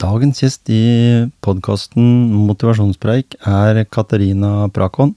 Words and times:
Dagens 0.00 0.38
gjest 0.40 0.70
i 0.72 1.28
podkasten 1.44 2.30
Motivasjonspreik 2.46 3.34
er 3.44 3.82
Katarina 3.92 4.64
Prakon. 4.72 5.10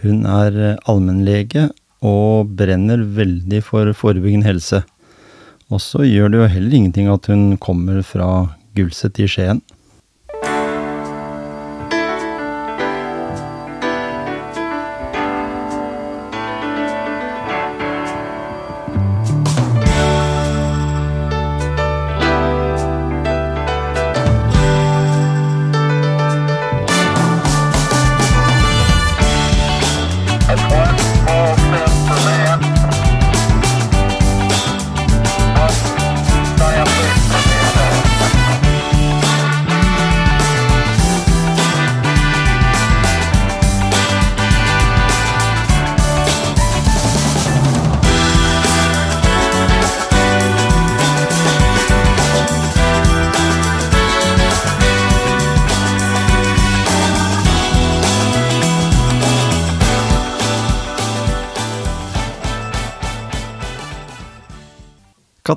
Hun 0.00 0.22
er 0.24 0.78
allmennlege 0.88 1.66
og 2.00 2.48
brenner 2.56 3.02
veldig 3.18 3.60
for 3.66 3.90
forebyggende 3.92 4.48
helse. 4.48 4.80
Og 5.68 5.82
så 5.84 6.06
gjør 6.08 6.32
det 6.32 6.40
jo 6.40 6.48
heller 6.54 6.78
ingenting 6.78 7.10
at 7.12 7.28
hun 7.28 7.58
kommer 7.60 8.00
fra 8.00 8.30
Gulset 8.78 9.20
i 9.20 9.28
Skien. 9.28 9.60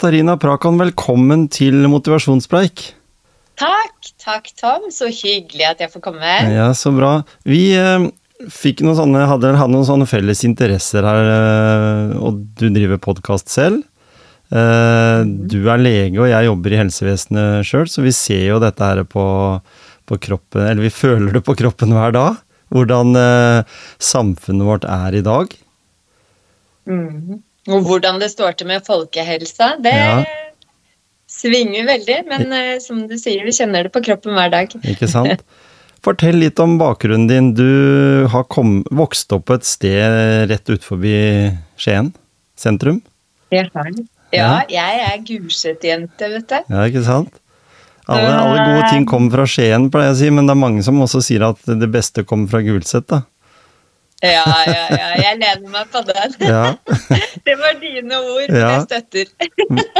Katarina 0.03 0.33
Prakan, 0.35 0.75
velkommen 0.75 1.45
til 1.47 1.85
motivasjonspreik. 1.87 2.81
Takk, 3.55 4.09
takk 4.19 4.49
Tom. 4.59 4.89
Så 4.91 5.07
hyggelig 5.07 5.63
at 5.63 5.79
jeg 5.79 5.93
får 5.93 6.01
komme. 6.03 6.33
Ja, 6.51 6.65
så 6.75 6.91
bra. 6.91 7.11
Vi 7.47 7.69
eh, 7.79 8.09
noen 8.83 8.97
sånne, 8.97 9.21
hadde, 9.31 9.53
hadde 9.55 9.71
noen 9.71 9.87
sånne 9.87 10.07
felles 10.11 10.41
interesser 10.43 11.07
her, 11.07 11.29
eh, 11.37 12.11
og 12.19 12.41
du 12.59 12.65
driver 12.75 12.99
podkast 12.99 13.47
selv. 13.53 13.85
Eh, 14.51 15.23
du 15.23 15.71
er 15.71 15.85
lege, 15.85 16.19
og 16.19 16.27
jeg 16.33 16.49
jobber 16.49 16.75
i 16.75 16.81
helsevesenet 16.81 17.71
sjøl, 17.71 17.87
så 17.87 18.03
vi 18.03 18.11
ser 18.19 18.43
jo 18.49 18.59
dette 18.59 18.83
her 18.83 19.05
på, 19.07 19.25
på 20.03 20.19
kroppen, 20.27 20.65
eller 20.67 20.83
vi 20.83 20.91
føler 20.91 21.39
det 21.39 21.45
på 21.47 21.55
kroppen 21.63 21.95
hver 21.95 22.11
dag. 22.19 22.43
Hvordan 22.75 23.15
eh, 23.23 23.79
samfunnet 24.03 24.67
vårt 24.67 24.91
er 24.99 25.15
i 25.15 25.25
dag. 25.31 25.57
Mhm. 26.91 27.39
Og 27.71 27.85
hvordan 27.87 28.19
det 28.19 28.31
står 28.33 28.57
til 28.59 28.67
med 28.67 28.83
folkehelsa, 28.87 29.75
det 29.83 29.93
Ja. 29.93 30.23
svinger 31.29 31.85
veldig. 31.87 32.17
Men 32.27 32.51
eh, 32.53 32.79
som 32.83 33.05
du 33.07 33.15
sier, 33.17 33.43
vi 33.45 33.51
kjenner 33.55 33.83
det 33.87 33.93
på 33.93 34.03
kroppen 34.03 34.35
hver 34.35 34.51
dag. 34.51 34.73
Ikke 34.93 35.07
sant? 35.11 35.43
Fortell 36.03 36.35
litt 36.35 36.59
om 36.59 36.75
bakgrunnen 36.81 37.29
din. 37.29 37.53
Du 37.55 38.27
har 38.27 38.43
kom, 38.51 38.81
vokst 38.91 39.31
opp 39.31 39.45
på 39.47 39.55
et 39.55 39.63
sted 39.67 40.49
rett 40.51 40.67
utenfor 40.67 40.99
Skien 41.79 42.11
sentrum. 42.59 42.99
Den. 43.53 44.03
Ja, 44.33 44.63
jeg 44.67 44.99
er 45.05 45.21
Gulset-jente, 45.23 46.27
vet 46.33 46.49
du. 46.49 46.57
Ja, 46.73 46.83
ikke 46.89 47.03
sant? 47.05 47.35
Alle, 48.11 48.33
alle 48.35 48.63
gode 48.67 48.87
ting 48.91 49.05
kommer 49.07 49.31
fra 49.37 49.45
Skien, 49.47 49.85
pleier 49.93 50.09
jeg 50.09 50.15
å 50.17 50.19
si, 50.19 50.29
men 50.35 50.49
det 50.49 50.55
er 50.57 50.59
mange 50.59 50.83
som 50.83 50.97
også 51.05 51.21
sier 51.23 51.45
at 51.47 51.61
det 51.69 51.87
beste 51.93 52.25
kommer 52.27 52.49
fra 52.51 52.59
Gulset, 52.65 53.05
da. 53.07 53.21
Ja, 54.23 54.43
ja, 54.69 54.83
ja. 54.95 55.07
Jeg 55.19 55.39
lener 55.41 55.69
meg 55.73 55.89
på 55.91 56.03
den. 56.07 56.35
Ja. 56.53 56.63
Det 57.47 57.55
var 57.59 57.75
dine 57.81 58.19
ord, 58.23 58.47
men 58.49 58.59
Ja. 58.61 58.69
jeg 58.77 58.85
støtter. 58.87 59.31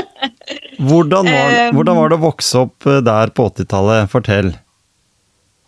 Hvordan, 0.84 1.28
var, 1.28 1.72
hvordan 1.76 1.98
var 2.00 2.12
det 2.12 2.18
å 2.18 2.24
vokse 2.24 2.62
opp 2.66 2.88
eh, 2.90 3.02
der 3.06 3.32
på 3.36 3.46
80-tallet? 3.52 4.10
Fortell. 4.12 4.54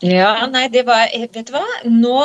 Ja, 0.04 0.46
nei, 0.52 0.66
det 0.70 0.82
var 0.86 1.08
Vet 1.16 1.48
du 1.48 1.54
hva? 1.56 1.64
Nå, 1.88 2.16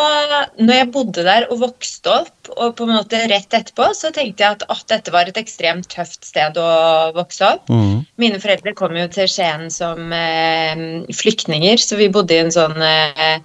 når 0.59 0.73
jeg 0.75 0.89
bodde 0.95 1.23
der 1.25 1.47
og 1.53 1.61
vokste 1.63 2.11
opp, 2.11 2.51
og 2.57 2.75
på 2.79 2.87
en 2.89 2.97
måte 2.97 3.21
rett 3.31 3.55
etterpå, 3.55 3.87
så 3.95 4.11
tenkte 4.15 4.43
jeg 4.43 4.59
at 4.59 4.65
å, 4.67 4.77
dette 4.91 5.15
var 5.15 5.31
et 5.31 5.39
ekstremt 5.39 5.87
tøft 5.93 6.27
sted 6.27 6.59
å 6.59 6.67
vokse 7.15 7.47
opp. 7.47 7.71
Mm. 7.71 8.03
Mine 8.21 8.43
foreldre 8.43 8.75
kom 8.79 8.99
jo 8.99 9.07
til 9.15 9.31
Skien 9.31 9.69
som 9.73 10.11
eh, 10.17 10.83
flyktninger, 11.15 11.79
så 11.79 12.01
vi 12.01 12.11
bodde 12.13 12.35
i 12.37 12.43
en 12.43 12.55
sånn 12.55 12.79
eh, 12.83 13.39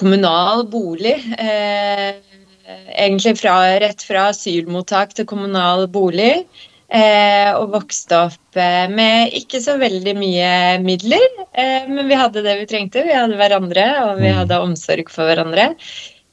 kommunal 0.00 0.66
bolig. 0.72 1.18
Eh, 1.38 2.14
egentlig 2.96 3.38
fra, 3.40 3.56
rett 3.82 4.02
fra 4.06 4.28
asylmottak 4.32 5.14
til 5.16 5.26
kommunal 5.28 5.88
bolig. 5.92 6.44
Eh, 6.92 7.48
og 7.56 7.70
vokste 7.72 8.18
opp 8.28 8.56
eh, 8.60 8.84
med 8.92 9.32
ikke 9.38 9.62
så 9.64 9.78
veldig 9.80 10.12
mye 10.18 10.48
midler, 10.84 11.22
eh, 11.56 11.86
men 11.88 12.04
vi 12.10 12.18
hadde 12.20 12.42
det 12.44 12.58
vi 12.58 12.66
trengte. 12.68 13.06
Vi 13.06 13.14
hadde 13.16 13.38
hverandre, 13.40 13.86
og 14.04 14.18
vi 14.20 14.28
Mm. 14.28 14.36
hadde 14.42 14.58
omsorg 14.60 15.08
for 15.08 15.24
hverandre. 15.24 15.70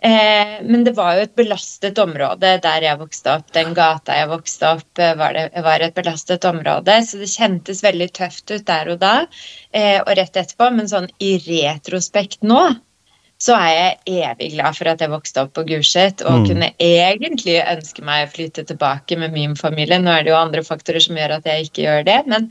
Eh, 0.02 0.60
men 0.64 0.84
det 0.84 0.96
var 0.96 1.16
jo 1.16 1.22
et 1.28 1.36
belastet 1.36 1.98
område 2.00 2.60
der 2.64 2.82
jeg 2.82 3.00
vokste 3.00 3.38
opp. 3.38 3.48
Den 3.56 3.74
gata 3.74 4.16
jeg 4.16 4.30
vokste 4.32 4.68
opp, 4.76 5.00
var, 5.00 5.34
det, 5.34 5.64
var 5.64 5.80
et 5.80 5.96
belastet 5.96 6.44
område, 6.48 7.00
så 7.08 7.20
det 7.20 7.32
kjentes 7.32 7.82
veldig 7.84 8.12
tøft 8.20 8.52
ut 8.52 8.66
der 8.68 8.92
og 8.94 9.00
da. 9.00 9.16
Eh, 9.72 10.00
og 10.02 10.12
rett 10.20 10.36
etterpå, 10.40 10.70
men 10.76 10.88
sånn 10.92 11.08
i 11.20 11.38
retrospekt 11.48 12.44
nå, 12.44 12.76
så 13.40 13.56
er 13.56 13.70
jeg 13.72 14.26
evig 14.26 14.50
glad 14.58 14.76
for 14.76 14.90
at 14.92 15.00
jeg 15.00 15.12
vokste 15.14 15.46
opp 15.46 15.54
på 15.56 15.64
Gulset, 15.70 16.22
og 16.28 16.42
Mm. 16.42 16.48
kunne 16.50 16.68
egentlig 16.80 17.56
ønske 17.64 18.04
meg 18.04 18.28
å 18.28 18.32
flytte 18.34 18.66
tilbake 18.68 19.18
med 19.18 19.32
min 19.32 19.56
familie. 19.56 20.00
Nå 20.00 20.12
er 20.12 20.24
det 20.24 20.34
jo 20.34 20.42
andre 20.42 20.64
faktorer 20.64 21.00
som 21.00 21.16
gjør 21.16 21.38
at 21.38 21.46
jeg 21.48 21.70
ikke 21.70 21.86
gjør 21.86 22.04
det, 22.06 22.18
men, 22.28 22.50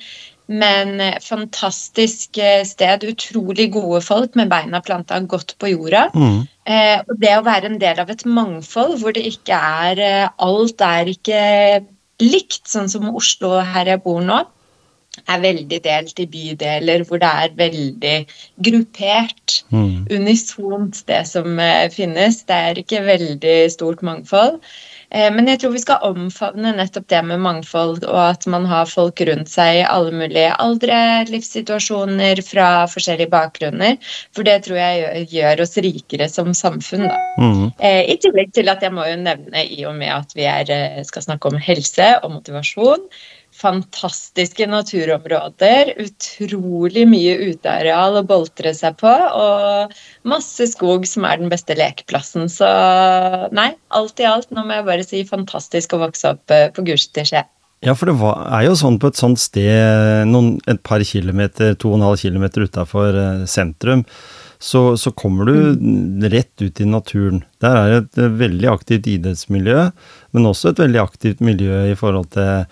men 0.48 1.00
eh, 1.00 1.18
fantastisk 1.20 2.38
eh, 2.40 2.64
sted. 2.64 3.04
Utrolig 3.04 3.70
gode 3.72 4.00
folk 4.00 4.34
med 4.34 4.48
beina 4.48 4.80
planta 4.80 5.20
godt 5.20 5.58
på 5.60 5.74
jorda. 5.74 6.08
Mm. 6.14 6.48
Eh, 6.64 6.98
og 7.04 7.20
det 7.20 7.36
å 7.36 7.44
være 7.44 7.66
en 7.68 7.78
del 7.78 8.00
av 8.00 8.10
et 8.10 8.24
mangfold 8.24 8.98
hvor 9.02 9.12
det 9.12 9.26
ikke 9.28 9.56
er 9.56 9.98
eh, 9.98 10.28
Alt 10.38 10.80
er 10.80 11.12
ikke 11.12 11.84
likt, 12.20 12.64
sånn 12.66 12.88
som 12.88 13.14
Oslo 13.14 13.60
her 13.60 13.92
jeg 13.92 14.02
bor 14.02 14.24
nå. 14.24 14.40
Er 15.26 15.42
veldig 15.42 15.80
delt 15.84 16.20
i 16.22 16.28
bydeler 16.30 17.04
hvor 17.08 17.22
det 17.22 17.32
er 17.44 17.56
veldig 17.58 18.18
gruppert. 18.68 19.62
mm. 19.70 20.06
Unisont, 20.10 21.02
det 21.08 21.24
som 21.26 21.58
eh, 21.58 21.88
finnes. 21.92 22.44
Det 22.48 22.60
er 22.70 22.82
ikke 22.84 23.02
veldig 23.06 23.58
stort 23.72 24.02
mangfold. 24.06 24.60
Eh, 25.10 25.28
men 25.32 25.48
jeg 25.48 25.62
tror 25.62 25.72
vi 25.72 25.80
skal 25.80 26.04
omfavne 26.04 26.74
nettopp 26.76 27.06
det 27.08 27.20
med 27.30 27.40
mangfold, 27.40 28.02
og 28.04 28.18
at 28.26 28.44
man 28.50 28.66
har 28.68 28.90
folk 28.90 29.20
rundt 29.24 29.48
seg 29.48 29.80
i 29.80 29.86
alle 29.88 30.12
mulige 30.12 30.50
aldre, 30.60 30.98
livssituasjoner, 31.30 32.42
fra 32.44 32.68
forskjellige 32.92 33.32
bakgrunner. 33.32 33.96
For 34.36 34.46
det 34.48 34.60
tror 34.66 34.80
jeg 34.80 35.26
gjør, 35.32 35.64
oss 35.64 35.78
rikere 35.80 36.28
som 36.32 36.52
samfunn. 36.56 37.08
Da. 37.08 37.16
Mhm. 37.40 37.72
Eh, 37.78 38.02
I 38.12 38.18
tillegg 38.20 38.52
til 38.56 38.68
at 38.68 38.84
jeg 38.84 38.92
må 38.92 39.08
jo 39.08 39.16
nevne, 39.22 39.64
i 39.64 39.84
og 39.88 39.96
med 39.96 40.12
at 40.12 40.36
vi 40.36 40.44
er, 40.48 41.02
skal 41.08 41.24
snakke 41.24 41.52
om 41.52 41.60
helse 41.62 42.12
og 42.22 42.32
motivasjon, 42.36 43.08
fantastiske 43.58 44.66
naturområder. 44.70 45.92
Utrolig 46.04 47.04
mye 47.10 47.36
uteareal 47.50 48.20
å 48.20 48.24
boltre 48.26 48.72
seg 48.76 48.98
på, 49.00 49.10
og 49.10 49.94
masse 50.28 50.70
skog 50.72 51.06
som 51.08 51.26
er 51.28 51.42
den 51.42 51.52
beste 51.52 51.76
lekeplassen. 51.78 52.48
Så 52.52 52.68
nei, 53.54 53.70
alt 53.94 54.22
i 54.22 54.28
alt, 54.28 54.50
nå 54.54 54.66
må 54.66 54.78
jeg 54.78 54.88
bare 54.88 55.06
si 55.06 55.22
fantastisk 55.28 55.96
å 55.96 56.02
vokse 56.06 56.34
opp 56.34 56.54
eh, 56.54 56.68
på 56.74 56.86
Gulset 56.86 57.24
i 57.24 57.28
Skien. 57.32 57.54
Ja, 57.86 57.94
for 57.94 58.10
det 58.10 58.16
var, 58.18 58.40
er 58.56 58.64
jo 58.66 58.74
sånn 58.78 58.98
på 58.98 59.12
et 59.12 59.18
sånt 59.20 59.38
sted, 59.38 60.26
noen, 60.26 60.56
et 60.66 60.80
par 60.82 61.02
kilometer, 61.06 61.76
to 61.78 61.92
og 61.92 62.00
en 62.00 62.08
halv 62.08 62.18
kilometer 62.18 62.66
utafor 62.66 63.18
sentrum, 63.46 64.02
så, 64.58 64.96
så, 64.98 65.12
kommer 65.14 65.46
du 65.46 66.28
rett 66.28 66.62
ut 66.62 66.80
i 66.80 66.86
naturen. 66.88 67.44
Der 67.62 67.76
er 67.78 67.92
det 67.92 67.98
et 68.18 68.38
veldig 68.40 68.70
aktivt 68.72 69.06
idrettsmiljø, 69.06 69.84
men 70.34 70.48
også 70.50 70.72
et 70.72 70.82
veldig 70.82 71.00
aktivt 71.04 71.44
miljø 71.44 71.84
i 71.92 71.94
forhold 71.98 72.32
til 72.34 72.66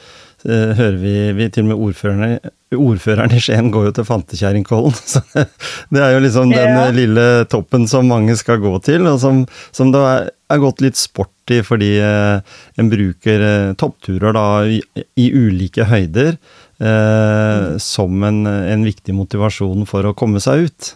hører 0.47 0.97
vi, 1.01 1.15
vi, 1.37 1.49
til 1.53 1.67
og 1.67 1.71
med 1.73 1.83
ordførerne, 1.89 2.53
ordføreren 2.77 3.35
i 3.35 3.41
Skien 3.43 3.71
går 3.75 3.89
jo 3.89 3.95
til 3.97 4.07
Fantekjerringkollen. 4.09 4.97
Så 5.13 5.23
det, 5.35 6.03
er 6.03 6.15
jo 6.15 6.23
liksom 6.25 6.53
den 6.55 6.77
ja. 6.79 6.89
lille 6.95 7.27
toppen 7.51 7.89
som 7.91 8.09
mange 8.11 8.37
skal 8.39 8.61
gå 8.63 8.75
til, 8.87 9.09
og 9.11 9.19
som, 9.23 9.45
som 9.75 9.95
det 9.95 10.03
er, 10.11 10.29
er 10.55 10.63
gått 10.63 10.85
litt 10.85 11.01
sport 11.01 11.33
i 11.55 11.61
fordi 11.67 11.93
uh, 12.03 12.39
en 12.79 12.91
bruker 12.91 13.43
toppturer 13.79 14.35
da 14.35 14.47
i, 14.67 14.81
i 15.19 15.27
ulike 15.35 15.87
høyder 15.87 16.35
mm. 16.83 17.79
som 17.83 18.23
en, 18.27 18.47
en 18.47 18.87
viktig 18.87 19.15
motivasjon 19.15 19.87
for 19.89 20.07
å 20.11 20.15
komme 20.19 20.43
seg 20.43 20.67
ut. 20.67 20.95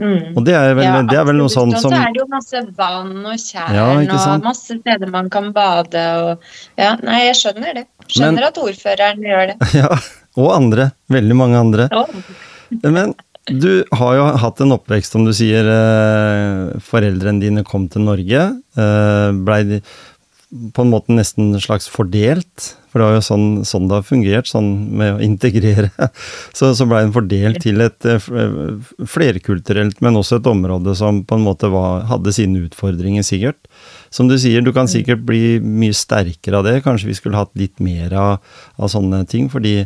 Mm. 0.00 0.36
Og 0.36 0.44
det 0.46 0.54
er 0.56 0.72
vel, 0.72 0.86
ja, 0.86 1.00
det 1.04 1.16
er 1.20 1.26
vel 1.28 1.36
noe 1.42 1.52
sånt 1.52 1.76
som 1.76 1.92
så 1.92 1.98
er 1.98 2.14
det 2.14 2.22
jo 2.22 2.26
masse 2.30 2.60
vann 2.76 3.10
og 3.20 3.36
tjern 3.36 3.74
ja, 3.76 3.88
og 4.32 4.46
masse 4.46 4.78
steder 4.78 5.12
man 5.12 5.28
kan 5.32 5.50
bade 5.52 6.04
og 6.22 6.46
Ja, 6.80 6.94
nei, 7.04 7.26
jeg 7.26 7.36
skjønner 7.42 7.76
det. 7.76 7.84
Skjønner 8.10 8.42
Men, 8.42 8.48
at 8.50 8.60
ordføreren 8.60 9.26
gjør 9.26 9.50
det. 9.52 9.56
Ja, 9.80 9.90
og 10.40 10.54
andre. 10.54 10.90
Veldig 11.10 11.36
mange 11.38 11.58
andre. 11.60 11.88
Oh. 11.94 12.10
Men 12.84 13.14
du 13.50 13.82
har 13.96 14.16
jo 14.18 14.26
hatt 14.42 14.60
en 14.62 14.74
oppvekst, 14.76 15.14
som 15.16 15.24
du 15.26 15.32
sier. 15.34 15.66
Eh, 15.66 16.78
foreldrene 16.86 17.42
dine 17.42 17.64
kom 17.66 17.88
til 17.90 18.04
Norge. 18.06 18.44
Eh, 18.78 19.28
blei 19.46 19.62
de 19.66 19.80
på 20.74 20.82
en 20.82 20.90
måte 20.90 21.14
nesten 21.14 21.52
slags 21.62 21.86
fordelt 21.90 22.72
for 22.90 22.98
det 22.98 23.06
var 23.06 23.16
jo 23.16 23.22
sånn, 23.22 23.46
sånn 23.66 23.86
det 23.86 23.98
har 24.00 24.06
fungert, 24.06 24.50
sånn 24.50 24.70
med 24.98 25.14
å 25.14 25.22
integrere. 25.22 25.90
Så, 26.56 26.72
så 26.74 26.84
blei 26.88 27.04
den 27.04 27.14
fordelt 27.14 27.60
til 27.62 27.80
et 27.84 28.06
eh, 28.08 28.24
flerkulturelt, 29.08 30.00
men 30.04 30.18
også 30.18 30.40
et 30.40 30.48
område 30.50 30.92
som 30.98 31.22
på 31.26 31.38
en 31.38 31.44
måte 31.46 31.70
var, 31.72 32.04
hadde 32.10 32.34
sine 32.34 32.64
utfordringer, 32.66 33.24
sikkert. 33.26 33.70
Som 34.10 34.26
du 34.26 34.34
sier, 34.42 34.64
du 34.64 34.72
kan 34.74 34.88
mm. 34.88 34.92
sikkert 34.92 35.22
bli 35.26 35.60
mye 35.62 35.94
sterkere 35.94 36.58
av 36.58 36.66
det. 36.66 36.80
Kanskje 36.82 37.12
vi 37.12 37.16
skulle 37.16 37.38
hatt 37.38 37.52
litt 37.58 37.78
mer 37.82 38.14
av, 38.18 38.56
av 38.76 38.90
sånne 38.90 39.22
ting, 39.30 39.46
fordi 39.52 39.76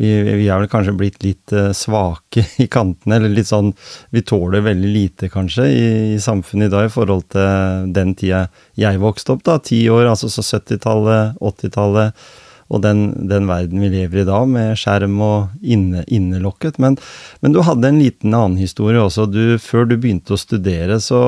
vi, 0.00 0.08
vi, 0.24 0.46
er 0.48 0.62
vel 0.62 0.70
kanskje 0.72 0.96
blitt 0.98 1.20
litt 1.22 1.52
uh, 1.54 1.68
svake 1.76 2.46
i 2.64 2.66
kantene, 2.72 3.20
eller 3.20 3.30
litt 3.30 3.50
sånn 3.50 3.70
Vi 4.14 4.24
tåler 4.26 4.64
veldig 4.64 4.90
lite, 4.90 5.28
kanskje, 5.32 5.68
i, 5.68 5.84
i 6.16 6.22
samfunnet 6.22 6.70
i 6.70 6.74
dag 6.74 6.88
i 6.88 6.94
forhold 6.94 7.28
til 7.34 7.92
den 7.94 8.16
tida 8.18 8.46
jeg 8.80 9.02
vokste 9.02 9.36
opp, 9.36 9.44
da. 9.46 9.60
Ti 9.62 9.84
år, 9.92 10.08
altså 10.14 10.32
så 10.32 10.42
70-tallet, 10.46 11.38
80-tallet 11.44 12.26
og 12.74 12.82
den, 12.82 13.04
den, 13.30 13.46
verden 13.46 13.82
vi 13.82 13.90
lever 13.92 14.22
i 14.22 14.26
da, 14.28 14.40
med 14.48 14.78
skjerm 14.80 15.20
og 15.22 15.52
inne, 15.62 16.02
innelokket. 16.10 16.80
Men, 16.82 16.98
men, 17.44 17.54
du 17.54 17.62
hadde 17.66 17.90
en 17.90 18.00
liten 18.02 18.34
annen 18.34 18.58
historie 18.58 19.00
også. 19.00 19.28
Du, 19.30 19.56
før 19.62 19.86
du 19.88 19.96
begynte 19.96 20.34
å 20.34 20.40
studere, 20.40 20.98
så, 21.02 21.20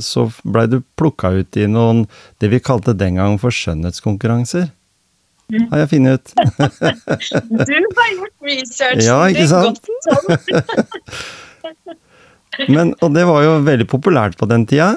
så 0.00 0.28
blei 0.42 0.66
du 0.72 0.80
plukka 0.98 1.34
ut 1.36 1.60
i 1.60 1.68
noen 1.70 2.06
det 2.42 2.50
vi 2.54 2.62
kalte 2.64 2.96
den 2.96 3.20
gangen 3.20 3.40
for 3.42 3.54
skjønnhetskonkurranser. 3.54 4.70
Har 5.70 5.82
jeg 5.82 5.90
funnet 5.92 6.18
ut. 6.18 6.32
du 7.68 7.74
har 8.00 8.12
gjort 8.14 8.46
research. 8.48 9.04
Ja, 9.04 9.18
ikke 9.28 9.48
sant? 9.50 9.80
Det 9.84 10.14
er 10.14 10.22
godt 10.24 12.00
men, 12.74 12.94
og 13.02 13.12
det 13.12 13.24
var 13.28 13.44
jo 13.44 13.58
veldig 13.66 13.86
populært 13.90 14.38
på 14.40 14.48
den 14.48 14.64
tida. 14.70 14.94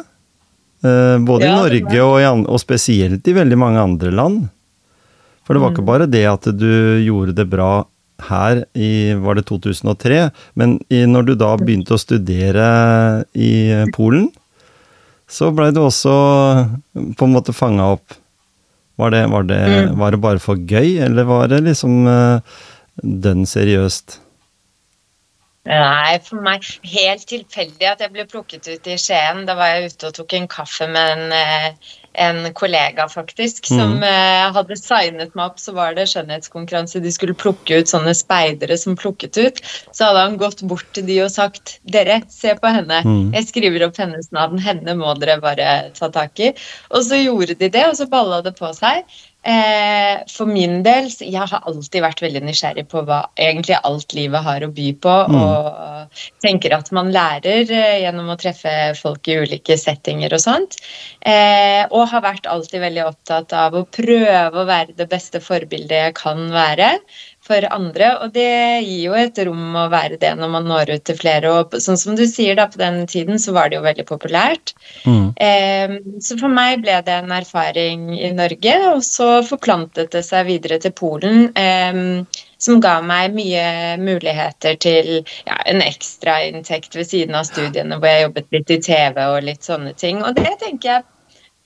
Eh, 0.86 1.18
både 1.25 1.48
ja, 1.48 1.52
i 1.52 1.58
Norge 1.58 2.06
og, 2.06 2.46
og 2.54 2.62
spesielt 2.62 3.28
i 3.28 3.36
veldig 3.36 3.60
mange 3.60 3.81
andre 3.81 4.14
land. 4.14 4.46
For 5.47 5.55
det 5.55 5.63
var 5.63 5.71
ikke 5.71 5.85
mm. 5.85 5.91
bare 5.91 6.09
det 6.11 6.25
at 6.27 6.49
du 6.59 6.99
gjorde 7.05 7.38
det 7.38 7.47
bra 7.47 7.71
her 8.27 8.63
i 8.73 9.13
var 9.21 9.38
det 9.38 9.45
2003, 9.47 10.19
men 10.59 10.75
i, 10.89 11.05
når 11.07 11.27
du 11.29 11.33
da 11.39 11.53
begynte 11.59 11.95
å 11.95 12.01
studere 12.01 12.67
i 13.31 13.71
Polen, 13.95 14.27
så 15.27 15.51
blei 15.55 15.69
du 15.75 15.81
også 15.83 16.13
på 16.91 17.27
en 17.27 17.35
måte 17.35 17.55
fanga 17.55 17.94
opp. 17.95 18.15
Var 18.97 19.13
det, 19.13 19.23
var, 19.29 19.45
det, 19.45 19.59
mm. 19.61 19.97
var 19.99 20.13
det, 20.15 20.21
bare 20.23 20.41
for 20.41 20.57
gøy, 20.57 20.97
eller 21.05 21.27
var 21.29 21.51
det 21.51 21.61
liksom 21.67 22.07
uh, 22.09 22.57
dønn 23.03 23.45
seriøst? 23.45 24.17
Nei, 25.68 26.18
for 26.24 26.40
meg 26.44 26.66
helt 26.88 27.25
tilfeldig 27.28 27.88
at 27.90 28.02
jeg 28.04 28.14
ble 28.14 28.24
plukket 28.30 28.68
ut 28.69 28.88
i 28.88 28.96
Skien. 29.00 29.44
Da 29.48 29.58
var 29.58 29.74
jeg 29.74 29.92
ute 29.92 30.10
og 30.10 30.16
tok 30.16 30.36
en 30.38 30.48
kaffe 30.52 30.88
med 30.88 31.10
en, 31.18 31.34
eh, 31.36 31.96
en 32.24 32.40
kollega, 32.58 33.08
faktisk, 33.12 33.68
som 33.68 33.98
mm. 34.00 34.06
uh, 34.06 34.46
hadde 34.56 34.78
signet 34.80 35.36
meg 35.36 35.52
opp. 35.52 35.60
Så 35.62 35.75
var 35.75 35.98
det 35.98 36.08
skjønnhetskonkurranse. 36.10 37.04
De 37.04 37.12
skulle 37.14 37.36
plukke 37.38 37.81
ut 37.81 37.92
sånne 37.92 38.16
speidere 38.18 38.80
som 38.80 38.96
plukket 38.98 39.38
ut. 39.38 39.62
Så 39.92 40.08
hadde 40.08 40.24
han 40.24 40.40
gått 40.40 40.64
bort 40.72 40.88
til 40.96 41.06
de 41.10 41.19
og 41.25 41.34
sagt 41.36 41.78
Dere, 41.84 42.22
se 42.31 42.56
på 42.58 42.72
henne. 42.72 43.04
Mm. 43.04 43.36
Jeg 43.36 43.50
skriver 43.52 43.90
opp 43.90 44.00
hennes 44.02 44.31
navn. 44.36 44.62
Henne 44.64 44.96
må 44.98 45.14
dere 45.19 45.38
bare 45.44 45.72
ta 46.00 46.10
tak 46.14 46.40
i. 46.42 46.54
Og 46.96 47.04
så 47.06 47.19
gjorde 47.19 47.60
de 47.60 47.69
det, 47.74 47.86
og 47.92 48.00
så 48.00 48.08
balla 48.10 48.40
det 48.46 48.56
på 48.58 48.72
seg. 48.78 49.04
Eh, 49.48 50.24
for 50.28 50.50
min 50.50 50.81
del, 50.84 51.07
jeg 51.24 51.39
har 51.39 51.68
alltid 51.69 52.04
vært 52.04 52.22
veldig 52.24 52.42
nysgjerrig 52.44 52.84
på 52.92 53.04
hva 53.07 53.22
egentlig 53.39 53.78
alt 53.88 54.16
livet 54.18 54.44
har 54.44 54.66
å 54.66 54.72
by 54.75 54.88
på, 55.06 55.13
mm. 55.31 55.38
og 55.39 56.24
tenker 56.44 56.75
at 56.75 56.89
man 56.95 57.13
lærer 57.16 57.69
eh, 57.72 58.01
gjennom 58.01 58.34
å 58.34 58.38
treffe 58.42 58.74
folk 59.00 59.30
i 59.30 59.38
ulike 59.45 59.78
settinger 59.80 60.36
og 60.36 60.44
sånt. 60.44 60.80
Eh, 61.22 61.86
og 61.88 62.10
har 62.12 62.25
vært 62.25 62.50
alltid 62.50 62.84
veldig 62.84 63.06
opptatt 63.06 63.56
av 63.56 63.78
å 63.78 63.86
prøve 63.88 64.51
å 64.51 64.68
være 64.68 64.98
det 64.98 65.07
beste 65.12 65.40
forbildet 65.44 66.07
jeg 66.10 66.18
kan 66.19 66.50
være 66.51 66.98
for 67.47 67.67
andre. 67.73 68.11
Og 68.23 68.33
det 68.35 68.47
gir 68.85 69.07
jo 69.07 69.17
et 69.17 69.39
rom 69.47 69.77
å 69.79 69.88
være 69.94 70.19
det 70.21 70.33
når 70.39 70.51
man 70.53 70.67
når 70.69 70.94
ut 70.95 71.05
til 71.07 71.19
flere. 71.19 71.53
Og 71.53 71.77
sånn 71.83 71.99
som 71.99 72.17
du 72.19 72.25
sier, 72.29 72.57
da, 72.59 72.67
på 72.71 72.81
den 72.81 73.03
tiden 73.09 73.41
så 73.41 73.55
var 73.57 73.69
det 73.71 73.79
jo 73.79 73.85
veldig 73.85 74.07
populært. 74.09 74.75
Mm. 75.07 75.31
Eh, 75.47 75.95
så 76.23 76.39
for 76.39 76.54
meg 76.54 76.83
ble 76.85 76.99
det 77.07 77.19
en 77.21 77.33
erfaring 77.35 78.11
i 78.18 78.33
Norge, 78.35 78.75
og 78.92 79.01
så 79.06 79.30
forplantet 79.47 80.11
det 80.16 80.25
seg 80.27 80.49
videre 80.51 80.81
til 80.83 80.95
Polen. 80.97 81.49
Eh, 81.57 82.04
som 82.57 82.80
ga 82.81 82.95
meg 83.06 83.35
mye 83.37 83.97
muligheter 84.01 84.80
til 84.81 85.11
ja, 85.45 85.57
en 85.69 85.83
ekstrainntekt 85.85 86.97
ved 86.97 87.06
siden 87.09 87.37
av 87.37 87.45
studiene, 87.49 87.99
hvor 87.99 88.09
jeg 88.09 88.25
jobbet 88.25 88.56
litt 88.56 88.73
i 88.73 88.80
TV 88.87 89.21
og 89.27 89.45
litt 89.45 89.68
sånne 89.68 89.94
ting. 89.97 90.23
Og 90.25 90.33
det 90.37 90.56
tenker 90.63 90.95
jeg 90.95 91.06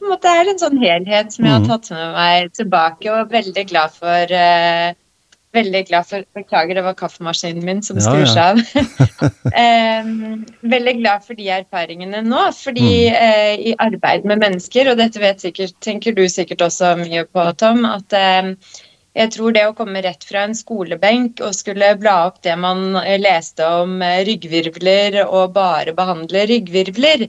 på 0.01 0.07
en 0.07 0.15
måte 0.15 0.33
er 0.33 0.49
en 0.49 0.59
sånn 0.59 0.79
helhet 0.81 1.31
som 1.33 1.45
jeg 1.45 1.53
har 1.53 1.63
mm. 1.63 1.69
tatt 1.69 1.91
med 1.93 2.13
meg 2.15 2.53
tilbake, 2.57 3.05
og 3.11 3.19
er 3.19 3.33
veldig 3.35 3.65
glad 3.69 3.93
for 3.93 4.33
uh, 4.33 4.87
veldig 5.55 5.81
glad 5.89 6.07
for 6.07 6.25
Beklager, 6.37 6.77
det 6.77 6.83
var 6.85 6.95
kaffemaskinen 6.99 7.65
min 7.65 7.81
som 7.83 7.99
skrur 8.01 8.27
seg 8.29 8.53
av. 8.53 8.61
veldig 10.75 10.93
glad 11.01 11.25
for 11.25 11.39
de 11.39 11.49
erfaringene 11.57 12.23
nå. 12.27 12.45
Fordi 12.57 12.87
mm. 13.09 13.17
eh, 13.17 13.65
i 13.71 13.75
arbeid 13.83 14.27
med 14.29 14.43
mennesker, 14.43 14.91
og 14.91 15.01
dette 15.01 15.21
vet 15.23 15.43
sikkert, 15.43 15.75
tenker 15.83 16.15
du 16.17 16.23
sikkert 16.31 16.63
også 16.67 16.95
mye 17.01 17.25
på, 17.27 17.45
Tom, 17.59 17.83
at 17.89 18.15
uh, 18.15 18.53
jeg 19.17 19.31
tror 19.33 19.51
det 19.55 19.63
å 19.67 19.73
komme 19.75 20.01
rett 20.05 20.23
fra 20.23 20.45
en 20.47 20.53
skolebenk 20.55 21.41
og 21.43 21.55
skulle 21.55 21.89
bla 21.99 22.13
opp 22.29 22.39
det 22.45 22.53
man 22.59 22.95
leste 23.19 23.65
om 23.81 23.97
eh, 24.05 24.21
ryggvirvler 24.27 25.17
og 25.25 25.51
bare 25.57 25.91
behandle 25.97 26.45
ryggvirvler, 26.47 27.27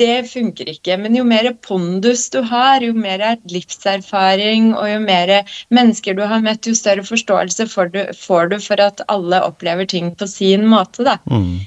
det 0.00 0.16
funker 0.30 0.72
ikke. 0.72 0.96
Men 1.02 1.18
jo 1.18 1.26
mer 1.28 1.50
pondus 1.68 2.28
du 2.32 2.40
har, 2.48 2.80
jo 2.84 2.96
mer 2.96 3.26
livserfaring 3.52 4.72
og 4.74 4.88
jo 4.88 5.00
mer 5.04 5.34
mennesker 5.74 6.16
du 6.16 6.24
har 6.30 6.44
møtt, 6.44 6.68
jo 6.68 6.76
større 6.78 7.04
forståelse 7.04 7.68
får 7.74 7.92
du, 7.92 8.00
får 8.16 8.54
du 8.54 8.60
for 8.64 8.80
at 8.80 9.04
alle 9.12 9.42
opplever 9.44 9.88
ting 9.88 10.14
på 10.16 10.30
sin 10.30 10.64
måte. 10.68 11.04
da. 11.04 11.18
Mm. 11.28 11.58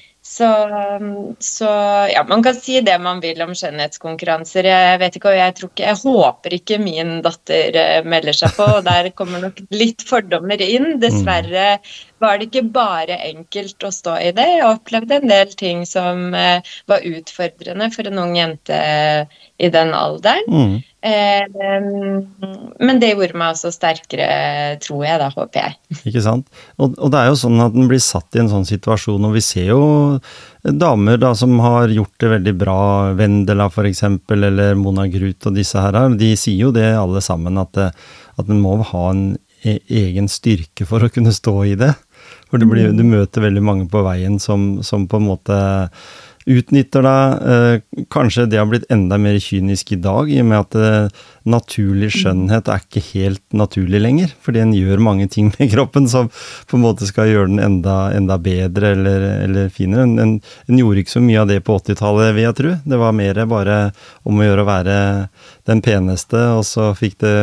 Så, 0.42 0.48
så, 1.40 1.70
ja, 2.10 2.24
man 2.28 2.42
kan 2.42 2.56
si 2.58 2.80
det 2.82 2.96
man 3.04 3.20
vil 3.22 3.42
om 3.44 3.52
skjønnhetskonkurranser. 3.58 4.66
Jeg 4.66 5.02
vet 5.04 5.18
ikke, 5.20 5.34
og 5.34 5.38
jeg, 5.38 5.56
ikke, 5.58 5.84
jeg 5.84 6.00
håper 6.02 6.56
ikke 6.58 6.80
min 6.82 7.20
datter 7.26 7.78
eh, 7.78 8.08
melder 8.08 8.38
seg 8.38 8.56
på. 8.58 8.66
og 8.80 8.88
Der 8.88 9.12
kommer 9.14 9.44
nok 9.44 9.62
litt 9.76 10.02
fordommer 10.08 10.64
inn. 10.66 10.96
Dessverre 11.04 11.76
var 12.22 12.38
det 12.38 12.50
ikke 12.50 12.68
bare 12.74 13.18
enkelt 13.32 13.84
å 13.88 13.92
stå 13.94 14.16
i 14.22 14.30
det. 14.38 14.46
Jeg 14.60 14.68
opplevde 14.68 15.18
en 15.18 15.32
del 15.32 15.52
ting 15.58 15.84
som 15.90 16.36
eh, 16.38 16.62
var 16.90 17.08
utfordrende 17.08 17.90
for 17.94 18.08
en 18.08 18.22
ung 18.22 18.36
jente 18.38 18.78
i 19.62 19.70
den 19.74 19.94
alderen. 19.98 20.48
Mm. 20.50 20.76
Eh, 21.02 21.44
men 22.86 23.02
det 23.02 23.12
gjorde 23.16 23.38
meg 23.42 23.56
også 23.56 23.72
sterkere, 23.74 24.30
tror 24.86 25.04
jeg, 25.08 25.18
da, 25.22 25.32
håper 25.34 25.66
jeg. 25.66 25.78
Ikke 26.12 26.26
sant. 26.26 26.50
Og, 26.78 26.94
og, 26.94 27.10
det 27.14 27.24
er 27.24 27.32
jo 27.32 27.42
sånn 27.42 27.66
at 27.66 27.76
den 27.76 27.90
blir 27.90 28.02
satt 28.04 28.38
i 28.38 28.44
en 28.44 28.52
sånn 28.54 28.68
situasjon, 28.70 29.30
og 29.30 29.38
vi 29.38 29.46
ser 29.46 29.72
jo 29.74 29.84
damer 30.62 31.18
da 31.22 31.34
som 31.38 31.58
har 31.64 31.90
gjort 31.90 32.22
det 32.22 32.34
veldig 32.38 32.58
bra, 32.58 32.82
Vendela 33.18 33.70
f.eks., 33.72 34.06
eller 34.38 34.76
Mona 34.78 35.08
Gruth 35.10 35.50
og 35.50 35.58
disse 35.58 35.82
her, 35.82 35.98
de 36.18 36.36
sier 36.38 36.68
jo 36.68 36.76
det 36.76 36.92
alle 36.94 37.22
sammen, 37.26 37.58
at, 37.62 37.82
at 37.82 38.46
en 38.50 38.62
må 38.62 38.78
ha 38.94 39.08
en 39.10 39.32
e 39.62 39.78
egen 39.94 40.30
styrke 40.30 40.88
for 40.90 41.04
å 41.06 41.10
kunne 41.14 41.34
stå 41.34 41.54
i 41.70 41.76
det. 41.78 41.92
For 42.52 42.60
du, 42.60 42.68
blir, 42.68 42.92
du 42.92 43.06
møter 43.08 43.48
veldig 43.48 43.64
mange 43.64 43.88
på 43.92 44.04
veien 44.04 44.36
som, 44.44 44.82
som 44.84 45.08
på 45.08 45.22
en 45.22 45.30
måte 45.30 45.58
utnytter 46.50 47.06
deg. 47.06 47.44
Eh, 47.54 48.06
kanskje 48.12 48.48
det 48.50 48.60
har 48.60 48.68
blitt 48.70 48.88
enda 48.92 49.18
mer 49.22 49.38
kynisk 49.42 49.94
i 49.94 50.00
dag, 50.02 50.30
i 50.32 50.40
og 50.42 50.48
med 50.50 50.60
at 50.60 50.78
eh, 50.80 51.22
naturlig 51.52 52.12
skjønnhet 52.16 52.70
er 52.72 52.84
ikke 52.84 53.04
helt 53.12 53.44
naturlig 53.56 54.02
lenger. 54.02 54.34
Fordi 54.44 54.64
en 54.64 54.74
gjør 54.76 55.04
mange 55.04 55.28
ting 55.32 55.52
med 55.58 55.72
kroppen 55.74 56.10
som 56.12 56.32
på 56.32 56.78
en 56.78 56.86
måte 56.86 57.10
skal 57.10 57.30
gjøre 57.30 57.52
den 57.54 57.64
enda, 57.64 57.98
enda 58.18 58.40
bedre 58.42 58.94
eller, 58.96 59.28
eller 59.46 59.72
finere. 59.74 60.08
En, 60.08 60.18
en, 60.24 60.36
en, 60.68 60.82
gjorde 60.82 61.04
ikke 61.04 61.18
så 61.18 61.24
mye 61.24 61.44
av 61.44 61.52
det 61.52 61.62
på 61.68 61.78
80-tallet, 61.82 62.34
vil 62.38 62.48
jeg 62.48 62.60
tro. 62.60 62.76
Det 62.86 63.02
var 63.06 63.18
mer 63.18 63.44
bare 63.52 63.80
om 64.28 64.40
å 64.40 64.50
gjøre 64.50 64.66
å 64.66 64.72
være 64.72 65.00
den 65.70 65.84
peneste, 65.86 66.48
og 66.58 66.66
så 66.68 66.92
fikk 66.98 67.20
det 67.24 67.36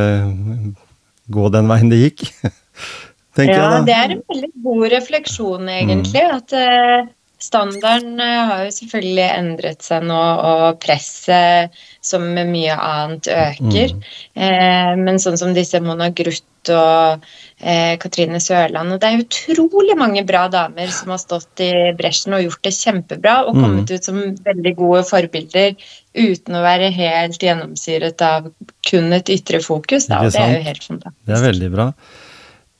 gå 1.29 1.51
den 1.53 1.69
veien 1.71 1.93
det 1.93 2.03
gikk. 2.03 2.27
tenker 3.39 3.55
ja, 3.55 3.63
jeg 3.63 3.71
da. 3.77 3.85
Det 3.87 3.95
er 3.97 4.17
en 4.17 4.27
veldig 4.33 4.51
god 4.67 4.89
refleksjon, 4.95 5.71
egentlig. 5.73 6.25
Mm. 6.25 6.35
At 6.39 6.55
uh, 6.59 7.09
standarden 7.43 8.21
uh, 8.21 8.43
har 8.51 8.67
jo 8.67 8.75
selvfølgelig 8.81 9.27
endret 9.29 9.87
seg 9.87 10.07
nå, 10.09 10.19
og 10.53 10.81
presset, 10.83 11.79
som 12.05 12.27
med 12.37 12.51
mye 12.53 12.75
annet, 12.75 13.31
øker. 13.31 13.95
Mm. 13.95 14.07
Uh, 14.35 14.93
men 15.05 15.23
sånn 15.23 15.39
som 15.41 15.55
disse 15.57 15.81
Mona 15.85 16.11
Gruth 16.15 16.45
og 16.69 17.23
Katrine 18.03 18.43
Sørland 18.43 18.93
og 18.93 18.99
Det 19.01 19.09
er 19.09 19.23
utrolig 19.23 19.95
mange 19.97 20.21
bra 20.27 20.43
damer 20.53 20.91
som 20.93 21.15
har 21.15 21.21
stått 21.23 21.63
i 21.65 21.71
bresjen 21.97 22.35
og 22.37 22.43
gjort 22.45 22.67
det 22.67 22.73
kjempebra, 22.77 23.37
og 23.47 23.57
mm. 23.57 23.63
kommet 23.63 23.93
ut 23.95 24.09
som 24.11 24.19
veldig 24.45 24.73
gode 24.77 25.01
forbilder 25.09 25.89
uten 26.19 26.59
å 26.59 26.65
være 26.67 26.91
helt 26.93 27.41
gjennomsyret 27.41 28.21
av 28.27 28.51
kun 28.91 29.17
et 29.17 29.33
ytre 29.33 29.63
fokus. 29.65 30.11
Da, 30.11 30.21
det 30.29 30.43
er 30.43 30.59
jo 30.59 30.65
helt 30.67 30.89
fantastisk. 30.91 31.25
Det 31.25 31.39
er 31.39 31.47
veldig 31.47 31.71
bra. 31.73 31.89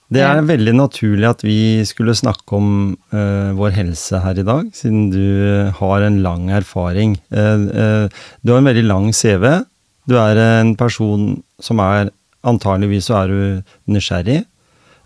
Det 0.09 0.23
er 0.25 0.39
veldig 0.49 0.73
naturlig 0.73 1.27
at 1.29 1.43
vi 1.45 1.85
skulle 1.85 2.15
snakke 2.17 2.57
om 2.57 2.69
uh, 3.13 3.53
vår 3.59 3.75
helse 3.77 4.21
her 4.25 4.39
i 4.41 4.45
dag, 4.47 4.71
siden 4.73 5.11
du 5.13 5.21
uh, 5.21 5.75
har 5.77 6.05
en 6.07 6.23
lang 6.25 6.47
erfaring. 6.57 7.19
Uh, 7.29 8.09
du 8.41 8.55
har 8.55 8.63
en 8.63 8.71
veldig 8.71 8.87
lang 8.89 9.11
CV. 9.13 9.45
Du 10.09 10.17
er 10.17 10.41
en 10.41 10.73
person 10.79 11.35
som 11.61 11.85
er 11.85 12.15
Antageligvis 12.47 13.09
så 13.09 13.17
er 13.19 13.33
du 13.33 13.41
nysgjerrig. 13.91 14.45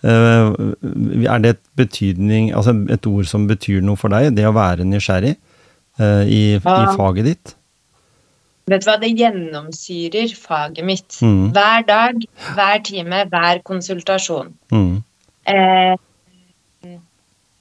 er 0.04 1.38
det 1.40 1.50
et 1.54 1.61
betydning, 1.80 2.50
altså 2.52 2.75
et 2.92 3.06
ord 3.09 3.25
som 3.25 3.47
betyr 3.49 3.80
noe 3.80 3.97
for 3.97 4.12
deg, 4.12 4.37
det 4.37 4.44
å 4.47 4.52
være 4.52 4.85
nysgjerrig 4.85 5.32
i, 6.28 6.42
i 6.61 6.61
faget 6.61 7.25
ditt? 7.25 7.54
Vet 8.71 8.85
du 8.85 8.88
hva, 8.90 8.99
det 9.02 9.11
gjennomsyrer 9.19 10.35
faget 10.38 10.87
mitt. 10.87 11.19
Mm. 11.23 11.50
Hver 11.57 11.87
dag, 11.88 12.23
hver 12.54 12.83
time, 12.87 13.25
hver 13.33 13.62
konsultasjon. 13.66 14.52
Mm. 14.71 15.02
Eh, 15.50 15.95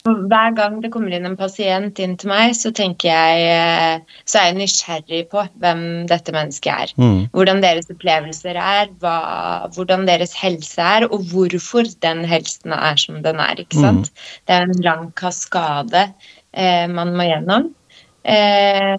hver 0.01 0.53
gang 0.57 0.79
det 0.81 0.89
kommer 0.93 1.13
inn 1.13 1.27
en 1.29 1.37
pasient 1.37 1.99
inn 2.01 2.15
til 2.17 2.31
meg, 2.31 2.55
så 2.57 2.71
tenker 2.73 3.09
jeg 3.11 3.41
eh, 3.49 4.15
Så 4.25 4.39
er 4.39 4.47
jeg 4.49 4.57
nysgjerrig 4.57 5.21
på 5.33 5.43
hvem 5.61 5.83
dette 6.09 6.33
mennesket 6.33 6.71
er. 6.73 6.93
Mm. 6.97 7.27
Hvordan 7.35 7.61
deres 7.61 7.89
opplevelser 7.93 8.57
er, 8.57 8.89
hva, 9.01 9.17
hvordan 9.75 10.07
deres 10.09 10.33
helse 10.37 10.81
er, 10.81 11.05
og 11.09 11.29
hvorfor 11.33 11.89
den 12.05 12.25
helsen 12.29 12.73
er 12.77 12.97
som 13.01 13.21
den 13.25 13.41
er. 13.41 13.61
ikke 13.61 13.81
sant? 13.81 14.09
Mm. 14.09 14.25
Det 14.47 14.57
er 14.57 14.67
en 14.67 14.83
lang 14.89 15.05
kaskade 15.17 16.07
eh, 16.53 16.87
man 16.89 17.13
må 17.17 17.29
gjennom. 17.29 17.69
Eh, 18.25 18.97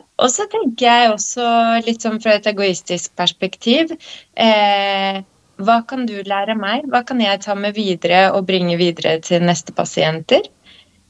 og 0.00 0.32
så 0.32 0.46
tenker 0.52 0.86
jeg 0.86 1.12
også 1.12 1.46
litt 1.86 2.04
sånn 2.04 2.20
fra 2.22 2.38
et 2.38 2.48
egoistisk 2.50 3.14
perspektiv 3.18 3.94
eh, 4.34 5.22
Hva 5.62 5.78
kan 5.88 6.04
du 6.08 6.16
lære 6.26 6.56
meg? 6.58 6.88
Hva 6.90 7.04
kan 7.06 7.22
jeg 7.22 7.42
ta 7.44 7.54
med 7.58 7.76
videre 7.78 8.26
og 8.34 8.46
bringe 8.48 8.78
videre 8.80 9.20
til 9.22 9.44
neste 9.46 9.74
pasienter? 9.76 10.48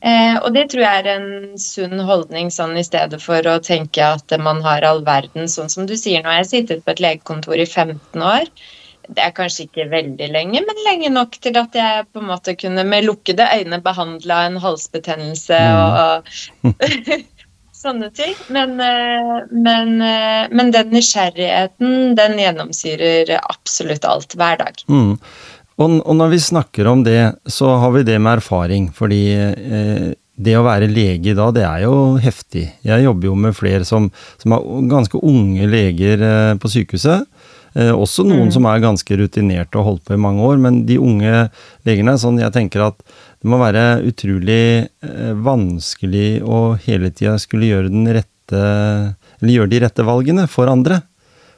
Eh, 0.04 0.36
og 0.36 0.52
det 0.52 0.66
tror 0.68 0.82
jeg 0.84 1.00
er 1.00 1.06
en 1.14 1.58
sunn 1.60 2.00
holdning, 2.04 2.50
sånn 2.52 2.76
i 2.76 2.84
stedet 2.84 3.22
for 3.24 3.46
å 3.48 3.56
tenke 3.64 4.04
at 4.04 4.34
man 4.36 4.60
har 4.64 4.84
all 4.84 5.00
verden, 5.06 5.48
sånn 5.48 5.72
som 5.72 5.86
du 5.88 5.94
sier. 5.96 6.20
Nå 6.20 6.28
har 6.28 6.42
jeg 6.42 6.50
sittet 6.50 6.84
på 6.84 6.92
et 6.92 7.00
legekontor 7.00 7.56
i 7.56 7.64
15 7.64 8.20
år. 8.20 8.50
Det 9.08 9.20
er 9.20 9.32
kanskje 9.36 9.66
ikke 9.66 9.88
veldig 9.92 10.28
lenge, 10.32 10.60
men 10.64 10.82
lenge 10.84 11.10
nok 11.12 11.36
til 11.44 11.56
at 11.60 11.76
jeg 11.76 12.04
på 12.12 12.20
en 12.20 12.28
måte 12.30 12.54
kunne 12.56 12.84
med 12.88 13.04
lukkede 13.04 13.48
øyne 13.52 13.80
behandla 13.84 14.44
en 14.48 14.56
halsbetennelse 14.60 15.58
mm. 15.60 16.72
og 16.72 17.24
sånne 17.84 18.10
ting. 18.16 18.34
Men, 18.54 18.74
eh, 18.80 19.44
men, 19.52 19.96
eh, 20.02 20.50
men, 20.50 20.72
den 20.74 20.92
nysgjerrigheten, 20.94 22.14
den 22.18 22.38
gjennomsyrer 22.40 23.36
absolutt 23.40 24.08
alt 24.08 24.36
hver 24.38 24.60
dag. 24.64 24.84
Mm. 24.88 25.14
Og, 25.74 25.94
og, 26.00 26.12
når 26.16 26.34
vi 26.34 26.42
snakker 26.42 26.86
om 26.90 27.02
det, 27.06 27.34
så 27.50 27.76
har 27.82 27.94
vi 27.96 28.04
det 28.06 28.18
med 28.22 28.38
erfaring. 28.38 28.90
Fordi 28.94 29.22
eh, 29.34 30.12
det 30.34 30.56
å 30.58 30.64
være 30.66 30.90
lege 30.90 31.34
da, 31.38 31.50
det 31.54 31.64
er 31.66 31.84
jo 31.86 32.16
heftig. 32.22 32.66
Jeg 32.86 33.06
jobber 33.06 33.30
jo 33.30 33.36
med 33.38 33.56
flere 33.56 33.86
som, 33.86 34.08
som 34.42 34.56
er 34.56 34.66
ganske 34.90 35.20
unge 35.22 35.68
leger 35.70 36.24
eh, 36.24 36.54
på 36.58 36.70
sykehuset. 36.72 37.28
Eh, 37.74 37.90
også 37.90 38.22
noen 38.26 38.48
mm. 38.48 38.54
som 38.54 38.66
er 38.70 38.82
ganske 38.82 39.16
rutinerte 39.18 39.80
og 39.80 39.88
holdt 39.88 40.04
på 40.06 40.14
i 40.14 40.20
mange 40.20 40.44
år, 40.46 40.60
men 40.62 40.84
de 40.86 41.00
unge 41.02 41.48
legene, 41.86 42.14
sånn 42.20 42.38
jeg 42.38 42.54
tenker 42.54 42.84
at 42.86 43.00
det 43.02 43.50
må 43.50 43.58
være 43.58 44.04
utrolig 44.06 44.86
eh, 44.86 45.32
vanskelig 45.34 46.28
å 46.46 46.60
hele 46.86 47.10
tida 47.10 47.34
skulle 47.42 47.72
gjøre 47.72 47.90
den 47.92 48.06
rette 48.14 48.30
Eller 49.40 49.50
gjøre 49.50 49.72
de 49.72 49.78
rette 49.82 50.04
valgene 50.04 50.46
for 50.52 50.68
andre. 50.68 51.00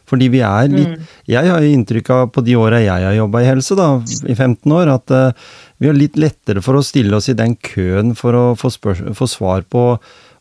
Fordi 0.07 0.29
vi 0.31 0.41
er 0.47 0.69
litt 0.71 0.93
mm. 0.93 1.07
Jeg 1.35 1.51
har 1.51 1.63
jo 1.63 1.73
inntrykk 1.75 2.11
av 2.15 2.29
på 2.35 2.45
de 2.47 2.55
åra 2.57 2.79
jeg 2.79 3.05
har 3.09 3.17
jobba 3.17 3.43
i 3.43 3.49
helse, 3.49 3.77
da, 3.79 3.89
i 4.07 4.37
15 4.37 4.75
år, 4.79 4.93
at 4.95 5.11
uh, 5.11 5.49
vi 5.83 5.91
har 5.91 5.99
litt 5.99 6.17
lettere 6.17 6.63
for 6.63 6.79
å 6.79 6.85
stille 6.87 7.19
oss 7.19 7.27
i 7.29 7.37
den 7.37 7.57
køen 7.59 8.15
for 8.19 8.39
å 8.39 8.45
få, 8.59 8.71
få 8.71 9.29
svar 9.29 9.67
på 9.67 9.89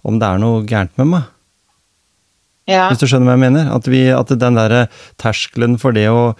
om 0.05 0.21
det 0.21 0.29
er 0.29 0.43
noe 0.43 0.61
gærent 0.69 0.93
med 1.01 1.09
meg. 1.15 1.31
Ja. 2.69 2.87
Hvis 2.89 3.01
du 3.03 3.09
skjønner 3.09 3.29
hva 3.29 3.37
jeg 3.37 3.45
mener? 3.45 3.71
At, 3.75 3.89
vi, 3.89 4.05
at 4.09 4.31
den 4.41 4.57
derre 4.57 4.85
terskelen 5.21 5.77
for 5.81 5.95
det 5.95 6.07
å 6.09 6.33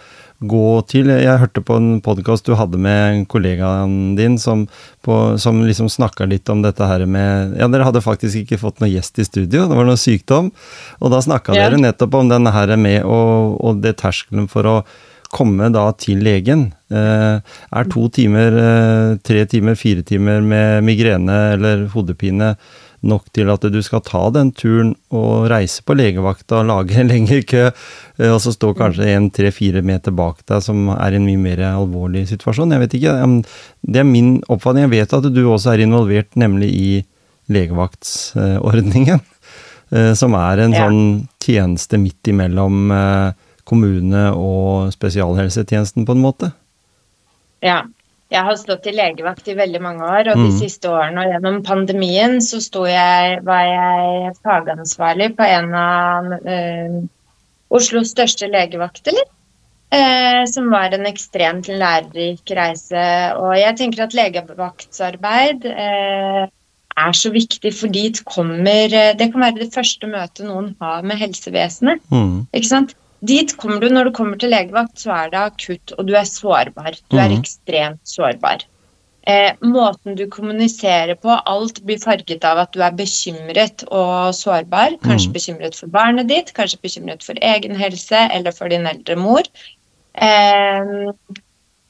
gå 0.46 0.82
til 0.92 1.08
Jeg 1.14 1.40
hørte 1.40 1.62
på 1.64 1.78
en 1.80 2.02
podkast 2.04 2.46
du 2.46 2.58
hadde 2.60 2.80
med 2.82 3.22
kollegaen 3.32 4.18
din 4.18 4.36
som, 4.42 4.66
på, 5.06 5.38
som 5.40 5.62
liksom 5.64 5.88
snakka 5.90 6.28
litt 6.28 6.50
om 6.52 6.60
dette 6.66 6.86
her 6.90 7.06
med 7.08 7.56
Ja, 7.62 7.70
dere 7.72 7.88
hadde 7.88 8.04
faktisk 8.04 8.42
ikke 8.42 8.60
fått 8.60 8.82
noen 8.84 8.92
gjest 8.92 9.22
i 9.22 9.28
studio, 9.28 9.64
det 9.70 9.78
var 9.78 9.88
noe 9.88 10.02
sykdom. 10.02 10.52
Og 11.00 11.14
da 11.14 11.22
snakka 11.24 11.56
ja. 11.56 11.70
dere 11.70 11.80
nettopp 11.80 12.20
om 12.20 12.32
denne 12.34 12.52
her 12.52 12.76
med 12.76 13.04
og, 13.06 13.56
og 13.64 13.84
det 13.86 13.96
terskelen 14.02 14.50
for 14.52 14.68
å 14.68 14.80
komme 15.36 15.70
da 15.74 15.88
til 16.00 16.22
legen. 16.24 16.70
Eh, 16.94 17.38
er 17.40 17.88
to 17.92 18.08
timer, 18.14 18.56
eh, 18.56 19.18
tre 19.26 19.46
timer, 19.52 19.76
fire 19.76 20.04
timer 20.06 20.42
med 20.42 20.84
migrene 20.86 21.38
eller 21.56 21.88
hodepine 21.94 22.56
nok 23.06 23.28
til 23.36 23.50
at 23.52 23.66
du 23.72 23.80
skal 23.84 24.04
ta 24.06 24.22
den 24.34 24.52
turen 24.56 24.94
og 25.14 25.50
reise 25.52 25.84
på 25.86 25.96
legevakta 25.98 26.62
lage 26.66 26.98
en 27.02 27.12
lengre 27.12 27.42
kø, 27.48 27.66
eh, 27.70 28.32
og 28.32 28.40
så 28.44 28.54
står 28.56 28.78
kanskje 28.80 29.10
en 29.14 29.30
tre-fire 29.34 29.84
meter 29.86 30.16
bak 30.16 30.44
deg 30.50 30.64
som 30.66 30.90
er 30.96 31.16
i 31.16 31.20
en 31.20 31.28
mye 31.28 31.42
mer 31.42 31.64
alvorlig 31.74 32.26
situasjon. 32.32 32.74
Jeg 32.76 32.86
vet 32.86 32.98
ikke. 33.00 33.16
Det 33.86 34.02
er 34.02 34.08
min 34.10 34.38
oppfatning. 34.48 34.88
Jeg 34.88 34.96
vet 34.96 35.18
at 35.20 35.30
du 35.34 35.44
også 35.46 35.76
er 35.76 35.86
involvert 35.86 36.40
nemlig 36.40 36.72
i 36.76 36.90
legevaktsordningen, 37.52 39.22
eh, 39.96 40.14
som 40.18 40.38
er 40.40 40.64
en 40.64 40.78
sånn 40.78 41.02
tjeneste 41.46 42.00
midt 42.02 42.32
imellom 42.32 42.94
eh, 42.94 43.34
kommune 43.66 44.30
og 44.38 44.94
spesialhelsetjenesten, 44.94 46.06
på 46.06 46.16
en 46.16 46.24
måte. 46.24 46.52
Ja, 47.66 47.84
jeg 48.34 48.42
har 48.42 48.58
stått 48.58 48.88
i 48.90 48.94
legevakt 48.96 49.48
i 49.52 49.58
veldig 49.58 49.82
mange 49.84 50.06
år, 50.06 50.32
og 50.32 50.40
de 50.40 50.50
mm. 50.50 50.58
siste 50.58 50.90
årene 50.90 51.22
og 51.22 51.34
gjennom 51.34 51.60
pandemien 51.66 52.40
så 52.42 52.60
jeg, 52.90 53.38
var 53.46 53.64
jeg 53.70 54.34
fagansvarlig 54.42 55.30
på 55.38 55.46
en 55.46 55.76
av 55.78 56.34
uh, 56.42 56.98
Oslos 57.76 58.16
største 58.16 58.50
legevakter. 58.50 59.18
Uh, 59.94 60.42
som 60.50 60.72
var 60.74 60.92
en 60.96 61.06
ekstremt 61.08 61.70
lærerik 61.70 62.50
reise. 62.58 63.06
Og 63.38 63.54
jeg 63.60 63.78
tenker 63.80 64.08
at 64.08 64.18
legevaktsarbeid 64.18 65.70
uh, 65.70 66.44
er 66.96 67.16
så 67.16 67.30
viktig, 67.32 67.72
for 67.78 67.94
dit 67.94 68.20
kommer 68.26 68.90
Det 68.90 69.30
kan 69.32 69.44
være 69.46 69.62
det 69.62 69.74
første 69.76 70.10
møtet 70.10 70.48
noen 70.50 70.74
har 70.82 71.06
med 71.06 71.22
helsevesenet. 71.22 72.02
Mm. 72.10 72.48
Ikke 72.52 72.72
sant? 72.72 72.98
Dit 73.26 73.56
kommer 73.62 73.82
du 73.82 73.90
når 73.90 74.10
du 74.10 74.16
kommer 74.16 74.40
til 74.42 74.52
legevakt, 74.54 74.98
så 75.02 75.14
er 75.16 75.34
det 75.34 75.42
akutt, 75.42 75.94
og 75.98 76.08
du 76.08 76.16
er 76.18 76.28
sårbar. 76.30 76.98
Du 77.12 77.18
er 77.18 77.32
mm. 77.32 77.38
ekstremt 77.40 78.02
sårbar. 78.10 78.66
Eh, 79.26 79.56
måten 79.66 80.14
du 80.20 80.28
kommuniserer 80.30 81.18
på, 81.18 81.32
alt 81.34 81.80
blir 81.88 81.98
farget 82.04 82.44
av 82.46 82.60
at 82.62 82.76
du 82.76 82.84
er 82.86 82.94
bekymret 82.94 83.86
og 83.88 84.36
sårbar. 84.38 85.00
Kanskje 85.06 85.32
mm. 85.32 85.38
bekymret 85.40 85.80
for 85.80 85.90
barnet 85.94 86.30
ditt, 86.30 86.54
kanskje 86.58 86.84
bekymret 86.84 87.26
for 87.26 87.40
egen 87.42 87.74
helse 87.80 88.28
eller 88.36 88.54
for 88.54 88.70
din 88.70 88.86
eldre 88.90 89.18
mor. 89.18 89.50
Eh, 90.14 90.94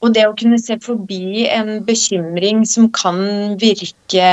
og 0.04 0.14
det 0.14 0.24
å 0.28 0.36
kunne 0.38 0.58
se 0.60 0.78
forbi 0.80 1.44
en 1.50 1.82
bekymring 1.84 2.64
som 2.68 2.88
kan 2.94 3.20
virke 3.60 4.30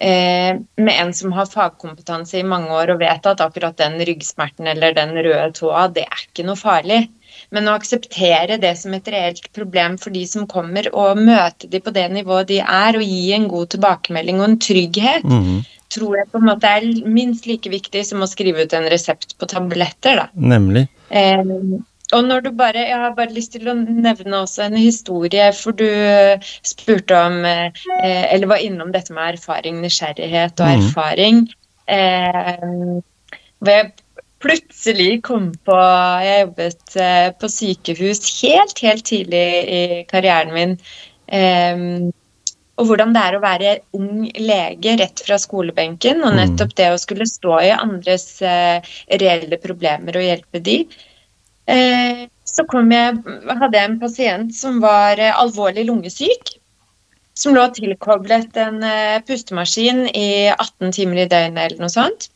eh, 0.00 0.56
med 0.76 0.94
en 1.00 1.12
som 1.14 1.32
har 1.32 1.46
fagkompetanse 1.46 2.38
i 2.40 2.46
mange 2.46 2.70
år 2.70 2.94
og 2.94 3.00
vet 3.00 3.26
at 3.26 3.40
akkurat 3.40 3.76
den 3.76 3.98
ryggsmerten 4.06 4.66
eller 4.72 4.96
den 4.96 5.14
røde 5.16 5.52
tåa, 5.56 5.86
det 5.92 6.04
er 6.04 6.26
ikke 6.28 6.46
noe 6.46 6.56
farlig. 6.60 7.06
Men 7.52 7.68
å 7.68 7.76
akseptere 7.76 8.56
det 8.60 8.72
som 8.80 8.94
et 8.96 9.08
reelt 9.12 9.52
problem 9.52 9.98
for 10.00 10.10
de 10.14 10.24
som 10.26 10.46
kommer, 10.50 10.88
og 10.94 11.18
møte 11.20 11.68
de 11.70 11.80
på 11.80 11.92
det 11.92 12.06
nivået 12.14 12.48
de 12.48 12.60
er, 12.60 12.96
og 12.96 13.04
gi 13.04 13.32
en 13.36 13.48
god 13.48 13.68
tilbakemelding 13.74 14.40
og 14.40 14.48
en 14.50 14.58
trygghet, 14.58 15.24
Mhm. 15.24 15.64
tror 15.90 16.16
jeg 16.16 16.30
på 16.32 16.38
en 16.40 16.48
måte 16.48 16.64
er 16.64 16.86
minst 17.06 17.46
like 17.46 17.70
viktig 17.70 18.04
som 18.04 18.20
å 18.20 18.26
skrive 18.26 18.64
ut 18.64 18.72
en 18.72 18.88
resept 18.90 19.36
på 19.38 19.46
tabletter. 19.46 20.16
da. 20.16 20.28
Nemlig. 20.34 20.88
Eh, 21.10 21.36
og 22.14 22.24
når 22.24 22.40
du 22.44 22.50
bare, 22.54 22.78
Jeg 22.86 22.96
har 22.98 23.14
bare 23.14 23.32
lyst 23.34 23.52
til 23.52 23.66
å 23.68 23.74
nevne 23.74 24.36
også 24.44 24.62
en 24.66 24.76
historie, 24.78 25.52
for 25.52 25.72
du 25.72 25.84
eh, 25.86 26.38
spurte 26.62 27.16
om 27.18 27.44
eh, 27.44 27.70
Eller 28.04 28.46
var 28.46 28.62
innom 28.62 28.92
dette 28.92 29.12
med 29.12 29.34
erfaring, 29.34 29.80
nysgjerrighet 29.82 30.60
og 30.60 30.66
Mhm. 30.66 30.82
erfaring. 30.86 31.40
Eh, 31.88 33.00
hvor 33.58 33.72
jeg 33.72 33.92
plutselig 34.40 35.22
kom 35.22 35.52
på 35.66 35.76
Jeg 36.22 36.46
jobbet 36.46 36.96
på 37.40 37.48
sykehus 37.48 38.20
helt, 38.42 38.78
helt 38.78 39.04
tidlig 39.04 39.46
i 39.68 40.04
karrieren 40.10 40.52
min. 40.54 40.78
Og 42.76 42.84
hvordan 42.90 43.14
det 43.14 43.22
er 43.24 43.36
å 43.38 43.40
være 43.40 43.70
ung 43.96 44.26
lege 44.36 44.98
rett 45.00 45.22
fra 45.24 45.38
skolebenken, 45.40 46.22
og 46.22 46.34
Mm. 46.34 46.36
nettopp 46.42 46.74
det 46.76 46.90
å 46.92 46.98
skulle 47.00 47.24
stå 47.24 47.62
i 47.64 47.70
andres 47.72 48.42
reelle 48.42 49.56
problemer 49.56 50.16
og 50.20 50.22
hjelpe 50.28 50.62
de. 50.62 50.86
Eh, 51.66 52.26
så 52.46 52.62
jeg, 52.64 53.16
hadde 53.58 53.78
jeg 53.78 53.90
en 53.90 53.98
pasient 54.00 54.54
som 54.54 54.78
var 54.82 55.18
eh, 55.18 55.34
alvorlig 55.34 55.86
lungesyk. 55.88 56.54
Som 57.36 57.56
lå 57.56 57.66
tilkoblet 57.76 58.56
en 58.56 58.80
eh, 58.86 59.18
pustemaskin 59.26 60.06
i 60.08 60.48
18 60.54 60.94
timer 60.96 61.24
i 61.24 61.28
døgnet 61.28 61.66
eller 61.66 61.82
noe 61.84 61.92
sånt. 61.92 62.30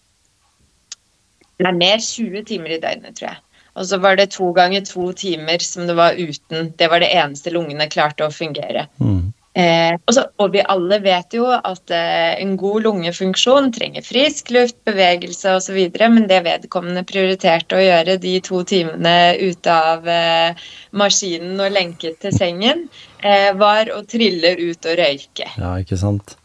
Nei, 1.61 1.73
mer 1.77 2.03
20 2.03 2.45
timer 2.49 2.75
i 2.77 2.81
døgnet, 2.83 3.17
tror 3.17 3.31
jeg. 3.31 3.41
Og 3.79 3.87
så 3.87 4.01
var 4.03 4.19
det 4.19 4.33
to 4.35 4.51
ganger 4.53 4.83
to 4.85 5.13
timer 5.17 5.63
som 5.63 5.87
det 5.89 5.95
var 5.97 6.19
uten. 6.19 6.73
Det 6.77 6.89
var 6.91 7.01
det 7.01 7.13
eneste 7.15 7.53
lungene 7.55 7.89
klarte 7.93 8.27
å 8.27 8.35
fungere. 8.35 8.89
Mhm. 8.99 9.31
Eh, 9.61 9.97
også, 10.09 10.25
og 10.41 10.53
vi 10.55 10.63
alle 10.75 11.01
vet 11.05 11.35
jo 11.37 11.47
at 11.51 11.93
eh, 11.95 12.41
en 12.41 12.57
god 12.61 12.87
lungefunksjon 12.87 13.71
trenger 13.75 14.05
frisk 14.07 14.53
luft, 14.55 14.79
bevegelse 14.89 15.57
osv., 15.59 15.79
men 16.01 16.29
det 16.31 16.41
vedkommende 16.47 17.05
prioriterte 17.09 17.77
å 17.77 17.85
gjøre 17.85 18.17
de 18.23 18.37
to 18.47 18.63
timene 18.69 19.15
ute 19.41 19.77
av 19.93 20.09
eh, 20.09 20.67
maskinen 20.97 21.61
og 21.61 21.75
lenket 21.77 22.21
til 22.25 22.37
sengen, 22.37 22.87
eh, 23.21 23.51
var 23.61 23.93
å 23.95 24.03
trille 24.09 24.57
ut 24.61 24.91
og 24.91 25.01
røyke. 25.03 25.51
Ja, 25.59 25.77
ikke 25.83 26.01
sant. 26.01 26.40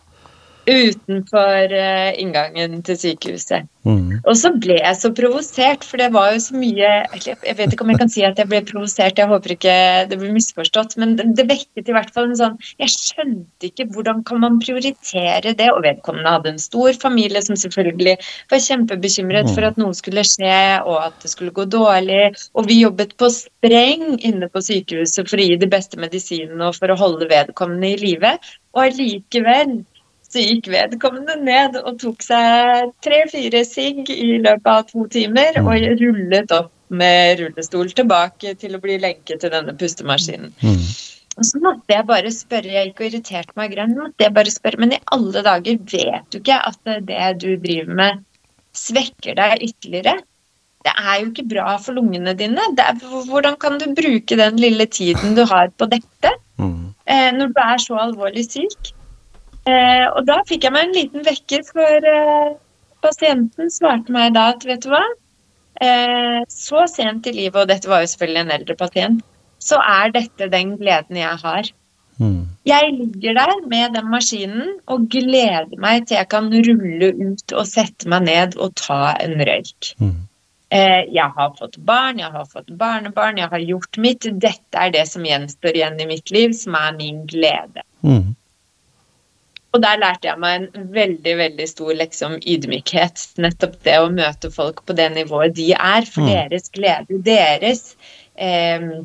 Utenfor 0.66 1.74
eh, 1.78 2.12
inngangen 2.22 2.80
til 2.86 2.98
sykehuset. 2.98 3.68
Mm. 3.86 4.18
Og 4.26 4.34
så 4.40 4.50
ble 4.58 4.80
jeg 4.80 4.98
så 4.98 5.12
provosert, 5.14 5.84
for 5.86 6.02
det 6.02 6.08
var 6.16 6.32
jo 6.34 6.40
så 6.42 6.56
mye 6.58 6.88
Jeg 7.22 7.54
vet 7.60 7.76
ikke 7.76 7.86
om 7.86 7.92
jeg 7.94 8.00
kan 8.02 8.10
si 8.10 8.24
at 8.26 8.40
jeg 8.42 8.50
ble 8.50 8.64
provosert, 8.66 9.20
jeg 9.22 9.30
håper 9.30 9.54
ikke 9.54 9.76
det 10.10 10.18
blir 10.18 10.34
misforstått, 10.34 10.96
men 10.98 11.14
det, 11.20 11.28
det 11.38 11.46
vekket 11.52 11.92
i 11.92 11.94
hvert 11.94 12.10
fall 12.16 12.32
en 12.32 12.40
sånn 12.40 12.58
Jeg 12.82 12.96
skjønte 12.96 13.70
ikke 13.70 13.86
hvordan 13.94 14.24
kan 14.26 14.42
man 14.42 14.58
prioritere 14.64 15.54
det, 15.54 15.70
og 15.70 15.84
vedkommende 15.86 16.34
hadde 16.34 16.56
en 16.56 16.62
stor 16.64 16.98
familie 16.98 17.46
som 17.46 17.60
selvfølgelig 17.62 18.18
var 18.50 18.66
kjempebekymret 18.66 19.54
for 19.54 19.70
at 19.70 19.78
noe 19.78 19.94
skulle 19.94 20.26
skje, 20.26 20.60
og 20.82 21.04
at 21.06 21.22
det 21.22 21.36
skulle 21.36 21.54
gå 21.54 21.70
dårlig, 21.70 22.34
og 22.58 22.66
vi 22.72 22.82
jobbet 22.82 23.14
på 23.22 23.30
spreng 23.38 24.16
inne 24.18 24.50
på 24.50 24.66
sykehuset 24.66 25.30
for 25.30 25.38
å 25.38 25.46
gi 25.46 25.62
de 25.62 25.70
beste 25.70 26.02
medisinene 26.02 26.72
og 26.72 26.80
for 26.80 26.90
å 26.90 26.98
holde 26.98 27.30
vedkommende 27.30 27.94
i 27.94 28.02
live, 28.02 28.38
og 28.74 28.88
allikevel 28.90 29.84
så 30.26 30.44
gikk 30.44 30.70
vedkommende 30.74 31.38
ned 31.42 31.78
og 31.82 31.98
tok 32.02 32.24
seg 32.26 32.92
tre-fire 33.06 33.64
sigg 33.68 34.10
i 34.12 34.38
løpet 34.44 34.72
av 34.72 34.86
to 34.90 35.06
timer 35.14 35.60
og 35.62 35.74
rullet 36.02 36.54
opp 36.56 36.72
med 36.96 37.40
rullestol 37.42 37.90
tilbake 37.98 38.54
til 38.62 38.78
å 38.78 38.82
bli 38.82 39.00
lenket 39.02 39.42
til 39.42 39.54
denne 39.54 39.74
pustemaskinen. 39.78 40.54
Mhm. 40.62 40.86
Og 41.36 41.44
så 41.44 41.60
måtte 41.60 41.92
jeg 41.92 42.08
bare 42.08 42.30
spørre, 42.32 42.72
jeg 42.72 42.88
gikk 42.88 43.02
og 43.02 43.08
irriterte 43.10 43.58
meg 43.60 43.74
grønn, 43.74 43.98
måtte 43.98 44.24
jeg 44.24 44.34
bare 44.38 44.54
spørre, 44.54 44.80
men 44.80 44.94
i 44.96 45.02
alle 45.12 45.42
dager 45.44 45.82
vet 45.92 46.30
du 46.32 46.38
ikke 46.40 46.62
at 46.70 46.94
det 47.10 47.26
du 47.42 47.50
driver 47.60 47.98
med 48.00 48.22
svekker 48.76 49.36
deg 49.36 49.66
ytterligere? 49.68 50.22
Det 50.86 50.94
er 50.94 51.20
jo 51.20 51.28
ikke 51.34 51.48
bra 51.52 51.76
for 51.82 51.98
lungene 51.98 52.36
dine. 52.40 52.70
Er, 52.80 53.02
hvordan 53.28 53.58
kan 53.60 53.82
du 53.82 53.90
bruke 53.98 54.38
den 54.40 54.62
lille 54.62 54.86
tiden 54.86 55.36
du 55.36 55.44
har 55.50 55.74
på 55.76 55.90
dette? 55.92 56.32
mm. 56.58 56.94
eh, 57.08 57.32
når 57.36 57.52
du 57.52 57.62
er 57.64 57.82
så 57.82 58.00
alvorlig 58.06 58.46
syk. 58.48 58.95
Eh, 59.66 60.06
og 60.12 60.26
da 60.28 60.42
fikk 60.46 60.68
jeg 60.68 60.76
meg 60.76 60.88
en 60.88 60.98
liten 60.98 61.26
vekker, 61.26 61.64
for 61.72 62.10
eh, 62.12 62.58
pasienten 63.06 63.72
svarte 63.74 64.14
meg 64.14 64.36
da 64.36 64.52
at 64.54 64.66
vet 64.68 64.84
du 64.86 64.92
hva, 64.94 65.04
eh, 65.82 66.42
så 66.52 66.86
sent 66.92 67.26
i 67.30 67.34
livet, 67.34 67.64
og 67.64 67.72
dette 67.72 67.90
var 67.90 68.04
jo 68.04 68.12
selvfølgelig 68.14 68.44
en 68.44 68.54
eldre 68.60 68.78
pasient, 68.78 69.26
så 69.66 69.80
er 69.82 70.14
dette 70.14 70.52
den 70.52 70.76
gleden 70.78 71.18
jeg 71.18 71.42
har. 71.42 71.72
Mm. 72.22 72.46
Jeg 72.66 72.94
ligger 72.96 73.34
der 73.36 73.56
med 73.68 73.98
den 73.98 74.08
maskinen 74.08 74.78
og 74.88 75.10
gleder 75.12 75.74
meg 75.82 76.06
til 76.08 76.16
jeg 76.16 76.30
kan 76.32 76.48
rulle 76.48 77.10
ut 77.12 77.56
og 77.58 77.68
sette 77.68 78.08
meg 78.08 78.24
ned 78.30 78.56
og 78.56 78.78
ta 78.80 79.18
en 79.20 79.36
røyk. 79.50 79.92
Mm. 80.00 80.16
Eh, 80.76 81.04
jeg 81.14 81.34
har 81.36 81.52
fått 81.60 81.78
barn, 81.88 82.20
jeg 82.20 82.32
har 82.32 82.48
fått 82.50 82.72
barnebarn, 82.80 83.38
jeg 83.42 83.52
har 83.52 83.68
gjort 83.68 84.00
mitt. 84.02 84.26
Dette 84.26 84.80
er 84.80 84.94
det 84.96 85.06
som 85.12 85.26
gjenstår 85.28 85.78
igjen 85.78 86.00
i 86.02 86.08
mitt 86.10 86.32
liv, 86.34 86.56
som 86.58 86.78
er 86.80 86.96
min 86.98 87.26
glede. 87.30 87.86
Mhm. 88.02 88.34
Og 89.76 89.82
der 89.84 90.00
lærte 90.00 90.30
jeg 90.30 90.40
meg 90.40 90.62
en 90.62 90.86
veldig 90.96 91.34
veldig 91.42 91.66
stor 91.68 91.92
liksom, 92.00 92.38
ydmykhet. 92.40 93.26
Nettopp 93.44 93.76
det 93.84 93.98
å 94.00 94.12
møte 94.14 94.52
folk 94.54 94.86
på 94.88 94.96
det 94.96 95.10
nivået 95.18 95.58
de 95.58 95.74
er. 95.76 96.08
For 96.08 96.24
Mm. 96.24 96.32
deres 96.32 96.72
glede, 96.72 97.20
deres 97.26 97.84
eh, 98.40 99.04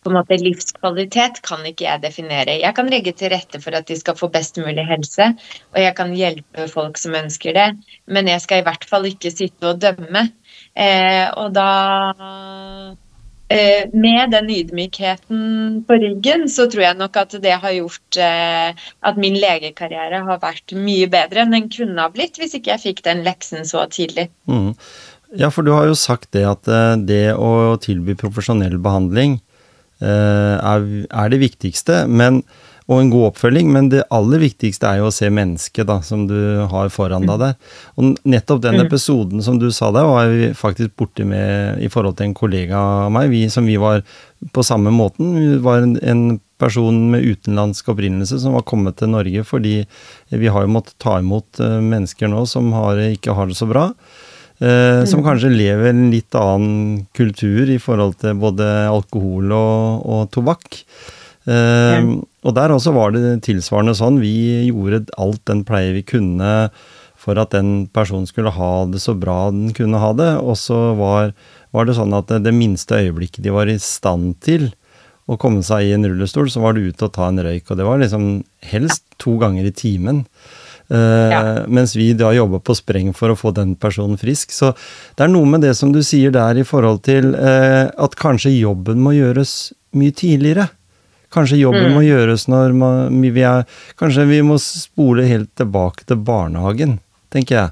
på 0.00 0.08
en 0.08 0.16
måte 0.16 0.38
livskvalitet 0.40 1.42
kan 1.44 1.64
ikke 1.68 1.84
jeg 1.84 2.02
definere. 2.04 2.56
Jeg 2.62 2.74
kan 2.76 2.88
legge 2.88 3.12
til 3.12 3.32
rette 3.34 3.60
for 3.60 3.76
at 3.76 3.88
de 3.90 3.98
skal 4.00 4.16
få 4.16 4.30
best 4.32 4.56
mulig 4.56 4.86
helse, 4.88 5.26
og 5.74 5.80
jeg 5.82 5.94
kan 5.98 6.14
hjelpe 6.16 6.68
folk 6.72 6.96
som 6.96 7.18
ønsker 7.18 7.52
det, 7.56 7.68
men 8.06 8.30
jeg 8.30 8.40
skal 8.40 8.62
i 8.62 8.66
hvert 8.68 8.86
fall 8.88 9.10
ikke 9.10 9.32
sitte 9.34 9.74
og 9.74 9.82
dømme. 9.82 10.30
Eh, 10.72 11.26
og 11.36 11.52
da 11.52 11.68
Med 13.50 14.30
den 14.30 14.50
ydmykheten 14.54 15.40
på 15.88 15.96
ryggen, 15.98 16.44
så 16.46 16.68
tror 16.70 16.84
jeg 16.84 16.98
nok 17.00 17.16
at 17.18 17.32
det 17.42 17.56
har 17.58 17.72
gjort 17.74 18.18
eh, 18.22 18.76
at 19.02 19.18
min 19.18 19.34
legekarriere 19.42 20.20
har 20.28 20.38
vært 20.38 20.70
mye 20.78 21.08
bedre 21.10 21.42
enn 21.42 21.56
den 21.56 21.66
kunne 21.72 21.98
ha 21.98 22.12
blitt 22.14 22.38
hvis 22.38 22.54
ikke 22.54 22.76
jeg 22.76 22.84
fikk 22.84 23.02
den 23.08 23.24
leksen 23.26 23.66
så 23.66 23.88
tidlig. 23.90 24.28
Mm. 24.46 24.76
Ja, 25.38 25.50
for 25.50 25.66
du 25.66 25.72
har 25.74 25.86
jo 25.90 25.98
sagt 25.98 26.30
det 26.34 26.44
at 26.46 26.70
eh, 26.70 26.94
det 27.06 27.24
å 27.34 27.74
tilby 27.82 28.14
profesjonell 28.18 28.78
behandling 28.82 29.40
eh, 29.98 30.56
er 30.62 31.34
det 31.34 31.42
viktigste, 31.42 32.04
men, 32.06 32.42
og 32.88 33.00
en 33.00 33.10
god 33.12 33.26
oppfølging, 33.30 33.68
men 33.72 33.88
det 33.92 34.04
aller 34.10 34.40
viktigste 34.42 34.88
er 34.88 34.98
jo 34.98 35.08
å 35.10 35.14
se 35.14 35.28
mennesket 35.30 35.86
da, 35.86 36.00
som 36.02 36.26
du 36.26 36.66
har 36.70 36.88
foran 36.90 37.26
deg 37.28 37.38
der. 37.38 37.54
Og 37.96 38.16
nettopp 38.24 38.62
den 38.62 38.78
Mm. 38.80 38.86
episoden 38.86 39.42
som 39.42 39.58
du 39.58 39.70
sa 39.70 39.90
der, 39.92 40.04
var 40.08 40.26
vi 40.28 40.52
faktisk 40.54 40.96
borti 40.96 41.24
med 41.24 41.82
i 41.82 41.88
forhold 41.88 42.16
til 42.16 42.26
en 42.30 42.34
kollega 42.34 42.76
av 43.06 43.12
meg, 43.12 43.30
vi, 43.30 43.48
som 43.48 43.66
vi 43.66 43.76
var 43.76 44.02
på 44.52 44.64
samme 44.64 44.90
måten. 44.90 45.34
Vi 45.36 45.58
var 45.62 45.82
en, 45.82 45.96
en 46.02 46.40
person 46.58 47.10
med 47.10 47.22
utenlandsk 47.24 47.88
opprinnelse 47.88 48.40
som 48.40 48.52
var 48.52 48.62
kommet 48.68 48.96
til 49.00 49.08
Norge 49.08 49.44
fordi 49.48 49.86
vi 50.28 50.46
har 50.52 50.66
jo 50.66 50.74
måttet 50.74 50.98
ta 50.98 51.18
imot 51.18 51.60
eh, 51.60 51.78
mennesker 51.80 52.28
nå 52.28 52.42
som 52.46 52.72
har, 52.72 52.96
ikke 52.96 53.32
har 53.34 53.46
det 53.46 53.56
så 53.56 53.68
bra. 53.70 53.92
Eh, 54.60 55.04
som 55.08 55.22
kanskje 55.24 55.48
lever 55.48 55.88
en 55.88 56.10
litt 56.12 56.34
annen 56.36 57.06
kultur 57.16 57.70
i 57.70 57.78
forhold 57.80 58.18
til 58.20 58.34
både 58.36 58.66
alkohol 58.90 59.52
og, 59.56 60.04
og 60.04 60.30
tobakk. 60.34 60.82
Eh, 61.50 62.10
Og 62.46 62.54
der 62.56 62.72
også 62.72 62.92
var 62.94 63.12
det 63.12 63.42
tilsvarende 63.44 63.92
sånn. 63.98 64.20
Vi 64.22 64.68
gjorde 64.70 65.02
alt 65.20 65.42
den 65.50 65.64
pleie 65.68 65.92
vi 65.96 66.04
kunne 66.06 66.70
for 67.20 67.36
at 67.36 67.52
den 67.52 67.84
personen 67.92 68.24
skulle 68.24 68.52
ha 68.56 68.86
det 68.88 69.02
så 69.02 69.12
bra 69.12 69.50
den 69.52 69.74
kunne 69.76 70.00
ha 70.00 70.14
det. 70.16 70.30
Og 70.40 70.56
så 70.56 70.94
var, 70.96 71.34
var 71.76 71.84
det 71.84 71.98
sånn 71.98 72.14
at 72.16 72.30
det, 72.32 72.38
det 72.46 72.54
minste 72.56 72.96
øyeblikket 72.96 73.44
de 73.44 73.52
var 73.52 73.68
i 73.68 73.76
stand 73.82 74.38
til 74.40 74.70
å 75.30 75.36
komme 75.38 75.60
seg 75.62 75.84
i 75.84 75.92
en 75.94 76.06
rullestol, 76.08 76.48
så 76.50 76.62
var 76.64 76.74
det 76.74 76.88
ute 76.88 77.06
og 77.06 77.12
ta 77.14 77.28
en 77.28 77.42
røyk. 77.44 77.68
Og 77.70 77.76
det 77.78 77.84
var 77.86 78.00
liksom 78.00 78.24
helst 78.72 79.04
to 79.22 79.36
ganger 79.42 79.68
i 79.68 79.74
timen. 79.76 80.24
Uh, 80.90 81.28
Ja. 81.30 81.42
Mens 81.70 81.92
vi 81.94 82.08
da 82.18 82.32
jobba 82.34 82.58
på 82.58 82.74
spreng 82.74 83.12
for 83.14 83.30
å 83.30 83.38
få 83.38 83.52
den 83.54 83.76
personen 83.78 84.18
frisk. 84.18 84.50
Så 84.50 84.72
det 85.14 85.28
er 85.28 85.30
noe 85.30 85.46
med 85.46 85.62
det 85.62 85.76
som 85.78 85.92
du 85.94 86.00
sier 86.02 86.32
der 86.34 86.58
i 86.58 86.64
forhold 86.66 87.04
til 87.06 87.36
uh, 87.36 87.92
at 87.94 88.16
kanskje 88.18 88.56
jobben 88.56 88.98
må 89.04 89.12
gjøres 89.14 89.74
mye 89.94 90.10
tidligere. 90.16 90.66
Kanskje 91.30 91.60
jobben 91.60 91.90
Mm. 91.90 91.94
må 91.94 92.00
gjøres 92.02 92.48
når 92.50 92.72
man, 92.74 93.20
vi 93.22 93.42
er 93.46 93.64
Kanskje 93.98 94.26
vi 94.26 94.40
må 94.42 94.58
spole 94.58 95.26
helt 95.28 95.50
tilbake 95.56 96.04
til 96.06 96.16
barnehagen, 96.16 96.98
tenker 97.30 97.54
jeg. 97.56 97.70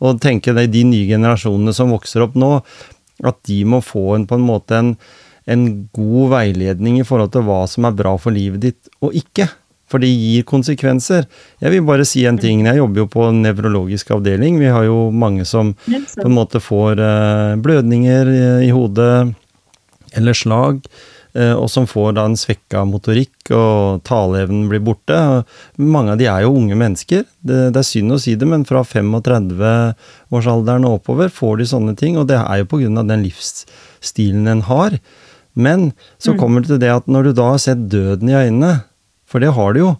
Og 0.00 0.20
tenke 0.20 0.54
det, 0.56 0.70
de 0.72 0.82
nye 0.84 1.06
generasjonene 1.06 1.72
som 1.76 1.90
vokser 1.92 2.22
opp 2.24 2.34
nå, 2.34 2.62
at 3.22 3.36
de 3.46 3.64
må 3.64 3.82
få 3.84 4.16
en, 4.16 4.26
på 4.26 4.34
en 4.34 4.46
måte 4.46 4.74
en, 4.74 4.96
en 5.46 5.88
god 5.94 6.30
veiledning 6.32 6.98
i 6.98 7.04
forhold 7.06 7.30
til 7.32 7.44
hva 7.46 7.60
som 7.70 7.84
er 7.86 7.92
bra 7.94 8.16
for 8.18 8.34
livet 8.34 8.60
ditt 8.64 8.88
og 9.00 9.12
ikke. 9.14 9.46
For 9.92 10.00
det 10.00 10.08
gir 10.08 10.42
konsekvenser. 10.48 11.26
Jeg 11.60 11.70
vil 11.74 11.82
bare 11.84 12.06
si 12.08 12.24
en 12.24 12.38
ting. 12.40 12.64
Jeg 12.64 12.78
jobber 12.80 13.02
jo 13.02 13.08
på 13.12 13.26
nevrologisk 13.36 14.10
avdeling. 14.16 14.56
Vi 14.58 14.70
har 14.72 14.86
jo 14.88 15.10
mange 15.12 15.44
som 15.44 15.74
på 15.84 16.24
en 16.24 16.32
måte 16.34 16.62
får 16.64 16.96
eh, 16.98 17.56
blødninger 17.60 18.30
i, 18.64 18.70
hodet 18.72 19.34
eller 20.16 20.32
slag, 20.32 20.80
og 21.32 21.68
som 21.72 21.86
får 21.88 22.12
da 22.18 22.26
en 22.28 22.36
svekka 22.36 22.82
motorikk, 22.88 23.54
og 23.56 24.02
taleevnen 24.04 24.66
blir 24.68 24.82
borte. 24.84 25.16
Mange 25.80 26.12
av 26.12 26.20
de 26.20 26.28
er 26.28 26.44
jo 26.44 26.52
unge 26.58 26.76
mennesker. 26.76 27.24
Det, 27.40 27.60
det 27.72 27.80
er 27.80 27.88
synd 27.88 28.12
å 28.12 28.20
si 28.20 28.36
det, 28.36 28.48
men 28.48 28.66
fra 28.68 28.84
35-årsalderen 28.84 30.84
og 30.88 31.00
oppover 31.00 31.32
får 31.32 31.62
de 31.62 31.70
sånne 31.72 31.96
ting, 31.98 32.20
og 32.20 32.28
det 32.28 32.40
er 32.40 32.62
jo 32.62 32.82
av 33.00 33.08
den 33.08 33.24
livsstilen 33.24 34.50
en 34.52 34.64
har. 34.68 35.00
Men 35.52 35.90
så 36.20 36.36
kommer 36.36 36.62
det 36.62 36.72
til 36.72 36.80
det 36.84 36.92
at 36.92 37.08
når 37.10 37.28
du 37.28 37.32
da 37.36 37.50
har 37.52 37.60
sett 37.60 37.88
døden 37.92 38.30
i 38.30 38.36
øynene, 38.36 38.82
for 39.28 39.40
det 39.40 39.52
har 39.56 39.72
du 39.72 39.82
jo, 39.82 39.90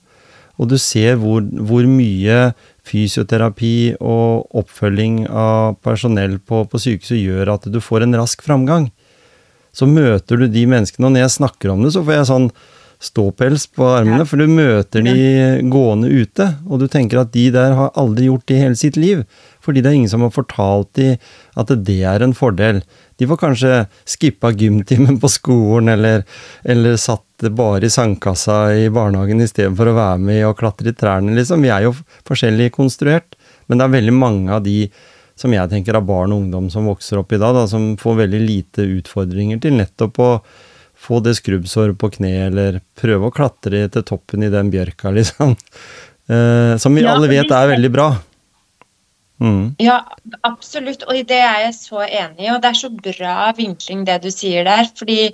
og 0.60 0.68
du 0.68 0.76
ser 0.80 1.16
hvor, 1.20 1.40
hvor 1.40 1.86
mye 1.88 2.52
fysioterapi 2.86 3.94
og 4.00 4.56
oppfølging 4.58 5.24
av 5.28 5.78
personell 5.84 6.38
på, 6.38 6.64
på 6.68 6.82
sykehuset 6.82 7.20
gjør 7.20 7.54
at 7.54 7.68
du 7.72 7.80
får 7.82 8.06
en 8.06 8.18
rask 8.20 8.42
framgang, 8.44 8.90
så 9.72 9.88
møter 9.88 10.40
du 10.40 10.46
de 10.52 10.68
menneskene, 10.68 11.08
og 11.08 11.16
når 11.16 11.26
jeg 11.26 11.36
snakker 11.38 11.72
om 11.72 11.84
det, 11.84 11.94
så 11.94 12.04
får 12.04 12.18
jeg 12.18 12.30
sånn 12.30 12.48
ståpels 13.02 13.64
på 13.74 13.86
armene, 13.96 14.24
for 14.28 14.38
du 14.38 14.46
møter 14.46 15.02
de 15.02 15.62
gående 15.72 16.10
ute, 16.12 16.46
og 16.68 16.82
du 16.82 16.86
tenker 16.90 17.22
at 17.22 17.32
de 17.34 17.48
der 17.54 17.74
har 17.74 17.90
aldri 17.98 18.28
gjort 18.28 18.46
det 18.46 18.58
i 18.58 18.62
hele 18.62 18.78
sitt 18.78 18.98
liv, 19.00 19.24
fordi 19.62 19.82
det 19.82 19.90
er 19.90 19.96
ingen 19.98 20.12
som 20.12 20.22
har 20.22 20.34
fortalt 20.34 20.92
de 20.98 21.08
at 21.58 21.72
det 21.86 21.98
er 22.06 22.22
en 22.22 22.34
fordel. 22.36 22.82
De 23.18 23.26
får 23.26 23.40
kanskje 23.40 23.80
skippa 24.08 24.52
gymtimen 24.54 25.18
på 25.22 25.30
skolen, 25.34 25.90
eller, 25.96 26.22
eller 26.62 26.98
satt 27.00 27.48
bare 27.50 27.88
i 27.88 27.90
sandkassa 27.90 28.60
i 28.84 28.86
barnehagen 28.94 29.42
istedenfor 29.42 29.90
å 29.90 29.96
være 29.98 30.22
med 30.22 30.44
og 30.46 30.60
klatre 30.60 30.92
i 30.92 30.94
trærne, 30.94 31.34
liksom. 31.34 31.64
Vi 31.66 31.72
er 31.74 31.88
jo 31.88 31.96
forskjellig 32.28 32.70
konstruert, 32.76 33.34
men 33.66 33.80
det 33.80 33.88
er 33.88 33.96
veldig 33.96 34.14
mange 34.14 34.54
av 34.54 34.62
de 34.62 34.84
som 35.38 35.54
jeg 35.54 35.70
tenker 35.70 35.98
av 35.98 36.06
barn 36.08 36.34
og 36.34 36.44
ungdom 36.44 36.68
som 36.72 36.88
vokser 36.90 37.20
opp 37.20 37.32
i 37.32 37.40
dag, 37.40 37.56
da, 37.56 37.66
som 37.70 37.92
får 38.00 38.20
veldig 38.24 38.42
lite 38.42 38.86
utfordringer 38.98 39.62
til 39.62 39.78
nettopp 39.78 40.20
å 40.22 40.32
få 41.02 41.18
det 41.24 41.34
skrubbsåret 41.38 41.98
på 41.98 42.12
kne, 42.16 42.32
eller 42.48 42.82
prøve 42.98 43.28
å 43.28 43.34
klatre 43.34 43.86
til 43.90 44.04
toppen 44.06 44.46
i 44.46 44.52
den 44.52 44.70
bjørka, 44.72 45.10
liksom. 45.18 45.56
Eh, 46.30 46.76
som 46.78 46.94
vi 46.94 47.02
Ja, 47.04 47.16
alle 47.16 47.30
vet 47.32 47.50
er 47.50 47.72
veldig 47.74 47.90
bra. 47.92 48.12
Mm. 49.42 49.74
Ja, 49.82 49.96
absolutt, 50.46 51.02
og 51.08 51.16
i 51.18 51.24
det 51.26 51.40
er 51.42 51.64
jeg 51.64 51.74
så 51.74 52.04
enig 52.04 52.46
i. 52.46 52.50
Og 52.52 52.60
det 52.62 52.70
er 52.70 52.78
så 52.78 52.90
bra 52.94 53.34
vinkling 53.56 54.04
det 54.06 54.20
du 54.22 54.30
sier 54.30 54.66
der. 54.68 54.86
Fordi 54.98 55.32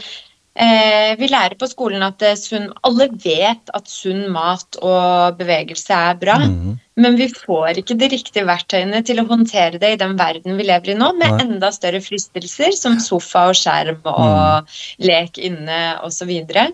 vi 0.59 1.29
lærer 1.31 1.55
på 1.59 1.69
skolen 1.71 2.03
at 2.03 2.23
er 2.27 2.35
sunn 2.35 2.73
Alle 2.87 3.07
vet 3.23 3.71
at 3.77 3.91
sunn 3.91 4.25
mat 4.35 4.79
og 4.83 5.39
bevegelse 5.39 5.95
er 5.95 6.19
bra. 6.19 6.41
Mm. 6.43 6.77
Men 6.99 7.19
vi 7.19 7.29
får 7.31 7.79
ikke 7.79 7.97
de 7.99 8.09
riktige 8.11 8.47
verktøyene 8.49 9.03
til 9.07 9.23
å 9.23 9.27
håndtere 9.29 9.79
det 9.79 9.93
i 9.95 10.01
den 10.01 10.17
verden 10.19 10.59
vi 10.59 10.67
lever 10.67 10.93
i 10.93 10.97
nå, 10.99 11.13
med 11.19 11.31
Nei. 11.31 11.45
enda 11.47 11.71
større 11.75 12.01
fristelser 12.03 12.75
som 12.75 12.99
sofa 13.03 13.47
og 13.53 13.59
skjerm 13.59 14.01
og 14.11 14.79
lek 15.07 15.39
inne 15.39 15.79
osv. 16.07 16.33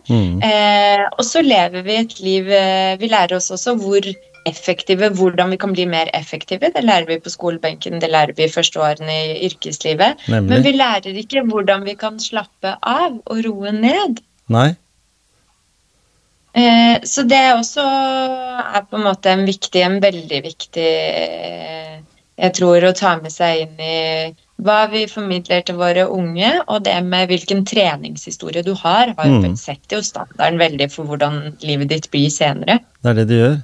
Mm. 0.08 0.40
Eh, 0.40 1.04
og 1.12 1.24
så 1.28 1.44
lever 1.44 1.84
vi 1.84 1.98
et 2.00 2.16
liv 2.24 2.48
eh, 2.48 2.94
Vi 3.00 3.10
lærer 3.12 3.36
oss 3.36 3.52
også 3.52 3.76
hvor 3.80 4.08
effektive, 4.46 5.08
hvordan 5.16 5.50
vi 5.50 5.58
kan 5.60 5.72
bli 5.72 5.86
mer 5.88 6.10
effektive. 6.14 6.70
Det 6.74 6.84
lærer 6.84 7.08
vi 7.08 7.18
på 7.24 7.32
skolebenken, 7.32 8.00
det 8.00 8.10
lærer 8.12 8.34
vi 8.36 8.48
første 8.52 8.80
årene 8.80 9.18
i 9.32 9.48
yrkeslivet. 9.48 10.24
Men 10.28 10.64
vi 10.64 10.72
lærer 10.76 11.16
ikke 11.24 11.44
hvordan 11.48 11.84
vi 11.84 11.94
kan 12.00 12.20
slappe 12.20 12.76
av 12.82 13.20
og 13.24 13.44
roe 13.46 13.72
ned. 13.72 14.20
Nei. 14.52 14.74
Eh, 16.54 17.00
så 17.02 17.24
det 17.26 17.42
også 17.56 17.82
er 17.82 18.84
på 18.86 18.98
en 19.00 19.08
måte 19.08 19.32
en 19.32 19.42
viktig, 19.48 19.80
en 19.82 19.96
veldig 20.02 20.38
viktig 20.44 20.84
eh, 20.86 21.96
Jeg 22.38 22.54
tror 22.54 22.84
å 22.86 22.92
ta 22.94 23.16
med 23.18 23.30
seg 23.30 23.64
inn 23.64 23.80
i 23.82 23.96
hva 24.62 24.84
vi 24.90 25.04
formidler 25.10 25.62
til 25.66 25.76
våre 25.78 26.06
unge, 26.10 26.50
og 26.66 26.84
det 26.86 26.94
med 27.06 27.30
hvilken 27.30 27.64
treningshistorie 27.66 28.62
du 28.66 28.72
har, 28.74 29.14
har 29.18 29.26
Mm. 29.26 29.56
setter 29.56 29.98
jo 29.98 30.02
standarden 30.02 30.58
veldig 30.58 30.90
for 30.90 31.04
hvordan 31.04 31.56
livet 31.62 31.88
ditt 31.90 32.10
blir 32.10 32.30
senere. 32.30 32.80
Det 33.02 33.10
er 33.10 33.14
det 33.14 33.28
det 33.28 33.38
gjør. 33.38 33.56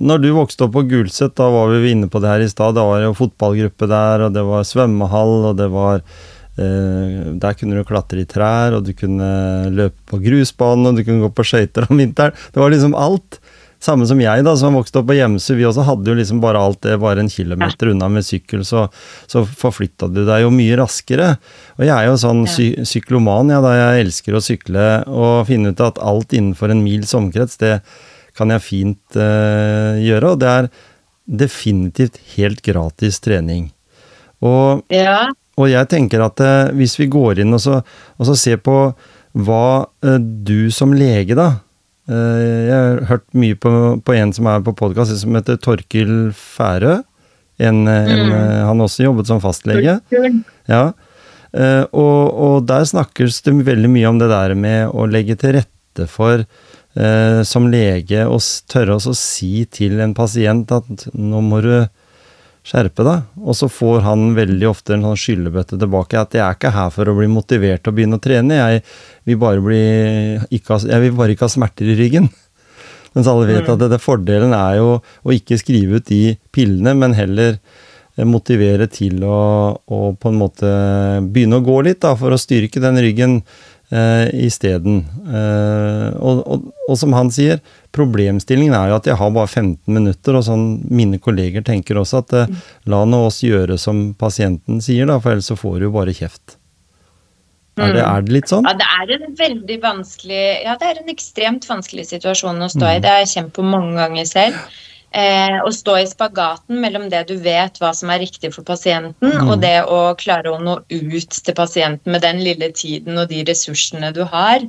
Når 0.00 0.22
du 0.22 0.28
vokste 0.34 0.66
opp 0.66 0.74
på 0.76 0.86
Gulset, 0.88 1.34
da 1.36 1.48
var 1.52 1.72
vi 1.76 1.92
inne 1.92 2.08
på 2.10 2.20
det 2.22 2.30
her 2.30 2.44
i 2.44 2.50
stad. 2.50 2.76
Da 2.78 2.84
var 2.88 3.00
det 3.00 3.10
jo 3.10 3.18
fotballgruppe 3.18 3.88
der, 3.90 4.26
og 4.26 4.36
det 4.36 4.44
var 4.48 4.66
svømmehall, 4.66 5.34
og 5.50 5.56
det 5.60 5.68
var 5.72 6.00
eh, 6.00 7.32
Der 7.42 7.58
kunne 7.58 7.76
du 7.76 7.84
klatre 7.86 8.22
i 8.22 8.28
trær, 8.28 8.78
og 8.78 8.86
du 8.88 8.94
kunne 8.96 9.32
løpe 9.70 9.98
på 10.10 10.22
grusbanen, 10.24 10.88
og 10.88 10.96
du 10.96 11.04
kunne 11.04 11.26
gå 11.26 11.32
på 11.36 11.46
skøyter 11.46 11.90
om 11.90 12.00
vinteren. 12.00 12.36
Det 12.54 12.62
var 12.62 12.72
liksom 12.72 12.96
alt. 12.98 13.42
Samme 13.82 14.06
som 14.06 14.20
jeg, 14.22 14.44
da, 14.46 14.52
som 14.54 14.76
vokste 14.78 15.00
opp 15.00 15.08
på 15.08 15.16
Hjemsø. 15.16 15.56
Vi 15.58 15.64
også 15.66 15.82
hadde 15.82 16.06
jo 16.06 16.14
liksom 16.14 16.38
bare 16.42 16.60
alt 16.62 16.84
det 16.86 17.00
bare 17.02 17.18
en 17.18 17.30
kilometer 17.30 17.90
unna 17.90 18.06
med 18.14 18.22
sykkel, 18.22 18.62
så, 18.62 18.84
så 19.26 19.42
forflytta 19.42 20.06
du 20.06 20.20
deg 20.22 20.44
jo 20.44 20.52
mye 20.54 20.76
raskere. 20.78 21.32
Og 21.80 21.82
jeg 21.88 21.94
er 21.96 22.06
jo 22.06 22.20
sånn 22.22 22.44
sy 22.46 22.68
sykloman, 22.86 23.50
ja, 23.50 23.58
da 23.64 23.74
jeg 23.74 24.04
elsker 24.06 24.38
å 24.38 24.44
sykle 24.44 24.86
og 25.10 25.48
finne 25.50 25.74
ut 25.74 25.82
at 25.82 25.98
alt 25.98 26.30
innenfor 26.30 26.70
en 26.70 26.84
mils 26.86 27.10
omkrets, 27.18 27.58
det 27.58 27.80
kan 28.38 28.52
jeg 28.54 28.64
fint 28.64 29.18
uh, 29.18 29.98
gjøre. 30.00 30.32
Og 30.34 30.40
det 30.42 30.50
er 30.50 30.68
definitivt 31.42 32.18
helt 32.36 32.62
gratis 32.66 33.20
trening. 33.22 33.70
Og 34.42 34.82
Ja, 34.92 35.28
og 35.60 35.68
jeg 35.70 35.88
tenker 35.92 36.24
at 36.24 36.40
uh, 36.42 36.72
hvis 36.76 36.96
vi 36.98 37.10
går 37.12 37.42
inn 37.44 37.54
og 37.54 37.60
så, 37.62 37.82
og 38.18 38.28
så 38.28 38.34
ser 38.38 38.62
på 38.64 38.76
hva 39.38 39.66
uh, 39.86 40.18
du 40.18 40.70
som 40.74 40.94
lege, 40.96 41.36
da 41.38 41.62
Jeg 42.12 42.72
har 42.74 43.04
hørt 43.06 43.28
mye 43.38 43.54
på, 43.54 43.70
på 44.02 44.14
en 44.18 44.32
som 44.34 44.48
er 44.50 44.64
på 44.66 44.72
podkast, 44.74 45.14
som 45.20 45.36
heter 45.38 45.56
Torkil 45.62 46.32
Færø. 46.34 46.96
En, 47.62 47.86
en, 47.86 48.10
Mm. 48.26 48.32
han 48.66 48.80
har 48.80 48.88
også 48.88 49.04
jobbet 49.04 49.28
som 49.30 49.38
fastlege. 49.40 49.94
Ja. 50.66 50.82
Og, 51.94 52.18
og 52.34 52.66
der 52.66 52.84
snakkes 52.90 53.38
det 53.46 53.54
veldig 53.68 53.90
mye 53.94 54.10
om 54.10 54.18
det 54.18 54.28
der 54.32 54.54
med 54.58 54.90
å 54.90 55.06
legge 55.06 55.38
til 55.38 55.54
rette 55.60 56.08
for 56.10 56.42
eh, 56.94 57.40
som 57.48 57.70
lege 57.72 58.26
å 58.28 58.38
tørre 58.70 58.98
å 58.98 59.16
si 59.16 59.64
til 59.70 60.00
en 60.02 60.14
pasient 60.16 60.72
at 60.74 61.08
nå 61.12 61.42
må 61.44 61.60
du 61.64 61.74
skjerpe 62.66 63.04
deg. 63.06 63.26
Og 63.42 63.56
så 63.58 63.68
får 63.70 64.04
han 64.06 64.32
veldig 64.38 64.68
ofte 64.70 64.96
en 64.96 65.06
sånn 65.08 65.18
skyllebøtte 65.18 65.78
tilbake 65.80 66.20
at 66.20 66.36
jeg 66.36 66.44
er 66.44 66.56
ikke 66.56 66.74
her 66.74 66.92
for 66.94 67.10
å 67.10 67.16
bli 67.18 67.28
motivert 67.30 67.82
til 67.82 67.92
å 67.92 67.96
begynne 67.96 68.18
å 68.20 68.22
trene, 68.22 68.60
jeg 68.60 68.84
vil 69.28 69.40
bare, 69.42 69.64
bli, 69.64 69.82
ikke 70.54 70.76
ha, 70.76 70.82
jeg 70.94 71.06
vil 71.06 71.16
bare 71.18 71.36
ikke 71.36 71.48
ha 71.48 71.56
smerter 71.56 71.90
i 71.90 71.98
ryggen. 71.98 72.30
Mens 73.16 73.28
alle 73.28 73.48
vet 73.50 73.68
at 73.68 73.80
det, 73.82 73.90
det 73.92 74.02
fordelen 74.02 74.54
er 74.56 74.78
jo 74.78 74.92
å 75.02 75.34
ikke 75.34 75.60
skrive 75.60 76.00
ut 76.00 76.06
de 76.08 76.36
pillene, 76.54 76.94
men 76.96 77.16
heller 77.16 77.58
eh, 77.58 78.24
motivere 78.24 78.88
til 78.92 79.20
å, 79.26 79.42
å 79.76 80.00
på 80.16 80.32
en 80.32 80.40
måte 80.40 80.70
begynne 81.26 81.60
å 81.60 81.66
gå 81.66 81.82
litt, 81.88 82.00
da, 82.06 82.14
for 82.16 82.32
å 82.32 82.40
styrke 82.40 82.80
den 82.82 83.02
ryggen 83.02 83.40
eh, 83.92 84.28
isteden. 84.46 85.02
Eh, 85.26 86.08
og, 86.18 86.42
og, 86.46 86.70
og 86.88 86.98
som 86.98 87.14
han 87.16 87.30
sier, 87.34 87.60
problemstillingen 87.94 88.74
er 88.76 88.90
jo 88.90 88.98
at 88.98 89.10
jeg 89.10 89.18
har 89.20 89.34
bare 89.34 89.50
15 89.50 89.76
minutter, 89.92 90.38
og 90.38 90.46
sånn 90.48 90.66
mine 90.90 91.20
kolleger 91.22 91.64
tenker 91.66 92.00
også 92.00 92.22
at 92.24 92.36
eh, 92.40 92.56
la 92.90 93.04
nå 93.08 93.24
oss 93.28 93.42
gjøre 93.44 93.78
som 93.80 94.10
pasienten 94.18 94.82
sier, 94.84 95.08
da, 95.10 95.20
for 95.22 95.34
ellers 95.34 95.52
så 95.52 95.58
får 95.58 95.78
du 95.80 95.88
jo 95.88 95.94
bare 95.98 96.16
kjeft. 96.16 96.58
Er, 97.80 97.94
det, 97.96 98.02
er 98.04 98.24
det 98.24 98.34
litt 98.34 98.50
sånn? 98.52 98.66
Ja, 98.68 98.74
det 98.76 98.84
er 98.84 99.12
en 99.16 99.36
veldig 99.38 99.76
vanskelig 99.80 100.40
Ja, 100.60 100.74
det 100.76 100.90
er 100.90 100.98
en 101.00 101.08
ekstremt 101.08 101.64
vanskelig 101.64 102.04
situasjon 102.10 102.60
å 102.60 102.68
stå 102.68 102.84
i. 102.84 102.98
Det 103.00 103.08
har 103.08 103.22
jeg 103.22 103.30
kjent 103.30 103.54
på 103.56 103.64
mange 103.64 103.94
ganger 103.96 104.28
selv. 104.28 104.58
Eh, 105.12 105.58
å 105.60 105.68
stå 105.68 105.98
i 106.00 106.06
spagaten 106.08 106.78
mellom 106.80 107.10
det 107.12 107.26
du 107.28 107.34
vet 107.36 107.76
hva 107.82 107.90
som 107.92 108.08
er 108.14 108.22
riktig 108.22 108.48
for 108.54 108.64
pasienten, 108.64 109.34
og 109.44 109.58
det 109.60 109.82
å 109.84 110.14
klare 110.16 110.48
å 110.54 110.60
nå 110.62 110.78
ut 110.88 111.36
til 111.36 111.54
pasienten 111.58 112.14
med 112.14 112.24
den 112.24 112.40
lille 112.40 112.70
tiden 112.72 113.18
og 113.20 113.28
de 113.28 113.42
ressursene 113.44 114.08
du 114.16 114.22
har. 114.24 114.64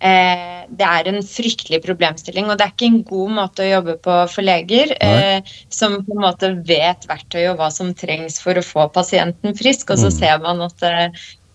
Eh, 0.00 0.62
det 0.70 0.86
er 0.86 1.10
en 1.10 1.18
fryktelig 1.26 1.82
problemstilling, 1.84 2.46
og 2.48 2.56
det 2.56 2.68
er 2.68 2.72
ikke 2.72 2.86
en 2.86 3.02
god 3.10 3.34
måte 3.40 3.66
å 3.66 3.72
jobbe 3.72 3.98
på 4.00 4.14
for 4.30 4.46
leger, 4.46 4.94
eh, 5.02 5.42
som 5.68 5.98
på 6.06 6.14
en 6.14 6.22
måte 6.22 6.52
vet 6.70 7.04
verktøyet 7.10 7.50
og 7.50 7.58
hva 7.58 7.72
som 7.74 7.90
trengs 7.92 8.38
for 8.40 8.54
å 8.54 8.64
få 8.64 8.86
pasienten 8.94 9.58
frisk, 9.58 9.90
og 9.90 9.98
så 9.98 10.08
Mm. 10.08 10.18
ser 10.20 10.38
man 10.38 10.62
at 10.62 10.82
eh, 10.82 11.08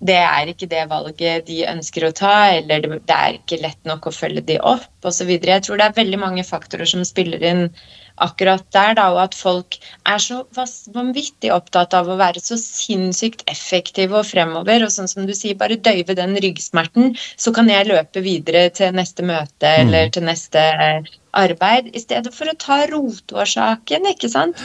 det 0.06 0.20
er 0.20 0.46
ikke 0.52 0.68
det 0.70 0.90
valget 0.90 1.46
de 1.48 1.64
ønsker 1.66 2.06
å 2.06 2.14
ta, 2.14 2.52
eller 2.52 2.82
det, 2.82 3.06
det 3.08 3.16
er 3.16 3.40
ikke 3.40 3.62
lett 3.64 3.80
nok 3.86 4.06
å 4.06 4.14
følge 4.14 4.46
de 4.46 4.60
opp 4.60 5.08
osv. 5.08 5.30
Jeg 5.40 5.64
tror 5.64 5.78
det 5.78 5.86
er 5.88 6.02
veldig 6.04 6.20
mange 6.20 6.44
faktorer 6.44 6.86
som 6.86 7.04
spiller 7.08 7.42
inn 7.42 7.70
akkurat 8.22 8.64
der, 8.76 8.94
da, 8.98 9.10
og 9.14 9.22
at 9.26 9.36
folk 9.38 9.78
er 10.08 10.22
så 10.22 10.42
vanvittig 10.96 11.52
opptatt 11.54 11.96
av 11.98 12.10
å 12.10 12.18
være 12.20 12.44
så 12.44 12.58
sinnssykt 12.60 13.44
effektive 13.52 14.20
og 14.22 14.30
fremover, 14.30 14.86
og 14.86 14.94
sånn 14.94 15.12
som 15.12 15.28
du 15.28 15.34
sier, 15.38 15.58
bare 15.60 15.80
døyve 15.82 16.16
den 16.18 16.38
ryggsmerten, 16.40 17.16
så 17.36 17.54
kan 17.56 17.70
jeg 17.72 17.90
løpe 17.92 18.24
videre 18.26 18.70
til 18.76 18.96
neste 18.96 19.26
møte 19.26 19.76
eller 19.82 20.10
til 20.16 20.28
neste 20.28 20.64
arbeid, 21.36 21.92
i 21.92 22.02
stedet 22.04 22.32
for 22.34 22.50
å 22.52 22.58
ta 22.60 22.84
rotårsaken, 22.92 24.12
ikke 24.16 24.32
sant? 24.32 24.62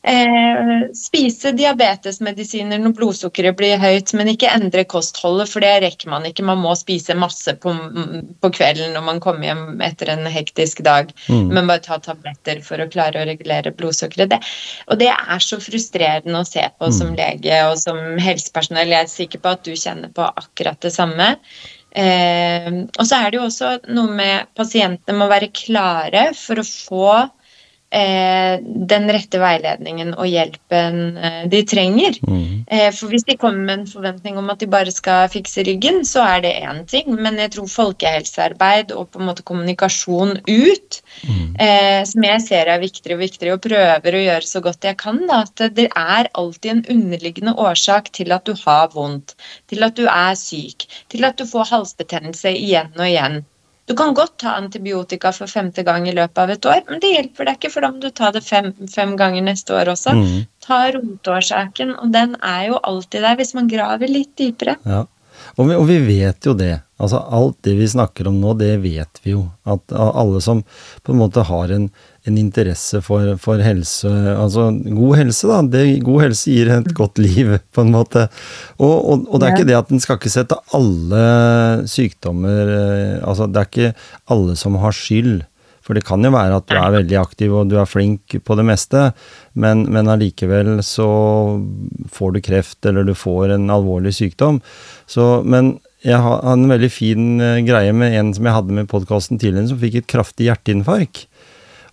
Eh, 0.00 0.86
spise 0.96 1.50
diabetesmedisiner 1.52 2.80
når 2.80 2.94
blodsukkeret 2.96 3.56
blir 3.58 3.80
høyt, 3.82 4.14
men 4.16 4.30
ikke 4.32 4.48
endre 4.48 4.86
kostholdet, 4.88 5.50
for 5.52 5.60
det 5.60 5.74
rekker 5.84 6.08
man 6.08 6.24
ikke. 6.24 6.46
Man 6.48 6.62
må 6.62 6.72
spise 6.78 7.12
masse 7.18 7.52
på, 7.60 7.74
på 8.40 8.50
kvelden 8.56 8.94
når 8.96 9.04
man 9.04 9.20
kommer 9.20 9.50
hjem 9.50 9.82
etter 9.84 10.08
en 10.14 10.24
hektisk 10.24 10.80
dag. 10.86 11.12
Mm. 11.28 11.50
Men 11.52 11.68
bare 11.68 11.84
ta 11.84 11.98
tabletter 12.00 12.62
for 12.64 12.80
å 12.80 12.88
klare 12.88 13.20
å 13.20 13.26
regulere 13.28 13.74
blodsukkeret. 13.76 14.32
Det, 14.32 14.38
og 14.88 15.02
det 15.02 15.10
er 15.12 15.44
så 15.44 15.60
frustrerende 15.60 16.40
å 16.40 16.48
se 16.48 16.64
på 16.80 16.88
som 16.96 17.12
lege 17.18 17.58
og 17.68 17.76
som 17.82 18.00
helsepersonell. 18.24 18.94
Jeg 18.94 19.04
er 19.04 19.12
sikker 19.12 19.42
på 19.44 19.52
at 19.52 19.68
du 19.68 19.74
kjenner 19.76 20.08
på 20.16 20.24
akkurat 20.30 20.80
det 20.80 20.94
samme. 20.96 21.34
Eh, 21.90 22.70
og 22.96 23.04
så 23.04 23.18
er 23.18 23.28
det 23.28 23.36
jo 23.36 23.44
også 23.50 23.74
noe 23.92 24.16
med 24.16 24.48
pasientene 24.56 25.20
må 25.20 25.28
være 25.28 25.50
klare 25.52 26.30
for 26.38 26.62
å 26.62 26.66
få 26.66 27.12
den 27.90 29.08
rette 29.10 29.40
veiledningen 29.42 30.12
og 30.14 30.28
hjelpen 30.30 31.16
eh, 31.18 31.40
de 31.50 31.62
trenger. 31.66 32.18
Mm. 32.22 32.62
Eh, 32.70 32.88
for 32.94 33.10
hvis 33.10 33.26
de 33.26 33.34
kommer 33.40 33.64
med 33.66 33.74
en 33.80 33.90
forventning 33.90 34.38
om 34.38 34.52
at 34.52 34.62
de 34.62 34.68
bare 34.70 34.94
skal 34.94 35.26
fikse 35.32 35.64
ryggen, 35.66 36.04
så 36.06 36.22
er 36.36 36.44
det 36.44 36.52
én 36.62 36.84
ting, 36.90 37.10
men 37.18 37.40
jeg 37.42 37.56
tror 37.56 37.66
folkehelsearbeid 37.72 38.94
og 38.94 39.10
på 39.10 39.20
en 39.20 39.30
måte 39.32 39.46
kommunikasjon 39.46 40.36
ut, 40.46 41.00
eh, 41.58 42.00
som 42.06 42.28
jeg 42.30 42.46
ser 42.46 42.70
er 42.70 42.82
viktigere 42.82 43.18
og 43.18 43.24
viktigere, 43.24 43.58
og 43.58 43.66
prøver 43.66 44.18
å 44.18 44.24
gjøre 44.24 44.50
så 44.52 44.62
godt 44.62 44.86
jeg 44.86 45.00
kan, 45.02 45.18
da, 45.26 45.42
at 45.48 45.66
det 45.74 45.90
er 45.90 46.30
alltid 46.38 46.70
en 46.76 46.86
underliggende 46.94 47.56
årsak 47.58 48.12
til 48.14 48.30
at 48.36 48.46
du 48.46 48.54
har 48.62 48.94
vondt, 48.94 49.34
til 49.66 49.82
at 49.86 49.98
du 49.98 50.06
er 50.06 50.38
syk, 50.38 50.86
til 51.10 51.26
at 51.26 51.42
du 51.42 51.48
får 51.48 51.72
halsbetennelse 51.74 52.54
igjen 52.54 52.94
og 52.94 53.08
igjen. 53.08 53.42
Du 53.90 53.96
kan 53.98 54.12
godt 54.14 54.36
ta 54.38 54.52
antibiotika 54.54 55.32
for 55.34 55.50
femte 55.50 55.82
gang 55.82 56.04
i 56.06 56.14
løpet 56.14 56.38
av 56.38 56.50
et 56.54 56.66
år, 56.70 56.84
men 56.86 57.00
det 57.02 57.08
hjelper 57.10 57.48
deg 57.48 57.56
ikke, 57.58 57.70
for 57.74 57.82
da 57.82 57.88
må 57.90 57.98
du 57.98 58.12
ta 58.14 58.28
det 58.36 58.44
fem, 58.46 58.68
fem 58.92 59.16
ganger 59.18 59.42
neste 59.48 59.74
år 59.74 59.90
også. 59.96 60.14
Mm. 60.14 60.44
Ta 60.62 60.78
rotårsaken, 60.94 61.96
og 61.98 62.12
den 62.14 62.36
er 62.38 62.68
jo 62.68 62.78
alltid 62.86 63.26
der 63.26 63.40
hvis 63.40 63.50
man 63.58 63.70
graver 63.72 64.12
litt 64.12 64.30
dypere. 64.38 64.76
Ja. 64.86 65.02
Og 65.56 65.66
vi, 65.68 65.74
og 65.76 65.86
vi 65.88 65.98
vet 66.06 66.46
jo 66.46 66.54
det. 66.56 66.76
Altså 67.00 67.16
Alt 67.32 67.56
det 67.64 67.74
vi 67.78 67.86
snakker 67.88 68.28
om 68.28 68.38
nå, 68.42 68.52
det 68.60 68.74
vet 68.82 69.20
vi 69.24 69.32
jo. 69.32 69.46
At 69.64 69.92
alle 69.96 70.40
som 70.44 70.60
på 71.06 71.14
en 71.14 71.20
måte 71.22 71.42
har 71.48 71.72
en, 71.72 71.86
en 72.28 72.36
interesse 72.40 73.00
for, 73.04 73.34
for 73.40 73.62
helse, 73.64 74.10
altså 74.36 74.66
god 74.84 75.16
helse, 75.22 75.48
da. 75.48 75.60
Det, 75.72 75.84
god 76.04 76.26
helse 76.26 76.52
gir 76.52 76.68
et 76.74 76.90
godt 76.96 77.18
liv, 77.22 77.54
på 77.72 77.86
en 77.86 77.92
måte. 77.94 78.26
Og, 78.78 78.92
og, 78.92 79.24
og 79.30 79.40
det 79.40 79.48
er 79.48 79.54
Ja. 79.54 79.56
ikke 79.56 79.68
det 79.70 79.78
at 79.80 79.92
en 79.96 80.02
skal 80.04 80.20
ikke 80.20 80.34
sette 80.34 80.58
alle 80.76 81.24
sykdommer 81.90 82.74
eh, 82.76 83.16
Altså 83.24 83.48
det 83.48 83.60
er 83.62 83.70
ikke 83.70 83.94
alle 84.36 84.56
som 84.60 84.76
har 84.82 84.92
skyld. 84.96 85.40
For 85.90 85.98
det 85.98 86.06
kan 86.06 86.22
jo 86.22 86.30
være 86.30 86.54
at 86.60 86.68
du 86.70 86.76
er 86.78 86.92
veldig 86.94 87.16
aktiv 87.18 87.50
og 87.50 87.66
du 87.66 87.74
er 87.82 87.88
flink 87.90 88.36
på 88.46 88.54
det 88.54 88.62
meste, 88.68 89.08
men, 89.58 89.88
men 89.90 90.06
allikevel 90.12 90.76
så 90.86 91.08
får 92.14 92.36
du 92.36 92.44
kreft 92.46 92.86
eller 92.86 93.08
du 93.08 93.10
får 93.18 93.56
en 93.56 93.72
alvorlig 93.74 94.12
sykdom. 94.14 94.60
Så, 95.10 95.40
men 95.42 95.80
jeg 96.06 96.22
har 96.22 96.46
en 96.46 96.62
veldig 96.70 96.92
fin 96.94 97.42
eh, 97.42 97.58
greie 97.66 97.90
med 97.90 98.14
en 98.20 98.30
som 98.36 98.46
jeg 98.46 98.54
hadde 98.54 98.76
med 98.78 98.88
podkasten 98.92 99.40
tidligere, 99.40 99.72
som 99.72 99.82
fikk 99.82 99.98
et 99.98 100.08
kraftig 100.14 100.46
hjerteinfarkt. 100.46 101.26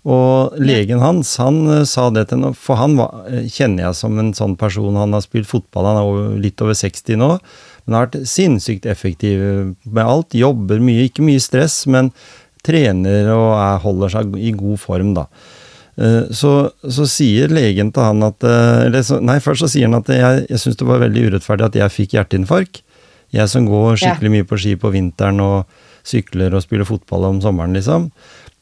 Og 0.07 0.53
legen 0.61 1.01
hans 1.01 1.33
han 1.41 1.63
eh, 1.73 1.83
sa 1.89 2.11
det 2.13 2.27
til 2.29 2.45
for 2.53 2.77
han 2.77 2.95
var, 3.01 3.25
eh, 3.33 3.49
kjenner 3.49 3.87
jeg 3.89 3.99
som 3.99 4.21
en 4.21 4.29
sånn 4.37 4.53
person. 4.61 4.93
Han 5.01 5.17
har 5.17 5.25
spilt 5.25 5.49
fotball, 5.49 5.89
han 5.89 6.03
er 6.03 6.11
over, 6.13 6.29
litt 6.45 6.61
over 6.61 6.77
60 6.77 7.17
nå. 7.17 7.33
Men 7.87 7.97
har 7.97 8.11
vært 8.11 8.29
sinnssykt 8.29 8.85
effektiv 8.85 9.41
med 9.81 10.03
alt. 10.05 10.37
Jobber 10.37 10.85
mye, 10.85 11.09
ikke 11.09 11.25
mye 11.25 11.41
stress, 11.41 11.81
men 11.89 12.13
trener 12.67 13.31
og 13.33 13.53
er, 13.55 13.79
holder 13.85 14.13
seg 14.17 14.35
i 14.37 14.51
god 14.57 14.81
form, 14.83 15.13
da. 15.17 15.25
Eh, 15.97 16.27
Så, 16.35 16.51
så 16.83 17.07
sier 17.09 17.49
legen 17.49 17.89
til 17.95 18.05
han 18.05 18.21
at 18.27 18.43
eh, 18.45 18.85
eller 18.85 19.01
så, 19.07 19.17
Nei, 19.23 19.39
først 19.41 19.63
så 19.65 19.71
sier 19.73 19.89
han 19.89 19.97
at 19.97 20.11
jeg, 20.13 20.43
jeg 20.51 20.61
syns 20.61 20.77
det 20.77 20.87
var 20.89 21.01
veldig 21.01 21.23
urettferdig 21.31 21.65
at 21.71 21.79
jeg 21.81 21.95
fikk 21.95 22.17
hjerteinfarkt. 22.19 22.83
Jeg 23.33 23.49
som 23.51 23.65
går 23.67 23.97
skikkelig 23.99 24.29
mye 24.37 24.47
på 24.47 24.59
ski 24.61 24.75
på 24.79 24.91
vinteren 24.93 25.41
og 25.43 25.65
sykler 26.07 26.53
og 26.55 26.61
spiller 26.63 26.87
fotball 26.87 27.25
om 27.27 27.41
sommeren, 27.43 27.73
liksom. 27.75 28.05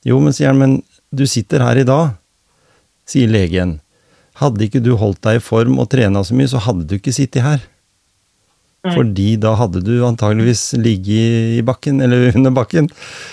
Jo, 0.07 0.17
men 0.23 0.33
sier 0.33 0.49
han, 0.53 0.57
men 0.61 0.77
du 1.13 1.25
sitter 1.29 1.61
her 1.61 1.77
i 1.77 1.85
dag, 1.85 2.15
sier 3.05 3.29
legen. 3.29 3.75
Hadde 4.41 4.65
ikke 4.65 4.81
du 4.83 4.95
holdt 4.97 5.21
deg 5.23 5.37
i 5.37 5.43
form 5.43 5.77
og 5.79 5.91
trena 5.93 6.23
så 6.25 6.33
mye, 6.35 6.49
så 6.49 6.63
hadde 6.65 6.87
du 6.89 6.95
ikke 6.97 7.13
sittet 7.13 7.45
her. 7.45 7.61
Fordi 8.93 9.35
da 9.41 9.55
hadde 9.57 9.81
du 9.85 9.93
antageligvis 10.05 10.75
ligget 10.77 11.57
i 11.57 11.63
bakken, 11.65 12.01
eller 12.05 12.29
under 12.37 12.53
bakken. 12.55 12.89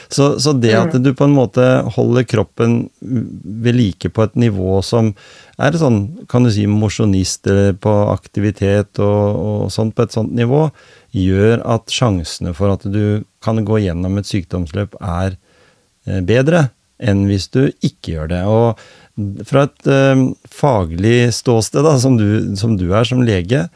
Så, 0.08 0.34
så 0.42 0.54
det 0.56 0.74
at 0.78 0.96
du 1.02 1.12
på 1.16 1.28
en 1.28 1.36
måte 1.36 1.66
holder 1.96 2.26
kroppen 2.28 2.78
ved 3.00 3.76
like 3.76 4.12
på 4.12 4.26
et 4.26 4.38
nivå 4.46 4.80
som 4.86 5.12
er 5.62 5.76
sånn, 5.78 6.00
kan 6.30 6.46
du 6.46 6.52
si, 6.52 6.64
mosjonist 6.70 7.46
eller 7.50 7.76
på 7.78 7.92
aktivitet 8.12 9.00
og, 9.02 9.42
og 9.44 9.72
sånt 9.74 9.94
på 9.96 10.06
et 10.06 10.14
sånt 10.14 10.32
nivå, 10.36 10.66
gjør 11.12 11.60
at 11.74 11.92
sjansene 11.92 12.54
for 12.56 12.72
at 12.72 12.86
du 12.88 13.22
kan 13.44 13.60
gå 13.66 13.82
gjennom 13.84 14.16
et 14.18 14.28
sykdomsløp 14.28 14.96
er 14.98 15.36
eh, 16.08 16.22
bedre 16.24 16.70
enn 17.02 17.26
hvis 17.28 17.48
du 17.52 17.66
ikke 17.82 18.14
gjør 18.14 18.30
det. 18.32 18.42
Og 18.48 19.44
fra 19.48 19.66
et 19.68 19.90
øh, 19.90 20.28
faglig 20.48 21.32
ståsted, 21.36 21.84
da, 21.84 21.96
som 22.00 22.16
du, 22.18 22.54
som 22.58 22.76
du 22.80 22.88
er 22.94 23.08
som 23.08 23.24
lege, 23.26 23.66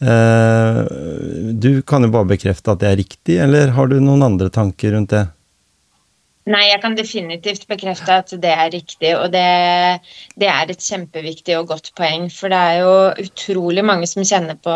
du 0.00 1.72
kan 1.84 2.06
jo 2.06 2.08
bare 2.14 2.30
bekrefte 2.30 2.72
at 2.72 2.80
det 2.80 2.88
er 2.88 3.00
riktig, 3.02 3.36
eller 3.44 3.74
har 3.76 3.90
du 3.90 3.98
noen 4.00 4.24
andre 4.30 4.48
tanker 4.52 4.96
rundt 4.96 5.12
det? 5.12 5.26
Nei, 6.50 6.62
jeg 6.70 6.80
kan 6.80 6.94
definitivt 6.96 7.66
bekrefte 7.68 8.14
at 8.22 8.30
det 8.42 8.50
er 8.50 8.70
riktig, 8.72 9.10
og 9.12 9.28
det, 9.34 9.42
det 10.40 10.48
er 10.48 10.70
et 10.72 10.82
kjempeviktig 10.82 11.54
og 11.58 11.68
godt 11.68 11.90
poeng. 11.98 12.24
For 12.32 12.50
det 12.50 12.58
er 12.58 12.78
jo 12.80 13.26
utrolig 13.26 13.84
mange 13.86 14.08
som 14.08 14.24
kjenner 14.24 14.56
på? 14.56 14.74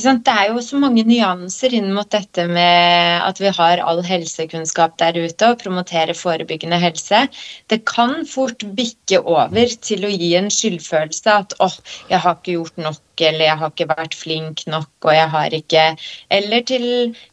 Det 0.00 0.32
er 0.32 0.48
jo 0.48 0.62
så 0.64 0.80
mange 0.80 1.04
nyanser 1.06 1.76
inn 1.76 1.92
mot 1.94 2.08
dette 2.10 2.48
med 2.48 3.20
at 3.20 3.42
vi 3.42 3.52
har 3.60 3.84
all 3.84 4.00
helsekunnskap 4.06 4.96
der 5.02 5.20
ute 5.20 5.52
og 5.52 5.60
promoterer 5.60 6.16
forebyggende 6.18 6.80
helse. 6.82 7.26
Det 7.68 7.84
kan 7.86 8.24
fort 8.26 8.64
bikke 8.80 9.20
over 9.20 9.76
til 9.84 10.08
å 10.08 10.14
gi 10.14 10.32
en 10.40 10.50
skyldfølelse 10.50 11.36
at 11.44 11.54
åh, 11.62 11.78
jeg 12.08 12.24
har 12.24 12.40
ikke 12.40 12.56
gjort 12.56 12.82
nok, 12.88 13.02
eller 13.26 13.44
jeg 13.46 13.58
har 13.60 13.72
ikke 13.72 13.88
vært 13.90 14.14
flink 14.14 14.62
nok, 14.70 14.90
og 15.04 15.12
jeg 15.14 15.28
har 15.34 15.56
ikke 15.58 15.84
Eller 16.30 16.62
til 16.68 16.86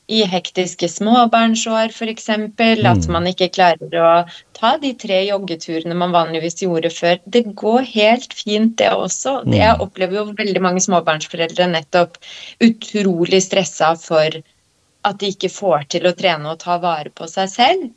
i 0.07 0.21
hektiske 0.29 0.87
småbarnsår, 0.89 1.93
f.eks. 1.93 2.29
At 2.29 3.07
man 3.11 3.29
ikke 3.29 3.51
klarer 3.53 3.97
å 4.01 4.11
ta 4.57 4.75
de 4.81 4.93
tre 4.97 5.21
joggeturene 5.27 5.97
man 5.97 6.13
vanligvis 6.15 6.61
gjorde 6.63 6.91
før. 6.93 7.19
Det 7.25 7.45
går 7.57 7.87
helt 7.93 8.33
fint, 8.33 8.77
det 8.77 8.91
også. 8.93 9.41
Det 9.45 9.61
Jeg 9.61 9.81
opplever 9.81 10.21
jo 10.21 10.27
veldig 10.37 10.61
mange 10.61 10.83
småbarnsforeldre 10.85 11.69
nettopp 11.73 12.19
utrolig 12.63 13.41
stressa 13.43 13.95
for 13.99 14.41
at 15.05 15.19
de 15.21 15.29
ikke 15.33 15.51
får 15.53 15.89
til 15.95 16.07
å 16.09 16.15
trene 16.17 16.49
og 16.49 16.61
ta 16.63 16.79
vare 16.81 17.11
på 17.13 17.27
seg 17.29 17.51
selv. 17.51 17.89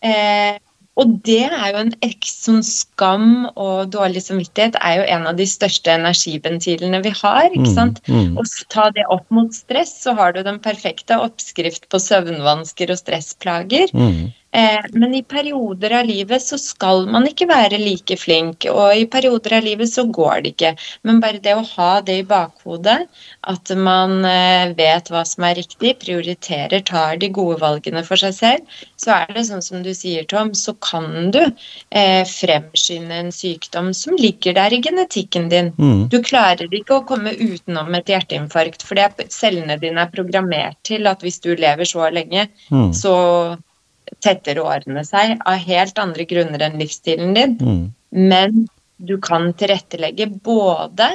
Eh, 0.00 0.56
og 1.00 1.14
det 1.26 1.40
er 1.48 1.72
jo 1.72 1.80
en 1.80 1.92
sånn 2.28 2.60
skam 2.62 3.48
og 3.58 3.90
dårlig 3.90 4.22
samvittighet 4.22 4.76
er 4.78 5.00
jo 5.00 5.06
en 5.16 5.26
av 5.26 5.38
de 5.40 5.46
største 5.50 5.90
energiventilene 5.90 7.00
vi 7.02 7.10
har. 7.10 7.48
ikke 7.50 7.66
Mm, 7.66 7.74
sant? 7.74 7.98
mm. 8.06 8.36
Og 8.38 8.46
ta 8.70 8.90
det 8.94 9.06
opp 9.10 9.26
mot 9.34 9.50
stress, 9.52 9.90
så 10.04 10.14
har 10.14 10.32
du 10.32 10.42
den 10.46 10.60
perfekte 10.62 11.18
oppskrift 11.18 11.88
på 11.90 11.98
søvnvansker 11.98 12.94
og 12.94 13.00
stressplager. 13.02 13.90
Mm. 13.90 14.30
Eh, 14.54 14.84
men 14.92 15.14
i 15.14 15.22
perioder 15.26 15.96
av 15.98 16.06
livet 16.06 16.42
så 16.42 16.58
skal 16.60 17.08
man 17.10 17.26
ikke 17.26 17.48
være 17.50 17.80
like 17.80 18.14
flink, 18.20 18.66
og 18.70 18.94
i 18.94 19.06
perioder 19.10 19.56
av 19.58 19.66
livet 19.66 19.90
så 19.90 20.04
går 20.06 20.44
det 20.44 20.52
ikke. 20.54 20.70
Men 21.02 21.18
bare 21.24 21.40
det 21.42 21.56
å 21.58 21.64
ha 21.72 21.88
det 22.06 22.20
i 22.20 22.26
bakhodet, 22.28 23.00
at 23.50 23.72
man 23.74 24.20
eh, 24.28 24.70
vet 24.78 25.10
hva 25.10 25.24
som 25.26 25.48
er 25.48 25.58
riktig, 25.58 25.96
prioriterer, 26.04 26.84
tar 26.86 27.18
de 27.18 27.32
gode 27.34 27.58
valgene 27.64 28.04
for 28.06 28.20
seg 28.20 28.36
selv, 28.38 28.78
så 29.00 29.16
er 29.16 29.34
det 29.34 29.46
sånn 29.50 29.64
som 29.64 29.82
du 29.82 29.90
sier, 29.96 30.22
Tom, 30.30 30.54
så 30.54 30.76
kan 30.78 31.32
du 31.34 31.42
eh, 31.42 32.22
fremskynde 32.30 33.20
en 33.24 33.34
sykdom 33.34 33.90
som 33.96 34.14
ligger 34.20 34.54
der 34.60 34.78
i 34.78 34.82
genetikken 34.86 35.50
din. 35.50 35.74
Mm. 35.78 36.06
Du 36.14 36.20
klarer 36.22 36.70
ikke 36.70 37.00
å 37.00 37.06
komme 37.10 37.34
utenom 37.34 37.90
et 37.98 38.14
hjerteinfarkt, 38.14 38.86
for 38.86 39.02
cellene 39.34 39.80
dine 39.82 40.06
er 40.06 40.14
programmert 40.14 40.78
til 40.86 41.10
at 41.10 41.26
hvis 41.26 41.42
du 41.42 41.54
lever 41.56 41.88
så 41.88 42.06
lenge, 42.14 42.48
Mm. 42.70 42.92
så 42.96 43.12
tetter 44.24 44.60
årene 44.62 45.04
seg 45.06 45.36
av 45.44 45.60
helt 45.60 46.00
andre 46.00 46.24
grunner 46.28 46.64
enn 46.66 46.80
livsstilen 46.80 47.36
din. 47.36 47.54
Mm. 47.60 47.84
Men 48.32 48.66
du 49.04 49.16
kan 49.22 49.50
tilrettelegge 49.58 50.30
både 50.46 51.14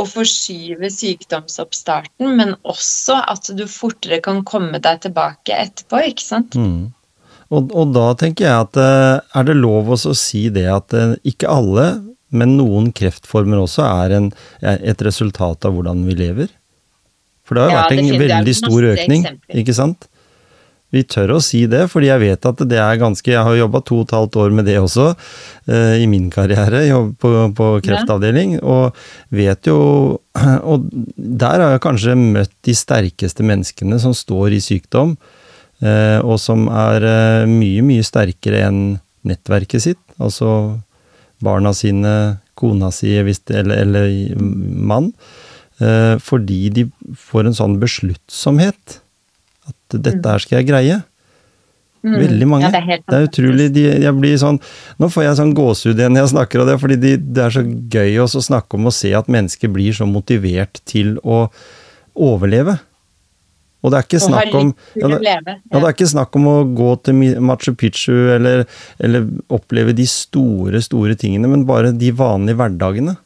å 0.00 0.06
forskyve 0.08 0.88
sykdomsoppstarten, 0.92 2.30
men 2.38 2.54
også 2.62 3.18
at 3.28 3.50
du 3.58 3.66
fortere 3.68 4.20
kan 4.24 4.42
komme 4.48 4.80
deg 4.82 5.02
tilbake 5.04 5.56
etterpå, 5.66 6.00
ikke 6.12 6.24
sant? 6.24 6.56
Mm. 6.56 6.92
Og, 7.50 7.72
og 7.74 7.90
da 7.96 8.06
tenker 8.18 8.46
jeg 8.46 8.66
at 8.68 8.78
eh, 8.78 9.18
er 9.36 9.48
det 9.48 9.58
lov 9.58 9.90
å 9.90 9.98
si 9.98 10.46
det 10.54 10.68
at 10.70 10.94
eh, 10.94 11.16
ikke 11.26 11.50
alle, 11.50 11.88
men 12.30 12.54
noen 12.60 12.92
kreftformer 12.94 13.58
også 13.64 13.82
er 13.88 14.14
en, 14.20 14.30
er 14.62 14.78
et 14.92 15.02
resultat 15.02 15.66
av 15.66 15.74
hvordan 15.74 16.04
vi 16.06 16.14
lever? 16.18 16.52
For 17.42 17.58
det 17.58 17.64
har 17.64 17.72
jo 17.72 17.74
Ja, 17.74 17.82
vært 17.82 17.98
en 17.98 18.22
veldig 18.22 18.54
stor 18.54 18.86
økning, 18.92 19.24
eksempler. 19.26 19.58
ikke 19.64 19.74
sant? 19.74 20.06
Vi 20.90 21.04
tør 21.06 21.36
å 21.36 21.42
si 21.42 21.62
det, 21.70 21.84
fordi 21.92 22.08
jeg 22.08 22.22
vet 22.22 22.46
at 22.50 22.62
det 22.66 22.78
er 22.82 22.98
ganske 22.98 23.30
Jeg 23.30 23.44
har 23.46 23.56
jobba 23.60 23.80
to 23.86 24.00
og 24.00 24.08
et 24.08 24.14
halvt 24.16 24.38
år 24.42 24.54
med 24.58 24.66
det 24.66 24.76
også, 24.80 25.12
uh, 25.70 25.94
i 25.94 26.06
min 26.10 26.26
karriere 26.34 26.82
på, 27.20 27.30
på 27.54 27.68
kreftavdeling, 27.86 28.58
og 28.58 28.96
vet 29.34 29.70
jo 29.70 29.78
Og 30.70 30.88
der 30.90 31.62
har 31.62 31.74
jeg 31.76 31.84
kanskje 31.84 32.16
møtt 32.18 32.54
de 32.66 32.74
sterkeste 32.74 33.46
menneskene 33.46 34.00
som 34.02 34.14
står 34.16 34.56
i 34.56 34.62
sykdom, 34.64 35.14
uh, 35.84 36.18
og 36.26 36.38
som 36.42 36.66
er 36.66 37.06
uh, 37.06 37.50
mye, 37.50 37.84
mye 37.86 38.06
sterkere 38.06 38.64
enn 38.66 38.82
nettverket 39.26 39.84
sitt. 39.84 40.02
Altså 40.18 40.80
barna 41.44 41.70
sine, 41.76 42.40
kona 42.58 42.90
si 42.92 43.14
hvis 43.24 43.44
det, 43.46 43.62
eller, 43.62 43.84
eller 43.86 44.40
mann. 44.40 45.12
Fordi 46.20 46.58
de 46.76 46.82
får 47.16 47.46
en 47.48 47.54
sånn 47.56 47.76
besluttsomhet. 47.80 48.98
At 49.98 50.04
dette 50.06 50.34
her 50.34 50.42
skal 50.42 50.60
jeg 50.60 50.70
greie. 50.70 51.00
Mm. 52.00 52.14
Veldig 52.16 52.46
mange. 52.48 52.64
Ja, 52.64 52.72
det 52.72 52.80
er 52.80 53.02
det 53.04 53.16
er 53.16 53.26
utrolig 53.26 53.66
de, 53.74 53.82
jeg 54.00 54.12
blir 54.16 54.38
sånn, 54.40 54.56
Nå 54.96 55.10
får 55.12 55.26
jeg 55.26 55.36
sånn 55.36 55.50
gåsehud 55.56 55.98
igjen 56.00 56.14
når 56.16 56.24
jeg 56.24 56.32
snakker 56.32 56.62
om 56.62 56.70
det, 56.70 56.76
fordi 56.80 56.96
de, 57.00 57.10
det 57.20 57.42
er 57.44 57.56
så 57.58 57.64
gøy 57.66 58.22
også 58.24 58.40
å 58.40 58.46
snakke 58.46 58.78
om 58.78 58.88
å 58.88 58.94
se 58.94 59.10
at 59.16 59.28
mennesker 59.28 59.72
blir 59.72 59.96
så 59.96 60.08
motivert 60.08 60.80
til 60.88 61.18
å 61.20 61.42
overleve. 62.16 62.78
Og 63.80 63.92
det 63.92 63.98
er 63.98 64.06
ikke 64.08 64.20
snakk 64.20 64.56
om 64.56 64.72
ja, 64.96 65.08
det, 65.08 65.18
ja, 65.24 65.76
det 65.76 65.80
er 65.80 65.92
ikke 65.94 66.08
snakk 66.08 66.36
om 66.36 66.48
å 66.50 66.56
gå 66.76 66.88
til 67.04 67.20
Machu 67.44 67.72
Picchu 67.80 68.16
eller, 68.34 68.66
eller 69.00 69.28
oppleve 69.52 69.94
de 69.96 70.04
store, 70.08 70.82
store 70.84 71.16
tingene, 71.20 71.48
men 71.48 71.64
bare 71.68 71.92
de 71.96 72.12
vanlige 72.16 72.60
hverdagene. 72.60 73.16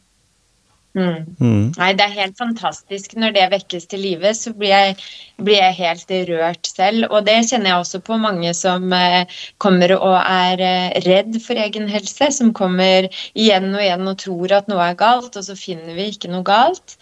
Mm. 0.95 1.25
Mm. 1.43 1.63
Nei, 1.75 1.89
det 1.99 2.05
er 2.05 2.13
helt 2.15 2.37
fantastisk. 2.39 3.17
Når 3.19 3.33
det 3.35 3.45
vekkes 3.51 3.87
til 3.91 3.99
live, 4.05 4.31
så 4.37 4.53
blir 4.55 4.71
jeg, 4.71 4.95
blir 5.43 5.59
jeg 5.59 5.77
helt 5.81 6.13
rørt 6.29 6.69
selv. 6.71 7.09
Og 7.09 7.25
det 7.27 7.35
kjenner 7.49 7.73
jeg 7.73 7.81
også 7.81 8.01
på 8.07 8.19
mange 8.21 8.53
som 8.55 8.95
eh, 8.95 9.41
kommer 9.63 9.91
og 9.97 10.15
er 10.21 10.63
eh, 10.63 10.95
redd 11.05 11.35
for 11.43 11.59
egen 11.59 11.89
helse. 11.91 12.31
Som 12.37 12.53
kommer 12.55 13.09
igjen 13.33 13.73
og 13.73 13.83
igjen 13.83 14.07
og 14.07 14.17
tror 14.23 14.55
at 14.61 14.71
noe 14.71 14.87
er 14.87 14.99
galt, 14.99 15.35
og 15.35 15.47
så 15.49 15.57
finner 15.59 15.99
vi 15.99 16.09
ikke 16.13 16.31
noe 16.31 16.47
galt. 16.47 16.95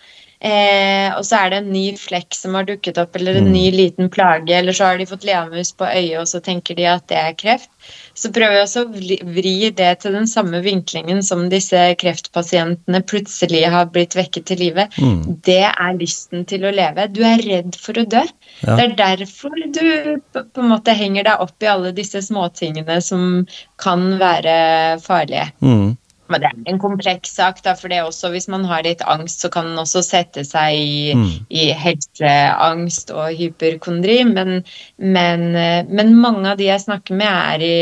Eh, 0.43 1.07
og 1.15 1.23
så 1.23 1.37
er 1.39 1.51
det 1.53 1.57
en 1.61 1.69
ny 1.71 1.83
flekk 1.95 2.35
som 2.35 2.57
har 2.57 2.65
dukket 2.67 2.97
opp, 2.99 3.15
eller 3.15 3.37
en 3.39 3.45
Mm. 3.47 3.53
ny 3.53 3.71
liten 3.71 4.09
plage, 4.11 4.51
eller 4.51 4.73
så 4.75 4.89
har 4.89 4.97
de 4.97 5.05
fått 5.05 5.23
leamus 5.23 5.71
på 5.71 5.85
øyet, 5.87 6.19
og 6.19 6.27
så 6.27 6.41
tenker 6.43 6.75
de 6.75 6.83
at 6.85 7.07
det 7.07 7.17
er 7.17 7.33
kreft. 7.33 7.69
Så 8.13 8.31
prøver 8.31 8.57
jeg 8.57 8.65
også 8.67 8.83
å 8.83 8.91
vri- 9.23 9.71
det 9.75 9.99
til 10.01 10.11
den 10.11 10.27
samme 10.27 10.61
vinklingen 10.61 11.23
som 11.23 11.47
disse 11.49 11.95
kreftpasientene 11.95 13.01
plutselig 13.07 13.63
har 13.71 13.85
blitt 13.85 14.15
vekket 14.15 14.45
til 14.45 14.57
live. 14.57 14.87
Mm. 14.99 15.41
Det 15.41 15.63
er 15.63 15.97
lysten 15.97 16.45
til 16.45 16.61
å 16.67 16.73
leve. 16.75 17.07
Du 17.13 17.21
er 17.23 17.37
redd 17.37 17.75
for 17.79 17.93
å 17.93 18.05
dø. 18.05 18.23
Ja. 18.67 18.75
Det 18.75 18.83
er 18.91 18.95
derfor 18.95 19.49
du 19.71 20.21
på, 20.33 20.43
på 20.53 20.59
en 20.61 20.69
måte 20.69 20.93
henger 20.95 21.23
deg 21.23 21.39
opp 21.39 21.63
i 21.63 21.71
alle 21.71 21.91
disse 21.95 22.19
småtingene 22.21 23.01
som 23.01 23.47
kan 23.77 24.19
være 24.19 24.99
farlige. 25.01 25.51
Mm. 25.61 25.97
Men 26.33 26.41
det 26.41 26.49
er 26.49 26.71
en 26.73 26.79
kompleks 26.81 27.35
sak, 27.37 27.61
da, 27.65 27.75
for 27.77 27.91
det 27.93 27.99
er 28.01 28.07
også, 28.09 28.31
hvis 28.33 28.49
man 28.51 28.65
har 28.69 28.85
litt 28.87 29.03
angst, 29.05 29.43
så 29.43 29.51
kan 29.53 29.69
den 29.69 29.81
også 29.81 30.01
sette 30.05 30.43
seg 30.47 30.79
i, 30.79 31.13
Mm. 31.13 31.27
i 31.53 31.67
helseangst 31.83 33.13
og 33.13 33.35
hyperkondri. 33.37 34.23
Men, 34.33 34.63
men, 34.97 35.45
eh, 35.55 35.83
men 35.89 36.15
mange 36.17 36.49
av 36.49 36.57
de 36.57 36.71
jeg 36.71 36.81
snakker 36.87 37.15
med, 37.21 37.29
er 37.29 37.67
i 37.69 37.77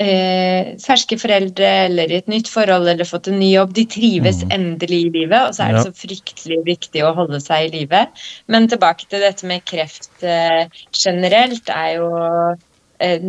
eh, 0.00 0.70
ferske 0.80 1.18
foreldre 1.20 1.66
eller 1.90 2.08
i 2.08 2.16
et 2.22 2.28
nytt 2.32 2.48
forhold 2.48 2.88
eller 2.88 3.04
fått 3.04 3.28
en 3.28 3.38
ny 3.38 3.50
jobb. 3.52 3.74
De 3.76 3.84
trives 3.84 4.38
Mm. 4.44 4.54
endelig 4.56 5.00
i 5.06 5.10
livet, 5.18 5.42
og 5.48 5.52
så 5.52 5.66
er 5.66 5.72
det 5.76 5.82
så 5.84 5.92
fryktelig 5.92 6.64
viktig 6.64 7.02
å 7.04 7.14
holde 7.14 7.40
seg 7.44 7.66
i 7.66 7.78
live. 7.80 8.06
Men 8.48 8.68
tilbake 8.68 9.04
til 9.10 9.20
dette 9.20 9.44
med 9.44 9.60
kreft 9.68 10.24
eh, 10.24 10.64
generelt, 10.96 11.68
er 11.68 11.98
jo 11.98 12.08
eh, 13.00 13.20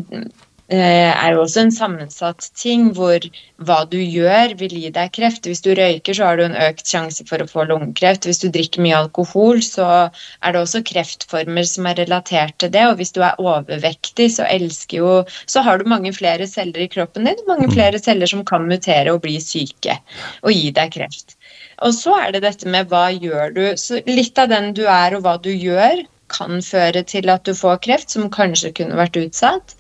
er 0.78 1.34
jo 1.34 1.42
også 1.44 1.66
en 1.66 1.74
sammensatt 1.76 2.46
ting 2.56 2.92
hvor 2.96 3.24
hva 3.68 3.80
du 3.92 3.98
gjør 4.00 4.54
vil 4.60 4.76
gi 4.78 4.92
deg 4.94 5.12
kreft. 5.18 5.48
Hvis 5.50 5.64
du 5.66 5.74
røyker, 5.76 6.16
så 6.16 6.30
har 6.30 6.40
du 6.40 6.46
en 6.46 6.56
økt 6.56 6.88
sjanse 6.88 7.26
for 7.28 7.44
å 7.44 7.48
få 7.50 7.66
lungekreft. 7.68 8.28
Hvis 8.30 8.40
du 8.44 8.48
drikker 8.54 8.84
mye 8.86 9.02
alkohol, 9.02 9.60
så 9.66 9.88
er 10.08 10.54
det 10.54 10.62
også 10.62 10.84
kreftformer 10.88 11.68
som 11.68 11.90
er 11.90 12.00
relatert 12.00 12.56
til 12.64 12.72
det. 12.72 12.86
Og 12.88 13.02
hvis 13.02 13.12
du 13.16 13.20
er 13.26 13.40
overvektig, 13.42 14.30
så 14.38 14.48
elsker 14.48 15.02
jo 15.02 15.12
Så 15.46 15.62
har 15.66 15.78
du 15.78 15.90
mange 15.90 16.14
flere 16.14 16.48
celler 16.48 16.86
i 16.86 16.90
kroppen 16.92 17.28
din, 17.28 17.44
mange 17.48 17.68
flere 17.72 18.00
celler 18.00 18.30
som 18.30 18.46
kan 18.46 18.68
mutere 18.70 19.12
og 19.12 19.22
bli 19.26 19.40
syke 19.44 19.98
og 20.42 20.52
gi 20.54 20.72
deg 20.72 20.94
kreft. 20.96 21.36
Og 21.82 21.94
så 21.98 22.16
er 22.22 22.32
det 22.36 22.44
dette 22.46 22.70
med 22.70 22.90
hva 22.92 23.10
gjør 23.12 23.54
du. 23.56 23.64
Så 23.78 24.02
litt 24.08 24.38
av 24.40 24.52
den 24.52 24.72
du 24.78 24.86
er 24.86 25.18
og 25.18 25.26
hva 25.26 25.38
du 25.42 25.52
gjør, 25.52 26.06
kan 26.32 26.62
føre 26.64 27.04
til 27.04 27.30
at 27.34 27.44
du 27.48 27.54
får 27.58 27.82
kreft, 27.86 28.14
som 28.14 28.32
kanskje 28.32 28.72
kunne 28.78 29.00
vært 29.00 29.20
utsatt. 29.20 29.76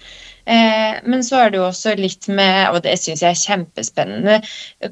Eh, 0.45 1.01
men 1.05 1.23
så 1.25 1.43
er 1.43 1.51
det 1.51 1.59
jo 1.59 1.67
også 1.67 1.93
litt 1.99 2.27
med, 2.31 2.71
og 2.71 2.81
det 2.85 2.95
syns 3.01 3.21
jeg 3.21 3.35
er 3.35 3.41
kjempespennende, 3.41 4.39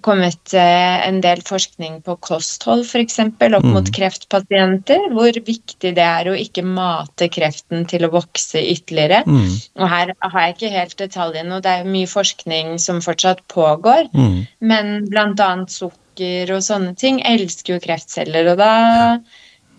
kommet 0.06 0.54
eh, 0.54 1.08
en 1.08 1.22
del 1.26 1.42
forskning 1.46 2.00
på 2.06 2.18
kosthold 2.26 2.86
f.eks. 2.86 3.20
opp 3.20 3.66
Mm. 3.70 3.74
mot 3.76 3.90
kreftpasienter. 3.96 5.10
Hvor 5.14 5.32
viktig 5.34 5.94
det 5.98 6.06
er 6.06 6.30
å 6.30 6.38
ikke 6.38 6.64
mate 6.66 7.30
kreften 7.34 7.86
til 7.90 8.06
å 8.06 8.12
vokse 8.14 8.62
ytterligere. 8.62 9.24
Mm. 9.28 9.58
Og 9.80 9.90
her 9.90 10.14
har 10.22 10.40
jeg 10.46 10.56
ikke 10.56 10.72
helt 10.76 10.98
detaljene, 10.98 11.56
og 11.58 11.64
det 11.66 11.74
er 11.80 11.90
mye 11.90 12.10
forskning 12.10 12.78
som 12.80 13.02
fortsatt 13.02 13.44
pågår. 13.52 14.10
Mm. 14.14 14.48
Men 14.62 15.06
bl.a. 15.10 15.52
sukker 15.68 16.54
og 16.56 16.64
sånne 16.66 16.96
ting 17.00 17.22
elsker 17.26 17.76
jo 17.76 17.84
kreftceller, 17.84 18.54
og 18.54 18.58
da 18.60 18.74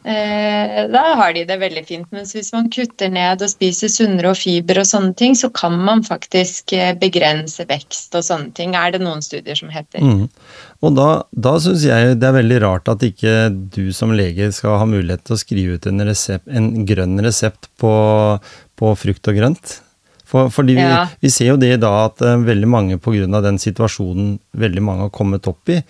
eh, 0.05 0.87
da 0.91 1.03
har 1.19 1.35
de 1.37 1.45
det 1.49 1.59
veldig 1.61 1.83
fint. 1.89 2.09
Mens 2.15 2.33
hvis 2.37 2.53
man 2.55 2.71
kutter 2.73 3.11
ned 3.13 3.43
og 3.45 3.53
spiser 3.53 3.93
sunnere 3.93 4.33
og 4.33 4.39
fiber 4.41 4.81
og 4.83 4.89
sånne 4.89 5.13
ting, 5.19 5.37
så 5.39 5.51
kan 5.55 5.77
man 5.77 6.05
faktisk 6.07 6.75
eh, 6.77 6.95
begrense 6.99 7.67
vekst 7.69 8.17
og 8.19 8.27
sånne 8.27 8.55
ting, 8.57 8.77
er 8.79 8.95
det 8.95 9.03
noen 9.05 9.25
studier 9.25 9.59
som 9.59 9.73
heter. 9.73 10.05
Mm. 10.05 10.25
Og 10.81 10.97
da, 10.97 11.11
da 11.33 11.57
syns 11.61 11.85
jeg 11.85 12.17
det 12.21 12.31
er 12.31 12.39
veldig 12.39 12.63
rart 12.65 12.91
at 12.93 13.05
ikke 13.05 13.37
du 13.51 13.91
som 13.97 14.15
lege 14.17 14.51
skal 14.57 14.81
ha 14.81 14.89
mulighet 14.89 15.27
til 15.27 15.37
å 15.37 15.43
skrive 15.43 15.77
ut 15.77 15.91
en, 15.91 16.07
resept, 16.09 16.49
en 16.49 16.73
grønn 16.89 17.21
resept 17.25 17.71
på, 17.81 17.95
på 18.81 18.97
frukt 19.05 19.31
og 19.31 19.41
grønt. 19.41 19.79
For, 20.31 20.47
fordi 20.55 20.77
vi, 20.79 20.85
Ja. 20.87 21.07
vi 21.21 21.29
ser 21.35 21.49
jo 21.53 21.57
det 21.59 21.73
da 21.83 21.91
at 22.07 22.23
uh, 22.23 22.37
veldig 22.47 22.69
mange 22.71 22.99
pga. 23.03 23.41
den 23.43 23.59
situasjonen 23.59 24.39
veldig 24.55 24.83
mange 24.87 25.01
har 25.09 25.11
kommet 25.11 25.49
opp 25.51 25.69
i, 25.69 25.81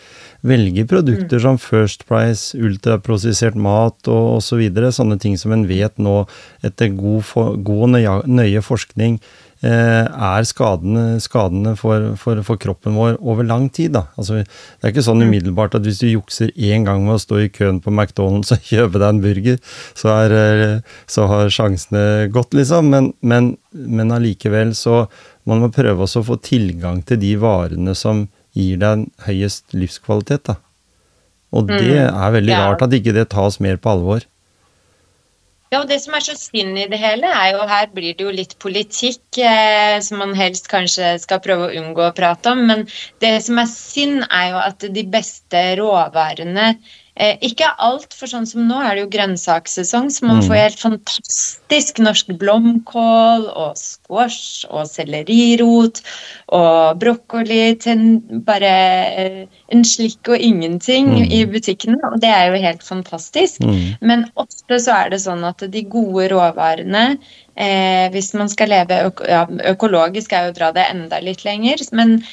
velger 0.42 0.86
produkter 0.88 1.36
Mm. 1.38 1.42
som 1.42 1.58
First 1.60 2.06
Price, 2.08 2.56
ultraprosessert 2.56 3.54
mat 3.54 4.08
og 4.08 4.38
osv. 4.38 4.48
Så 4.50 4.56
videre, 4.58 4.90
sånne 4.92 5.20
ting 5.20 5.36
som 5.38 5.52
en 5.52 5.66
vet 5.68 5.96
nå 5.98 6.26
etter 6.64 6.88
god, 6.96 7.22
for, 7.24 7.56
god 7.56 7.82
og 7.82 7.90
nøye, 7.94 8.16
nøye 8.26 8.62
forskning 8.64 9.20
er 9.68 10.46
skadene, 10.48 11.18
skadene 11.20 11.74
for, 11.76 12.14
for, 12.16 12.40
for 12.46 12.56
kroppen 12.60 12.94
vår 12.96 13.18
over 13.20 13.44
lang 13.44 13.66
tid. 13.68 13.92
Da. 13.92 14.06
Altså, 14.16 14.40
det 14.40 14.86
er 14.86 14.94
ikke 14.94 15.04
sånn 15.04 15.20
umiddelbart 15.26 15.74
at 15.76 15.84
hvis 15.84 16.00
du 16.00 16.06
jukser 16.08 16.52
én 16.56 16.86
gang 16.88 17.04
med 17.04 17.18
å 17.18 17.20
stå 17.20 17.42
i 17.44 17.50
køen 17.52 17.82
på 17.84 17.92
McDonald's 17.92 18.54
og 18.56 18.64
kjøpe 18.70 19.02
deg 19.02 19.08
en 19.10 19.20
burger, 19.24 19.60
så, 19.92 20.14
er, 20.14 20.36
eh, 20.38 20.96
så 21.10 21.28
har 21.28 21.52
sjansene 21.52 22.30
gått, 22.32 22.56
liksom. 22.56 22.88
Men, 22.94 23.12
men, 23.20 23.52
men 23.72 24.16
allikevel 24.16 24.72
så 24.78 25.04
man 25.48 25.62
må 25.64 25.70
prøve 25.74 26.06
også 26.06 26.22
å 26.24 26.28
få 26.32 26.40
tilgang 26.44 27.02
til 27.04 27.20
de 27.20 27.34
varene 27.40 27.94
som 27.98 28.28
gir 28.56 28.80
deg 28.80 28.90
en 28.96 29.06
høyest 29.28 29.76
livskvalitet. 29.76 30.48
Da. 30.48 30.56
Og 31.52 31.66
det 31.68 31.80
Mm, 31.82 32.14
er 32.14 32.34
veldig 32.38 32.54
rart 32.54 32.82
at 32.86 32.92
ikke 32.94 33.14
det 33.16 33.28
tas 33.32 33.58
mer 33.60 33.76
på 33.76 33.90
alvor. 33.90 34.24
Ja, 35.70 35.84
og 35.84 35.88
Det 35.88 36.00
som 36.02 36.16
er 36.18 36.22
så 36.26 36.34
synd 36.34 36.78
i 36.82 36.88
det 36.90 36.98
hele, 36.98 37.28
er 37.30 37.52
jo 37.54 37.66
her 37.70 37.90
blir 37.94 38.16
det 38.18 38.24
jo 38.24 38.32
litt 38.34 38.56
politikk, 38.58 39.38
eh, 39.38 40.00
som 40.02 40.18
man 40.18 40.32
helst 40.34 40.66
kanskje 40.72 41.12
skal 41.22 41.38
prøve 41.44 41.68
å 41.68 41.76
unngå 41.78 42.08
å 42.08 42.14
prate 42.16 42.50
om. 42.50 42.64
Men 42.66 42.88
det 43.22 43.36
som 43.46 43.60
er 43.62 43.68
synd, 43.70 44.24
er 44.26 44.48
jo 44.50 44.58
at 44.64 44.88
de 44.96 45.04
beste 45.12 45.62
råvarene 45.78 46.72
eh, 47.16 47.36
Ikke 47.42 47.66
alt, 47.78 48.12
for 48.14 48.26
sånn 48.30 48.46
som 48.46 48.66
nå 48.68 48.78
er 48.80 48.94
det 48.96 49.02
jo 49.04 49.10
grønnsakssesong, 49.18 50.10
så 50.10 50.22
man 50.26 50.40
Mm. 50.40 50.46
får 50.48 50.56
helt 50.56 50.78
fantastisk 50.78 51.98
norsk 51.98 52.26
blomkål 52.38 53.48
og 53.56 53.76
squash 53.76 54.64
og 54.70 54.86
sellerirot 54.86 56.00
og 56.48 56.98
brokkoli 57.00 57.78
til 57.80 57.92
en- 57.92 58.40
bare 58.44 58.72
eh, 59.18 59.46
en 59.70 59.82
slikk 59.84 60.28
og 60.28 60.38
ingenting 60.38 61.08
Mm. 61.08 61.32
i 61.32 61.44
butikkene, 61.46 61.98
og 62.12 62.20
det 62.20 62.30
er 62.30 62.50
jo 62.54 62.62
helt 62.62 62.82
fantastisk. 62.82 63.60
Mm. 63.60 63.96
Men 64.00 64.30
ofte 64.36 64.78
så 64.80 65.06
er 65.06 65.10
det 65.10 65.20
sånn 65.20 65.44
at 65.44 65.58
de 65.70 65.82
gode 65.82 66.28
råvarene, 66.30 67.18
eh, 67.56 68.08
hvis 68.10 68.32
man 68.34 68.48
skal 68.48 68.68
leve 68.68 69.10
øko 69.10 69.28
ja, 69.28 69.46
økologisk, 69.46 70.32
er 70.32 70.46
jo 70.46 70.52
å 70.52 70.56
dra 70.58 70.72
det 70.72 70.86
enda 70.90 71.20
litt 71.20 71.44
lenger, 71.44 71.76
men 71.92 72.24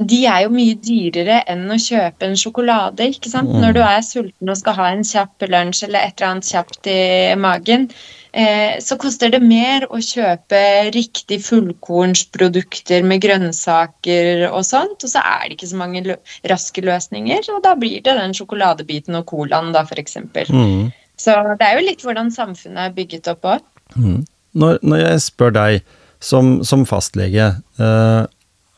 de 0.00 0.22
er 0.26 0.44
jo 0.44 0.52
mye 0.52 0.74
dyrere 0.80 1.42
enn 1.50 1.68
å 1.70 1.78
kjøpe 1.80 2.26
en 2.26 2.38
sjokolade. 2.38 3.10
ikke 3.12 3.30
sant? 3.30 3.50
Mm. 3.52 3.60
Når 3.62 3.76
du 3.76 3.80
er 3.84 4.00
sulten 4.06 4.50
og 4.50 4.58
skal 4.58 4.76
ha 4.78 4.88
en 4.92 5.04
kjapp 5.06 5.46
lunsj 5.52 5.84
eller 5.86 6.06
et 6.06 6.16
eller 6.16 6.30
annet 6.30 6.48
kjapt 6.48 6.88
i 6.90 6.98
magen, 7.38 7.86
eh, 8.32 8.80
så 8.82 8.96
koster 9.00 9.32
det 9.32 9.42
mer 9.44 9.86
å 9.90 10.00
kjøpe 10.02 10.62
riktig 10.96 11.42
fullkornsprodukter 11.44 13.06
med 13.06 13.22
grønnsaker 13.24 14.48
og 14.50 14.64
sånt, 14.66 15.04
og 15.04 15.12
så 15.12 15.22
er 15.22 15.46
det 15.46 15.58
ikke 15.58 15.72
så 15.74 15.80
mange 15.80 16.04
lø 16.08 16.18
raske 16.50 16.84
løsninger, 16.84 17.46
og 17.54 17.62
da 17.66 17.76
blir 17.78 18.02
det 18.02 18.16
den 18.18 18.34
sjokoladebiten 18.36 19.18
og 19.20 19.26
colaen, 19.30 19.72
da, 19.76 19.84
f.eks. 19.86 20.18
Mm. 20.50 20.92
Så 21.20 21.36
det 21.60 21.66
er 21.66 21.78
jo 21.78 21.88
litt 21.88 22.02
hvordan 22.02 22.32
samfunnet 22.34 22.88
er 22.88 22.94
bygget 22.96 23.28
opp 23.30 23.50
òg. 23.56 23.66
Mm. 23.94 24.22
Når, 24.58 24.80
når 24.82 25.04
jeg 25.04 25.26
spør 25.28 25.52
deg 25.54 25.92
som, 26.22 26.58
som 26.66 26.86
fastlege, 26.88 27.52
eh, 27.82 28.24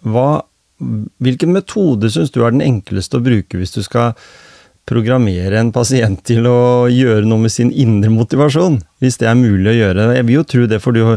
hva, 0.05 0.29
hvilken 1.23 1.55
metode 1.55 2.11
syns 2.11 2.33
du 2.35 2.43
er 2.43 2.55
den 2.55 2.65
enkleste 2.65 3.21
å 3.21 3.25
bruke 3.25 3.61
hvis 3.61 3.75
du 3.77 3.83
skal 3.85 4.17
programmere 4.85 5.57
en 5.57 5.71
pasient 5.73 6.21
til 6.29 6.45
å 6.45 6.87
gjøre 6.93 7.25
noe 7.25 7.47
med 7.47 7.53
sin 7.53 7.71
indre 7.73 8.11
motivasjon, 8.13 8.77
hvis 9.01 9.17
det 9.23 9.31
er 9.31 9.39
mulig 9.39 9.71
å 9.71 9.77
gjøre. 9.79 10.11
Jeg 10.19 10.27
vil 10.29 10.37
jo 10.37 10.45
tro 10.53 10.67
det, 10.69 10.81
for 10.85 10.97
du, 10.97 11.15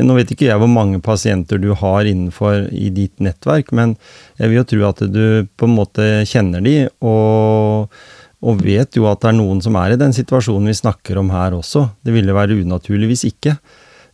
nå 0.00 0.16
vet 0.16 0.32
ikke 0.32 0.48
jeg 0.48 0.60
hvor 0.62 0.70
mange 0.72 1.02
pasienter 1.04 1.60
du 1.60 1.74
har 1.76 2.08
innenfor 2.08 2.70
i 2.72 2.88
ditt 2.96 3.20
nettverk, 3.20 3.74
men 3.76 3.92
jeg 4.40 4.48
vil 4.48 4.62
jo 4.62 4.64
tro 4.72 4.88
at 4.88 5.04
du 5.12 5.22
på 5.52 5.68
en 5.68 5.76
måte 5.76 6.08
kjenner 6.30 6.64
de, 6.64 6.74
og, 7.04 7.92
og 8.40 8.64
vet 8.64 8.96
jo 8.96 9.04
at 9.10 9.20
det 9.20 9.34
er 9.34 9.38
noen 9.42 9.60
som 9.64 9.76
er 9.82 9.92
i 9.92 10.00
den 10.00 10.16
situasjonen 10.16 10.72
vi 10.72 10.80
snakker 10.80 11.20
om 11.20 11.28
her 11.34 11.58
også. 11.60 11.90
Det 12.00 12.16
ville 12.16 12.36
være 12.36 12.56
unaturlig 12.64 13.12
hvis 13.12 13.26
ikke, 13.34 13.58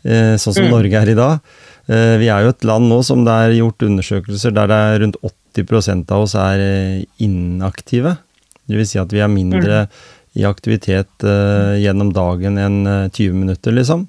eh, 0.03 0.35
sånn 0.35 0.59
som 0.59 0.67
Mm. 0.67 0.73
Norge 0.75 1.05
er 1.05 1.15
i 1.15 1.19
dag. 1.23 1.57
Eh, 1.89 2.17
Vi 2.19 2.29
er 2.33 2.43
jo 2.45 2.53
et 2.55 2.67
land 2.67 2.89
nå 2.91 3.01
som 3.07 3.25
det 3.27 3.33
er 3.33 3.57
gjort 3.61 3.87
undersøkelser 3.87 4.55
der 4.55 4.71
det 4.71 4.79
er 4.91 5.01
rundt 5.05 5.19
80% 5.57 6.13
av 6.13 6.27
oss 6.27 6.35
er 6.35 6.63
eh, 6.63 7.05
inaktive. 7.23 8.17
Det 8.67 8.77
vil 8.81 8.89
si 8.89 8.99
at 8.99 9.13
vi 9.15 9.23
er 9.23 9.31
mindre 9.31 9.87
i 10.37 10.45
aktivitet 10.45 11.25
eh, 11.25 11.79
gjennom 11.81 12.13
dagen 12.13 12.59
enn 12.61 12.83
eh, 12.87 13.09
20 13.09 13.39
minutter, 13.45 13.73
liksom. 13.73 14.07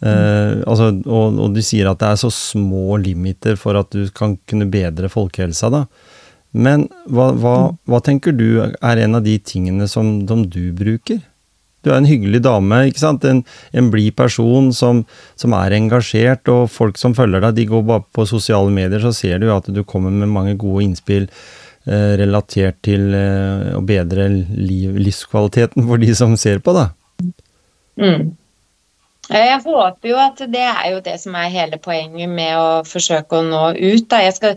Eh, 0.00 0.62
altså, 0.62 0.92
og, 1.10 1.40
og 1.42 1.56
du 1.56 1.60
sier 1.66 1.90
at 1.90 1.98
det 2.00 2.12
er 2.12 2.20
så 2.22 2.30
små 2.32 2.96
limiter 3.02 3.58
for 3.58 3.76
at 3.80 3.90
du 3.92 4.06
kan 4.14 4.38
kunne 4.48 4.70
bedre 4.70 5.10
folkehelsa, 5.12 5.72
da. 5.74 5.82
Men 6.56 6.86
hva, 7.10 7.32
hva, 7.36 7.56
hva 7.84 8.00
tenker 8.00 8.32
du 8.32 8.62
er 8.62 9.02
en 9.02 9.18
av 9.18 9.26
de 9.26 9.34
tingene 9.42 9.88
som, 9.90 10.22
som 10.30 10.46
du 10.48 10.70
bruker? 10.72 11.20
Du 11.84 11.92
er 11.92 12.00
en 12.00 12.08
hyggelig 12.08 12.42
dame, 12.42 12.80
ikke 12.90 13.02
sant? 13.02 13.26
En, 13.28 13.44
en 13.76 13.90
blid 13.92 14.16
person 14.18 14.72
som, 14.74 15.04
som 15.38 15.54
er 15.58 15.76
engasjert, 15.76 16.50
og 16.50 16.66
folk 16.74 16.98
som 17.00 17.14
følger 17.16 17.44
deg, 17.44 17.54
de 17.60 17.68
går 17.70 17.86
bare 17.86 18.04
på 18.14 18.26
sosiale 18.28 18.72
medier, 18.74 19.02
så 19.04 19.14
ser 19.14 19.42
du 19.42 19.48
at 19.54 19.70
du 19.70 19.84
kommer 19.86 20.14
med 20.14 20.32
mange 20.32 20.56
gode 20.58 20.88
innspill 20.88 21.28
eh, 21.28 22.16
relatert 22.20 22.80
til 22.86 23.14
eh, 23.14 23.70
å 23.78 23.84
bedre 23.86 24.26
liv, 24.34 24.98
livskvaliteten 24.98 25.86
for 25.86 26.02
de 26.02 26.10
som 26.18 26.34
ser 26.40 26.62
på, 26.64 26.74
da. 26.76 26.90
Mm. 27.98 28.34
Jeg 29.28 29.56
håper 29.60 30.08
jo 30.08 30.18
at 30.20 30.38
det 30.48 30.64
er 30.64 30.84
jo 30.94 31.00
det 31.04 31.18
som 31.20 31.34
er 31.36 31.50
hele 31.52 31.78
poenget 31.82 32.30
med 32.32 32.54
å 32.56 32.68
forsøke 32.88 33.38
å 33.38 33.44
nå 33.44 33.64
ut. 33.76 34.06
Da. 34.08 34.22
Jeg 34.24 34.36
skal 34.38 34.56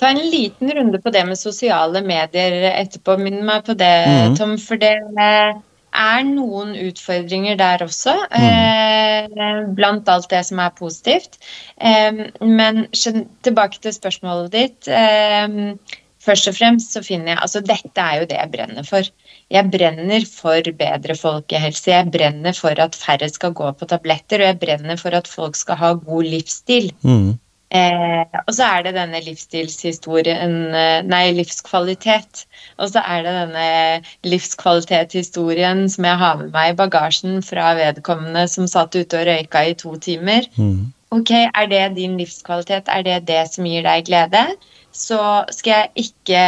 ta 0.00 0.10
en 0.12 0.20
liten 0.20 0.72
runde 0.76 1.00
på 1.00 1.12
det 1.14 1.22
med 1.28 1.40
sosiale 1.40 2.02
medier 2.04 2.58
etterpå. 2.74 3.16
Minn 3.22 3.40
meg 3.48 3.64
på 3.64 3.76
det, 3.78 3.94
mm. 4.04 4.36
Tom, 4.36 4.58
for 4.60 4.80
det 4.80 4.98
eh, 5.00 5.54
er 5.92 6.22
noen 6.26 6.74
utfordringer 6.78 7.58
der 7.60 7.84
også. 7.84 8.14
Eh, 8.32 9.28
blant 9.76 10.08
alt 10.08 10.30
det 10.32 10.42
som 10.48 10.60
er 10.62 10.74
positivt. 10.78 11.38
Eh, 11.80 12.24
men 12.40 12.86
tilbake 12.92 13.82
til 13.82 13.94
spørsmålet 13.94 14.52
ditt. 14.54 14.88
Eh, 14.88 15.76
først 16.22 16.48
og 16.48 16.56
fremst 16.56 16.94
så 16.94 17.02
finner 17.04 17.34
jeg 17.34 17.42
Altså, 17.42 17.60
dette 17.60 18.00
er 18.00 18.22
jo 18.22 18.28
det 18.30 18.40
jeg 18.40 18.52
brenner 18.56 18.88
for. 18.88 19.12
Jeg 19.52 19.70
brenner 19.70 20.26
for 20.28 20.72
bedre 20.78 21.16
folkehelse. 21.18 21.90
Jeg 21.90 22.10
brenner 22.14 22.56
for 22.56 22.78
at 22.80 22.96
færre 22.96 23.28
skal 23.28 23.52
gå 23.52 23.72
på 23.72 23.88
tabletter, 23.88 24.40
og 24.40 24.52
jeg 24.52 24.60
brenner 24.60 24.96
for 24.96 25.14
at 25.18 25.28
folk 25.28 25.56
skal 25.56 25.76
ha 25.76 25.92
god 25.92 26.22
livsstil. 26.24 26.92
Mm. 27.02 27.34
Eh, 27.72 28.24
og 28.42 28.52
så 28.52 28.66
er 28.68 28.82
det 28.84 28.92
denne 28.98 29.20
livsstilshistorien 29.24 30.56
eh, 30.76 30.98
Nei, 31.08 31.22
livskvalitet. 31.32 32.44
Og 32.76 32.90
så 32.92 33.00
er 33.00 33.24
det 33.24 33.32
denne 33.38 33.68
livskvalitetshistorien 34.28 35.86
som 35.92 36.08
jeg 36.08 36.20
har 36.20 36.40
med 36.40 36.52
meg 36.52 36.74
i 36.74 36.76
bagasjen 36.82 37.40
fra 37.46 37.72
vedkommende 37.78 38.44
som 38.52 38.68
satt 38.68 38.96
ute 38.98 39.22
og 39.22 39.30
røyka 39.30 39.64
i 39.70 39.78
to 39.78 39.94
timer. 40.04 40.48
Mm. 40.60 40.92
Ok, 41.12 41.32
er 41.32 41.66
det 41.68 41.82
din 41.96 42.18
livskvalitet? 42.20 42.92
Er 42.92 43.04
det 43.08 43.18
det 43.28 43.42
som 43.54 43.68
gir 43.68 43.84
deg 43.88 44.04
glede? 44.08 44.44
Så 44.92 45.18
skal 45.56 45.72
jeg 45.72 46.06
ikke 46.06 46.40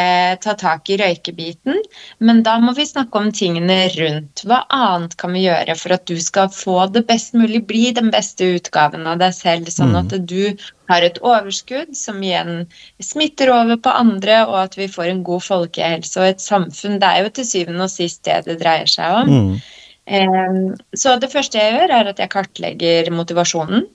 ta 0.44 0.52
tak 0.60 0.90
i 0.92 0.98
røykebiten, 1.00 1.78
men 2.20 2.42
da 2.44 2.58
må 2.60 2.74
vi 2.76 2.84
snakke 2.84 3.16
om 3.16 3.30
tingene 3.32 3.78
rundt. 3.94 4.42
Hva 4.44 4.58
annet 4.68 5.16
kan 5.20 5.32
vi 5.32 5.46
gjøre 5.46 5.76
for 5.80 5.96
at 5.96 6.04
du 6.10 6.18
skal 6.20 6.50
få 6.52 6.76
det 6.92 7.06
best 7.08 7.32
mulig, 7.36 7.62
bli 7.70 7.86
den 7.96 8.10
beste 8.12 8.50
utgaven 8.58 9.08
av 9.08 9.22
deg 9.22 9.32
selv, 9.36 9.72
sånn 9.72 9.96
at 9.96 10.12
du 10.28 10.52
har 10.92 11.06
et 11.06 11.16
overskudd 11.24 11.96
som 11.96 12.20
igjen 12.20 12.66
smitter 13.00 13.54
over 13.54 13.80
på 13.80 13.96
andre, 13.96 14.42
og 14.44 14.60
at 14.66 14.76
vi 14.76 14.90
får 14.92 15.08
en 15.14 15.24
god 15.24 15.46
folkehelse 15.48 16.20
og 16.20 16.34
et 16.34 16.44
samfunn. 16.44 17.00
Det 17.00 17.10
er 17.10 17.24
jo 17.24 17.34
til 17.40 17.48
syvende 17.48 17.88
og 17.88 17.96
sist 17.96 18.24
det 18.28 18.42
det 18.50 18.60
dreier 18.60 18.90
seg 18.90 19.24
om. 19.24 19.34
Mm. 19.34 20.74
Så 20.92 21.16
det 21.16 21.32
første 21.32 21.60
jeg 21.60 21.78
gjør, 21.78 21.96
er 21.96 22.12
at 22.12 22.20
jeg 22.20 22.32
kartlegger 22.32 23.08
motivasjonen 23.14 23.86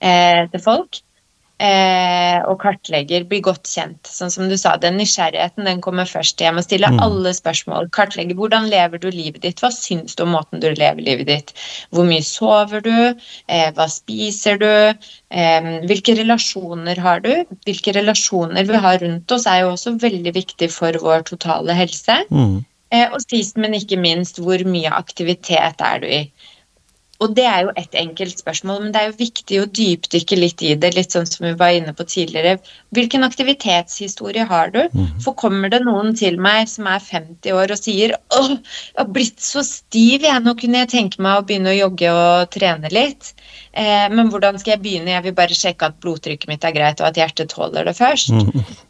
eh, 0.00 0.48
til 0.48 0.62
folk. 0.64 1.02
Eh, 1.62 2.40
og 2.50 2.56
kartlegger, 2.64 3.22
blir 3.30 3.42
godt 3.44 3.68
kjent. 3.70 4.08
Sånn 4.10 4.32
som 4.34 4.48
du 4.50 4.56
sa, 4.58 4.72
den 4.82 4.96
nysgjerrigheten 4.98 5.68
den 5.68 5.82
kommer 5.84 6.08
først. 6.10 6.40
Jeg 6.42 6.54
må 6.56 6.64
stille 6.64 6.88
Mm. 6.90 6.98
alle 7.04 7.30
spørsmål. 7.38 7.90
Kartlegge 7.94 8.34
hvordan 8.34 8.66
lever 8.70 8.98
du 8.98 9.10
livet 9.10 9.42
ditt? 9.42 9.60
Hva 9.62 9.70
syns 9.70 10.16
du 10.16 10.24
om 10.24 10.32
måten 10.34 10.58
du 10.60 10.66
lever 10.74 11.00
livet 11.06 11.26
ditt? 11.26 11.52
Hvor 11.92 12.04
mye 12.08 12.24
sover 12.26 12.82
du? 12.82 13.14
Eh, 13.48 13.70
hva 13.70 13.86
spiser 13.88 14.58
du? 14.58 14.98
Eh, 15.30 15.60
hvilke 15.86 16.16
relasjoner 16.18 16.98
har 16.98 17.20
du? 17.20 17.44
Hvilke 17.64 17.94
relasjoner 17.94 18.66
vi 18.66 18.82
har 18.82 18.98
rundt 18.98 19.30
oss 19.30 19.46
er 19.46 19.60
jo 19.62 19.72
også 19.76 20.00
veldig 20.00 20.34
viktig 20.34 20.70
for 20.70 20.90
vår 20.92 21.22
totale 21.30 21.74
helse. 21.78 22.24
Mm. 22.30 22.64
Eh, 22.90 23.08
og 23.12 23.20
sist, 23.22 23.56
men 23.56 23.72
ikke 23.72 23.96
minst, 24.00 24.36
hvor 24.42 24.58
mye 24.66 24.90
aktivitet 24.90 25.80
er 25.80 26.02
du 26.02 26.06
i? 26.06 26.30
Og 27.22 27.34
det 27.36 27.44
er 27.46 27.60
jo 27.68 27.72
et 27.78 27.94
enkelt 28.00 28.40
spørsmål, 28.42 28.80
men 28.82 28.94
det 28.94 29.00
er 29.00 29.10
jo 29.10 29.18
viktig 29.20 29.58
å 29.62 29.66
dypdykke 29.78 30.38
litt 30.38 30.62
i 30.66 30.72
det, 30.82 30.92
litt 30.96 31.14
sånn 31.14 31.28
som 31.30 31.46
vi 31.46 31.52
var 31.60 31.76
inne 31.76 31.94
på 31.94 32.06
tidligere. 32.08 32.56
Hvilken 32.96 33.22
aktivitetshistorie 33.26 34.44
har 34.50 34.72
du? 34.74 34.80
For 35.22 35.36
kommer 35.38 35.70
det 35.72 35.82
noen 35.86 36.16
til 36.18 36.38
meg 36.42 36.66
som 36.68 36.88
er 36.90 36.98
50 37.04 37.54
år 37.56 37.72
og 37.76 37.78
sier 37.80 38.16
åh, 38.34 38.50
jeg 38.56 38.98
har 38.98 39.08
blitt 39.14 39.40
så 39.44 39.62
stiv, 39.66 40.26
jeg, 40.26 40.42
nå 40.44 40.56
kunne 40.58 40.82
jeg 40.82 40.90
tenke 40.92 41.22
meg 41.22 41.38
å 41.40 41.46
begynne 41.46 41.72
å 41.72 41.78
jogge 41.78 42.10
og 42.12 42.50
trene 42.54 42.90
litt. 42.92 43.32
Eh, 43.72 44.08
men 44.12 44.28
hvordan 44.32 44.58
skal 44.60 44.74
jeg 44.74 44.82
begynne? 44.84 45.14
Jeg 45.14 45.26
vil 45.28 45.36
bare 45.38 45.56
sjekke 45.56 45.88
at 45.88 46.00
blodtrykket 46.02 46.50
mitt 46.50 46.66
er 46.68 46.74
greit, 46.76 47.00
og 47.00 47.08
at 47.12 47.22
hjertet 47.22 47.52
tåler 47.54 47.86
det 47.88 47.96
først. 47.98 48.34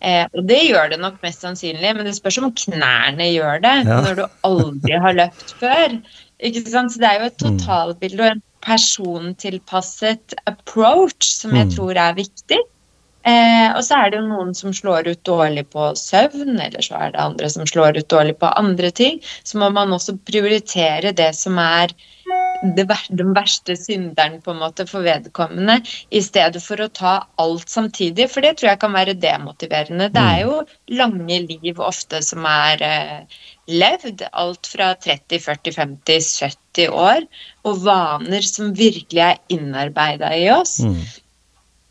Eh, 0.02 0.24
og 0.34 0.48
det 0.48 0.62
gjør 0.66 0.88
det 0.90 0.96
nok 1.02 1.20
mest 1.22 1.44
sannsynlig, 1.44 1.92
men 1.94 2.08
det 2.08 2.16
spørs 2.16 2.40
om 2.42 2.50
knærne 2.64 3.28
gjør 3.30 3.60
det 3.62 3.76
Ja. 3.86 4.00
når 4.02 4.14
du 4.18 4.24
aldri 4.48 4.98
har 5.04 5.14
løpt 5.14 5.54
før. 5.60 5.98
Ikke 6.42 6.64
sant? 6.68 6.92
Så 6.92 6.98
det 7.02 7.08
er 7.08 7.20
jo 7.20 7.30
et 7.30 7.38
totalbilde 7.38 8.24
og 8.24 8.30
en 8.32 8.42
persontilpasset 8.62 10.34
approach 10.46 11.28
som 11.38 11.54
jeg 11.54 11.66
Mm. 11.68 11.74
tror 11.76 11.96
er 11.96 12.14
viktig. 12.14 12.58
Eh, 13.24 13.68
og 13.76 13.82
så 13.86 13.94
er 14.02 14.10
det 14.10 14.18
jo 14.18 14.26
noen 14.26 14.52
som 14.54 14.72
slår 14.72 15.06
ut 15.06 15.22
dårlig 15.22 15.68
på 15.70 15.92
søvn, 15.94 16.58
eller 16.60 16.82
så 16.82 16.98
er 16.98 17.12
det 17.12 17.20
andre 17.22 17.50
som 17.50 17.64
slår 17.64 17.98
ut 17.98 18.08
dårlig 18.08 18.36
på 18.38 18.50
andre 18.58 18.90
ting. 18.90 19.20
Så 19.44 19.58
må 19.58 19.70
man 19.72 19.90
også 19.94 20.18
prioritere 20.26 21.14
det 21.14 21.34
som 21.38 21.58
er 21.58 21.94
det 22.62 22.86
den 23.10 23.32
verste 23.34 23.74
synderen 23.76 24.40
på 24.42 24.52
en 24.52 24.60
måte 24.62 24.86
for 24.86 25.02
vedkommende, 25.02 25.80
i 26.14 26.20
stedet 26.22 26.62
for 26.62 26.80
å 26.80 26.90
ta 26.94 27.14
alt 27.42 27.68
samtidig, 27.72 28.28
for 28.30 28.44
det 28.44 28.56
tror 28.58 28.72
jeg 28.72 28.80
kan 28.84 28.94
være 28.94 29.16
demotiverende. 29.18 30.10
Det 30.14 30.22
er 30.22 30.44
jo 30.44 30.60
lange 30.94 31.40
liv 31.48 31.80
ofte 31.82 32.22
som 32.22 32.46
er 32.46 32.84
eh, 32.86 33.40
levd, 33.72 34.22
alt 34.32 34.70
fra 34.70 34.92
30, 34.94 35.42
40, 35.42 35.74
50, 35.80 36.30
70 36.38 36.94
år, 37.02 37.26
og 37.66 37.82
vaner 37.84 38.46
som 38.46 38.72
virkelig 38.78 39.24
er 39.26 39.42
innarbeida 39.52 40.32
i 40.38 40.48
oss 40.54 40.78
Mm. 40.82 40.96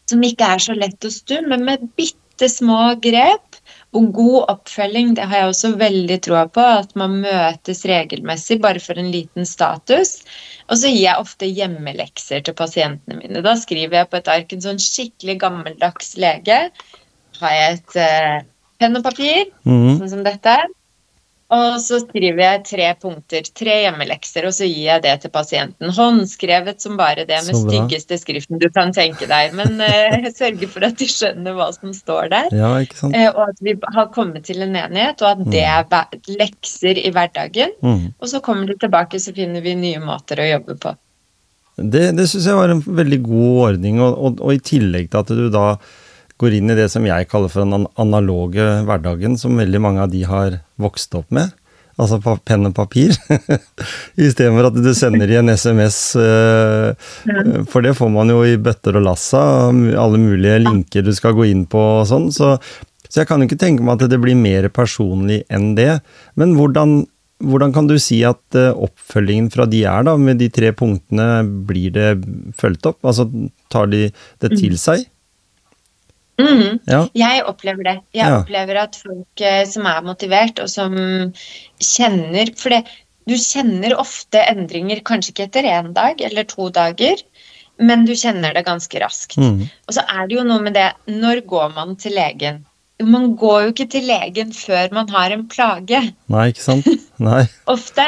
som 0.10 0.24
ikke 0.26 0.48
er 0.56 0.60
så 0.60 0.74
lett 0.76 1.06
å 1.06 1.12
stu, 1.14 1.38
men 1.48 1.64
med 1.68 1.84
bitte 1.96 2.50
små 2.50 2.96
grep 3.00 3.51
og 3.92 4.14
god 4.16 4.46
oppfølging, 4.54 5.16
det 5.18 5.26
har 5.28 5.42
jeg 5.42 5.52
også 5.52 5.74
veldig 5.80 6.18
troa 6.24 6.46
på, 6.48 6.64
at 6.64 6.94
man 6.96 7.18
møtes 7.26 7.84
regelmessig 7.90 8.62
bare 8.64 8.80
for 8.80 9.00
en 9.02 9.10
liten 9.12 9.48
status. 9.48 10.22
Og 10.70 10.80
så 10.80 10.88
gir 10.94 11.02
jeg 11.10 11.20
ofte 11.20 11.50
hjemmelekser 11.50 12.46
til 12.48 12.56
pasientene 12.56 13.20
mine. 13.20 13.44
Da 13.44 13.58
skriver 13.60 14.00
jeg 14.00 14.10
på 14.12 14.22
et 14.22 14.32
ark 14.32 14.56
en 14.56 14.64
sånn 14.64 14.80
skikkelig 14.80 15.36
gammeldags 15.44 16.14
lege. 16.24 16.62
Har 17.42 17.58
jeg 17.58 17.80
et 17.82 17.98
eh, 18.00 18.38
penn 18.80 18.96
og 18.96 19.04
papir, 19.04 19.52
Mm. 19.68 20.00
sånn 20.00 20.14
som 20.16 20.24
dette. 20.24 20.56
Og 21.52 21.82
så 21.84 22.00
skriver 22.00 22.40
jeg 22.40 22.60
tre 22.70 22.86
punkter, 23.02 23.48
tre 23.58 23.74
hjemmelekser, 23.84 24.46
og 24.48 24.54
så 24.56 24.68
gir 24.70 24.86
jeg 24.86 25.04
det 25.04 25.18
til 25.24 25.34
pasienten. 25.34 25.92
Håndskrevet 25.92 26.80
som 26.84 26.96
bare 27.00 27.26
det, 27.28 27.42
med 27.48 27.58
styggeste 27.60 28.20
skriften 28.22 28.62
du 28.62 28.70
kan 28.72 28.94
tenke 28.96 29.28
deg. 29.28 29.52
Men 29.60 29.76
uh, 29.84 30.16
jeg 30.16 30.32
sørger 30.38 30.72
for 30.72 30.88
at 30.88 30.96
de 31.02 31.10
skjønner 31.12 31.58
hva 31.58 31.68
som 31.76 31.92
står 31.96 32.32
der. 32.32 32.56
Ja? 32.56 32.72
Eh, 32.80 33.28
og 33.28 33.44
at 33.50 33.60
vi 33.64 33.76
har 33.98 34.08
kommet 34.16 34.48
til 34.48 34.64
en 34.64 34.78
enighet, 34.80 35.20
og 35.26 35.34
at 35.34 35.44
det 35.52 35.66
er 35.68 35.88
lekser 36.40 37.02
i 37.02 37.12
hverdagen. 37.12 37.76
Mm. 37.84 38.14
Og 38.16 38.32
så 38.32 38.40
kommer 38.44 38.72
du 38.72 38.78
tilbake, 38.80 39.20
så 39.20 39.36
finner 39.36 39.66
vi 39.66 39.76
nye 39.76 40.00
måter 40.04 40.40
å 40.40 40.48
jobbe 40.54 40.78
på. 40.80 40.96
Det, 41.82 42.12
det 42.16 42.30
syns 42.30 42.48
jeg 42.48 42.56
var 42.56 42.72
en 42.72 42.84
veldig 42.86 43.20
god 43.26 43.60
ordning, 43.66 44.00
og, 44.00 44.16
og, 44.16 44.40
og 44.40 44.56
i 44.56 44.64
tillegg 44.72 45.12
til 45.12 45.20
at 45.20 45.36
du 45.36 45.46
da 45.52 45.66
går 46.42 46.58
inn 46.58 46.74
i 46.74 46.78
det 46.78 46.90
som 46.92 47.06
jeg 47.06 47.30
kaller 47.32 47.52
for 47.54 47.64
den 47.64 47.86
analoge 48.02 48.66
hverdagen, 48.88 49.38
som 49.38 49.60
veldig 49.62 49.82
mange 49.84 50.02
av 50.06 50.12
de 50.14 50.24
har 50.28 50.60
vokst 50.82 51.14
opp 51.20 51.30
med. 51.34 51.54
altså 52.02 52.18
penn 52.48 52.66
og 52.66 52.74
papir, 52.74 53.12
istedenfor 54.18 54.72
at 54.72 54.78
du 54.82 54.90
sender 54.98 55.30
i 55.30 55.38
en 55.38 55.52
SMS. 55.54 56.16
eh, 56.18 56.94
For 57.70 57.86
det 57.86 57.94
får 58.00 58.10
man 58.14 58.32
jo 58.34 58.42
i 58.48 58.58
bøtter 58.58 58.98
og 58.98 59.06
lassa, 59.06 59.42
alle 59.70 60.22
mulige 60.22 60.64
linker 60.64 61.06
du 61.06 61.14
skal 61.14 61.36
gå 61.38 61.46
inn 61.52 61.68
på 61.70 61.82
og 62.02 62.08
sånn. 62.10 62.32
Så, 62.34 62.56
så 63.08 63.22
jeg 63.22 63.30
kan 63.30 63.42
jo 63.44 63.50
ikke 63.50 63.62
tenke 63.62 63.86
meg 63.86 64.00
at 64.02 64.10
det 64.10 64.22
blir 64.24 64.40
mer 64.40 64.70
personlig 64.74 65.44
enn 65.52 65.76
det. 65.78 66.00
Men 66.40 66.56
hvordan, 66.58 67.04
hvordan 67.44 67.76
kan 67.76 67.92
du 67.92 67.98
si 68.02 68.24
at 68.26 68.58
eh, 68.58 68.72
oppfølgingen 68.74 69.52
fra 69.54 69.70
de 69.70 69.84
er, 69.86 70.08
da, 70.10 70.18
med 70.18 70.42
de 70.42 70.50
tre 70.50 70.74
punktene, 70.74 71.44
blir 71.70 71.94
det 71.94 72.10
fulgt 72.58 72.88
opp? 72.90 73.02
Altså 73.06 73.28
tar 73.70 73.92
de 73.94 74.08
det 74.42 74.56
til 74.58 74.80
seg? 74.82 75.06
Mhm. 76.42 76.80
Ja. 76.88 77.02
Jeg 77.16 77.44
opplever 77.46 77.84
det. 77.88 77.96
Jeg 78.14 78.26
Ja. 78.28 78.40
opplever 78.42 78.82
at 78.84 78.96
folk 78.96 79.42
eh, 79.42 79.64
som 79.66 79.86
er 79.86 80.02
motivert, 80.02 80.60
og 80.60 80.70
som 80.70 80.96
kjenner 81.82 82.52
For 82.58 82.70
det, 82.74 82.86
du 83.28 83.36
kjenner 83.38 83.94
ofte 84.02 84.42
endringer, 84.50 85.02
kanskje 85.06 85.34
ikke 85.34 85.48
etter 85.50 85.68
én 85.70 85.94
dag 85.94 86.22
eller 86.22 86.44
to 86.50 86.70
dager, 86.74 87.22
men 87.80 88.06
du 88.06 88.14
kjenner 88.14 88.54
det 88.54 88.66
ganske 88.66 89.00
raskt. 89.02 89.38
Mm. 89.38 89.70
Og 89.88 89.96
så 89.96 90.04
er 90.08 90.28
det 90.28 90.38
jo 90.38 90.44
noe 90.44 90.62
med 90.62 90.74
det 90.78 90.92
Når 91.08 91.46
går 91.48 91.74
man 91.76 91.96
til 91.96 92.14
legen? 92.18 92.66
Man 93.02 93.36
går 93.36 93.64
jo 93.64 93.72
ikke 93.74 93.90
til 93.90 94.06
legen 94.06 94.52
før 94.54 94.92
man 94.94 95.08
har 95.10 95.32
en 95.34 95.48
plage. 95.50 96.14
Nei, 96.30 96.52
ikke 96.52 96.62
sant? 96.62 96.86
Nei. 97.20 97.48
Ofte. 97.72 98.06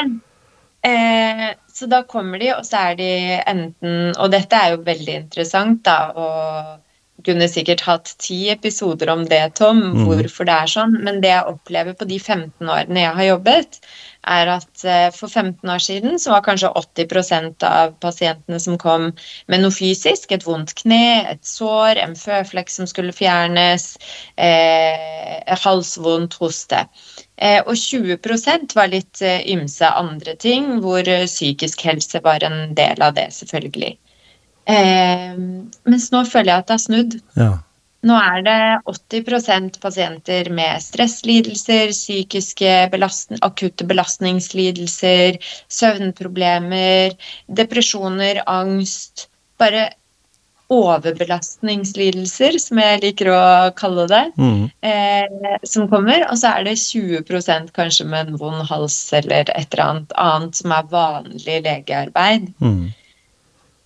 Eh, 0.84 1.54
så 1.74 1.88
da 1.90 2.02
kommer 2.06 2.38
de, 2.38 2.52
og 2.54 2.62
så 2.66 2.90
er 2.92 2.94
de 2.98 3.08
enten 3.50 4.12
Og 4.20 4.30
dette 4.30 4.52
er 4.54 4.74
jo 4.76 4.82
veldig 4.84 5.14
interessant, 5.24 5.80
da, 5.82 6.12
og 6.14 6.80
kunne 7.24 7.48
sikkert 7.50 7.80
hatt 7.86 8.14
ti 8.22 8.48
episoder 8.52 9.10
om 9.12 9.24
det, 9.30 9.54
Tom, 9.58 9.80
Mhm. 9.80 10.06
hvorfor 10.06 10.44
det 10.46 10.54
er 10.54 10.66
sånn. 10.66 10.98
Men 11.02 11.20
det 11.20 11.30
jeg 11.30 11.44
opplever 11.50 11.94
på 11.94 12.06
de 12.08 12.18
15 12.18 12.68
årene 12.68 13.00
jeg 13.06 13.14
har 13.14 13.24
jobbet, 13.24 13.80
er 14.26 14.48
at 14.48 14.84
eh, 14.84 15.10
for 15.12 15.28
15 15.28 15.68
år 15.68 15.82
siden 15.84 16.18
så 16.18 16.30
var 16.32 16.40
kanskje 16.46 16.70
80% 16.74 17.62
av 17.68 17.92
pasientene 18.00 18.58
som 18.60 18.78
kom 18.78 19.10
med 19.48 19.60
noe 19.60 19.70
fysisk, 19.70 20.32
et 20.32 20.44
vondt 20.46 20.72
kne, 20.74 21.26
et 21.30 21.42
sår, 21.44 21.98
en 22.00 22.14
føflekk 22.16 22.70
som 22.72 22.86
skulle 22.86 23.12
fjernes, 23.12 23.96
eh, 24.38 25.56
halsvondt, 25.64 26.34
hoste. 26.40 26.86
Eh, 27.36 27.60
og 27.66 27.74
20% 27.76 28.74
var 28.74 28.88
litt 28.88 29.20
eh, 29.22 29.42
ymse 29.52 29.84
andre 29.92 30.36
ting, 30.36 30.80
hvor 30.80 31.06
eh, 31.06 31.26
psykisk 31.26 31.82
helse 31.84 32.22
var 32.24 32.44
en 32.46 32.74
del 32.74 33.02
av 33.02 33.14
det, 33.18 33.28
selvfølgelig. 33.34 33.96
Eh, 34.70 35.36
mens 35.84 36.10
nå 36.12 36.24
føler 36.28 36.52
jeg 36.52 36.64
at 36.64 36.68
det 36.68 36.76
har 36.76 36.84
snudd. 36.84 37.16
Ja. 37.38 37.52
Nå 38.04 38.16
er 38.20 38.42
det 38.44 38.60
80% 38.90 39.78
pasienter 39.80 40.50
med 40.52 40.82
stresslidelser, 40.84 41.92
psykiske 41.94 42.72
belastning, 42.92 43.40
akutte 43.46 43.86
belastningslidelser, 43.88 45.38
søvnproblemer, 45.72 47.16
depresjoner, 47.48 48.42
angst. 48.44 49.30
Bare 49.60 49.86
overbelastningslidelser, 50.74 52.56
som 52.60 52.80
jeg 52.80 53.00
liker 53.02 53.30
å 53.32 53.40
kalle 53.76 54.06
det, 54.10 54.24
mm. 54.36 54.62
eh, 54.84 55.56
som 55.68 55.88
kommer. 55.92 56.24
Og 56.30 56.40
så 56.40 56.54
er 56.54 56.68
det 56.68 56.76
20 56.80 57.24
kanskje 57.76 58.08
med 58.08 58.32
en 58.32 58.38
vond 58.40 58.64
hals 58.68 58.98
eller 59.16 59.48
et 59.52 59.68
eller 59.70 59.84
annet 59.84 60.14
annet 60.20 60.60
som 60.60 60.76
er 60.76 60.92
vanlig 60.92 61.62
legearbeid. 61.68 62.52
Mhm. 62.58 62.92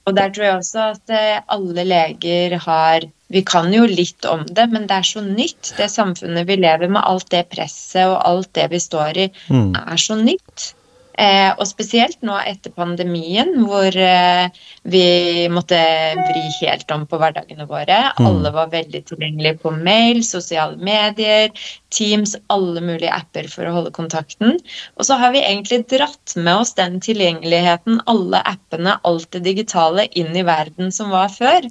Og 0.08 0.16
der 0.16 0.32
tror 0.32 0.46
jeg 0.46 0.58
også 0.62 0.88
at 0.94 1.14
eh, 1.14 1.40
alle 1.54 1.84
leger 1.84 2.56
har 2.64 3.06
Vi 3.28 3.42
kan 3.44 3.68
jo 3.74 3.84
litt 3.84 4.24
om 4.24 4.46
det, 4.48 4.64
men 4.72 4.86
det 4.88 4.96
er 4.96 5.04
så 5.04 5.20
nytt. 5.20 5.74
Det 5.76 5.90
samfunnet 5.92 6.46
vi 6.48 6.56
lever 6.56 6.88
med, 6.88 7.02
alt 7.04 7.28
det 7.34 7.42
presset 7.52 8.06
og 8.06 8.22
alt 8.24 8.48
det 8.56 8.70
vi 8.72 8.80
står 8.80 9.20
i, 9.20 9.26
mm. 9.52 9.74
er 9.76 10.00
så 10.00 10.16
nytt. 10.16 10.70
Eh, 11.18 11.48
og 11.58 11.66
spesielt 11.66 12.20
nå 12.22 12.36
etter 12.46 12.70
pandemien, 12.70 13.48
hvor 13.66 13.90
eh, 13.90 14.52
vi 14.86 15.48
måtte 15.50 15.78
vri 16.14 16.44
helt 16.60 16.92
om 16.94 17.08
på 17.10 17.18
hverdagene 17.18 17.66
våre. 17.66 17.96
Mm. 18.20 18.28
Alle 18.28 18.52
var 18.54 18.70
veldig 18.70 19.00
tilgjengelige 19.08 19.58
på 19.64 19.72
mail, 19.74 20.22
sosiale 20.22 20.78
medier, 20.78 21.50
Teams, 21.90 22.36
alle 22.54 22.84
mulige 22.84 23.10
apper 23.16 23.50
for 23.50 23.66
å 23.66 23.74
holde 23.80 23.94
kontakten. 23.96 24.60
Og 24.94 25.08
så 25.08 25.18
har 25.18 25.34
vi 25.34 25.42
egentlig 25.42 25.80
dratt 25.90 26.36
med 26.38 26.54
oss 26.54 26.76
den 26.78 27.00
tilgjengeligheten, 27.02 27.98
alle 28.06 28.44
appene, 28.46 29.00
alt 29.02 29.32
det 29.34 29.42
digitale, 29.48 30.06
inn 30.14 30.36
i 30.38 30.46
verden 30.46 30.94
som 30.94 31.10
var 31.10 31.34
før. 31.34 31.66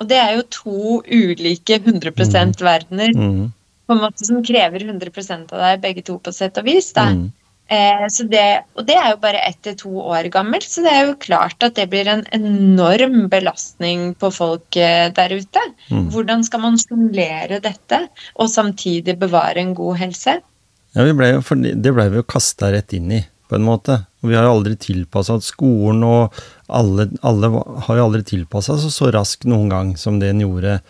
Og 0.00 0.08
det 0.10 0.18
er 0.18 0.38
jo 0.40 0.48
to 0.50 1.02
ulike 1.06 1.78
100 1.78 2.58
verdener 2.58 3.14
Mhm. 3.14 3.52
på 3.86 3.94
en 3.94 4.02
måte 4.02 4.26
som 4.26 4.42
krever 4.42 4.80
100% 4.80 5.52
av 5.52 5.60
deg, 5.60 5.80
begge 5.82 6.02
to 6.04 6.18
på 6.18 6.32
sett 6.34 6.58
og 6.58 6.64
vis. 6.64 6.92
Da. 6.92 7.12
Mhm. 7.12 7.30
Eh, 7.70 8.06
så 8.10 8.24
det, 8.26 8.46
og 8.74 8.86
det 8.88 8.96
er 8.98 9.12
jo 9.12 9.20
bare 9.22 9.40
ett 9.46 9.60
til 9.62 9.76
to 9.78 9.92
år 10.02 10.26
gammelt, 10.34 10.66
så 10.66 10.82
det 10.82 10.90
er 10.90 11.04
jo 11.06 11.18
klart 11.22 11.62
at 11.62 11.76
det 11.78 11.86
blir 11.92 12.08
en 12.10 12.24
enorm 12.34 13.28
belastning 13.30 14.08
på 14.18 14.32
folk 14.34 14.78
eh, 14.80 15.06
der 15.14 15.36
ute. 15.38 15.62
Mm. 15.86 16.08
Hvordan 16.10 16.42
skal 16.46 16.64
man 16.64 16.78
sjonglere 16.82 17.60
dette 17.62 18.00
og 18.34 18.50
samtidig 18.50 19.14
bevare 19.20 19.62
en 19.62 19.76
god 19.78 20.00
helse? 20.02 20.40
Ja, 20.96 21.06
vi 21.06 21.14
ble 21.14 21.36
jo, 21.36 21.42
det 21.54 21.94
ble 21.94 22.08
vi 22.10 22.18
jo 22.18 22.26
kasta 22.26 22.72
rett 22.74 22.90
inn 22.98 23.12
i, 23.14 23.20
på 23.46 23.60
en 23.60 23.68
måte. 23.68 24.00
Og 24.20 24.32
vi 24.32 24.36
har 24.36 24.48
jo 24.48 24.56
aldri 24.56 24.74
tilpassa. 24.80 25.38
Skolen 25.44 26.02
og 26.04 26.34
alle, 26.66 27.06
alle 27.22 27.52
har 27.86 28.00
jo 28.00 28.08
aldri 28.08 28.24
tilpassa 28.34 28.80
seg 28.82 28.90
så 28.96 29.12
raskt 29.14 29.46
noen 29.46 29.70
gang 29.70 29.94
som 30.00 30.18
det 30.18 30.32
en 30.34 30.42
gjorde. 30.42 30.80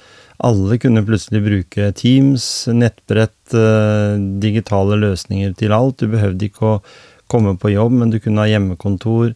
Alle 0.41 0.79
kunne 0.81 1.03
plutselig 1.05 1.43
bruke 1.45 1.91
Teams, 1.93 2.45
nettbrett, 2.73 3.53
eh, 3.53 4.17
digitale 4.41 4.97
løsninger 4.97 5.53
til 5.59 5.75
alt. 5.77 6.01
Du 6.01 6.09
behøvde 6.09 6.49
ikke 6.49 6.65
å 6.65 6.81
komme 7.29 7.59
på 7.61 7.75
jobb, 7.75 7.93
men 7.93 8.11
du 8.11 8.19
kunne 8.19 8.41
ha 8.41 8.49
hjemmekontor. 8.49 9.35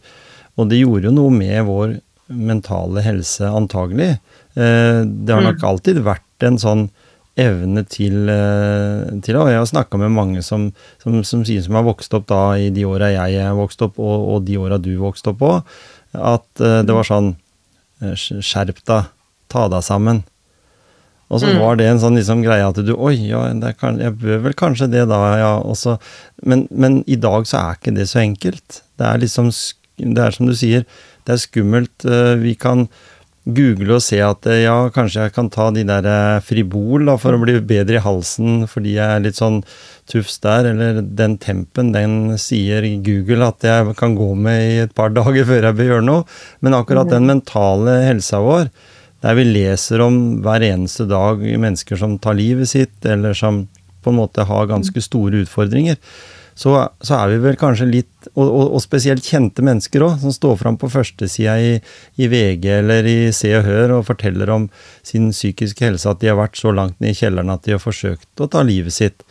Og 0.57 0.69
det 0.71 0.81
gjorde 0.81 1.11
jo 1.11 1.13
noe 1.13 1.35
med 1.35 1.67
vår 1.67 1.99
mentale 2.33 3.03
helse, 3.05 3.45
antagelig. 3.45 4.17
Eh, 4.57 5.05
Det 5.05 5.29
har 5.29 5.43
nok 5.45 5.61
alltid 5.61 6.01
vært 6.01 6.41
en 6.41 6.57
sånn 6.57 6.89
evne 7.37 7.85
til, 7.87 8.29
eh, 8.29 9.21
til 9.21 9.35
Og 9.35 9.47
jeg 9.49 9.61
har 9.61 9.65
snakka 9.65 9.99
med 9.99 10.09
mange 10.09 10.41
som, 10.41 10.73
som, 11.03 11.23
som 11.23 11.43
sier 11.45 11.61
som 11.61 11.75
har 11.75 11.83
vokst 11.83 12.13
opp 12.15 12.25
da 12.25 12.55
i 12.55 12.69
de 12.71 12.83
åra 12.85 13.11
jeg 13.11 13.35
er 13.35 13.53
vokst 13.53 13.81
opp, 13.81 13.99
og, 13.99 14.29
og 14.33 14.45
de 14.45 14.57
åra 14.57 14.79
du 14.81 14.95
vokste 14.97 15.29
opp 15.35 15.41
òg, 15.41 15.63
at 16.15 16.47
det 16.55 16.89
var 16.89 17.03
sånn 17.03 17.35
Skjerp 18.15 18.83
deg, 18.85 19.05
ta 19.49 19.67
deg 19.67 19.83
sammen. 19.83 20.23
Og 21.31 21.39
så 21.41 21.47
Mm. 21.49 21.59
var 21.59 21.75
det 21.75 21.85
en 21.89 21.99
sånn 21.99 22.15
liksom 22.19 22.43
greie 22.43 22.67
at 22.67 22.75
du 22.85 22.93
Oi, 22.95 23.15
ja, 23.29 23.51
det 23.53 23.77
kan- 23.79 23.97
jeg 23.99 24.13
bør 24.19 24.43
vel 24.43 24.53
kanskje 24.53 24.91
det 24.91 25.07
da, 25.09 25.37
ja. 25.37 25.59
også. 25.61 25.99
men, 26.45 26.67
men 26.71 27.03
i 27.07 27.15
dag 27.15 27.43
så 27.45 27.57
er 27.57 27.75
ikke 27.79 27.95
det 27.95 28.07
så 28.07 28.19
enkelt. 28.21 28.81
Det 28.97 29.05
er 29.07 29.17
liksom 29.19 29.51
Det 29.97 30.17
er 30.19 30.31
som 30.31 30.45
du 30.45 30.51
sier, 30.53 30.85
det 31.25 31.33
er 31.33 31.37
skummelt. 31.37 32.03
eh, 32.05 32.35
Vi 32.35 32.53
kan 32.55 32.89
google 33.47 33.93
og 33.95 34.01
se 34.01 34.19
at 34.19 34.45
eh, 34.47 34.63
ja, 34.65 34.89
kanskje 34.89 35.21
jeg 35.23 35.33
kan 35.33 35.49
ta 35.49 35.69
de 35.71 35.83
der 35.83 36.03
eh, 36.05 36.39
Fribol 36.41 37.05
da, 37.05 37.15
for 37.15 37.31
å 37.33 37.39
bli 37.41 37.59
bedre 37.61 37.95
i 37.95 38.01
halsen 38.03 38.67
fordi 38.67 38.95
jeg 38.95 39.05
er 39.05 39.19
litt 39.21 39.35
sånn 39.35 39.63
tufs 40.09 40.37
der, 40.41 40.65
eller 40.65 41.01
den 41.01 41.37
tempen, 41.37 41.91
den 41.93 42.37
sier 42.37 42.81
Google 43.03 43.47
at 43.47 43.61
jeg 43.61 43.95
kan 43.95 44.15
gå 44.17 44.35
med 44.35 44.61
i 44.61 44.83
et 44.83 44.93
par 44.93 45.09
dager 45.15 45.45
før 45.45 45.61
jeg 45.69 45.75
bør 45.77 45.89
gjøre 45.93 46.05
noe. 46.05 46.25
Men 46.61 46.73
akkurat 46.73 47.09
den 47.09 47.25
mentale 47.25 48.03
helsa 48.05 48.37
vår, 48.43 48.69
der 49.25 49.37
vi 49.39 49.47
leser 49.49 50.03
om 50.05 50.17
hver 50.45 50.61
eneste 50.67 51.07
dag 51.09 51.41
mennesker 51.41 51.97
som 51.97 52.19
tar 52.21 52.37
livet 52.37 52.69
sitt, 52.69 52.97
eller 53.05 53.33
som 53.33 53.63
på 54.05 54.13
en 54.13 54.19
måte 54.19 54.45
har 54.45 54.69
ganske 54.69 55.01
store 55.01 55.41
utfordringer, 55.41 55.97
så, 56.55 56.71
så 57.03 57.17
er 57.17 57.33
vi 57.33 57.39
vel 57.43 57.57
kanskje 57.59 57.87
litt 57.89 58.29
Og, 58.31 58.45
og, 58.45 58.69
og 58.77 58.81
spesielt 58.83 59.25
kjente 59.27 59.63
mennesker 59.65 60.03
òg, 60.05 60.21
som 60.21 60.33
står 60.33 60.55
fram 60.61 60.77
på 60.81 60.89
førstesida 60.91 61.55
i, 61.61 61.73
i 62.17 62.29
VG 62.31 62.65
eller 62.79 63.05
i 63.07 63.17
Se 63.35 63.51
og 63.57 63.67
Hør 63.67 63.93
og 63.99 64.07
forteller 64.07 64.49
om 64.51 64.69
sin 65.05 65.29
psykiske 65.31 65.85
helse, 65.85 66.09
at 66.09 66.23
de 66.23 66.31
har 66.31 66.39
vært 66.39 66.57
så 66.59 66.73
langt 66.75 66.97
ned 67.03 67.13
i 67.13 67.19
kjelleren 67.19 67.53
at 67.53 67.63
de 67.67 67.75
har 67.75 67.83
forsøkt 67.83 68.43
å 68.43 68.49
ta 68.51 68.63
livet 68.65 68.95
sitt. 68.95 69.23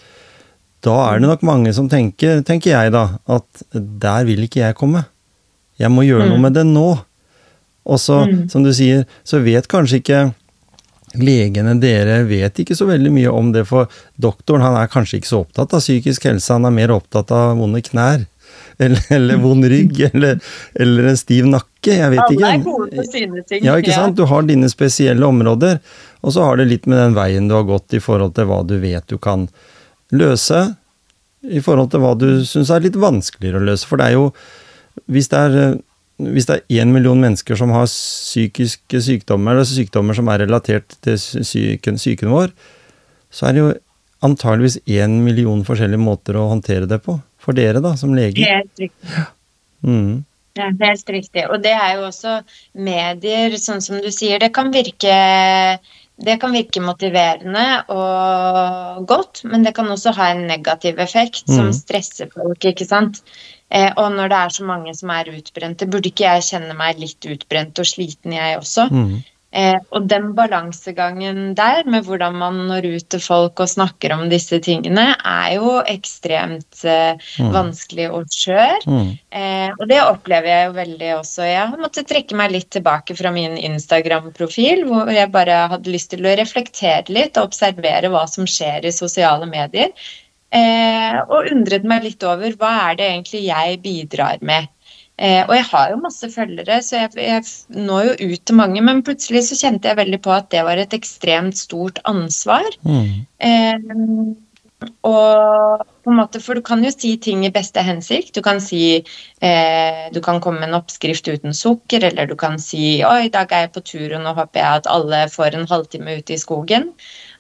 Da 0.85 0.95
er 1.09 1.21
det 1.21 1.29
nok 1.31 1.45
mange 1.49 1.73
som 1.77 1.89
tenker, 1.91 2.45
tenker 2.47 2.75
jeg 2.75 2.95
da, 2.95 3.19
at 3.25 3.65
der 3.75 4.29
vil 4.29 4.47
ikke 4.47 4.63
jeg 4.63 4.79
komme. 4.79 5.05
Jeg 5.81 5.91
må 5.93 6.07
gjøre 6.07 6.31
noe 6.31 6.45
med 6.47 6.57
det 6.57 6.65
nå. 6.69 6.89
Og 7.85 8.01
så, 8.01 8.23
som 8.49 8.65
du 8.65 8.73
sier, 8.75 9.05
så 9.29 9.43
vet 9.45 9.69
kanskje 9.69 10.01
ikke 10.01 10.23
legene 11.21 11.77
dere 11.79 12.23
vet 12.27 12.59
ikke 12.59 12.77
så 12.77 12.89
veldig 12.89 13.13
mye 13.15 13.31
om 13.31 13.53
det, 13.55 13.67
for 13.69 13.91
doktoren 14.21 14.65
han 14.65 14.77
er 14.81 14.91
kanskje 14.91 15.21
ikke 15.21 15.31
så 15.31 15.43
opptatt 15.45 15.75
av 15.77 15.83
psykisk 15.85 16.27
helse, 16.29 16.53
han 16.53 16.67
er 16.67 16.75
mer 16.75 16.95
opptatt 16.95 17.33
av 17.35 17.59
vonde 17.61 17.83
knær. 17.91 18.25
Eller, 18.83 19.01
eller 19.15 19.39
vond 19.39 19.65
rygg, 19.71 20.01
eller, 20.15 20.41
eller 20.75 21.07
en 21.07 21.17
stiv 21.19 21.47
nakke. 21.47 21.93
Jeg 21.95 22.11
vet 22.11 22.33
ikke. 22.35 22.41
Alle 22.43 22.49
er 22.57 22.63
gode 22.65 22.89
på 22.91 23.05
sine 23.07 23.43
ting. 23.47 23.63
Ja, 23.67 23.77
ikke 23.79 23.95
sant? 23.95 24.17
Du 24.19 24.25
har 24.27 24.47
dine 24.47 24.67
spesielle 24.71 25.27
områder, 25.27 25.79
og 26.27 26.35
så 26.35 26.43
har 26.49 26.59
det 26.59 26.67
litt 26.73 26.89
med 26.91 26.99
den 26.99 27.15
veien 27.15 27.47
du 27.47 27.55
har 27.55 27.67
gått 27.69 27.95
i 27.95 28.01
forhold 28.03 28.35
til 28.35 28.49
hva 28.51 28.61
du 28.67 28.75
vet 28.83 29.07
du 29.11 29.15
kan 29.23 29.47
løse, 30.15 30.65
i 31.47 31.63
forhold 31.63 31.93
til 31.95 32.03
hva 32.03 32.13
du 32.19 32.29
syns 32.47 32.73
er 32.75 32.83
litt 32.83 32.99
vanskeligere 32.99 33.63
å 33.63 33.69
løse. 33.71 33.87
For 33.87 34.03
det 34.03 34.11
er 34.11 34.19
jo 34.19 34.27
Hvis 35.11 35.31
det 35.31 35.39
er 35.39 35.59
eh, 35.59 35.79
hvis 36.33 36.47
det 36.49 36.57
er 36.61 36.83
én 36.83 36.93
million 36.95 37.21
mennesker 37.21 37.59
som 37.59 37.71
har 37.75 37.87
psykiske 37.91 39.01
sykdommer, 39.07 39.53
eller 39.57 39.69
sykdommer 39.69 40.17
som 40.17 40.29
er 40.33 40.45
relatert 40.47 40.97
til 41.05 41.19
syken, 41.21 41.97
psyken 42.01 42.33
vår, 42.33 42.53
så 43.35 43.49
er 43.49 43.53
det 43.57 43.63
jo 43.65 43.73
antageligvis 44.25 44.79
én 44.89 45.19
million 45.25 45.65
forskjellige 45.67 46.01
måter 46.01 46.39
å 46.41 46.49
håndtere 46.55 46.89
det 46.89 47.03
på. 47.05 47.21
for 47.45 47.53
dere, 47.53 47.77
da, 47.85 47.91
som 48.01 48.15
leger. 48.17 48.41
Helt 48.49 48.81
riktig. 48.81 49.25
Mm. 49.85 50.25
Ja, 50.57 50.71
helt 50.81 51.11
riktig. 51.13 51.43
Og 51.53 51.59
det 51.61 51.75
er 51.77 51.99
jo 51.99 52.07
også 52.07 52.39
medier, 52.73 53.53
sånn 53.61 53.83
som 53.85 53.99
du 54.01 54.09
sier, 54.15 54.39
det 54.41 54.49
kan 54.57 54.71
virke 54.73 55.13
det 56.25 56.37
kan 56.41 56.55
virke 56.55 56.79
motiverende 56.81 57.83
og 57.91 59.05
godt, 59.11 59.43
men 59.51 59.65
det 59.67 59.75
kan 59.75 59.91
også 59.91 60.13
ha 60.15 60.29
en 60.31 60.47
negativ 60.47 61.01
effekt 61.03 61.43
som 61.51 61.67
Mm. 61.67 61.73
stresser 61.75 62.31
folk, 62.33 62.65
ikke 62.65 62.87
sant. 62.87 63.21
Eh, 63.75 63.91
og 63.99 64.13
når 64.15 64.31
det 64.31 64.41
er 64.41 64.57
så 64.57 64.67
mange 64.69 64.95
som 64.95 65.11
er 65.11 65.33
utbrente, 65.35 65.91
burde 65.91 66.13
ikke 66.13 66.29
jeg 66.29 66.49
kjenne 66.53 66.79
meg 66.79 67.01
litt 67.03 67.27
utbrent 67.27 67.81
og 67.83 67.89
sliten, 67.91 68.37
jeg 68.37 68.61
også? 68.61 68.89
Mm. 68.93 69.23
Eh, 69.55 69.77
og 69.95 70.09
den 70.11 70.33
balansegangen 70.35 71.53
der, 71.55 71.85
med 71.87 72.09
hvordan 72.09 72.35
man 72.41 72.57
når 72.67 72.89
ut 72.97 73.05
til 73.15 73.21
folk 73.23 73.61
og 73.63 73.71
snakker 73.71 74.11
om 74.17 74.25
disse 74.31 74.59
tingene, 74.59 75.05
er 75.15 75.53
jo 75.61 75.77
ekstremt 75.87 76.83
eh, 76.83 77.15
Mm. 77.39 77.53
vanskelig 77.55 78.09
og 78.15 78.27
skjør. 78.35 78.83
Mm. 78.87 79.13
Eh, 79.31 79.71
og 79.79 79.87
det 79.91 80.01
opplever 80.03 80.51
jeg 80.51 80.67
jo 80.67 80.75
veldig 80.81 81.13
også. 81.21 81.47
Jeg 81.47 81.71
har 81.71 81.79
måttet 81.79 82.11
trekke 82.11 82.35
meg 82.39 82.51
litt 82.51 82.71
tilbake 82.75 83.15
fra 83.19 83.31
min 83.35 83.55
Instagram-profil, 83.59 84.85
hvor 84.91 85.11
jeg 85.15 85.31
bare 85.35 85.69
hadde 85.71 85.95
lyst 85.95 86.11
til 86.11 86.27
å 86.27 86.35
reflektere 86.39 87.15
litt 87.15 87.39
og 87.39 87.53
observere 87.53 88.11
hva 88.11 88.27
som 88.31 88.47
skjer 88.51 88.87
i 88.87 88.95
sosiale 88.95 89.47
medier. 89.47 89.95
Eh, 90.55 91.19
og 91.25 91.51
undret 91.51 91.87
meg 91.89 92.07
litt 92.07 92.23
over 92.27 92.55
hva 92.61 92.71
er 92.91 93.01
det 93.01 93.11
egentlig 93.11 93.43
jeg 93.49 93.81
bidrar 93.83 94.43
med. 94.47 94.71
Eh, 95.15 95.43
og 95.47 95.53
jeg 95.55 95.67
har 95.71 95.91
jo 95.93 96.01
masse 96.03 96.29
følgere, 96.31 96.81
så 96.83 97.05
jeg, 97.05 97.11
jeg 97.23 97.85
når 97.87 98.09
jo 98.09 98.33
ut 98.33 98.43
til 98.47 98.59
mange, 98.59 98.83
men 98.83 99.03
plutselig 99.07 99.45
så 99.49 99.59
kjente 99.61 99.91
jeg 99.91 100.01
veldig 100.01 100.21
på 100.25 100.33
at 100.35 100.49
det 100.55 100.65
var 100.67 100.81
et 100.83 100.97
ekstremt 100.97 101.59
stort 101.59 102.01
ansvar. 102.11 102.67
Mm. 102.83 103.23
Eh, 103.39 104.35
og 105.07 105.85
på 106.05 106.13
en 106.13 106.19
måte, 106.19 106.41
For 106.45 106.59
du 106.59 106.63
kan 106.65 106.83
jo 106.85 106.91
si 106.93 107.15
ting 107.17 107.45
i 107.47 107.53
beste 107.53 107.81
hensikt. 107.81 108.35
Du 108.37 108.43
kan 108.45 108.61
si 108.61 109.01
eh, 109.41 110.03
Du 110.13 110.21
kan 110.21 110.41
komme 110.41 110.61
med 110.61 110.69
en 110.69 110.81
oppskrift 110.81 111.29
uten 111.29 111.55
sukker, 111.57 112.05
eller 112.05 112.27
du 112.27 112.37
kan 112.37 112.59
si 112.59 113.03
Oi, 113.07 113.27
i 113.27 113.33
dag 113.33 113.53
er 113.53 113.67
jeg 113.67 113.73
på 113.77 113.85
tur, 113.93 114.17
og 114.19 114.25
nå 114.27 114.35
håper 114.37 114.61
jeg 114.61 114.83
at 114.83 114.91
alle 114.91 115.25
får 115.33 115.57
en 115.57 115.71
halvtime 115.71 116.19
ute 116.19 116.37
i 116.37 116.43
skogen. 116.43 116.91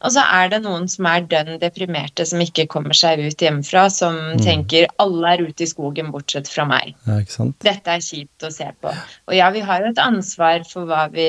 Og 0.04 0.12
så 0.12 0.20
er 0.36 0.50
det 0.52 0.58
noen 0.66 0.84
som 0.92 1.06
er 1.08 1.24
dønn 1.30 1.54
deprimerte, 1.62 2.26
som 2.28 2.42
ikke 2.44 2.66
kommer 2.68 2.92
seg 2.96 3.22
ut 3.24 3.40
hjemmefra, 3.40 3.86
som 3.90 4.18
tenker 4.44 4.84
alle 5.00 5.30
er 5.32 5.44
ute 5.48 5.64
i 5.64 5.70
skogen 5.70 6.10
bortsett 6.12 6.50
fra 6.52 6.66
meg. 6.68 6.92
Ja? 7.08 7.16
Dette 7.64 7.94
er 7.96 8.04
kjipt 8.04 8.44
å 8.44 8.52
se 8.52 8.68
på. 8.84 8.92
Og 9.30 9.36
ja, 9.38 9.48
vi 9.54 9.64
har 9.64 9.80
jo 9.80 9.92
et 9.94 10.02
ansvar 10.04 10.66
for 10.68 10.84
hva 10.90 11.06
vi, 11.14 11.28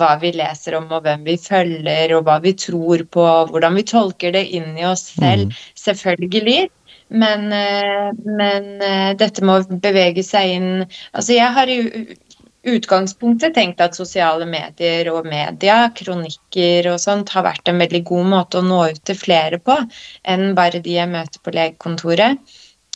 hva 0.00 0.14
vi 0.22 0.32
leser 0.40 0.78
om, 0.80 0.88
og 0.88 1.04
hvem 1.04 1.24
vi 1.28 1.36
følger, 1.36 2.16
og 2.16 2.24
hva 2.30 2.38
vi 2.44 2.54
tror 2.56 3.04
på, 3.12 3.26
og 3.44 3.52
hvordan 3.52 3.76
vi 3.76 3.84
tolker 3.92 4.32
det 4.32 4.46
inn 4.56 4.72
i 4.80 4.88
oss 4.88 5.10
selv. 5.18 5.52
Selvfølgelig. 5.76 6.70
Men, 7.12 7.50
eh, 7.52 8.08
men 8.24 8.68
eh, 8.80 9.10
dette 9.20 9.44
må 9.44 9.58
bevege 9.68 10.22
seg 10.24 10.54
inn 10.54 10.68
Altså, 11.12 11.34
jeg 11.36 11.50
har 11.52 11.68
u- 11.68 12.14
utgangspunktet 12.62 13.54
tenkt 13.56 13.80
at 13.82 13.96
sosiale 13.98 14.46
medier 14.46 15.08
og 15.12 15.26
media, 15.26 15.88
kronikker 15.98 16.92
og 16.92 17.00
sånt, 17.02 17.32
har 17.34 17.46
vært 17.46 17.68
en 17.68 17.80
veldig 17.82 18.02
god 18.06 18.28
måte 18.32 18.60
å 18.60 18.66
nå 18.66 18.82
ut 18.92 19.00
til 19.08 19.18
flere 19.18 19.58
på 19.58 19.76
enn 20.22 20.54
bare 20.58 20.82
de 20.84 20.94
jeg 20.94 21.10
møter 21.10 21.42
på 21.42 21.54
legekontoret. 21.56 22.38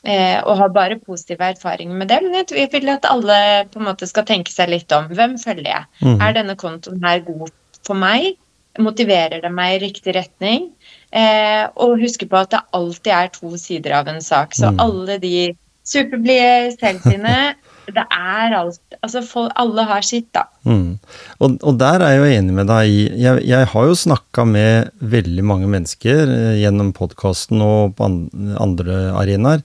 Eh, 0.06 0.38
og 0.46 0.60
har 0.60 0.70
bare 0.70 1.00
positive 1.02 1.42
erfaringer 1.50 1.98
med 1.98 2.06
det. 2.12 2.20
Men 2.22 2.36
jeg 2.46 2.70
vil 2.70 2.92
at 2.92 3.08
alle 3.10 3.66
på 3.72 3.80
en 3.80 3.88
måte 3.88 4.06
skal 4.06 4.26
tenke 4.28 4.52
seg 4.54 4.70
litt 4.70 4.92
om. 4.94 5.08
Hvem 5.10 5.34
følger 5.42 5.66
jeg? 5.72 5.86
Mm. 6.04 6.20
Er 6.22 6.36
denne 6.36 6.54
kontoen 6.60 7.02
her 7.02 7.24
god 7.26 7.50
for 7.82 7.98
meg? 7.98 8.36
Motiverer 8.78 9.40
det 9.42 9.50
meg 9.50 9.78
i 9.80 9.84
riktig 9.88 10.14
retning? 10.14 10.68
Eh, 11.10 11.64
og 11.74 11.98
huske 11.98 12.28
på 12.30 12.38
at 12.38 12.52
det 12.54 12.62
alltid 12.76 13.12
er 13.18 13.32
to 13.34 13.56
sider 13.58 13.96
av 13.98 14.06
en 14.12 14.22
sak. 14.22 14.54
Så 14.54 14.70
Mm. 14.70 14.78
alle 14.84 15.18
de 15.18 15.56
superblide 15.86 16.76
selfiene 16.78 17.54
Det 17.86 18.02
er 18.02 18.54
alt 18.56 18.96
Altså, 19.02 19.22
folk, 19.22 19.52
alle 19.60 19.84
har 19.86 20.02
sitt, 20.06 20.28
da. 20.34 20.46
Mm. 20.66 20.96
Og, 21.38 21.58
og 21.62 21.76
der 21.78 22.02
er 22.02 22.14
jeg 22.14 22.22
jo 22.22 22.38
enig 22.40 22.54
med 22.56 22.70
deg 22.70 22.90
i 22.90 23.02
Jeg, 23.22 23.44
jeg 23.46 23.68
har 23.72 23.86
jo 23.86 23.98
snakka 23.98 24.46
med 24.48 24.90
veldig 25.14 25.44
mange 25.46 25.68
mennesker 25.70 26.32
eh, 26.32 26.56
gjennom 26.62 26.94
podkasten 26.96 27.62
og 27.62 27.94
på 27.98 28.08
an, 28.08 28.16
andre 28.62 28.98
arenaer. 29.14 29.62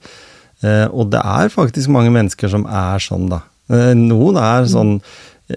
Eh, 0.62 0.86
og 0.90 1.10
det 1.14 1.22
er 1.24 1.50
faktisk 1.52 1.90
mange 1.90 2.12
mennesker 2.14 2.52
som 2.52 2.68
er 2.68 3.02
sånn, 3.02 3.26
da. 3.32 3.42
Eh, 3.72 3.92
noen 3.98 4.38
er 4.38 4.68
sånn 4.70 4.98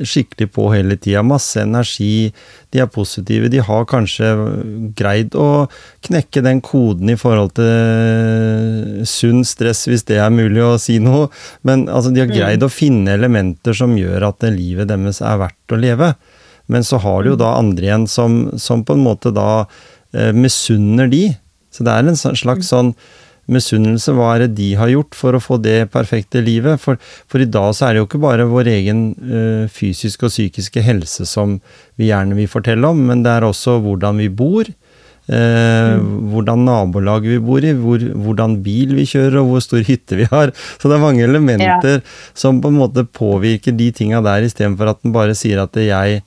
skikkelig 0.03 0.49
på 0.55 0.67
hele 0.73 0.97
tida. 0.99 1.23
Masse 1.25 1.61
energi. 1.63 2.31
De 2.73 2.81
er 2.83 2.89
positive. 2.91 3.49
De 3.51 3.61
har 3.63 3.87
kanskje 3.89 4.31
greid 4.97 5.35
å 5.39 5.67
knekke 6.07 6.43
den 6.45 6.61
koden 6.65 7.13
i 7.13 7.17
forhold 7.19 7.55
til 7.59 9.05
sunn 9.09 9.45
stress, 9.47 9.85
hvis 9.89 10.05
det 10.09 10.19
er 10.21 10.33
mulig 10.33 10.63
å 10.65 10.75
si 10.81 10.97
noe. 11.03 11.29
Men 11.67 11.87
altså, 11.87 12.13
de 12.13 12.23
har 12.23 12.31
greid 12.31 12.65
å 12.65 12.71
finne 12.71 13.15
elementer 13.15 13.77
som 13.77 13.95
gjør 13.97 14.29
at 14.31 14.47
livet 14.51 14.91
deres 14.91 15.21
er 15.23 15.41
verdt 15.41 15.75
å 15.75 15.81
leve. 15.81 16.13
Men 16.71 16.85
så 16.85 16.99
har 17.03 17.23
du 17.23 17.33
jo 17.33 17.39
da 17.39 17.55
andre 17.59 17.89
igjen 17.89 18.07
som, 18.09 18.39
som 18.57 18.81
på 18.85 18.95
en 18.95 19.05
måte 19.05 19.31
da 19.35 19.65
eh, 20.15 20.33
misunner 20.33 21.11
de. 21.11 21.27
Så 21.73 21.85
det 21.85 21.93
er 21.93 22.07
en 22.07 22.17
slags 22.17 22.71
sånn 22.71 22.95
misunnelse. 23.51 24.13
Hva 24.15 24.31
er 24.35 24.45
det 24.45 24.55
de 24.57 24.69
har 24.79 24.91
gjort 24.93 25.17
for 25.17 25.37
å 25.37 25.41
få 25.43 25.59
det 25.61 25.91
perfekte 25.93 26.41
livet? 26.45 26.81
For, 26.81 26.97
for 27.29 27.43
i 27.43 27.49
dag 27.49 27.73
så 27.77 27.87
er 27.89 27.95
det 27.95 28.03
jo 28.03 28.07
ikke 28.09 28.23
bare 28.23 28.47
vår 28.49 28.71
egen 28.73 29.03
eh, 29.25 29.67
fysiske 29.71 30.27
og 30.27 30.33
psykiske 30.33 30.83
helse 30.85 31.27
som 31.29 31.59
vi 31.99 32.09
gjerne 32.11 32.37
vil 32.37 32.49
fortelle 32.51 32.89
om, 32.89 33.05
men 33.09 33.21
det 33.25 33.35
er 33.35 33.47
også 33.47 33.77
hvordan 33.85 34.21
vi 34.23 34.31
bor. 34.33 34.69
Eh, 35.25 35.95
Hvordan 36.29 36.67
nabolaget 36.67 37.31
vi 37.31 37.39
bor 37.41 37.63
i, 37.65 37.71
hvor, 37.73 37.97
hvordan 37.97 38.59
bil 38.61 38.91
vi 38.93 39.07
kjører 39.09 39.39
og 39.39 39.47
hvor 39.49 39.63
stor 39.65 39.81
hytte 39.87 40.19
vi 40.19 40.27
har. 40.29 40.51
Så 40.77 40.85
det 40.85 40.99
er 40.99 41.01
mange 41.01 41.23
elementer 41.25 42.03
som 42.37 42.59
på 42.61 42.69
en 42.69 42.77
måte 42.77 43.07
påvirker 43.09 43.73
de 43.73 43.87
tinga 43.95 44.21
der, 44.21 44.45
istedenfor 44.45 44.91
at 44.91 45.01
den 45.01 45.15
bare 45.15 45.33
sier 45.37 45.63
at 45.63 45.73
jeg 45.81 46.21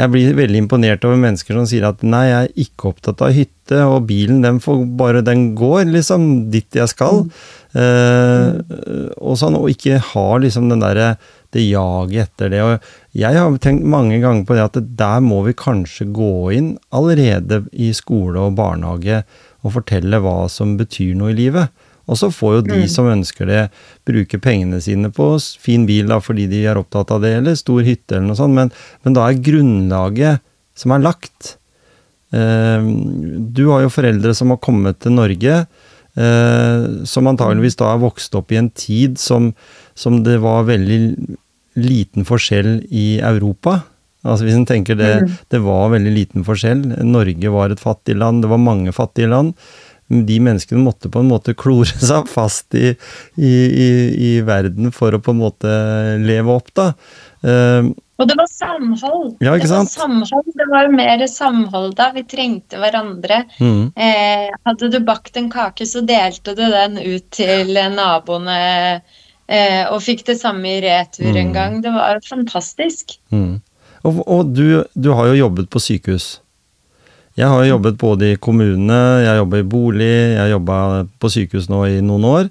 jeg 0.00 0.12
blir 0.12 0.36
veldig 0.38 0.62
imponert 0.64 1.04
over 1.04 1.18
mennesker 1.20 1.56
som 1.56 1.66
sier 1.68 1.84
at 1.88 2.04
nei, 2.06 2.24
jeg 2.30 2.46
er 2.46 2.62
ikke 2.64 2.92
opptatt 2.92 3.20
av 3.24 3.34
hytte, 3.36 3.80
og 3.84 4.06
bilen 4.08 4.40
den 4.44 4.60
får 4.62 4.84
bare 4.98 5.24
den 5.26 5.50
går, 5.58 5.84
liksom, 5.92 6.24
dit 6.52 6.78
jeg 6.78 6.90
skal. 6.90 7.26
Eh, 7.76 8.56
og 9.20 9.36
sånn, 9.38 9.58
og 9.60 9.68
ikke 9.70 10.00
har 10.12 10.40
liksom 10.42 10.70
den 10.72 10.82
derre 10.82 11.12
det 11.54 11.66
jaget 11.66 12.30
etter 12.30 12.52
det. 12.52 12.62
Og 12.64 13.18
jeg 13.18 13.36
har 13.36 13.60
tenkt 13.62 13.86
mange 13.90 14.20
ganger 14.22 14.46
på 14.46 14.56
det 14.56 14.66
at 14.68 14.80
der 14.98 15.22
må 15.24 15.42
vi 15.46 15.56
kanskje 15.58 16.08
gå 16.14 16.32
inn 16.56 16.72
allerede 16.94 17.64
i 17.72 17.92
skole 17.96 18.46
og 18.46 18.56
barnehage 18.58 19.22
og 19.60 19.74
fortelle 19.76 20.22
hva 20.22 20.44
som 20.52 20.76
betyr 20.80 21.16
noe 21.18 21.34
i 21.34 21.40
livet. 21.42 21.74
Og 22.10 22.18
så 22.18 22.30
får 22.34 22.56
jo 22.56 22.66
de 22.66 22.80
som 22.90 23.08
ønsker 23.10 23.46
det, 23.46 23.62
bruke 24.08 24.40
pengene 24.42 24.80
sine 24.82 25.12
på 25.14 25.32
fin 25.62 25.86
bil 25.88 26.10
da, 26.10 26.18
fordi 26.22 26.48
de 26.50 26.64
er 26.66 26.80
opptatt 26.80 27.12
av 27.14 27.22
det, 27.22 27.36
eller 27.38 27.58
stor 27.58 27.86
hytte 27.86 28.18
eller 28.18 28.32
noe 28.32 28.40
sånt, 28.40 28.56
men, 28.56 28.72
men 29.06 29.16
da 29.16 29.28
er 29.28 29.42
grunnlaget 29.46 30.42
som 30.78 30.96
er 30.96 31.04
lagt. 31.04 31.54
Eh, 32.34 32.88
du 33.54 33.62
har 33.70 33.84
jo 33.84 33.92
foreldre 33.94 34.34
som 34.36 34.54
har 34.54 34.60
kommet 34.62 34.98
til 35.04 35.14
Norge, 35.14 35.60
eh, 36.18 36.88
som 37.06 37.30
antageligvis 37.30 37.78
da 37.78 37.92
har 37.92 38.02
vokst 38.02 38.34
opp 38.38 38.50
i 38.50 38.58
en 38.60 38.72
tid 38.74 39.18
som, 39.22 39.52
som 39.94 40.22
det 40.26 40.40
var 40.42 40.68
veldig 40.70 41.00
liten 41.80 42.26
forskjell 42.26 42.80
i 42.90 43.20
Europa. 43.22 43.80
Altså 44.26 44.44
Hvis 44.44 44.58
en 44.58 44.66
tenker 44.68 44.98
det, 45.00 45.12
det 45.48 45.62
var 45.64 45.94
veldig 45.94 46.10
liten 46.12 46.44
forskjell. 46.44 46.82
Norge 47.08 47.52
var 47.54 47.72
et 47.72 47.80
fattig 47.80 48.18
land, 48.20 48.42
det 48.44 48.50
var 48.50 48.60
mange 48.60 48.92
fattige 48.92 49.30
land. 49.32 49.54
De 50.10 50.36
menneskene 50.42 50.82
måtte 50.82 51.08
på 51.08 51.20
en 51.22 51.28
måte 51.30 51.54
klore 51.54 51.86
seg 52.10 52.26
fast 52.28 52.74
i, 52.74 52.90
i, 53.38 53.50
i, 53.86 53.88
i 54.26 54.30
verden 54.42 54.90
for 54.92 55.14
å 55.14 55.20
på 55.22 55.30
en 55.30 55.38
måte 55.44 55.70
leve 56.24 56.50
opp, 56.58 56.72
da. 56.74 56.88
Uh, 57.46 57.88
Og 58.20 58.26
det 58.28 58.34
var 58.36 58.50
samhold. 58.52 59.36
Ja, 59.40 59.54
ikke 59.56 59.68
det 59.70 59.76
var 59.78 59.86
samhold. 59.88 60.50
Det 60.58 60.66
var 60.68 60.90
mer 60.92 61.22
samhold 61.30 61.94
da. 61.96 62.10
Vi 62.12 62.24
trengte 62.28 62.76
hverandre. 62.82 63.44
mm, 63.62 63.92
Eh, 63.96 64.50
hadde 64.66 64.90
du 64.92 64.98
bakt 65.00 65.38
en 65.40 65.48
kake, 65.50 65.86
så 65.88 66.02
delte 66.04 66.52
du 66.58 66.66
den 66.68 66.98
ut 67.00 67.30
til 67.32 67.72
naboene. 67.94 68.58
Eh, 69.48 69.86
og 69.90 70.02
fikk 70.04 70.26
det 70.28 70.36
samme 70.42 70.68
i 70.68 70.82
retur 70.84 71.30
en 71.32 71.48
Mm. 71.48 71.54
gang. 71.54 71.80
Det 71.82 71.90
var 71.94 72.20
fantastisk. 72.28 73.16
mm. 73.32 73.60
Og, 74.04 74.20
og 74.28 74.52
du, 74.56 74.84
du 74.96 75.10
har 75.12 75.26
jo 75.32 75.34
jobbet 75.46 75.70
på 75.70 75.80
sykehus. 75.80 76.40
Jeg 77.40 77.48
har 77.48 77.62
jo 77.64 77.70
jobbet 77.74 77.96
både 78.00 78.32
i 78.34 78.38
kommune, 78.42 78.98
jeg 79.24 79.38
jobber 79.40 79.62
i 79.62 79.68
bolig, 79.72 80.10
jeg 80.34 80.40
har 80.42 80.52
jobba 80.52 80.78
på 81.22 81.30
sykehus 81.32 81.70
nå 81.72 81.84
i 81.88 82.00
noen 82.04 82.26
år. 82.28 82.50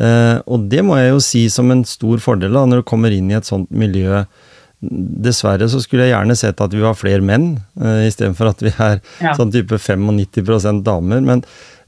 Eh, 0.00 0.36
og 0.48 0.68
det 0.70 0.84
må 0.86 0.96
jeg 1.00 1.10
jo 1.12 1.18
si 1.24 1.42
som 1.52 1.72
en 1.74 1.82
stor 1.88 2.22
fordel 2.22 2.54
da, 2.56 2.62
når 2.70 2.80
du 2.84 2.86
kommer 2.88 3.12
inn 3.12 3.28
i 3.32 3.36
et 3.40 3.48
sånt 3.48 3.68
miljø. 3.74 4.22
Dessverre 4.80 5.66
så 5.68 5.80
skulle 5.82 6.06
jeg 6.06 6.14
gjerne 6.14 6.36
sett 6.40 6.60
at 6.64 6.72
vi 6.72 6.80
var 6.84 6.96
flere 6.96 7.20
menn, 7.26 7.50
eh, 7.80 8.06
istedenfor 8.08 8.52
at 8.52 8.62
vi 8.64 8.72
er 8.78 9.00
Ja. 9.20 9.34
sånn 9.36 9.52
type 9.52 9.76
95% 9.76 10.84
damer. 10.86 11.20
Men 11.20 11.42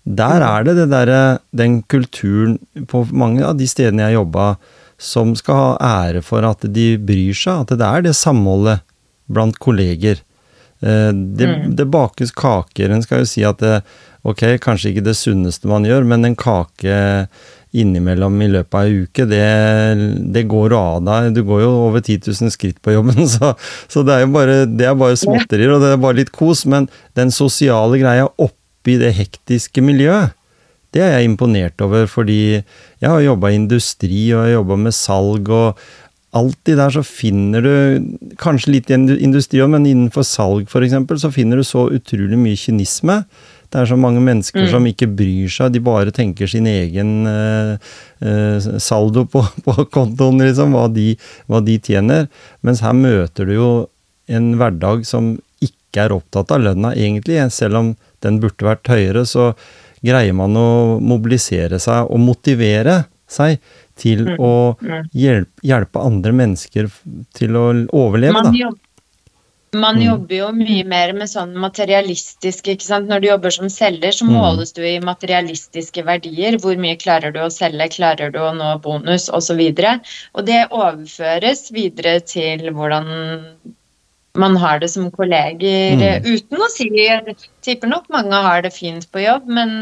der 0.05 0.43
er 0.43 0.64
det, 0.66 0.74
det 0.76 0.88
der, 0.90 1.38
den 1.55 1.82
kulturen 1.88 2.59
på 2.90 3.07
mange 3.12 3.45
av 3.47 3.57
de 3.57 3.66
stedene 3.70 4.11
jeg 4.11 4.18
jobba, 4.18 4.57
som 4.99 5.32
skal 5.38 5.55
ha 5.78 5.78
ære 6.11 6.22
for 6.22 6.45
at 6.45 6.61
de 6.72 6.97
bryr 6.99 7.32
seg. 7.34 7.62
At 7.64 7.78
det 7.78 7.86
er 7.86 8.03
det 8.03 8.12
samholdet 8.18 8.82
blant 9.30 9.57
kolleger. 9.62 10.20
Eh, 10.83 11.12
Det, 11.12 11.47
Mm. 11.47 11.76
det 11.76 11.87
bakes 11.91 12.33
kaker. 12.35 12.91
En 12.91 13.03
skal 13.03 13.20
jo 13.22 13.24
si 13.30 13.45
at 13.45 13.59
det, 13.59 13.83
ok, 14.24 14.59
kanskje 14.59 14.91
ikke 14.93 15.05
det 15.05 15.16
sunneste 15.16 15.66
man 15.70 15.85
gjør, 15.85 16.05
men 16.07 16.24
en 16.24 16.37
kake 16.37 17.28
innimellom 17.72 18.35
i 18.45 18.49
løpet 18.53 18.74
av 18.76 18.85
ei 18.85 18.99
uke, 19.07 19.24
det, 19.30 20.33
det 20.35 20.43
går 20.51 20.74
av 20.76 20.99
deg. 21.07 21.30
Du 21.39 21.43
går 21.49 21.62
jo 21.64 21.70
over 21.89 22.01
10 22.05 22.18
000 22.28 22.51
skritt 22.53 22.83
på 22.85 22.93
jobben, 22.93 23.24
så, 23.35 23.55
så 23.89 24.03
det 24.05 24.12
er 24.18 24.26
jo 24.26 24.33
bare, 24.35 24.59
det 24.68 24.87
er 24.91 24.99
bare 24.99 25.16
småtterier, 25.16 25.72
og 25.72 25.80
det 25.85 25.95
er 25.95 26.03
bare 26.03 26.18
litt 26.20 26.33
kos. 26.37 26.66
Men 26.68 26.89
den 27.18 27.33
sosiale 27.33 27.99
greia 28.03 28.28
oppi 28.37 28.99
det 29.01 29.14
hektiske 29.16 29.80
miljøet, 29.85 30.35
det 30.93 31.01
er 31.01 31.14
jeg 31.16 31.30
imponert 31.30 31.80
over, 31.80 32.05
fordi 32.11 32.41
jeg 32.61 33.09
har 33.09 33.22
jobba 33.24 33.49
i 33.49 33.57
industri 33.57 34.26
og 34.35 34.43
jeg 34.43 34.51
har 34.51 34.57
jobba 34.59 34.76
med 34.83 34.93
salg, 34.93 35.49
og 35.49 35.78
alltid 36.33 36.78
der 36.80 36.93
så 36.95 37.03
finner 37.05 37.64
du, 37.64 37.72
kanskje 38.41 38.76
litt 38.76 38.91
i 38.91 38.97
industri 38.97 39.61
òg, 39.62 39.72
men 39.74 39.89
innenfor 39.89 40.24
salg 40.26 40.70
f.eks., 40.70 40.97
så 41.20 41.30
finner 41.33 41.61
du 41.61 41.66
så 41.66 41.89
utrolig 41.93 42.39
mye 42.41 42.59
kynisme. 42.59 43.18
Det 43.72 43.80
er 43.80 43.89
så 43.89 43.97
mange 43.97 44.20
mennesker 44.20 44.66
mm. 44.66 44.70
som 44.72 44.87
ikke 44.89 45.09
bryr 45.16 45.53
seg, 45.53 45.72
de 45.72 45.80
bare 45.85 46.12
tenker 46.12 46.49
sin 46.51 46.66
egen 46.68 47.28
eh, 47.28 47.93
eh, 48.20 48.72
saldo 48.80 49.24
på, 49.33 49.45
på 49.66 49.76
kontoen, 49.93 50.43
liksom, 50.45 50.76
hva 50.76 50.89
de, 50.93 51.12
hva 51.49 51.62
de, 51.64 51.78
tjener. 51.80 52.28
Mens 52.64 52.85
her 52.85 52.97
møter 52.97 53.49
du 53.49 53.57
jo 53.57 53.70
en 54.33 54.53
hverdag 54.61 55.07
som 55.09 55.35
ikke 55.64 56.07
er 56.07 56.16
opptatt 56.16 56.53
av 56.53 56.64
lønna, 56.64 56.93
egentlig. 56.97 57.41
Selv 57.53 57.80
om 57.80 57.95
den 58.24 58.41
burde 58.43 58.68
vært 58.68 58.93
høyere, 58.93 59.24
så 59.28 59.53
greier 60.05 60.37
man 60.37 60.57
å 60.59 60.99
mobilisere 61.01 61.80
seg 61.80 62.09
og 62.09 62.20
motivere 62.20 63.03
seg 63.33 63.61
til 64.03 64.24
mm. 64.26 64.38
å 64.42 64.55
mm. 64.78 65.11
hjelpe, 65.16 65.66
hjelpe, 65.66 66.07
andre 66.12 66.32
mennesker 66.42 66.88
til 67.38 67.59
å 67.59 67.66
overleve, 67.94 68.38
man 68.38 68.50
da. 68.50 68.57
Jobber, 68.64 68.80
man 69.72 69.96
mm. 69.96 70.03
jobber 70.05 70.36
jo 70.36 70.48
mye 70.53 70.84
mer 70.84 71.12
med 71.16 71.30
sånn 71.32 71.55
materialistisk, 71.61 72.66
ikke 72.74 72.84
sant. 72.84 73.09
Når 73.09 73.22
du 73.22 73.28
jobber 73.30 73.55
som 73.55 73.70
selger, 73.72 74.12
så 74.12 74.26
mm. 74.28 74.32
måles 74.36 74.74
du 74.76 74.82
i 74.84 74.98
materialistiske 75.00 76.05
verdier. 76.05 76.59
Hvor 76.61 76.76
mye 76.80 76.98
klarer 77.00 77.32
du 77.32 77.40
å 77.40 77.50
selge, 77.53 77.88
klarer 77.94 78.34
du 78.34 78.40
å 78.42 78.50
nå 78.57 78.74
bonus, 78.84 79.30
osv. 79.32 79.62
Og, 79.62 79.80
så 79.80 79.94
og 80.36 80.50
det 80.50 80.61
overføres 80.68 81.70
videre 81.72 82.18
til 82.20 82.68
hvordan 82.76 83.09
man 84.36 84.57
har 84.57 84.80
det 84.80 84.88
som 84.92 85.11
kolleger, 85.12 85.96
mm. 85.96 86.28
uten 86.28 86.61
å 86.64 86.68
si 86.72 86.88
tipper 87.62 87.90
nok 87.90 88.08
mange 88.12 88.40
har 88.46 88.64
det 88.64 88.72
fint 88.74 89.06
på 89.12 89.22
jobb, 89.22 89.48
men 89.58 89.72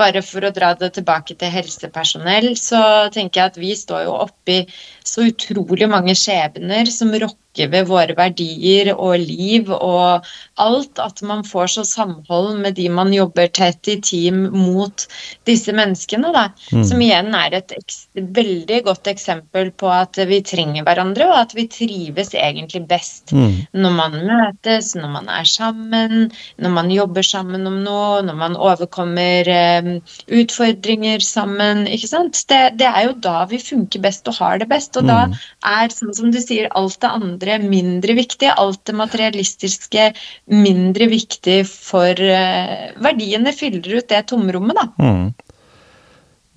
bare 0.00 0.22
for 0.24 0.46
å 0.46 0.52
dra 0.54 0.72
det 0.78 0.92
tilbake 0.98 1.36
til 1.38 1.52
helsepersonell, 1.52 2.52
så 2.58 2.80
tenker 3.14 3.40
jeg 3.40 3.52
at 3.52 3.60
vi 3.60 3.74
står 3.76 4.06
jo 4.06 4.16
oppi 4.22 4.62
så 5.08 5.28
utrolig 5.28 5.88
mange 5.90 6.16
skjebner 6.18 6.88
som 6.92 7.12
rokker 7.14 7.38
ved 7.72 7.88
våre 7.88 8.14
verdier 8.14 8.92
og 8.92 9.16
liv 9.18 9.70
og 9.74 10.26
alt. 10.62 11.00
At 11.02 11.22
man 11.26 11.42
får 11.46 11.72
så 11.72 11.84
samhold 11.88 12.60
med 12.62 12.76
de 12.78 12.86
man 12.92 13.10
jobber 13.14 13.48
tett 13.50 13.88
i 13.90 13.96
team 14.04 14.44
mot 14.54 15.06
disse 15.48 15.74
menneskene. 15.74 16.30
Da. 16.34 16.44
Mm. 16.70 16.84
Som 16.86 17.02
igjen 17.02 17.34
er 17.34 17.56
et 17.58 17.74
veldig 18.14 18.82
godt 18.86 19.10
eksempel 19.10 19.72
på 19.74 19.90
at 19.90 20.20
vi 20.28 20.38
trenger 20.46 20.86
hverandre, 20.86 21.26
og 21.32 21.40
at 21.40 21.56
vi 21.58 21.66
trives 21.72 22.34
egentlig 22.36 22.84
best 22.90 23.34
mm. 23.34 23.74
når 23.80 23.96
man 23.96 24.18
møtes, 24.28 24.92
når 24.98 25.14
man 25.16 25.32
er 25.32 25.48
sammen, 25.48 26.28
når 26.62 26.76
man 26.78 26.92
jobber 26.94 27.07
sammen 27.26 27.66
om 27.68 27.78
noe, 27.84 28.20
når 28.26 28.36
man 28.38 28.56
overkommer 28.56 29.48
eh, 29.52 29.90
utfordringer 30.40 31.24
sammen. 31.24 31.86
ikke 31.86 32.10
sant? 32.10 32.42
Det, 32.50 32.60
det, 32.80 32.88
er 32.88 33.08
jo 33.08 33.16
da 33.24 33.44
vi 33.50 33.60
funker 33.62 34.02
best 34.04 34.28
og 34.30 34.38
har 34.40 34.60
det 34.62 34.68
best. 34.70 34.96
Og 35.00 35.06
mm. 35.06 35.10
da 35.10 35.18
er, 35.72 35.94
sånn 35.94 36.14
som 36.16 36.30
du 36.34 36.40
sier, 36.42 36.70
alt 36.78 37.00
det 37.04 37.10
andre 37.10 37.58
mindre 37.64 38.18
viktig. 38.18 38.52
Alt 38.54 38.84
det 38.88 38.96
materialistiske 38.98 40.10
mindre 40.52 41.10
viktig 41.10 41.60
for 41.68 42.12
eh, 42.12 42.88
Verdiene 43.02 43.52
fyller 43.56 44.00
ut 44.00 44.08
det 44.10 44.24
tomrommet, 44.30 44.78
da. 44.78 44.88
Mm. 44.98 45.28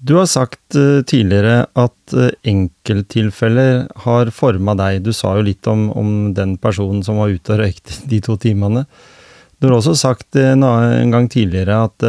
Du 0.01 0.15
har 0.17 0.25
sagt 0.25 0.75
uh, 0.75 1.03
tidligere 1.05 1.67
at 1.77 2.13
uh, 2.17 2.31
enkelttilfeller 2.49 3.83
har 4.01 4.31
forma 4.33 4.73
deg. 4.79 5.03
Du 5.05 5.11
sa 5.13 5.35
jo 5.37 5.45
litt 5.45 5.67
om, 5.69 5.91
om, 5.93 6.31
den 6.33 6.55
personen 6.61 7.03
som 7.05 7.19
var 7.21 7.29
ute 7.29 7.53
og 7.53 7.61
røykte 7.61 7.99
de 8.09 8.21
to 8.25 8.37
timene. 8.41 8.87
Du 9.61 9.67
har 9.69 9.77
også 9.77 9.93
sagt 9.99 10.35
en, 10.41 10.65
en 10.65 11.11
gang 11.13 11.27
tidligere 11.29 11.83
at, 11.85 12.05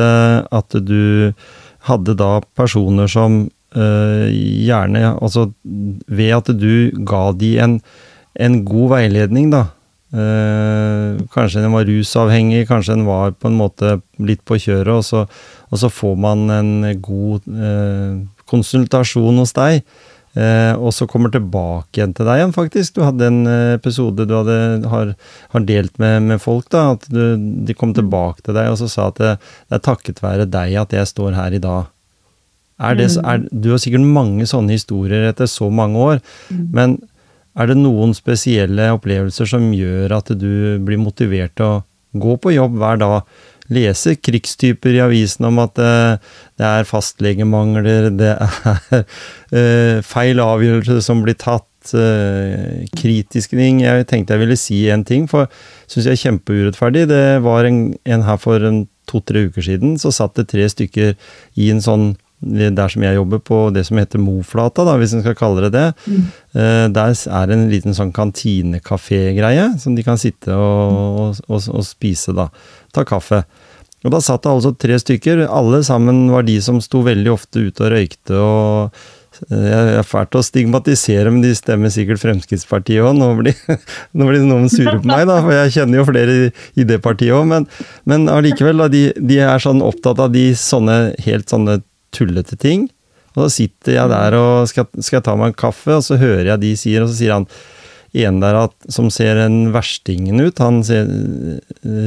at 0.48 0.78
du 0.80 1.34
hadde 1.84 2.14
da 2.16 2.38
personer 2.56 3.10
som 3.12 3.44
Uh, 3.72 4.28
gjerne 4.28 5.00
Altså 5.16 5.46
ved 5.64 6.32
at 6.36 6.50
du 6.60 6.92
ga 7.08 7.30
de 7.32 7.54
en, 7.56 7.78
en 8.36 8.58
god 8.68 8.90
veiledning, 8.92 9.48
da. 9.52 9.62
Uh, 10.12 11.16
kanskje 11.32 11.62
den 11.64 11.72
var 11.72 11.88
rusavhengig, 11.88 12.66
kanskje 12.68 12.98
den 12.98 13.06
var 13.08 13.32
på 13.32 13.48
en 13.48 13.56
måte 13.56 13.94
litt 14.20 14.44
på 14.44 14.58
kjøret, 14.60 14.92
og 14.92 15.06
så, 15.08 15.24
og 15.72 15.80
så 15.80 15.88
får 15.88 16.18
man 16.20 16.52
en 16.52 16.72
god 17.00 17.48
uh, 17.48 18.20
konsultasjon 18.52 19.40
hos 19.40 19.56
deg. 19.56 19.80
Og 20.32 20.94
så 20.96 21.04
kommer 21.04 21.28
tilbake 21.28 21.98
igjen 21.98 22.14
til 22.16 22.24
deg 22.24 22.38
igjen, 22.40 22.54
faktisk. 22.56 22.94
Du 22.96 23.02
hadde 23.04 23.26
en 23.28 23.40
episode 23.74 24.24
du 24.24 24.32
hadde, 24.32 24.56
har, 24.88 25.10
har 25.52 25.66
delt 25.68 25.98
med, 26.00 26.22
med, 26.30 26.40
folk. 26.40 26.70
da, 26.72 26.94
At 26.94 27.04
du, 27.12 27.36
de 27.36 27.76
kom 27.76 27.92
tilbake 27.92 28.40
til 28.40 28.56
deg 28.56 28.70
og 28.72 28.78
så 28.80 28.88
sa 28.88 29.10
at 29.10 29.20
det, 29.20 29.34
det 29.68 29.76
er 29.76 29.84
takket 29.84 30.24
være 30.24 30.48
deg 30.48 30.78
at 30.80 30.96
jeg 30.96 31.10
står 31.12 31.36
her 31.36 31.58
i 31.58 31.60
dag. 31.60 31.92
Er 32.82 32.96
det, 32.98 33.10
mm. 33.12 33.28
er, 33.28 33.46
du 33.52 33.70
har 33.74 33.80
sikkert 33.82 34.08
mange 34.08 34.46
sånne 34.48 34.74
historier 34.74 35.28
etter 35.28 35.50
så 35.50 35.68
mange 35.70 36.00
år, 36.00 36.22
mm. 36.48 36.64
men 36.74 36.96
er 37.52 37.68
det 37.68 37.78
noen 37.78 38.14
spesielle 38.16 38.88
opplevelser 38.94 39.48
som 39.48 39.72
gjør 39.76 40.14
at 40.16 40.32
du 40.40 40.80
blir 40.84 41.00
motivert 41.00 41.52
til 41.58 41.68
å 41.68 41.80
gå 42.22 42.36
på 42.40 42.54
jobb 42.54 42.78
hver 42.80 43.00
dag? 43.00 43.34
Lese 43.72 44.16
krigstyper 44.20 44.96
i 44.96 45.02
avisen 45.04 45.48
om 45.48 45.60
at 45.62 45.74
det, 45.78 45.90
eh, 45.90 46.30
det 46.60 46.68
er 46.68 46.88
fastlegemangler, 46.88 48.10
det 48.14 48.32
er 48.36 49.04
uh, 49.50 50.00
feil 50.14 50.42
avgjørelser 50.42 51.00
som 51.02 51.24
blir 51.24 51.34
tatt, 51.40 51.66
uh, 51.96 52.84
kritiske 52.98 53.58
ting. 53.58 53.80
Jeg 53.82 54.06
tenkte 54.10 54.36
jeg 54.36 54.44
ville 54.44 54.58
si 54.60 54.84
en 54.92 55.02
ting, 55.08 55.26
for 55.30 55.50
syns 55.90 56.06
jeg 56.06 56.18
er 56.18 56.24
kjempeurettferdig. 56.26 57.08
Det 57.10 57.24
var 57.42 57.66
en, 57.66 57.84
en 58.04 58.26
her 58.28 58.38
for 58.38 58.62
to-tre 59.10 59.48
uker 59.48 59.66
siden, 59.66 59.96
så 59.98 60.14
satt 60.14 60.38
det 60.38 60.50
tre 60.52 60.68
stykker 60.70 61.16
i 61.58 61.72
en 61.72 61.82
sånn 61.82 62.12
der 62.42 62.90
som 62.90 63.04
jeg 63.04 63.14
jobber, 63.14 63.38
på 63.38 63.58
det 63.74 63.84
som 63.86 63.98
heter 64.00 64.18
Moflata, 64.18 64.84
da, 64.86 64.96
hvis 64.98 65.14
en 65.14 65.22
skal 65.22 65.36
kalle 65.38 65.62
det 65.66 65.72
det. 65.76 65.86
Mm. 66.10 66.24
Der 66.94 67.14
er 67.14 67.46
det 67.46 67.56
en 67.56 67.68
liten 67.70 67.94
sånn 67.94 68.12
kantinekafé-greie, 68.14 69.68
som 69.78 69.94
de 69.94 70.02
kan 70.02 70.18
sitte 70.18 70.54
og, 70.54 70.96
og, 70.96 71.42
og, 71.46 71.68
og, 71.70 71.84
spise, 71.86 72.34
da. 72.34 72.48
Ta 72.92 73.06
kaffe. 73.08 73.44
Og 74.02 74.12
da 74.14 74.20
satt 74.22 74.44
det 74.44 74.52
altså 74.52 74.74
tre 74.74 74.98
stykker. 74.98 75.44
Alle 75.46 75.82
sammen 75.86 76.24
var 76.32 76.46
de 76.46 76.58
som 76.64 76.80
sto 76.82 77.04
veldig 77.06 77.32
ofte 77.32 77.68
ute 77.68 77.84
og 77.84 77.92
røykte 77.94 78.38
og 78.38 78.96
eh, 79.48 79.66
jeg 79.68 79.92
er 80.00 80.06
fælt 80.06 80.38
å 80.38 80.42
stigmatisere, 80.44 81.30
men 81.30 81.44
de 81.44 81.52
stemmer 81.56 81.92
sikkert 81.94 82.22
Fremskrittspartiet 82.22 83.04
òg. 83.04 83.14
Nå 83.18 83.30
nå 83.32 84.28
blir 84.28 84.46
noen 84.50 84.66
sure 84.72 84.96
på 84.98 85.08
meg, 85.08 85.26
da, 85.30 85.38
for 85.44 85.54
jeg 85.54 85.76
kjenner 85.76 86.02
jo 86.02 86.08
flere 86.08 86.38
i, 86.48 86.86
det 86.88 86.98
partiet 87.04 87.36
òg. 87.36 87.46
Men, 87.52 87.68
men 88.08 88.26
allikevel, 88.32 88.82
da, 88.82 88.90
de, 88.92 89.04
de, 89.18 89.38
er 89.44 89.62
sånn 89.62 89.84
opptatt 89.86 90.22
av 90.22 90.34
de 90.34 90.48
sånne 90.58 90.98
helt 91.26 91.52
sånne 91.52 91.78
tullete 92.12 92.58
ting. 92.58 92.88
Og 93.36 93.46
så 93.46 93.52
sitter 93.62 93.94
jeg 93.96 94.10
der 94.12 94.34
og 94.36 94.66
skal, 94.68 94.90
skal 95.00 95.22
ta 95.24 95.36
meg 95.38 95.52
en 95.52 95.62
kaffe, 95.62 95.94
og 95.94 96.02
så 96.04 96.18
hører 96.20 96.50
jeg 96.50 96.64
de 96.66 96.74
sier, 96.76 97.04
og 97.04 97.08
så 97.12 97.16
sier 97.22 97.38
han 97.38 97.46
en 98.12 98.40
der 98.42 98.58
at, 98.66 98.74
som 98.92 99.08
ser 99.12 99.38
en 99.40 99.70
verstingen 99.72 100.40
ut. 100.44 100.60
Han 100.60 100.82
ser, 100.84 101.08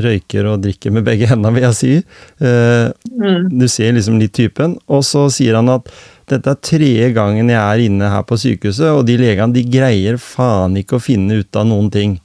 røyker 0.06 0.46
og 0.52 0.62
drikker 0.66 0.94
med 0.94 1.06
begge 1.08 1.30
hendene, 1.32 1.56
vil 1.56 1.66
jeg 1.66 1.78
si. 1.80 1.94
Uh, 2.42 2.92
mm. 3.10 3.48
Du 3.58 3.66
ser 3.72 3.96
liksom 3.98 4.20
litt 4.22 4.36
typen. 4.38 4.78
Og 4.86 5.02
så 5.08 5.26
sier 5.34 5.58
han 5.58 5.72
at 5.74 5.90
dette 6.30 6.54
er 6.54 6.62
tredje 6.62 7.10
gangen 7.16 7.50
jeg 7.50 7.62
er 7.62 7.86
inne 7.86 8.12
her 8.14 8.26
på 8.26 8.38
sykehuset, 8.42 8.92
og 8.94 9.06
de 9.10 9.18
legene 9.22 9.54
de 9.56 9.66
greier 9.70 10.22
faen 10.22 10.78
ikke 10.78 11.00
å 11.00 11.04
finne 11.04 11.42
ut 11.42 11.58
av 11.58 11.68
noen 11.70 11.90
ting. 11.94 12.20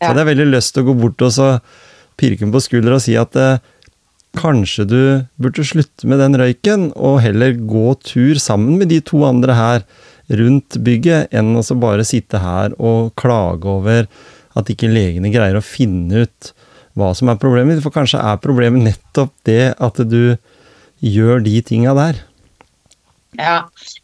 Ja. 0.00 0.10
Så 0.10 0.14
jeg 0.14 0.24
er 0.24 0.30
veldig 0.32 0.50
lyst 0.52 0.74
til 0.74 0.84
å 0.84 0.90
gå 0.90 0.98
bort 1.04 1.24
og 1.24 1.32
så 1.32 1.50
pirke 2.20 2.48
på 2.52 2.60
skuldra 2.60 2.98
og 2.98 3.04
si 3.04 3.16
at 3.20 3.36
uh, 3.40 3.60
Kanskje 4.32 4.86
du 4.88 5.00
burde 5.36 5.60
slutte 5.60 6.08
med 6.08 6.16
den 6.22 6.38
røyken, 6.40 6.86
og 6.96 7.18
heller 7.20 7.52
gå 7.52 7.92
tur 8.00 8.38
sammen 8.40 8.78
med 8.80 8.88
de 8.88 9.02
to 9.04 9.20
andre 9.28 9.52
her 9.58 9.82
rundt 10.38 10.78
bygget, 10.84 11.32
enn 11.34 11.54
å 11.58 11.64
bare 11.80 12.06
sitte 12.06 12.40
her 12.42 12.76
og 12.78 13.12
klage 13.20 13.68
over 13.68 14.08
at 14.58 14.72
ikke 14.72 14.90
legene 14.90 15.32
greier 15.32 15.58
å 15.58 15.64
finne 15.64 16.26
ut 16.26 16.52
hva 16.98 17.12
som 17.16 17.30
er 17.32 17.40
problemet. 17.40 17.80
For 17.84 17.94
kanskje 17.94 18.20
er 18.20 18.42
problemet 18.42 18.84
nettopp 18.84 19.32
det 19.48 19.74
at 19.80 20.02
du 20.08 20.36
gjør 21.02 21.42
de 21.44 21.56
tinga 21.66 21.96
der. 21.98 22.20
Ja, 23.40 23.62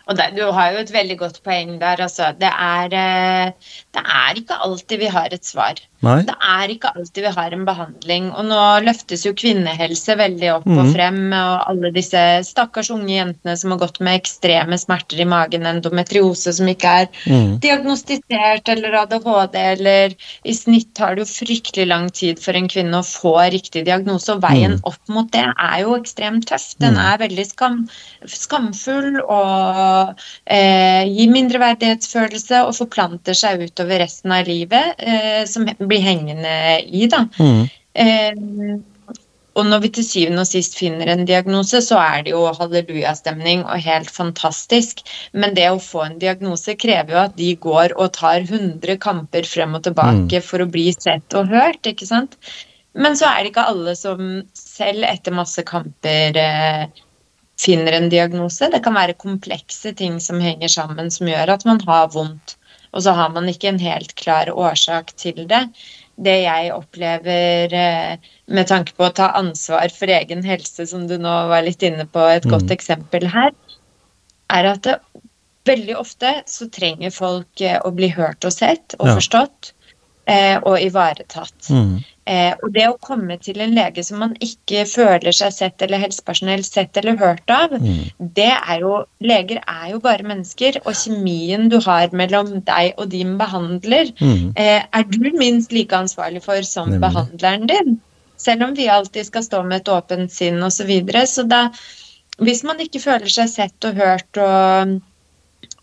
og 0.08 0.16
det, 0.16 0.30
du 0.38 0.46
har 0.56 0.72
jo 0.72 0.80
et 0.80 0.92
veldig 0.92 1.18
godt 1.20 1.42
poeng 1.44 1.74
der. 1.82 2.00
Altså. 2.00 2.30
Det, 2.40 2.48
er, 2.48 2.94
eh, 2.96 3.74
det 3.92 4.04
er 4.04 4.40
ikke 4.40 4.56
alltid 4.64 5.02
vi 5.04 5.10
har 5.12 5.34
et 5.36 5.44
svar. 5.44 5.82
Nei? 6.00 6.22
Det 6.22 6.34
er 6.38 6.70
ikke 6.70 6.92
alltid 6.94 7.24
vi 7.26 7.30
har 7.34 7.54
en 7.56 7.64
behandling. 7.66 8.26
Og 8.38 8.44
nå 8.46 8.58
løftes 8.86 9.24
jo 9.26 9.32
kvinnehelse 9.34 10.14
veldig 10.18 10.50
opp 10.54 10.66
og 10.68 10.84
Mhm. 10.84 10.92
frem, 10.94 11.32
og 11.32 11.64
alle 11.72 11.90
disse 11.92 12.22
stakkars 12.46 12.90
unge 12.94 13.16
jentene 13.16 13.56
som 13.58 13.70
har 13.72 13.78
gått 13.78 13.98
med 14.00 14.20
ekstreme 14.20 14.78
smerter 14.78 15.18
i 15.20 15.24
magen, 15.24 15.66
endometriose 15.66 16.52
som 16.54 16.66
ikke 16.68 16.84
er 17.02 17.08
Mm. 17.26 17.58
diagnostisert, 17.60 18.68
eller 18.68 18.94
ADHD, 19.02 19.56
eller 19.56 20.14
i 20.44 20.52
snitt 20.52 20.94
tar 20.94 21.16
det 21.16 21.26
jo 21.26 21.44
fryktelig 21.44 21.88
lang 21.88 22.08
tid 22.10 22.38
for 22.38 22.52
en 22.54 22.68
kvinne 22.68 22.94
å 22.94 23.02
få 23.02 23.50
riktig 23.50 23.84
diagnose, 23.84 24.28
og 24.30 24.40
veien 24.42 24.74
Mm. 24.78 24.80
opp 24.84 25.08
mot 25.08 25.30
det 25.32 25.44
er 25.58 25.80
jo 25.82 25.96
ekstremt 25.98 26.46
tøff. 26.46 26.74
Den 26.78 26.94
Mm. 26.94 27.00
er 27.14 27.18
veldig 27.28 27.46
skam, 27.46 27.88
skamfull 28.24 29.20
og 29.28 30.14
eh, 30.46 31.04
gir 31.04 31.28
mindreverdighetsfølelse 31.32 32.62
og 32.66 32.74
forplanter 32.74 33.34
seg 33.34 33.60
utover 33.66 33.98
resten 34.00 34.32
av 34.32 34.46
livet, 34.46 34.94
eh, 34.98 35.44
som 35.44 35.66
blir 35.88 36.04
hengende 36.04 36.54
i, 36.84 37.08
da. 37.10 37.24
Mm. 37.40 37.66
Eh, 37.98 38.78
og 39.58 39.66
når 39.66 39.80
vi 39.82 39.90
til 39.96 40.06
syvende 40.06 40.44
og 40.44 40.46
sist 40.46 40.76
finner 40.78 41.10
en 41.10 41.24
diagnose, 41.26 41.80
så 41.82 41.98
er 41.98 42.22
det 42.26 42.30
jo 42.30 42.44
hallelujastemning 42.54 43.64
og 43.64 43.82
helt 43.82 44.10
fantastisk. 44.14 45.02
Men 45.34 45.56
det 45.56 45.66
å 45.72 45.80
få 45.82 46.04
en 46.04 46.18
diagnose 46.22 46.76
krever 46.78 47.16
jo 47.16 47.20
at 47.24 47.34
de 47.40 47.50
går 47.58 47.96
og 47.98 48.12
tar 48.14 48.44
100 48.44 49.00
kamper 49.02 49.48
frem 49.48 49.74
og 49.74 49.82
tilbake 49.88 50.42
for 50.46 50.62
å 50.62 50.70
bli 50.70 50.92
sett 50.94 51.34
og 51.38 51.50
hørt, 51.50 51.82
ikke 51.90 52.06
sant? 52.06 52.38
Men 52.98 53.18
så 53.18 53.28
er 53.30 53.42
det 53.42 53.52
ikke 53.52 53.66
alle 53.72 53.96
som 53.98 54.22
selv 54.58 55.06
etter 55.08 55.34
masse 55.34 55.62
kamper 55.66 56.38
eh, 56.38 57.02
finner 57.58 57.98
en 57.98 58.08
diagnose. 58.12 58.70
Det 58.70 58.82
kan 58.84 58.96
være 58.96 59.18
komplekse 59.18 59.92
ting 59.98 60.20
som 60.22 60.38
henger 60.42 60.70
sammen 60.70 61.10
som 61.14 61.30
gjør 61.30 61.56
at 61.56 61.66
man 61.66 61.82
har 61.86 62.10
vondt. 62.14 62.57
Og 62.92 63.02
så 63.04 63.12
har 63.16 63.30
man 63.34 63.48
ikke 63.50 63.68
en 63.68 63.78
helt 63.82 64.14
klar 64.18 64.50
årsak 64.52 65.12
til 65.20 65.44
det. 65.50 65.62
Det 66.18 66.36
jeg 66.42 66.72
opplever 66.74 67.74
eh, 67.74 68.16
med 68.50 68.66
tanke 68.70 68.94
på 68.96 69.06
å 69.06 69.14
ta 69.14 69.28
ansvar 69.38 69.92
for 69.94 70.10
egen 70.10 70.42
helse, 70.42 70.86
som 70.90 71.06
du 71.06 71.16
nå 71.20 71.34
var 71.52 71.62
litt 71.66 71.82
inne 71.86 72.06
på, 72.10 72.24
et 72.32 72.44
Mm. 72.48 72.50
godt 72.56 72.70
eksempel 72.74 73.28
her, 73.30 73.52
er 74.50 74.64
at 74.72 74.82
det, 74.82 74.98
veldig 75.68 75.96
ofte 76.00 76.42
så 76.48 76.70
trenger 76.72 77.10
folk 77.12 77.60
eh, 77.60 77.78
å 77.84 77.90
bli 77.94 78.08
hørt 78.08 78.44
og 78.44 78.52
sett 78.52 78.94
og 78.98 79.06
Ja. 79.08 79.14
forstått. 79.20 79.72
Eh, 80.28 80.58
og 80.60 80.76
ivaretatt. 80.80 81.70
Mm. 81.70 82.04
Eh, 82.28 82.52
og 82.62 82.74
det 82.74 82.84
å 82.90 82.98
komme 83.00 83.38
til 83.40 83.56
en 83.64 83.70
lege 83.72 84.02
som 84.04 84.18
man 84.20 84.34
ikke 84.44 84.82
føler 84.90 85.32
seg 85.32 85.52
sett, 85.56 85.82
eller 85.86 86.02
helsepersonell 86.02 86.60
sett 86.66 86.96
eller 87.00 87.16
hørt 87.16 87.48
av, 87.54 87.70
Mm. 87.78 88.10
det 88.34 88.50
er 88.52 88.80
jo 88.82 89.06
Leger 89.24 89.62
er 89.66 89.92
jo 89.94 90.00
bare 90.04 90.26
mennesker, 90.28 90.76
og 90.84 90.92
kjemien 90.92 91.70
du 91.72 91.78
har 91.80 92.08
mellom 92.12 92.60
deg 92.66 92.92
og 92.98 93.08
din 93.08 93.38
behandler, 93.38 94.12
Mm. 94.20 94.52
eh, 94.56 94.82
er 94.92 95.02
du 95.04 95.30
minst 95.38 95.72
like 95.72 95.96
ansvarlig 95.96 96.42
for 96.44 96.60
som 96.62 96.90
Nemlig. 96.90 97.00
behandleren 97.00 97.66
din. 97.66 98.00
Selv 98.36 98.62
om 98.68 98.74
vi 98.74 98.86
alltid 98.88 99.24
skal 99.26 99.42
stå 99.42 99.62
med 99.66 99.80
et 99.80 99.88
åpent 99.88 100.30
sinn 100.30 100.60
osv. 100.62 100.70
Så, 100.82 100.86
videre. 100.86 101.22
så 101.26 101.48
da, 101.48 101.70
hvis 102.38 102.62
man 102.62 102.76
ikke 102.78 103.00
føler 103.00 103.26
seg 103.26 103.48
sett 103.48 103.84
og 103.84 103.94
hørt 103.96 104.36
og, 104.36 105.00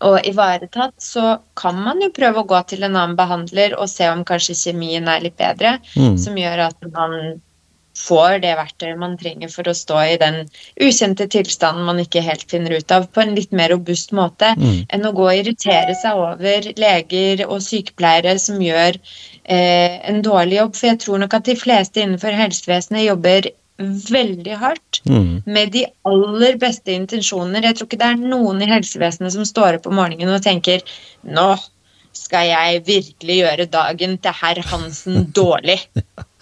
og 0.04 0.26
ivaretatt, 0.28 0.94
så 1.00 1.38
kan 1.56 1.78
man 1.80 2.02
jo 2.04 2.10
prøve 2.12 2.42
å 2.42 2.46
gå 2.48 2.58
til 2.68 2.84
en 2.84 2.96
annen 2.96 3.16
behandler 3.16 3.78
og 3.80 3.88
se 3.88 4.08
om 4.12 4.24
kanskje 4.28 4.54
kjemien 4.66 5.08
er 5.08 5.20
litt 5.24 5.36
bedre 5.40 5.78
Mm. 5.96 6.18
som 6.18 6.36
gjør 6.36 6.66
at 6.68 6.76
man 6.92 7.40
får 7.96 8.42
det 8.42 8.50
verktøyet 8.58 8.98
man 9.00 9.16
trenger 9.16 9.48
for 9.48 9.64
å 9.64 9.72
stå 9.74 10.02
i 10.04 10.16
den 10.20 10.42
ukjente 10.84 11.24
tilstanden 11.32 11.86
man 11.88 11.98
ikke 12.02 12.20
helt 12.20 12.44
finner 12.50 12.76
ut 12.76 12.92
av, 12.92 13.06
på 13.08 13.22
en 13.22 13.34
litt 13.34 13.52
mer 13.56 13.70
robust 13.72 14.12
måte 14.12 14.52
Mm. 14.58 14.84
enn 14.92 15.06
å 15.08 15.14
gå 15.16 15.24
og 15.30 15.38
irritere 15.38 15.94
seg 16.02 16.12
over 16.14 16.68
leger 16.76 17.46
og 17.48 17.62
sykepleiere 17.64 18.38
som 18.38 18.60
gjør 18.60 18.98
eh, 19.48 20.00
en 20.10 20.20
dårlig 20.22 20.58
jobb. 20.58 20.74
For 20.76 20.86
jeg 20.88 20.98
tror 20.98 21.18
nok 21.24 21.34
at 21.34 21.44
de 21.44 21.54
fleste 21.56 22.02
innenfor 22.02 22.36
helsevesenet 22.36 23.06
jobber 23.06 23.48
veldig 23.78 24.56
hardt 24.60 25.02
Mm. 25.06 25.42
med 25.46 25.72
de 25.72 25.84
aller 26.04 26.56
beste 26.58 26.92
intensjoner. 26.92 27.62
Jeg 27.62 27.76
tror 27.76 27.86
ikke 27.86 27.98
det 28.00 28.08
er 28.08 28.16
noen 28.16 28.62
i 28.62 28.66
helsevesenet 28.70 29.32
som 29.32 29.44
står 29.44 29.78
opp 29.78 29.86
om 29.86 29.94
morgenen 29.94 30.34
og 30.34 30.42
tenker 30.42 30.82
nå 31.22 31.58
skal 32.16 32.46
jeg 32.48 32.84
virkelig 32.86 33.36
gjøre 33.42 33.66
dagen 33.70 34.16
til 34.18 34.32
herr 34.32 34.62
Hansen 34.72 35.30
dårlig. 35.36 35.78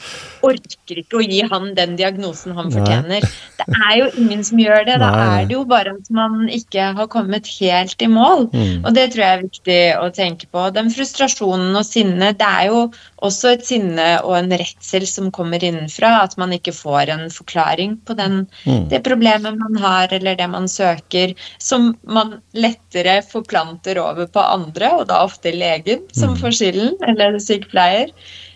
Orker 0.45 1.01
ikke 1.01 1.19
å 1.21 1.25
gi 1.25 1.41
han 1.51 1.71
den 1.79 1.97
diagnosen 1.97 2.55
han 2.57 2.69
Nei. 2.69 2.75
fortjener. 2.77 3.27
Det 3.59 3.67
er 3.89 3.95
jo 4.01 4.09
ingen 4.21 4.43
som 4.45 4.59
gjør 4.61 4.85
det. 4.89 4.99
Da 5.01 5.11
Nei, 5.11 5.21
nei. 5.25 5.41
er 5.43 5.49
det 5.51 5.57
jo 5.57 5.65
bare 5.71 5.95
at 5.97 6.11
man 6.15 6.49
ikke 6.53 6.89
har 6.99 7.09
kommet 7.13 7.49
helt 7.59 8.03
i 8.05 8.09
mål. 8.13 8.47
Mm. 8.53 8.85
Og 8.85 8.95
det 8.97 9.07
tror 9.15 9.25
jeg 9.25 9.39
er 9.39 9.45
viktig 9.47 9.79
å 10.03 10.09
tenke 10.15 10.51
på. 10.53 10.67
Den 10.77 10.91
frustrasjonen 10.93 11.75
og 11.81 11.87
sinnet, 11.89 12.39
det 12.43 12.51
er 12.51 12.69
jo 12.71 12.83
også 13.25 13.55
et 13.55 13.65
sinne 13.65 14.09
og 14.23 14.37
en 14.39 14.53
redsel 14.61 15.07
som 15.09 15.31
kommer 15.35 15.65
innenfra. 15.65 16.13
At 16.27 16.37
man 16.41 16.53
ikke 16.53 16.75
får 16.77 17.13
en 17.15 17.27
forklaring 17.33 17.99
på 18.05 18.17
den, 18.21 18.47
Mm. 18.67 18.89
det 18.91 19.03
problemet 19.05 19.57
man 19.59 19.77
har, 19.83 20.09
eller 20.13 20.35
det 20.37 20.49
man 20.51 20.67
søker, 20.69 21.35
som 21.59 21.97
man 22.07 22.41
lettere 22.55 23.23
forplanter 23.25 23.99
over 24.03 24.27
på 24.27 24.41
andre, 24.45 24.91
og 25.01 25.09
da 25.09 25.23
ofte 25.25 25.53
legen 25.55 26.03
som 26.13 26.35
Mm. 26.35 26.41
får 26.41 26.53
skylden, 26.59 26.95
eller 27.09 27.39
sykepleier. 27.39 28.11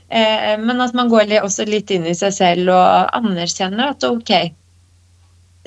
Eh, 0.08 0.54
men 0.60 0.80
at 0.80 0.94
man 0.96 1.10
går 1.12 1.34
også 1.42 1.66
litt 1.68 1.90
inn 1.92 2.06
i 2.08 2.16
seg 2.16 2.32
selv 2.32 2.72
og 2.72 3.12
anerkjenner 3.18 3.92
at 3.92 4.06
ok, 4.08 4.32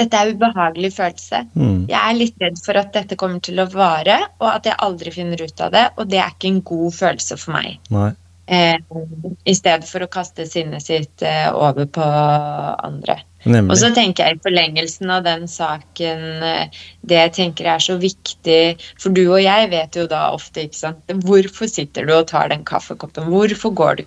dette 0.01 0.17
er 0.17 0.33
ubehagelig 0.33 0.93
følelse. 0.95 1.43
Mm. 1.53 1.85
Jeg 1.91 1.99
er 1.99 2.17
litt 2.17 2.41
redd 2.41 2.59
for 2.63 2.79
at 2.79 2.91
dette 2.95 3.17
kommer 3.19 3.43
til 3.43 3.61
å 3.61 3.69
vare, 3.69 4.17
og 4.41 4.49
at 4.55 4.69
jeg 4.69 4.79
aldri 4.81 5.13
finner 5.13 5.41
ut 5.43 5.63
av 5.63 5.73
det. 5.75 5.87
Og 5.97 6.09
det 6.09 6.21
er 6.23 6.33
ikke 6.33 6.51
en 6.51 6.61
god 6.65 6.97
følelse 6.97 7.37
for 7.37 7.57
meg. 7.57 7.77
Eh, 8.51 8.77
I 9.45 9.53
stedet 9.55 9.85
for 9.87 10.03
å 10.03 10.09
kaste 10.11 10.47
sinnet 10.49 10.83
sitt 10.83 11.21
eh, 11.23 11.51
over 11.53 11.85
på 11.85 12.01
andre. 12.03 13.21
Og 13.45 13.73
så 13.79 13.89
tenker 13.93 14.27
jeg 14.27 14.37
i 14.37 14.41
forlengelsen 14.43 15.13
av 15.13 15.23
den 15.25 15.47
saken 15.49 16.43
eh, 16.45 16.81
Det 17.01 17.17
jeg 17.17 17.31
tenker 17.33 17.71
er 17.73 17.81
så 17.81 17.95
viktig 17.97 18.75
For 19.01 19.09
du 19.09 19.23
og 19.23 19.39
jeg 19.41 19.71
vet 19.71 19.97
jo 19.97 20.03
da 20.05 20.27
ofte, 20.35 20.67
ikke 20.67 20.77
sant 20.77 21.15
Hvorfor 21.25 21.71
sitter 21.71 22.05
du 22.05 22.13
og 22.19 22.27
tar 22.29 22.51
den 22.53 22.61
kaffekoppen? 22.69 23.31
Hvorfor 23.33 23.73
går 23.73 23.97
du 23.97 24.03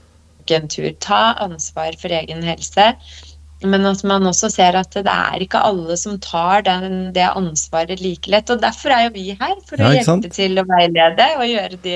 en 0.50 0.68
tur? 0.68 0.90
Ta 1.00 1.34
ansvar 1.40 1.96
for 2.00 2.08
egen 2.08 2.42
helse. 2.42 2.94
Men 3.64 3.86
at 3.86 4.02
man 4.04 4.26
også 4.28 4.50
ser 4.52 4.76
at 4.76 4.90
det 4.92 5.06
er 5.08 5.40
ikke 5.40 5.60
alle 5.64 5.94
som 5.96 6.18
tar 6.20 6.60
den, 6.66 7.12
det 7.14 7.24
ansvaret 7.30 8.00
like 8.02 8.28
lett. 8.28 8.50
Og 8.50 8.60
derfor 8.60 8.90
er 8.92 9.04
jo 9.06 9.12
vi 9.14 9.30
her, 9.40 9.54
for 9.64 9.76
Ja, 9.80 9.88
å 9.88 10.04
sant? 10.04 10.24
hjelpe 10.26 10.34
til 10.34 10.58
å 10.60 10.64
veilede 10.68 11.28
og 11.38 11.46
gjøre 11.48 11.78
de 11.82 11.94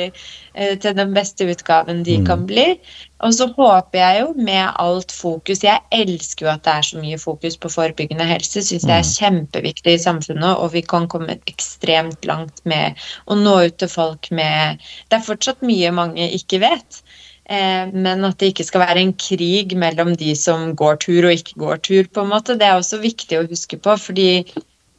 eh, 0.54 0.76
til 0.80 0.94
den 0.96 1.12
beste 1.12 1.44
utgaven 1.44 2.02
de 2.04 2.16
Mm. 2.18 2.24
kan 2.26 2.46
bli. 2.46 2.80
Og 3.20 3.34
så 3.34 3.52
håper 3.52 3.98
jeg 3.98 4.20
jo 4.22 4.32
med 4.42 4.72
alt 4.78 5.12
fokus 5.12 5.60
Jeg 5.62 5.80
elsker 5.92 6.46
jo 6.46 6.52
at 6.52 6.62
det 6.64 6.72
er 6.72 6.82
så 6.82 6.98
mye 7.02 7.18
fokus 7.18 7.56
på 7.58 7.68
forebyggende 7.68 8.24
helse. 8.24 8.62
Syns 8.62 8.86
jeg 8.86 8.98
er 8.98 9.02
kjempeviktig 9.02 9.92
i 9.92 9.98
samfunnet, 9.98 10.56
og 10.56 10.72
vi 10.72 10.80
kan 10.80 11.06
komme 11.08 11.36
ekstremt 11.46 12.24
langt 12.24 12.64
med 12.64 12.94
å 13.26 13.34
nå 13.36 13.66
ut 13.66 13.76
til 13.78 13.88
folk 13.88 14.30
med 14.30 14.78
Det 15.10 15.18
er 15.18 15.26
fortsatt 15.34 15.60
mye 15.60 15.90
mange 15.92 16.30
ikke 16.32 16.60
vet. 16.60 17.02
Eh, 17.48 17.92
men 17.96 18.26
at 18.28 18.36
det 18.40 18.52
ikke 18.52 18.66
skal 18.68 18.82
være 18.84 19.02
en 19.02 19.14
krig 19.16 19.72
mellom 19.80 20.12
de 20.20 20.34
som 20.36 20.74
går 20.76 20.98
tur 21.04 21.28
og 21.30 21.32
ikke 21.32 21.60
går 21.62 21.78
tur, 21.86 22.08
på 22.12 22.24
en 22.24 22.32
måte. 22.34 22.58
Det 22.60 22.66
er 22.68 22.76
også 22.76 23.00
viktig 23.00 23.38
å 23.38 23.46
huske 23.48 23.78
på, 23.80 23.94
fordi 23.96 24.30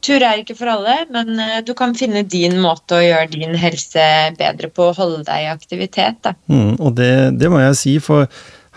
tur 0.02 0.24
er 0.24 0.40
ikke 0.40 0.56
for 0.58 0.72
alle, 0.72 0.96
men 1.14 1.38
eh, 1.38 1.60
du 1.62 1.76
kan 1.78 1.94
finne 1.94 2.24
din 2.26 2.58
måte 2.62 2.98
å 2.98 3.04
gjøre 3.04 3.30
din 3.36 3.54
helse 3.54 4.06
bedre 4.40 4.70
på, 4.72 4.88
å 4.90 4.96
holde 4.98 5.22
deg 5.28 5.44
i 5.44 5.52
aktivitet. 5.52 6.32
Mm, 6.50 6.74
og 6.80 6.96
det, 6.98 7.12
det 7.38 7.52
må 7.52 7.62
jeg 7.62 7.78
si, 7.78 7.94
for 8.02 8.26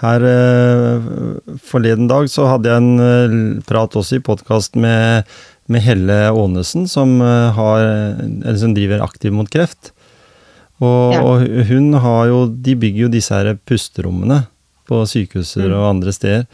her 0.04 0.28
eh, 0.28 1.10
forleden 1.66 2.12
dag 2.12 2.30
så 2.30 2.46
hadde 2.52 2.70
jeg 2.70 2.84
en 2.84 3.58
prat 3.66 3.98
også 3.98 4.20
i 4.20 4.26
podkast 4.30 4.78
med, 4.78 5.26
med 5.66 5.82
Helle 5.82 6.20
Aanesen, 6.30 6.86
som, 6.92 7.18
som 7.58 8.78
driver 8.78 9.02
Aktiv 9.02 9.34
mot 9.34 9.50
kreft. 9.50 9.96
Og, 10.84 11.14
Ja. 11.16 11.22
og 11.24 11.68
hun 11.70 11.94
har 12.04 12.28
jo 12.28 12.40
De 12.50 12.74
bygger 12.76 13.06
jo 13.06 13.12
disse 13.14 13.32
her 13.38 13.54
pusterommene 13.70 14.42
på 14.90 15.04
sykehuser 15.08 15.70
Mm. 15.70 15.76
og 15.78 15.90
andre 15.96 16.12
steder. 16.12 16.46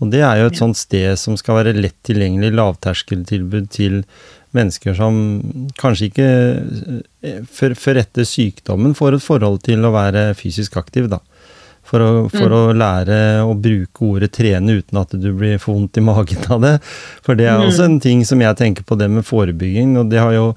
Og 0.00 0.10
det 0.12 0.20
er 0.24 0.40
jo 0.40 0.46
et 0.50 0.58
sånt 0.60 0.76
sted 0.76 1.16
som 1.18 1.36
skal 1.40 1.58
være 1.62 1.76
lett 1.76 1.96
tilgjengelig, 2.04 2.52
lavterskeltilbud 2.56 3.68
til 3.72 4.02
mennesker 4.56 4.94
som 4.96 5.16
kanskje 5.80 6.08
ikke 6.10 6.28
for 7.48 7.72
før, 7.74 7.74
før 7.76 8.00
etter 8.02 8.24
sykdommen 8.28 8.94
får 8.96 9.16
et 9.18 9.24
forhold 9.24 9.62
til 9.66 9.84
å 9.84 9.92
være 9.92 10.34
fysisk 10.36 10.76
aktiv, 10.80 11.08
da. 11.12 11.18
For, 11.86 12.02
å, 12.02 12.24
for 12.32 12.50
å 12.50 12.60
lære 12.74 13.16
å 13.46 13.52
bruke 13.62 14.02
ordet 14.08 14.32
trene 14.34 14.80
uten 14.80 14.98
at 14.98 15.12
du 15.22 15.28
blir 15.38 15.60
for 15.62 15.76
vondt 15.76 16.00
i 16.00 16.02
magen 16.02 16.42
av 16.50 16.64
det. 16.64 16.72
For 17.22 17.38
det 17.38 17.46
er 17.46 17.62
også 17.62 17.84
en 17.86 18.00
ting 18.02 18.24
som 18.26 18.42
jeg 18.42 18.58
tenker 18.58 18.82
på 18.88 18.98
det 18.98 19.06
med 19.12 19.22
forebygging, 19.28 19.92
og 20.00 20.10
det 20.10 20.18
har 20.18 20.34
jo 20.34 20.48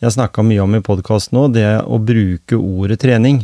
jeg 0.00 0.14
snakka 0.16 0.44
mye 0.48 0.64
om 0.64 0.78
i 0.78 0.80
podkast 0.86 1.34
nå, 1.36 1.50
det 1.52 1.66
å 1.84 2.00
bruke 2.00 2.56
ordet 2.56 3.02
trening. 3.04 3.42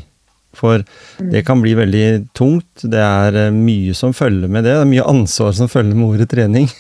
For 0.55 0.85
det 1.19 1.41
kan 1.49 1.59
bli 1.61 1.73
veldig 1.75 2.05
tungt. 2.39 2.85
Det 2.87 3.01
er 3.03 3.35
eh, 3.41 3.51
mye 3.51 3.91
som 3.99 4.13
følger 4.15 4.47
med 4.49 4.63
det. 4.63 4.71
Det 4.77 4.85
er 4.85 4.91
mye 4.93 5.07
ansvar 5.11 5.51
som 5.59 5.67
følger 5.69 5.99
med 5.99 6.15
ordet 6.15 6.31
trening. 6.31 6.69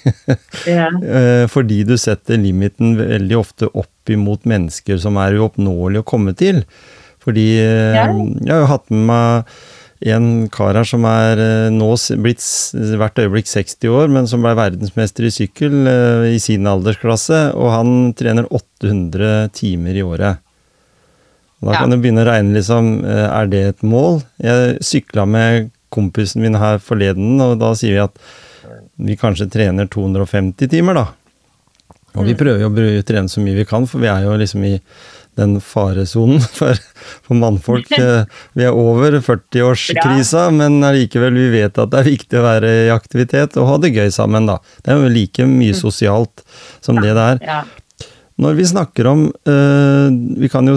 Ja. 0.71 0.87
Eh, 0.95 1.45
Fordi 1.51 1.83
du 1.85 1.97
setter 2.01 2.39
limiten 2.41 2.95
veldig 3.01 3.37
ofte 3.37 3.69
opp 3.77 4.09
imot 4.15 4.47
mennesker 4.49 4.97
som 5.03 5.19
er 5.21 5.35
uoppnåelige 5.41 6.05
å 6.05 6.07
komme 6.07 6.33
til. 6.39 6.63
Fordi 7.25 7.49
eh, 7.61 7.99
Ja. 7.99 8.07
jeg 8.15 8.53
har 8.55 8.63
jo 8.63 8.71
hatt 8.71 8.87
med 8.95 9.05
meg 9.11 9.59
en 10.05 10.49
kar 10.53 10.77
her 10.77 10.85
som 10.85 11.05
er 11.09 11.41
eh, 11.41 11.71
nå 11.73 11.89
blitt 12.21 12.43
hvert 13.01 13.21
øyeblikk 13.23 13.49
60 13.49 13.89
år, 13.89 14.11
men 14.13 14.27
som 14.29 14.43
ble 14.45 14.53
verdensmester 14.59 15.25
i 15.25 15.33
sykkel 15.33 15.87
eh, 15.89 16.27
i 16.35 16.41
sin 16.43 16.67
aldersklasse, 16.69 17.55
og 17.57 17.71
han 17.73 17.95
trener 18.19 18.49
800 18.51 19.49
timer 19.57 19.97
i 19.97 20.05
året. 20.05 20.43
Og 21.63 21.71
Da 21.71 21.73
Ja. 21.73 21.79
kan 21.81 21.91
du 21.91 21.97
begynne 21.97 22.25
å 22.25 22.29
regne, 22.29 22.53
liksom, 22.53 23.05
eh, 23.05 23.29
er 23.41 23.47
det 23.47 23.63
et 23.69 23.83
mål? 23.83 24.23
Jeg 24.43 24.79
sykla 24.85 25.27
med 25.27 25.71
kompisen 25.91 26.43
min 26.43 26.55
her 26.61 26.79
forleden, 26.79 27.41
og 27.41 27.59
da 27.59 27.73
sier 27.73 27.95
vi 27.95 28.05
at 28.05 28.19
vi 28.99 29.17
kanskje 29.17 29.51
trener 29.51 29.89
250 29.89 30.69
timer, 30.69 30.95
da. 30.95 31.07
Og 32.15 32.27
vi 32.27 32.35
prøver 32.35 32.61
jo 32.61 32.69
å 32.71 33.03
trene 33.07 33.29
så 33.31 33.41
mye 33.43 33.57
vi 33.57 33.65
kan, 33.65 33.87
for 33.87 33.99
vi 33.99 34.07
er 34.07 34.23
jo 34.23 34.37
liksom 34.39 34.63
i 34.65 34.81
den 35.39 35.57
faresonen 35.63 36.41
for, 36.59 36.79
for 37.27 37.39
mannfolk. 37.41 37.91
Eh, 37.99 38.25
Vi 38.57 38.65
er 38.67 38.75
over 38.77 39.19
40-årskrisa, 39.23 40.49
men 40.55 40.81
allikevel, 40.87 41.35
vi 41.39 41.49
vet 41.61 41.79
at 41.79 41.93
det 41.93 42.01
er 42.03 42.09
viktig 42.11 42.41
å 42.41 42.45
være 42.47 42.73
i 42.87 42.91
aktivitet 42.95 43.57
og 43.61 43.69
ha 43.71 43.79
det 43.83 43.93
gøy 43.95 44.11
sammen, 44.15 44.47
da. 44.51 44.59
Det 44.83 44.93
er 44.95 45.01
jo 45.03 45.13
like 45.15 45.47
mye 45.49 45.77
sosialt 45.79 46.43
som 46.85 46.99
det 47.03 47.15
det 47.17 47.29
er. 47.37 47.65
Når 48.43 48.57
vi 48.59 48.65
snakker 48.67 49.07
om 49.07 49.21
eh, 49.47 50.09
Vi 50.43 50.49
kan 50.51 50.67
jo 50.67 50.75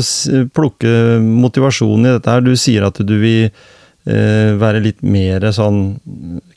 plukke 0.53 0.91
motivasjonen 1.25 2.05
i 2.05 2.11
dette 2.19 2.29
her. 2.35 2.43
Du 2.45 2.53
sier 2.59 2.85
at 2.85 2.99
du 3.01 3.15
vil 3.17 3.47
eh, 3.49 4.53
være 4.61 4.83
litt 4.85 5.01
mer 5.01 5.47
sånn 5.55 5.97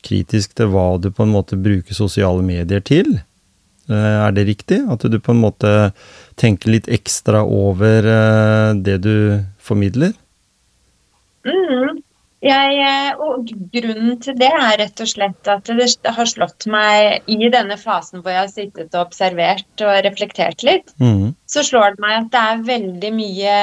kritisk 0.05 0.53
til 0.59 0.69
hva 0.73 0.85
du 1.01 1.09
på 1.09 1.25
en 1.25 1.33
måte 1.33 1.57
bruker 1.57 1.97
sosiale 1.97 2.45
medier 2.45 2.85
til. 2.85 3.15
Eh, 3.91 4.17
er 4.25 4.35
det 4.35 4.47
riktig? 4.49 4.81
At 4.91 5.05
du 5.05 5.17
på 5.19 5.35
en 5.35 5.41
måte 5.43 5.91
tenker 6.39 6.73
litt 6.73 6.89
ekstra 6.91 7.43
over 7.45 8.07
eh, 8.07 8.69
det 8.79 9.01
du 9.05 9.15
formidler? 9.61 10.15
Mm. 11.45 12.01
Jeg, 12.41 12.77
eh, 12.81 13.19
og 13.21 13.51
grunnen 13.73 14.15
til 14.21 14.37
det 14.39 14.49
er 14.49 14.79
rett 14.81 15.03
og 15.03 15.09
slett 15.09 15.49
at 15.51 15.67
det 15.69 15.89
har 16.15 16.29
slått 16.29 16.65
meg 16.73 17.27
i 17.29 17.51
denne 17.53 17.77
fasen 17.77 18.23
hvor 18.23 18.33
jeg 18.33 18.41
har 18.41 18.49
sittet 18.49 18.95
og 18.95 19.03
observert 19.03 19.83
og 19.85 19.99
reflektert 20.07 20.65
litt, 20.65 20.89
mm. 20.97 21.35
så 21.45 21.61
slår 21.67 21.93
det 21.93 22.05
meg 22.05 22.15
at 22.17 22.31
det 22.33 22.41
er 22.47 22.65
veldig 22.71 23.13
mye 23.19 23.59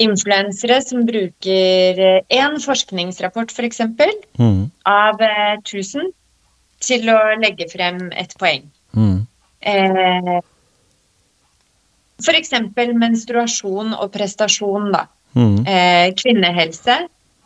influensere 0.00 0.78
som 0.84 1.02
bruker 1.08 2.00
én 2.22 2.56
forskningsrapport 2.62 3.50
f.eks. 3.50 3.82
Mhm. 4.38 4.70
av 4.86 5.20
eh, 5.26 5.58
1000 5.58 6.14
til 6.80 7.10
å 7.12 7.18
legge 7.40 7.68
frem 7.70 8.08
et 8.18 8.32
poeng. 8.40 8.64
Mm. 8.96 9.20
Eh, 9.60 10.40
F.eks. 12.20 12.52
menstruasjon 13.00 13.94
og 13.96 14.12
prestasjon, 14.14 14.90
da. 14.94 15.06
Mm. 15.36 15.60
Eh, 15.66 16.08
kvinnehelse, 16.18 16.96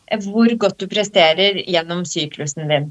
eh, 0.07 0.25
hvor 0.25 0.55
godt 0.59 0.81
du 0.81 0.89
presterer 0.91 1.61
gjennom 1.67 2.05
syklusen 2.09 2.71
din. 2.71 2.91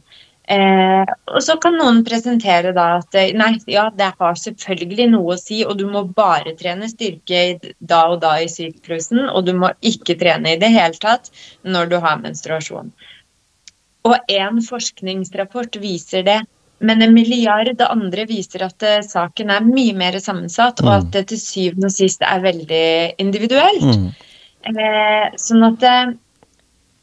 Eh, 0.51 1.11
og 1.31 1.39
så 1.39 1.55
kan 1.63 1.77
noen 1.79 2.01
presentere 2.03 2.73
da 2.75 2.97
at 2.97 3.15
eh, 3.15 3.29
nei, 3.31 3.53
ja, 3.71 3.85
det 3.95 4.09
har 4.19 4.35
selvfølgelig 4.35 5.05
noe 5.13 5.37
å 5.37 5.39
si, 5.39 5.61
og 5.63 5.77
du 5.79 5.85
må 5.87 6.01
bare 6.17 6.51
trene 6.59 6.89
styrke 6.91 7.43
da 7.79 8.01
og 8.11 8.19
da 8.25 8.33
i 8.43 8.49
syklusen, 8.51 9.23
og 9.29 9.47
du 9.47 9.53
må 9.55 9.71
ikke 9.79 10.17
trene 10.19 10.55
i 10.55 10.59
det 10.59 10.73
hele 10.73 10.99
tatt 10.99 11.31
når 11.63 11.93
du 11.93 11.97
har 12.03 12.19
menstruasjon. 12.19 12.91
Og 14.03 14.15
én 14.31 14.59
forskningsrapport 14.65 15.77
viser 15.79 16.25
det, 16.27 16.41
men 16.83 17.01
en 17.01 17.13
milliard 17.15 17.79
andre 17.87 18.25
viser 18.27 18.65
at 18.65 18.83
eh, 18.83 18.99
saken 19.05 19.53
er 19.53 19.63
mye 19.63 19.93
mer 19.95 20.17
sammensatt, 20.19 20.81
og 20.83 20.89
Mm. 20.89 20.97
at 20.97 21.11
det 21.11 21.27
til 21.27 21.39
syvende 21.39 21.87
og 21.87 21.95
sist 21.95 22.21
er 22.21 22.43
veldig 22.43 23.15
individuelt. 23.23 23.83
Mm. 23.83 24.09
Eh, 24.67 25.29
sånn 25.39 25.63
at 25.69 25.83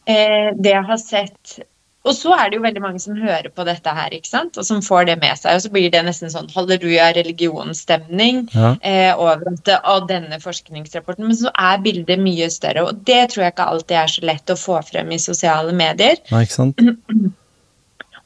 eh, 0.06 0.52
det 0.56 0.72
jeg 0.74 0.84
har 0.84 1.00
sett 1.00 1.60
Og 2.08 2.14
så 2.16 2.32
er 2.32 2.48
det 2.48 2.56
jo 2.56 2.62
veldig 2.64 2.80
mange 2.80 3.00
som 3.02 3.16
hører 3.20 3.50
på 3.52 3.64
dette 3.68 3.92
her, 3.92 4.08
ikke 4.16 4.28
sant? 4.30 4.56
og 4.56 4.64
som 4.64 4.78
får 4.80 5.04
det 5.10 5.16
med 5.20 5.36
seg. 5.36 5.58
Og 5.58 5.64
så 5.66 5.70
blir 5.74 5.90
det 5.92 6.00
nesten 6.06 6.32
sånn 6.32 6.48
halleluja 6.54 7.10
religionsstemning 7.18 8.46
Ja. 8.54 8.70
eh, 8.80 9.12
over 9.20 9.42
at 9.52 9.68
av 9.84 10.06
denne 10.08 10.38
forskningsrapporten. 10.40 11.26
Men 11.28 11.36
så 11.36 11.52
er 11.52 11.82
bildet 11.84 12.18
mye 12.24 12.48
større, 12.50 12.86
og 12.88 13.04
det 13.04 13.30
tror 13.30 13.44
jeg 13.44 13.52
ikke 13.52 13.68
alltid 13.74 13.96
er 14.00 14.06
så 14.14 14.24
lett 14.24 14.54
å 14.54 14.56
få 14.56 14.80
frem 14.88 15.12
i 15.12 15.18
sosiale 15.20 15.72
medier. 15.76 16.16
Nei, 16.32 16.44
ikke 16.46 16.56
sant? 16.56 16.80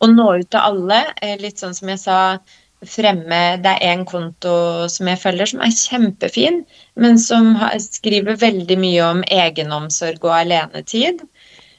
Å 0.05 0.07
nå 0.11 0.25
ut 0.39 0.51
til 0.51 0.61
alle. 0.61 1.01
eh, 1.22 1.37
Litt 1.41 1.59
sånn 1.59 1.75
som 1.75 1.89
jeg 1.89 1.99
sa, 2.03 2.39
fremme 2.85 3.62
Det 3.62 3.70
er 3.81 3.93
en 3.95 4.03
konto 4.05 4.87
som 4.93 5.09
jeg 5.09 5.18
følger 5.22 5.47
som 5.49 5.62
er 5.64 5.72
kjempefin, 5.72 6.64
men 7.01 7.16
som 7.18 7.55
skriver 7.81 8.37
veldig 8.37 8.77
mye 8.79 9.03
om 9.07 9.22
egenomsorg 9.25 10.22
og 10.27 10.35
alenetid. 10.37 11.22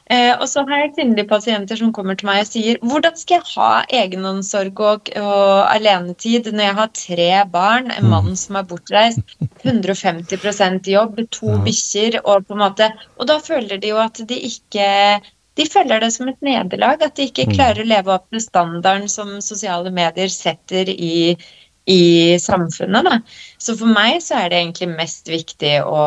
Eh, 0.06 0.36
og 0.38 0.46
så 0.46 0.62
har 0.70 0.84
jeg 0.84 0.92
kvinnelige 0.94 1.28
pasienter 1.32 1.80
som 1.80 1.90
kommer 1.92 2.14
til 2.14 2.28
meg 2.30 2.44
og 2.44 2.50
sier 2.52 2.78
hvordan 2.86 3.16
skal 3.18 3.40
jeg 3.40 3.48
ha 3.56 3.70
egenomsorg 4.04 4.82
og, 4.86 5.10
og 5.18 5.64
alenetid 5.74 6.52
når 6.54 6.62
jeg 6.68 6.76
har 6.80 6.92
tre 6.94 7.30
barn, 7.50 7.90
en 7.90 8.12
mann 8.12 8.36
som 8.38 8.60
er 8.60 8.68
bortreist, 8.70 9.24
150% 9.66 10.92
jobb, 10.94 11.24
to 11.34 11.50
Ja. 11.56 11.58
bikkjer 11.66 12.20
og 12.24 12.46
på 12.46 12.54
en 12.54 12.62
måte 12.62 12.92
Og 13.18 13.26
da 13.28 13.40
føler 13.40 13.82
de 13.82 13.96
jo 13.96 13.98
at 13.98 14.22
de 14.30 14.38
ikke 14.52 15.22
de 15.56 15.64
føler 15.72 16.02
det 16.04 16.12
som 16.12 16.28
et 16.28 16.42
nederlag, 16.44 17.02
at 17.02 17.16
de 17.16 17.30
ikke 17.30 17.46
Mm. 17.48 17.54
klarer 17.56 17.80
å 17.82 17.88
leve 17.88 18.12
opp 18.12 18.26
til 18.30 18.42
standarden 18.44 19.08
som 19.10 19.40
sosiale 19.42 19.90
medier 19.90 20.28
setter 20.28 20.90
i, 20.92 21.38
i 21.86 22.40
samfunnet. 22.40 23.06
Da. 23.06 23.20
Så 23.58 23.76
for 23.78 23.90
meg 23.90 24.18
så 24.24 24.40
er 24.40 24.50
det 24.50 24.60
egentlig 24.60 24.88
mest 24.96 25.30
viktig 25.30 25.74
å 25.86 26.02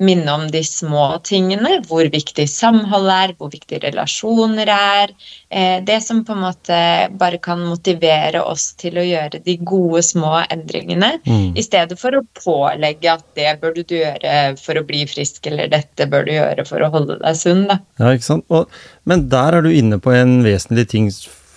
minne 0.00 0.34
om 0.34 0.46
de 0.52 0.60
små 0.64 1.06
tingene. 1.24 1.78
Hvor 1.88 2.04
viktig 2.12 2.44
samhold 2.50 3.08
er, 3.12 3.34
hvor 3.38 3.52
viktig 3.52 3.80
relasjoner 3.84 4.68
er. 4.74 5.14
Eh, 5.48 5.78
det 5.84 6.00
som 6.04 6.20
på 6.24 6.36
en 6.36 6.44
måte 6.44 6.80
bare 7.20 7.40
kan 7.42 7.64
motivere 7.64 8.42
oss 8.44 8.70
til 8.80 9.00
å 9.00 9.06
gjøre 9.06 9.40
de 9.46 9.56
gode, 9.64 10.04
små 10.04 10.42
endringene. 10.42 11.14
Mm. 11.24 11.56
I 11.56 11.64
stedet 11.64 11.96
for 12.00 12.16
å 12.16 12.24
pålegge 12.36 13.16
at 13.16 13.26
det 13.40 13.56
bør 13.62 13.76
du 13.80 13.96
gjøre 13.96 14.36
for 14.60 14.76
å 14.76 14.86
bli 14.86 15.06
frisk, 15.08 15.46
eller 15.48 15.72
dette 15.72 16.08
bør 16.12 16.28
du 16.28 16.34
gjøre 16.36 16.68
for 16.68 16.84
å 16.84 16.92
holde 16.92 17.20
deg 17.24 17.40
sunn. 17.40 17.66
Da. 17.72 17.80
Ja, 18.00 18.12
ikke 18.12 18.28
sant? 18.28 18.48
Og, 18.52 18.68
men 19.08 19.28
der 19.32 19.56
er 19.56 19.64
du 19.64 19.72
inne 19.72 20.00
på 20.02 20.12
en 20.12 20.42
vesentlig 20.44 20.88
ting 20.92 21.10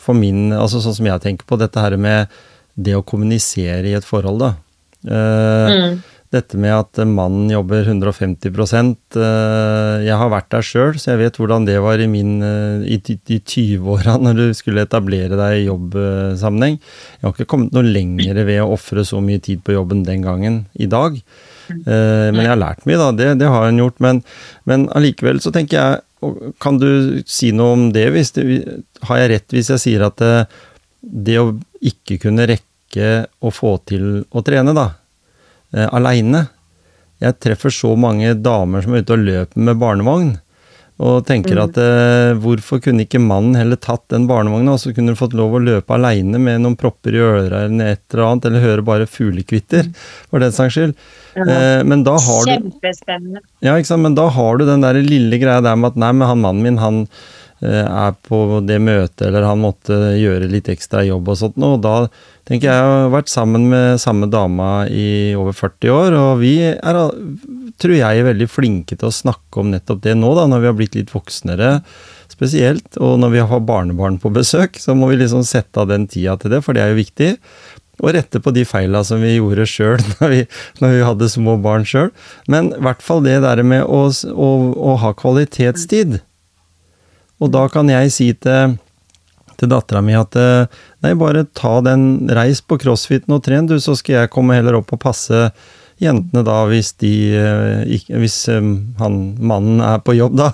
for 0.03 0.17
min, 0.17 0.51
altså 0.55 0.81
sånn 0.83 0.97
som 0.97 1.07
jeg 1.07 1.23
tenker 1.23 1.47
på, 1.47 1.59
dette 1.59 1.79
her 1.79 1.95
med 1.99 2.31
det 2.76 2.95
å 2.97 3.05
kommunisere 3.05 3.91
i 3.91 3.97
et 3.97 4.07
forhold, 4.07 4.43
da. 4.43 4.55
Eh, 5.03 5.74
Mm. 5.74 6.01
Dette 6.34 6.57
med 6.57 6.74
at 6.74 6.97
mannen 7.05 7.51
jobber 7.51 7.86
150 7.86 8.47
eh, 8.49 10.05
Jeg 10.07 10.17
har 10.17 10.32
vært 10.34 10.49
der 10.49 10.65
sjøl, 10.65 10.95
så 10.97 11.11
jeg 11.11 11.19
vet 11.21 11.38
hvordan 11.38 11.67
det 11.67 11.76
var 11.84 12.01
i 12.01 12.07
min 12.09 12.39
eh, 12.41 12.86
i, 12.95 12.97
i 12.97 13.38
20-åra 13.38 14.15
når 14.24 14.39
du 14.39 14.45
skulle 14.57 14.86
etablere 14.88 15.38
deg 15.38 15.59
i 15.59 15.67
jobbsammenheng. 15.67 16.80
Jeg 16.80 17.28
har 17.28 17.36
ikke 17.36 17.49
kommet 17.53 17.76
noe 17.76 17.86
lenger 17.86 18.41
ved 18.47 18.63
å 18.63 18.71
ofre 18.74 19.05
så 19.05 19.21
mye 19.21 19.43
tid 19.45 19.61
på 19.65 19.76
jobben 19.76 20.01
den 20.07 20.26
gangen 20.26 20.63
i 20.74 20.89
dag. 20.89 21.19
Eh, 21.69 22.30
men 22.34 22.41
jeg 22.41 22.53
har 22.55 22.63
lært 22.63 22.89
mye, 22.89 22.97
da. 22.97 23.11
Det, 23.19 23.30
det 23.43 23.51
har 23.53 23.69
en 23.69 23.84
gjort. 23.84 24.01
Men, 24.01 24.24
men 24.69 24.88
allikevel 24.97 25.43
så 25.43 25.53
tenker 25.53 25.78
jeg 25.80 26.01
Kan 26.63 26.78
du 26.80 27.21
si 27.28 27.51
noe 27.51 27.76
om 27.76 27.86
det? 27.93 28.07
Hvis 28.15 28.34
det 28.39 28.43
har 29.05 29.21
jeg 29.21 29.32
rett 29.36 29.53
hvis 29.53 29.69
jeg 29.76 29.86
sier 29.86 30.05
at 30.07 30.17
det, 30.24 30.47
det 31.03 31.38
å 31.41 31.51
ikke 31.89 32.19
kunne 32.25 32.47
rekke 32.49 33.09
å 33.43 33.51
få 33.53 33.77
til 33.89 34.23
å 34.31 34.43
trene, 34.45 34.75
da, 34.75 34.91
eh, 35.73 35.88
aleine 35.89 36.47
Jeg 37.23 37.38
treffer 37.39 37.71
så 37.71 37.93
mange 37.95 38.34
damer 38.36 38.84
som 38.84 38.93
er 38.93 39.03
ute 39.05 39.15
og 39.15 39.21
løper 39.23 39.61
med 39.63 39.77
barnevogn. 39.79 40.31
Og 41.01 41.23
tenker 41.25 41.57
at 41.57 41.77
eh, 41.81 42.36
hvorfor 42.38 42.81
kunne 42.84 43.05
ikke 43.07 43.21
mannen 43.21 43.55
heller 43.57 43.79
tatt 43.81 44.03
den 44.13 44.27
barnevogna, 44.29 44.75
og 44.75 44.81
så 44.81 44.91
kunne 44.93 45.15
du 45.15 45.19
fått 45.19 45.34
lov 45.38 45.55
å 45.57 45.61
løpe 45.63 45.95
aleine 45.95 46.38
med 46.38 46.61
noen 46.61 46.75
propper 46.77 47.15
i 47.15 47.21
øra 47.23 47.63
eller 47.65 47.95
et 47.95 48.03
eller 48.11 48.25
annet, 48.27 48.45
eller 48.49 48.65
høre 48.67 48.86
bare 48.86 49.07
fuglekvitter, 49.09 49.89
for 50.29 50.43
den 50.43 50.53
saks 50.53 50.77
skyld. 50.77 50.93
Eh, 51.34 51.79
men 51.88 52.03
da 52.05 52.13
har 52.21 52.45
du 52.45 52.51
Kjempespennende. 52.51 53.41
ja, 53.65 53.73
ikke 53.73 53.89
sant? 53.89 54.05
men 54.05 54.19
da 54.19 54.27
har 54.36 54.59
du 54.59 54.67
den 54.69 54.86
der 54.86 55.01
lille 55.01 55.39
greia 55.41 55.63
der 55.65 55.79
med 55.79 55.93
at 55.93 56.03
nei, 56.03 56.11
men 56.13 56.29
han 56.29 56.43
mannen 56.45 56.67
min, 56.67 56.81
han 56.84 57.07
er 57.68 58.16
på 58.28 58.39
det 58.68 58.80
møtet, 58.84 59.26
eller 59.30 59.45
han 59.47 59.61
måtte 59.64 59.95
gjøre 60.20 60.49
litt 60.51 60.68
ekstra 60.74 61.03
jobb 61.07 61.30
og 61.32 61.38
sånt 61.39 61.59
noe. 61.61 61.78
Da 61.82 61.95
tenker 62.49 62.68
jeg, 62.68 62.76
jeg 62.76 62.89
har 63.03 63.14
vært 63.14 63.32
sammen 63.32 63.70
med 63.72 64.01
samme 64.03 64.28
dama 64.32 64.72
i 64.91 65.34
over 65.39 65.55
40 65.55 65.93
år, 65.95 66.18
og 66.20 66.41
vi 66.41 66.55
er, 66.74 66.99
tror 67.80 67.95
jeg, 67.95 68.20
er 68.24 68.28
veldig 68.32 68.49
flinke 68.51 68.97
til 68.99 69.07
å 69.09 69.16
snakke 69.16 69.61
om 69.64 69.72
nettopp 69.72 70.01
det 70.03 70.18
nå, 70.20 70.34
da, 70.38 70.47
når 70.51 70.66
vi 70.66 70.70
har 70.72 70.80
blitt 70.82 70.97
litt 70.99 71.14
voksnere 71.16 71.78
spesielt, 72.34 72.97
og 72.97 73.20
når 73.22 73.32
vi 73.36 73.45
har 73.45 73.61
barnebarn 73.68 74.18
på 74.20 74.32
besøk, 74.34 74.80
så 74.82 74.95
må 74.97 75.11
vi 75.11 75.20
liksom 75.22 75.43
sette 75.45 75.80
av 75.84 75.91
den 75.91 76.07
tida 76.09 76.34
til 76.41 76.51
det, 76.55 76.64
for 76.66 76.74
det 76.76 76.84
er 76.84 76.91
jo 76.93 76.99
viktig. 77.03 77.32
Og 78.01 78.09
rette 78.16 78.39
på 78.41 78.49
de 78.55 78.64
feila 78.66 79.03
som 79.05 79.22
vi 79.22 79.36
gjorde 79.36 79.68
sjøl 79.70 79.99
når, 80.20 80.32
vi- 80.34 80.47
når 80.82 80.95
vi 80.97 81.03
hadde 81.05 81.28
små 81.30 81.59
barn 81.61 81.86
sjøl. 81.88 82.09
Men 82.49 82.72
i 82.74 82.82
hvert 82.84 83.03
fall 83.05 83.22
det 83.24 83.38
der 83.45 83.61
med 83.64 83.86
å, 83.86 84.07
å, 84.34 84.49
å 84.74 84.95
ha 85.03 85.11
kvalitetstid. 85.20 86.18
Og 87.43 87.51
da 87.51 87.67
kan 87.71 87.89
jeg 87.91 88.11
si 88.13 88.29
til, 88.39 88.77
til 89.59 89.71
dattera 89.71 90.01
mi 90.05 90.15
at 90.15 90.35
eh, 90.39 90.81
nei, 91.03 91.13
bare 91.19 91.45
ta 91.51 91.79
den, 91.85 92.29
reis 92.31 92.61
på 92.63 92.77
crossfiten 92.81 93.35
og 93.35 93.43
tren, 93.45 93.67
du, 93.67 93.75
så 93.83 93.97
skal 93.99 94.21
jeg 94.21 94.33
komme 94.33 94.55
heller 94.57 94.79
opp 94.79 94.93
og 94.95 95.01
passe 95.03 95.49
jentene 96.01 96.41
da, 96.47 96.63
hvis 96.71 96.93
de 97.03 97.11
eh, 97.37 97.99
Hvis 98.09 98.37
eh, 98.51 98.63
han 99.01 99.19
mannen 99.43 99.83
er 99.83 99.99
på 100.03 100.15
jobb, 100.17 100.39
da. 100.39 100.53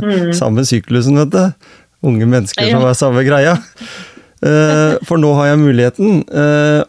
Mm. 0.00 0.32
Samme 0.40 0.64
syklusen, 0.68 1.20
vet 1.20 1.34
du. 1.36 1.68
Unge 2.02 2.26
mennesker 2.26 2.66
som 2.72 2.82
er 2.82 2.96
samme 2.98 3.22
greia. 3.22 3.52
For 5.06 5.20
nå 5.22 5.28
har 5.38 5.52
jeg 5.52 5.60
muligheten, 5.60 6.16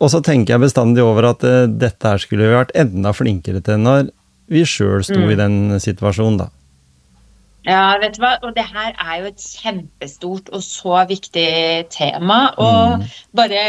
og 0.01 0.07
så 0.09 0.23
tenker 0.25 0.55
jeg 0.55 0.63
bestandig 0.63 1.03
over 1.05 1.27
at 1.29 1.45
dette 1.69 2.09
her 2.09 2.17
skulle 2.17 2.47
vi 2.47 2.55
vært 2.55 2.73
enda 2.81 3.11
flinkere 3.13 3.61
til 3.61 3.77
når 3.83 4.07
vi 4.49 4.63
sjøl 4.65 5.05
sto 5.05 5.19
Mm. 5.21 5.29
i 5.29 5.37
den 5.37 5.55
situasjonen, 5.83 6.39
da. 6.41 6.47
Ja, 7.66 7.97
vet 8.01 8.18
du 8.18 8.22
hva? 8.24 8.34
Og 8.43 8.55
det 8.55 8.66
her 8.68 8.91
er 8.99 9.20
jo 9.22 9.30
et 9.32 9.43
kjempestort 9.61 10.49
og 10.53 10.64
så 10.66 11.03
viktig 11.09 11.47
tema. 11.93 12.53
Og 12.57 12.99
Mm. 12.99 13.05
bare 13.36 13.61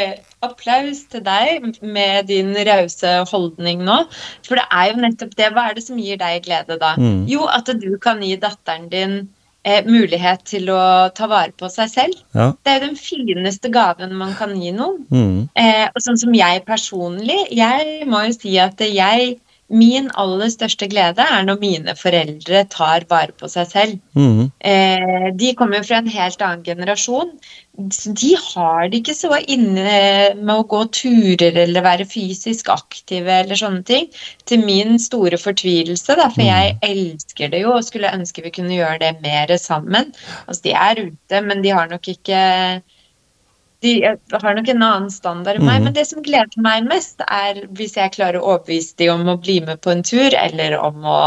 applaus 0.43 1.05
til 1.11 1.21
deg 1.25 1.63
med 1.83 2.27
din 2.29 2.55
rause 2.55 3.25
holdning 3.31 3.85
nå. 3.85 4.05
For 4.47 4.57
det 4.57 4.65
er 4.71 4.91
jo 4.93 5.01
nettopp 5.01 5.37
det. 5.37 5.53
Hva 5.55 5.71
er 5.71 5.75
det 5.75 5.85
som 5.87 5.97
gir 5.99 6.17
deg 6.19 6.43
glede, 6.45 6.79
da? 6.81 6.95
Mm. 6.97 7.27
Jo, 7.29 7.47
at 7.47 7.67
du 7.67 7.97
kan 7.99 8.21
gi 8.21 8.37
datteren 8.37 8.89
din 8.91 9.29
eh, 9.67 9.83
mulighet 9.87 10.43
til 10.45 10.67
å 10.69 11.09
ta 11.15 11.27
vare 11.27 11.53
på 11.57 11.71
seg 11.73 11.89
selv. 11.89 12.19
Ja. 12.35 12.51
Det 12.53 12.69
er 12.73 12.81
jo 12.81 12.87
den 12.89 12.97
fineste 13.01 13.71
gaven 13.73 14.13
man 14.15 14.35
kan 14.35 14.51
gi 14.61 14.73
noen. 14.73 15.07
Mm. 15.11 15.49
Eh, 15.57 15.87
og 15.89 16.03
sånn 16.05 16.19
som 16.21 16.35
jeg 16.35 16.65
personlig, 16.67 17.47
jeg 17.51 18.05
må 18.07 18.27
jo 18.27 18.33
si 18.37 18.59
at 18.59 18.77
jeg 18.85 19.39
Min 19.73 20.11
aller 20.21 20.51
største 20.53 20.87
glede 20.93 21.25
er 21.25 21.45
når 21.47 21.57
mine 21.61 21.95
foreldre 21.97 22.65
tar 22.69 23.07
vare 23.09 23.33
på 23.33 23.49
seg 23.49 23.71
selv. 23.71 24.01
Mm. 24.12 24.51
Eh, 24.61 25.29
de 25.41 25.53
kommer 25.57 25.81
jo 25.81 25.87
fra 25.89 26.03
en 26.03 26.11
helt 26.12 26.43
annen 26.45 26.65
generasjon. 26.67 27.33
De 28.21 28.35
har 28.39 28.91
det 28.91 29.01
ikke 29.01 29.17
så 29.17 29.41
inne 29.41 29.97
med 30.37 30.53
å 30.53 30.67
gå 30.69 30.83
turer 30.95 31.57
eller 31.65 31.87
være 31.87 32.07
fysisk 32.07 32.69
aktive 32.75 33.41
eller 33.41 33.59
sånne 33.59 33.83
ting. 33.89 34.11
Til 34.45 34.62
min 34.69 34.99
store 35.03 35.41
fortvilelse, 35.41 36.19
da, 36.21 36.29
for 36.29 36.45
jeg 36.45 36.77
elsker 36.85 37.55
det 37.55 37.65
jo 37.65 37.73
og 37.79 37.89
skulle 37.89 38.12
ønske 38.15 38.45
vi 38.45 38.53
kunne 38.55 38.77
gjøre 38.77 39.01
det 39.03 39.15
mer 39.25 39.57
sammen. 39.59 40.12
Altså, 40.45 40.61
de 40.69 40.77
er 40.77 41.07
ute, 41.09 41.43
men 41.49 41.65
de 41.65 41.73
har 41.75 41.89
nok 41.91 42.12
ikke 42.12 42.45
de 43.85 43.93
har 44.32 44.55
nok 44.57 44.68
en 44.72 44.82
annen 44.87 45.11
standard 45.12 45.59
enn 45.61 45.66
meg, 45.68 45.80
Mm. 45.80 45.85
men 45.85 45.93
det 45.97 46.07
som 46.09 46.22
gleder 46.24 46.57
meg 46.64 46.87
mest, 46.89 47.20
er 47.28 47.61
hvis 47.76 47.97
jeg 47.99 48.12
klarer 48.16 48.41
å 48.41 48.55
overbevise 48.55 48.97
de 48.97 49.11
om 49.12 49.24
å 49.28 49.37
bli 49.41 49.59
med 49.61 49.80
på 49.85 49.93
en 49.93 50.03
tur, 50.03 50.32
eller 50.35 50.78
om 50.80 51.05
å 51.05 51.20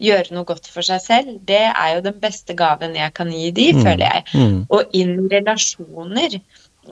gjøre 0.00 0.30
noe 0.36 0.44
godt 0.46 0.68
for 0.70 0.86
seg 0.86 1.00
selv. 1.02 1.40
Det 1.44 1.60
er 1.74 1.94
jo 1.96 2.04
den 2.06 2.20
beste 2.22 2.54
gaven 2.54 2.94
jeg 2.94 3.12
kan 3.14 3.30
gi 3.34 3.50
de, 3.50 3.72
Mm. 3.72 3.82
føler 3.82 4.06
jeg. 4.06 4.24
Mm. 4.34 4.66
Og 4.70 4.84
inn 4.94 5.14
i 5.26 5.28
relasjoner, 5.40 6.40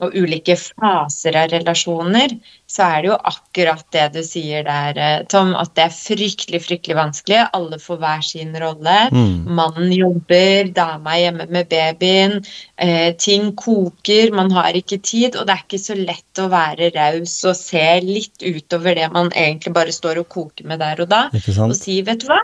og 0.01 0.15
ulike 0.17 0.55
faser 0.57 1.37
av 1.37 1.51
relasjoner, 1.53 2.33
så 2.69 2.87
er 2.87 3.03
det 3.03 3.09
jo 3.11 3.17
akkurat 3.29 3.83
det 3.93 4.05
du 4.15 4.21
sier 4.25 4.65
der, 4.65 4.97
eh, 4.97 5.25
Tom, 5.29 5.53
at 5.59 5.73
det 5.77 5.85
er 5.85 5.93
fryktelig, 5.93 6.63
fryktelig 6.65 6.97
vanskelig. 6.97 7.41
Alle 7.53 7.79
får 7.81 7.99
hver 8.01 8.23
sin 8.25 8.55
rolle. 8.63 8.97
Mm. 9.13 9.51
Mannen 9.59 9.91
jobber, 9.93 10.71
dama 10.73 11.17
er 11.17 11.25
hjemme 11.27 11.49
med 11.53 11.69
babyen, 11.69 12.39
eh, 12.77 13.13
ting 13.13 13.51
koker, 13.59 14.33
man 14.33 14.51
har 14.51 14.73
ikke 14.73 15.01
tid, 15.01 15.35
og 15.35 15.47
det 15.47 15.57
er 15.57 15.65
ikke 15.67 15.83
så 15.83 15.97
lett 15.99 16.41
å 16.41 16.49
være 16.49 16.93
raus 16.95 17.35
og 17.45 17.55
se 17.59 17.85
litt 18.01 18.41
utover 18.41 18.97
det 18.97 19.11
man 19.13 19.29
egentlig 19.31 19.73
bare 19.73 19.93
står 19.93 20.23
og 20.23 20.29
koker 20.29 20.65
med 20.65 20.81
der 20.81 21.05
og 21.05 21.09
da, 21.09 21.27
og 21.33 21.75
si, 21.77 22.01
vet 22.01 22.23
du 22.23 22.31
hva, 22.31 22.41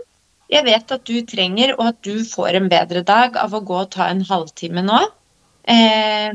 jeg 0.49 0.65
vet 0.65 0.91
at 0.91 1.05
du 1.05 1.21
trenger, 1.29 1.75
og 1.77 1.91
at 1.91 1.97
du 2.05 2.23
får 2.25 2.57
en 2.57 2.69
bedre 2.71 3.03
dag 3.05 3.37
av 3.37 3.53
å 3.53 3.61
gå 3.61 3.75
og 3.83 3.91
ta 3.93 4.07
en 4.09 4.23
halvtime 4.25 4.81
nå. 4.85 5.01
Eh, 5.69 6.33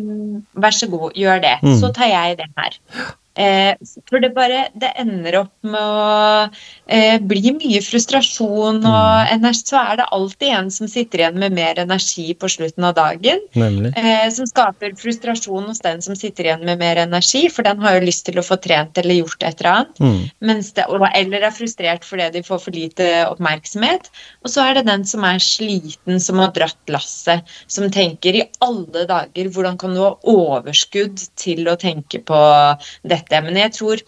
vær 0.62 0.74
så 0.74 0.88
god, 0.90 1.12
gjør 1.18 1.42
det. 1.42 1.56
Mm. 1.62 1.76
Så 1.80 1.92
tar 1.96 2.10
jeg 2.12 2.38
det 2.38 2.50
her. 2.58 2.78
Eh, 3.34 3.74
for 4.06 4.22
det 4.22 4.30
bare 4.30 4.68
Det 4.78 4.92
ender 5.00 5.40
opp 5.40 5.66
med 5.66 5.80
å 5.80 6.50
eh, 6.86 7.16
bli 7.18 7.50
mye 7.56 7.80
frustrasjon, 7.82 8.78
og 8.86 9.32
energi, 9.32 9.64
så 9.64 9.80
er 9.80 9.98
det 9.98 10.06
alltid 10.14 10.52
en 10.54 10.70
som 10.70 10.90
sitter 10.90 11.22
igjen 11.22 11.38
med 11.40 11.54
mer 11.56 11.80
energi 11.82 12.28
på 12.38 12.50
slutten 12.52 12.86
av 12.86 12.94
dagen. 12.98 13.42
Eh, 13.56 14.26
som 14.34 14.46
skaper 14.46 14.94
frustrasjon 15.00 15.66
hos 15.70 15.82
den 15.82 16.02
som 16.04 16.14
sitter 16.18 16.46
igjen 16.46 16.64
med 16.66 16.78
mer 16.82 17.00
energi, 17.02 17.46
for 17.50 17.66
den 17.66 17.82
har 17.82 17.98
jo 17.98 18.04
lyst 18.06 18.26
til 18.28 18.38
å 18.38 18.46
få 18.46 18.58
trent 18.62 18.98
eller 19.00 19.18
gjort 19.22 19.42
et 19.42 19.62
eller 19.62 19.70
annet. 19.72 20.02
Mm. 20.04 20.20
Mens 20.50 20.70
det, 20.76 20.86
eller 21.14 21.48
er 21.48 21.56
frustrert 21.56 22.06
fordi 22.06 22.30
de 22.36 22.44
får 22.46 22.62
for 22.66 22.76
lite 22.76 23.08
oppmerksomhet. 23.30 24.10
Og 24.44 24.52
så 24.52 24.68
er 24.68 24.78
det 24.78 24.86
den 24.90 25.06
som 25.08 25.26
er 25.26 25.42
sliten, 25.42 26.20
som 26.22 26.42
har 26.42 26.54
dratt 26.54 26.92
lasset, 26.92 27.42
som 27.66 27.90
tenker 27.90 28.38
i 28.38 28.46
alle 28.64 29.06
dager 29.10 29.50
hvordan 29.50 29.80
kan 29.80 29.96
du 29.96 30.02
ha 30.04 30.14
overskudd 30.30 31.18
til 31.40 31.66
å 31.70 31.78
tenke 31.80 32.22
på 32.22 32.44
dette. 33.02 33.23
Men 33.30 33.56
jeg 33.56 33.72
tror 33.78 34.04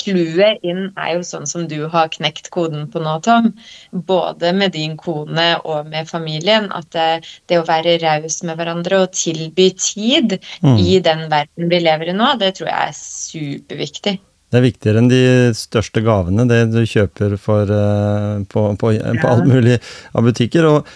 clouet 0.00 0.62
inn 0.64 0.86
er 0.96 1.10
jo 1.16 1.24
sånn 1.26 1.48
som 1.48 1.66
du 1.68 1.82
har 1.92 2.08
knekt 2.14 2.48
koden 2.54 2.86
på 2.92 3.02
nå, 3.04 3.18
Tom. 3.24 3.50
Både 3.92 4.52
med 4.56 4.72
din 4.76 4.96
kone 5.00 5.58
og 5.60 5.90
med 5.90 6.08
familien. 6.08 6.70
At 6.72 6.88
det, 6.94 7.26
det 7.50 7.60
å 7.60 7.66
være 7.68 7.98
raus 8.02 8.40
med 8.46 8.56
hverandre 8.60 9.02
og 9.04 9.12
tilby 9.16 9.70
tid 9.76 10.38
Mm. 10.60 10.76
i 10.78 10.98
den 11.00 11.22
verden 11.30 11.70
vi 11.70 11.78
lever 11.80 12.10
i 12.10 12.14
nå, 12.16 12.34
det 12.40 12.54
tror 12.58 12.68
jeg 12.68 12.88
er 12.90 12.96
superviktig. 12.96 14.12
Det 14.50 14.58
er 14.58 14.64
viktigere 14.64 15.00
enn 15.00 15.08
de 15.10 15.22
største 15.56 16.02
gavene, 16.02 16.44
det 16.50 16.72
du 16.72 16.80
kjøper 16.82 17.36
for, 17.40 17.70
eh, 17.70 18.42
på, 18.50 18.64
på, 18.80 18.90
på 19.22 19.30
alt 19.30 19.46
mulig 19.46 19.78
av 20.12 20.26
butikker. 20.26 20.66
Og, 20.66 20.90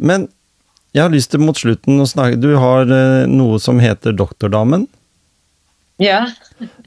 men 0.00 0.26
jeg 0.94 1.02
har 1.04 1.12
lyst 1.12 1.32
til 1.34 1.42
mot 1.42 1.58
slutten 1.58 2.00
å 2.00 2.08
snakke 2.08 2.40
Du 2.40 2.54
har 2.60 2.88
eh, 2.88 3.26
noe 3.30 3.58
som 3.62 3.82
heter 3.82 4.16
Doktordamen. 4.16 4.86
Ja. 6.02 6.24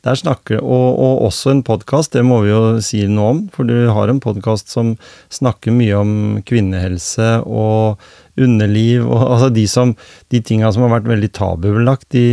Der 0.03 0.17
snakker, 0.19 0.59
og, 0.59 0.99
og 0.99 1.21
også 1.29 1.53
en 1.53 1.61
podkast, 1.63 2.11
det 2.17 2.25
må 2.27 2.41
vi 2.43 2.51
jo 2.51 2.61
si 2.83 3.05
noe 3.07 3.29
om. 3.31 3.41
For 3.55 3.67
du 3.67 3.87
har 3.95 4.11
en 4.11 4.19
podkast 4.23 4.73
som 4.73 4.95
snakker 5.33 5.75
mye 5.75 5.95
om 5.95 6.11
kvinnehelse 6.47 7.37
og 7.47 8.03
underliv, 8.37 9.05
og 9.07 9.23
altså 9.23 9.49
de, 9.55 9.63
som, 9.71 9.93
de 10.33 10.41
tinga 10.43 10.71
som 10.73 10.85
har 10.85 10.97
vært 10.97 11.11
veldig 11.13 11.31
tabubelagt, 11.39 12.17
i, 12.19 12.27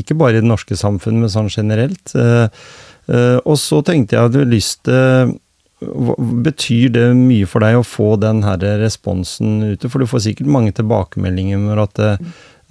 ikke 0.00 0.18
bare 0.20 0.36
i 0.36 0.42
det 0.42 0.50
norske 0.50 0.76
samfunn, 0.78 1.22
men 1.22 1.32
sånn 1.32 1.48
generelt. 1.52 2.12
Eh, 2.12 2.46
eh, 3.08 3.38
og 3.40 3.56
så 3.60 3.80
tenkte 3.86 4.18
jeg 4.18 4.28
at 4.28 4.36
du 4.36 4.42
har 4.44 4.52
lyst 4.52 4.92
Betyr 5.84 6.92
det 6.94 7.08
mye 7.18 7.44
for 7.50 7.60
deg 7.60 7.76
å 7.76 7.84
få 7.84 8.14
den 8.16 8.38
her 8.46 8.62
responsen 8.80 9.58
ute? 9.74 9.90
For 9.90 10.00
du 10.00 10.08
får 10.08 10.22
sikkert 10.24 10.48
mange 10.54 10.72
tilbakemeldinger 10.72 11.58
om 11.60 11.82
at, 11.82 12.00
eh, 12.00 12.22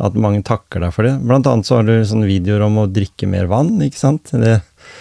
at 0.01 0.15
mange 0.17 0.41
takker 0.45 0.81
deg 0.81 0.93
for 0.95 1.05
det. 1.05 1.13
Blant 1.21 1.45
annet 1.49 1.67
så 1.67 1.77
har 1.79 1.85
du 1.87 1.93
sånne 2.07 2.25
videoer 2.29 2.63
om 2.65 2.79
å 2.81 2.87
drikke 2.89 3.27
mer 3.29 3.45
vann, 3.51 3.75
ikke 3.85 3.99
sant? 3.99 4.31
Det, 4.33 4.55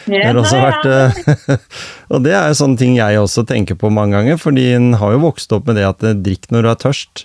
det 0.07 0.21
har 0.27 0.37
også 0.39 0.61
vært 0.61 0.85
eh, 0.91 1.57
Og 2.13 2.23
det 2.27 2.35
er 2.37 2.51
jo 2.53 2.59
sånne 2.61 2.79
ting 2.81 2.97
jeg 2.99 3.19
også 3.23 3.47
tenker 3.49 3.79
på 3.81 3.91
mange 3.95 4.19
ganger, 4.19 4.37
fordi 4.43 4.69
en 4.77 4.93
har 5.01 5.15
jo 5.17 5.23
vokst 5.25 5.53
opp 5.57 5.67
med 5.71 5.81
det 5.81 5.89
at 5.89 6.05
eh, 6.05 6.19
drikk 6.19 6.51
når 6.53 6.67
du 6.67 6.71
er 6.75 6.81
tørst. 6.85 7.25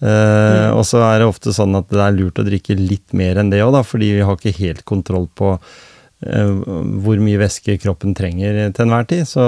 Eh, 0.00 0.68
Og 0.72 0.84
så 0.88 1.02
er 1.04 1.18
det 1.20 1.28
ofte 1.28 1.52
sånn 1.52 1.74
at 1.76 1.90
det 1.92 2.00
er 2.00 2.14
lurt 2.16 2.38
å 2.40 2.46
drikke 2.46 2.78
litt 2.78 3.12
mer 3.12 3.40
enn 3.42 3.50
det 3.52 3.60
òg, 3.66 3.80
fordi 3.84 4.14
vi 4.16 4.24
har 4.24 4.38
ikke 4.38 4.56
helt 4.62 4.86
kontroll 4.88 5.26
på 5.36 5.56
hvor 6.20 7.20
mye 7.22 7.40
væske 7.40 7.78
kroppen 7.80 8.14
trenger 8.16 8.58
til 8.74 8.84
enhver 8.84 9.06
tid. 9.08 9.24
Så, 9.28 9.44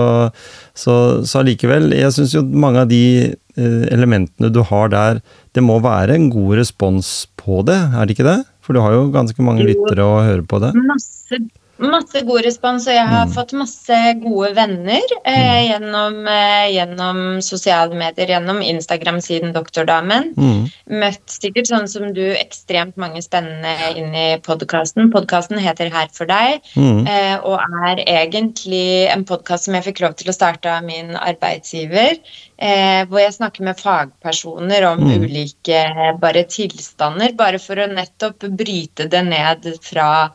så, 0.75 0.95
så 1.29 1.43
allikevel, 1.43 1.93
jeg 1.97 2.15
syns 2.17 2.37
jo 2.37 2.43
mange 2.47 2.85
av 2.85 2.89
de 2.93 3.03
eh, 3.29 3.83
elementene 3.93 4.53
du 4.53 4.63
har 4.69 4.93
der, 4.93 5.21
det 5.53 5.65
må 5.65 5.79
være 5.85 6.17
en 6.17 6.31
god 6.33 6.57
respons 6.63 7.13
på 7.41 7.61
det, 7.69 7.77
er 7.77 8.07
det 8.07 8.17
ikke 8.17 8.29
det? 8.31 8.39
For 8.63 8.77
du 8.77 8.81
har 8.81 8.95
jo 8.95 9.11
ganske 9.13 9.45
mange 9.45 9.67
lyttere 9.67 10.07
å 10.07 10.23
høre 10.25 10.47
på 10.49 10.63
det. 10.63 10.73
Masse, 10.87 11.41
masse 11.79 12.21
god 12.27 12.45
respons, 12.45 12.87
og 12.87 12.95
jeg 12.95 13.07
har 13.09 13.27
Mm. 13.27 13.33
fått 13.33 13.53
masse 13.53 14.21
gode 14.23 14.55
venner 14.55 15.01
eh, 15.25 15.71
gjennom, 15.71 16.27
eh, 16.29 16.69
gjennom 16.77 17.41
sosiale 17.43 17.95
medier, 17.95 18.27
gjennom 18.29 18.61
Instagram-siden 18.63 19.53
Doktordamen. 19.53 20.35
Mm. 20.37 20.71
Møtt 20.91 21.27
sikkert 21.27 21.67
sånn 21.67 21.89
som 21.89 22.13
du, 22.13 22.35
ekstremt 22.35 22.97
mange 22.97 23.23
spennende 23.23 23.97
inn 23.97 24.15
i 24.15 24.37
podkasten. 24.39 25.11
Podkasten 25.11 25.59
heter 25.59 25.91
Her 25.91 26.09
for 26.13 26.27
deg, 26.27 26.61
Mm. 26.77 27.07
eh, 27.09 27.37
og 27.43 27.59
er 27.59 27.97
egentlig 28.07 29.09
en 29.11 29.25
podkast 29.25 29.65
som 29.65 29.75
jeg 29.75 29.85
fikk 29.85 30.01
lov 30.01 30.15
til 30.17 30.31
å 30.31 30.35
starte 30.35 30.67
av 30.67 30.85
min 30.85 31.17
arbeidsgiver. 31.17 32.19
Eh, 32.59 33.05
hvor 33.07 33.19
jeg 33.19 33.33
snakker 33.33 33.61
med 33.63 33.77
fagpersoner 33.77 34.85
om 34.93 35.01
Mm. 35.01 35.25
ulike 35.25 35.75
eh, 35.75 36.13
bare 36.17 36.45
tilstander, 36.45 37.35
bare 37.35 37.59
for 37.59 37.75
å 37.75 37.89
nettopp 37.93 38.39
bryte 38.57 39.09
det 39.09 39.25
ned 39.25 39.79
fra 39.83 40.31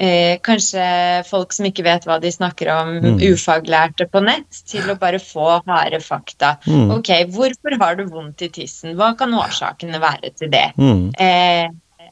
eh, 0.00 0.38
kanskje 0.46 0.84
folk 1.28 1.52
som 1.52 1.68
ikke 1.68 1.84
vet 1.84 2.06
hva 2.08 2.16
de 2.22 2.32
snakker 2.32 2.70
om, 2.72 2.94
Mm. 3.00 3.18
ufaglærte 3.34 4.06
på 4.10 4.22
nett, 4.24 4.62
til 4.66 4.88
å 4.88 4.98
bare 4.98 5.20
få 5.20 5.60
harde 5.66 6.00
fakta. 6.00 6.56
Mm. 6.66 6.90
Ok, 6.96 7.12
hvorfor 7.34 7.76
har 7.82 8.00
du 8.00 8.06
vondt 8.08 8.42
i 8.42 8.48
tissen? 8.48 8.96
Hva 8.96 9.12
kan 9.18 9.36
årsakene 9.36 10.00
være 10.00 10.32
til 10.36 10.50
det? 10.50 10.72
Mm. 10.78 11.12
Eh, 11.18 11.68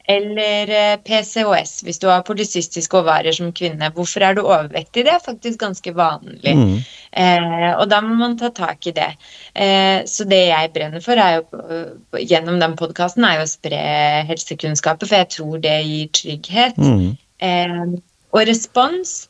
eller 0.09 0.69
eh, 0.73 0.97
PCOS, 1.05 1.83
hvis 1.85 1.99
du 2.01 2.07
har 2.09 2.23
polycystiske 2.25 2.97
ovarier 2.97 3.35
som 3.35 3.51
kvinne. 3.53 3.91
Hvorfor 3.93 4.23
er 4.25 4.33
du 4.33 4.41
overvektig? 4.41 5.03
Det 5.05 5.13
er 5.13 5.21
faktisk 5.21 5.59
ganske 5.61 5.93
vanlig. 5.93 6.55
Mm. 6.57 6.79
Eh, 7.13 7.71
og 7.75 7.87
da 7.91 8.01
må 8.01 8.15
man 8.17 8.37
ta 8.37 8.49
tak 8.49 8.87
i 8.89 8.91
det. 8.97 9.11
Eh, 9.53 10.01
så 10.09 10.25
det 10.29 10.47
jeg 10.47 10.73
brenner 10.73 11.03
for 11.05 11.13
jo, 11.13 11.45
eh, 11.61 12.25
gjennom 12.25 12.59
den 12.59 12.75
podkasten, 12.79 13.25
er 13.25 13.37
jo 13.37 13.45
å 13.45 13.51
spre 13.53 13.81
helsekunnskaper, 14.29 15.05
for 15.07 15.21
jeg 15.21 15.29
tror 15.37 15.61
det 15.61 15.77
gir 15.85 16.07
trygghet. 16.21 16.77
Mm. 16.81 17.17
Eh, 17.39 17.85
og 18.29 18.45
respons 18.45 19.29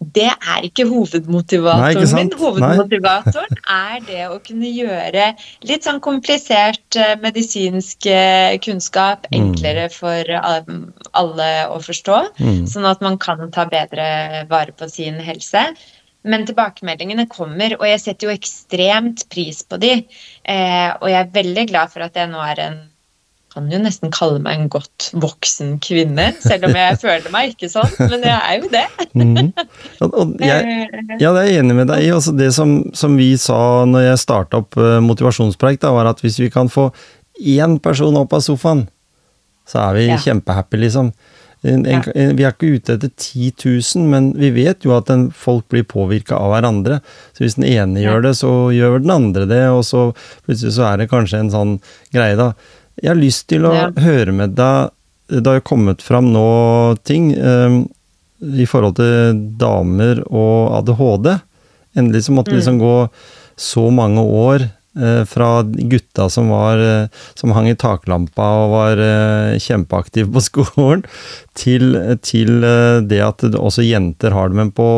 det 0.00 0.30
er 0.30 0.64
ikke 0.64 0.86
Nei, 0.88 1.90
ikke 1.92 2.06
min. 2.16 2.30
Hovedmotivatoren 2.40 3.58
er 3.74 4.00
det 4.06 4.22
å 4.32 4.38
kunne 4.40 4.70
gjøre 4.72 5.26
litt 5.68 5.84
sånn 5.84 6.00
komplisert 6.00 6.96
eh, 6.96 7.16
medisinsk 7.20 8.08
eh, 8.08 8.56
kunnskap 8.64 9.28
Mm. 9.30 9.36
enklere 9.40 9.90
for 9.92 10.24
eh, 10.24 10.72
alle 11.12 11.50
å 11.68 11.78
forstå, 11.84 12.20
Mm. 12.40 12.64
sånn 12.66 12.88
at 12.88 13.00
man 13.04 13.18
kan 13.18 13.50
ta 13.52 13.66
bedre 13.68 14.46
vare 14.48 14.72
på 14.72 14.88
sin 14.90 15.20
helse. 15.20 15.68
Men 16.24 16.46
tilbakemeldingene 16.46 17.28
kommer, 17.28 17.76
og 17.78 17.86
jeg 17.86 18.00
setter 18.00 18.28
jo 18.28 18.34
ekstremt 18.34 19.28
pris 19.32 19.62
på 19.62 19.78
de. 19.80 19.92
Eh, 20.44 20.90
og 21.00 21.08
jeg 21.08 21.20
er 21.20 21.30
veldig 21.32 21.66
glad 21.68 21.92
for 21.92 22.00
at 22.04 22.16
jeg 22.16 22.28
nå 22.28 22.40
er 22.40 22.60
en 22.60 22.80
kan 23.52 23.66
jo 23.72 23.78
nesten 23.82 24.12
kalle 24.14 24.38
meg 24.42 24.58
en 24.60 24.68
godt 24.70 25.08
voksen 25.18 25.78
kvinne, 25.82 26.28
selv 26.44 26.68
om 26.68 26.76
jeg 26.78 26.98
føler 27.04 27.32
meg 27.34 27.54
ikke 27.54 27.70
sånn. 27.72 27.90
Men 28.10 28.22
jeg 28.28 28.36
er 28.38 28.60
jo 28.62 28.70
det. 28.72 28.84
mm. 29.14 29.50
Og, 30.06 30.14
og 30.22 30.36
jeg, 30.40 30.68
Eh, 30.70 31.16
Ja, 31.20 31.32
det 31.34 31.42
er 31.42 31.48
jeg 31.50 31.64
enig 31.64 31.74
med 31.82 31.90
deg 31.90 32.04
i. 32.06 32.12
Altså 32.14 32.32
det 32.36 32.52
som, 32.56 32.76
som 32.96 33.16
vi 33.18 33.32
sa 33.40 33.84
når 33.90 34.06
jeg 34.12 34.22
starta 34.22 34.62
opp 34.62 34.78
eh, 34.80 35.00
motivasjonspreik, 35.04 35.80
da, 35.82 35.90
var 35.96 36.08
at 36.12 36.22
hvis 36.24 36.38
vi 36.40 36.48
kan 36.54 36.70
få 36.72 36.88
én 37.40 37.78
person 37.82 38.16
opp 38.20 38.32
av 38.36 38.42
sofaen, 38.44 38.86
så 39.68 39.78
er 39.90 39.94
vi 39.98 40.06
Ja. 40.10 40.16
kjempehappy, 40.18 40.80
liksom. 40.86 41.12
En, 41.62 41.82
en, 41.84 42.00
en, 42.16 42.30
vi 42.38 42.44
er 42.48 42.54
ikke 42.54 42.70
ute 42.78 42.94
etter 42.96 43.10
10 43.20 43.50
000, 43.60 44.06
men 44.08 44.30
vi 44.40 44.48
vet 44.54 44.86
jo 44.86 44.94
at 44.96 45.10
folk 45.36 45.66
blir 45.68 45.84
påvirka 45.84 46.38
av 46.40 46.54
hverandre. 46.54 47.02
Så 47.36 47.44
hvis 47.44 47.58
den 47.58 47.66
ene 47.68 48.00
Ja. 48.00 48.14
gjør 48.14 48.22
det, 48.30 48.32
så 48.38 48.52
gjør 48.72 49.02
den 49.04 49.12
andre 49.12 49.44
det, 49.50 49.60
og 49.68 49.82
så 49.84 50.06
plutselig 50.46 50.72
så 50.78 50.86
er 50.88 51.02
det 51.02 51.10
kanskje 51.12 51.42
en 51.42 51.52
sånn 51.52 51.74
greie, 52.16 52.38
da. 52.40 52.54
Jeg 53.00 53.10
har 53.14 53.20
lyst 53.20 53.46
til 53.48 53.64
å 53.68 53.72
Ja. 53.74 53.90
høre 53.96 54.32
med 54.36 54.56
deg 54.58 54.90
Det 55.30 55.46
har 55.46 55.60
jo 55.60 55.68
kommet 55.70 56.02
fram 56.02 56.32
nå 56.34 56.98
ting 57.06 57.30
eh, 57.38 57.84
i 58.42 58.64
forhold 58.66 58.96
til 58.98 59.36
damer 59.60 60.24
og 60.26 60.72
ADHD. 60.80 61.28
Endelig 61.96 62.24
så 62.26 62.32
måtte 62.34 62.50
det 62.50 62.58
liksom 62.64 62.80
gå 62.82 63.08
så 63.60 63.84
mange 63.94 64.18
år 64.24 64.64
eh, 64.98 65.22
fra 65.30 65.62
gutta 65.62 66.26
som 66.34 66.50
var 66.50 66.82
eh, 66.82 67.06
som 67.38 67.52
hang 67.54 67.68
i 67.70 67.76
taklampa 67.78 68.48
og 68.64 68.74
var 68.74 68.98
eh, 69.06 69.54
kjempeaktive 69.62 70.32
på 70.34 70.42
skolen, 70.48 71.04
til, 71.54 71.94
til 72.26 72.64
eh, 72.66 72.98
det 73.06 73.22
at 73.22 73.46
også 73.54 73.86
jenter 73.86 74.34
har 74.34 74.50
det, 74.50 74.56
men 74.64 74.72
på, 74.74 74.88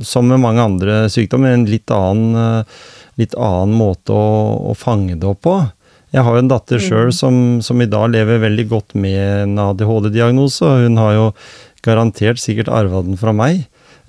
som 0.00 0.30
med 0.32 0.40
mange 0.40 0.64
andre 0.64 1.02
sykdommer, 1.12 1.52
en 1.52 1.68
litt 1.68 1.92
annen, 1.92 2.32
eh, 2.64 2.76
litt 3.20 3.36
annen 3.36 3.76
måte 3.76 4.16
å, 4.16 4.70
å 4.72 4.74
fange 4.78 5.20
det 5.20 5.28
opp 5.28 5.44
på. 5.44 5.58
Jeg 6.14 6.22
har 6.22 6.36
jo 6.36 6.42
en 6.44 6.50
datter 6.52 6.78
sjøl 6.78 7.08
som, 7.14 7.36
som 7.64 7.80
i 7.82 7.88
dag 7.90 8.06
lever 8.14 8.38
veldig 8.44 8.64
godt 8.70 8.94
med 8.94 9.18
en 9.18 9.56
ADHD-diagnose, 9.58 10.68
hun 10.86 10.98
har 11.02 11.14
jo 11.16 11.24
garantert 11.84 12.38
sikkert 12.38 12.70
arva 12.72 13.00
den 13.02 13.18
fra 13.18 13.32
meg. 13.34 13.64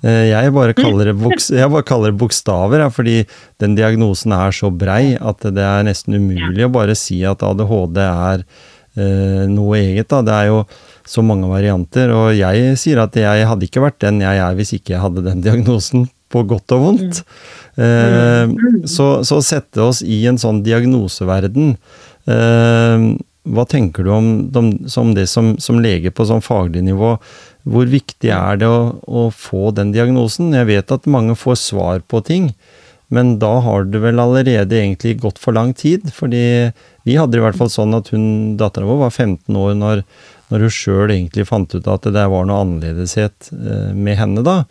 Eh, 0.06 0.28
Jeg 0.30 0.52
bare 0.54 0.76
kaller 0.76 1.10
det, 1.10 1.16
boks, 1.18 1.50
jeg 1.56 1.70
bare 1.72 1.86
kaller 1.88 2.12
det 2.14 2.20
bokstaver, 2.20 2.84
ja, 2.84 2.88
fordi 2.94 3.24
den 3.62 3.74
diagnosen 3.78 4.32
er 4.36 4.54
så 4.54 4.70
brei 4.70 5.16
at 5.18 5.42
det 5.50 5.64
er 5.66 5.86
nesten 5.88 6.14
umulig 6.20 6.66
å 6.68 6.72
bare 6.72 6.94
si 6.98 7.22
at 7.26 7.42
ADHD 7.42 7.98
er 8.06 8.44
eh, 8.46 9.44
noe 9.50 9.80
eget. 9.82 10.06
Da. 10.12 10.22
Det 10.22 10.36
er 10.36 10.50
jo 10.52 10.62
så 11.06 11.22
mange 11.26 11.50
varianter, 11.50 12.10
og 12.14 12.32
jeg 12.38 12.76
sier 12.80 13.02
at 13.02 13.16
jeg 13.18 13.46
hadde 13.50 13.66
ikke 13.68 13.82
vært 13.84 13.98
den 14.06 14.22
jeg 14.24 14.40
er 14.46 14.54
hvis 14.58 14.72
ikke 14.78 14.94
jeg 14.94 15.02
hadde 15.04 15.26
den 15.26 15.42
diagnosen, 15.44 16.06
på 16.32 16.42
godt 16.48 16.74
og 16.76 16.82
vondt. 16.82 17.22
Eh, 17.76 18.52
så, 18.88 19.08
så 19.26 19.40
sette 19.44 19.82
oss 19.84 20.02
i 20.02 20.22
en 20.30 20.38
sånn 20.40 20.62
diagnoseverden 20.64 21.74
eh, 22.24 23.02
Hva 23.52 23.64
tenker 23.68 24.06
du 24.06 24.14
om, 24.14 24.30
som 24.88 25.12
det 25.14 25.26
som, 25.28 25.52
som 25.60 25.82
lege 25.84 26.10
på 26.10 26.24
sånn 26.26 26.44
faglig 26.44 26.86
nivå? 26.86 27.16
Hvor 27.66 27.90
viktig 27.90 28.32
er 28.32 28.62
det 28.62 28.70
å, 28.70 28.96
å 29.06 29.28
få 29.34 29.70
den 29.76 29.92
diagnosen? 29.94 30.54
Jeg 30.56 30.70
vet 30.70 30.92
at 30.94 31.08
mange 31.10 31.36
får 31.38 31.60
svar 31.66 32.02
på 32.08 32.22
ting, 32.26 32.52
men 33.12 33.36
da 33.42 33.52
har 33.62 33.86
det 33.86 34.00
vel 34.02 34.22
allerede 34.22 34.78
egentlig 34.80 35.18
gått 35.22 35.38
for 35.42 35.54
lang 35.54 35.72
tid. 35.78 36.08
Fordi 36.14 36.72
vi 37.06 37.18
hadde 37.18 37.38
i 37.38 37.42
hvert 37.42 37.58
fall 37.58 37.70
sånn 37.70 37.94
at 37.98 38.10
hun, 38.14 38.56
dattera 38.58 38.88
vår 38.88 39.04
var 39.04 39.14
15 39.14 39.58
år 39.62 39.74
når, 39.78 40.02
når 40.50 40.66
hun 40.66 40.74
sjøl 40.74 41.14
egentlig 41.14 41.46
fant 41.46 41.74
ut 41.74 41.90
at 41.90 42.06
det 42.14 42.26
var 42.32 42.46
noe 42.46 42.62
annerledeshet 42.64 43.50
eh, 43.54 43.90
med 43.94 44.18
henne, 44.18 44.46
da. 44.46 44.62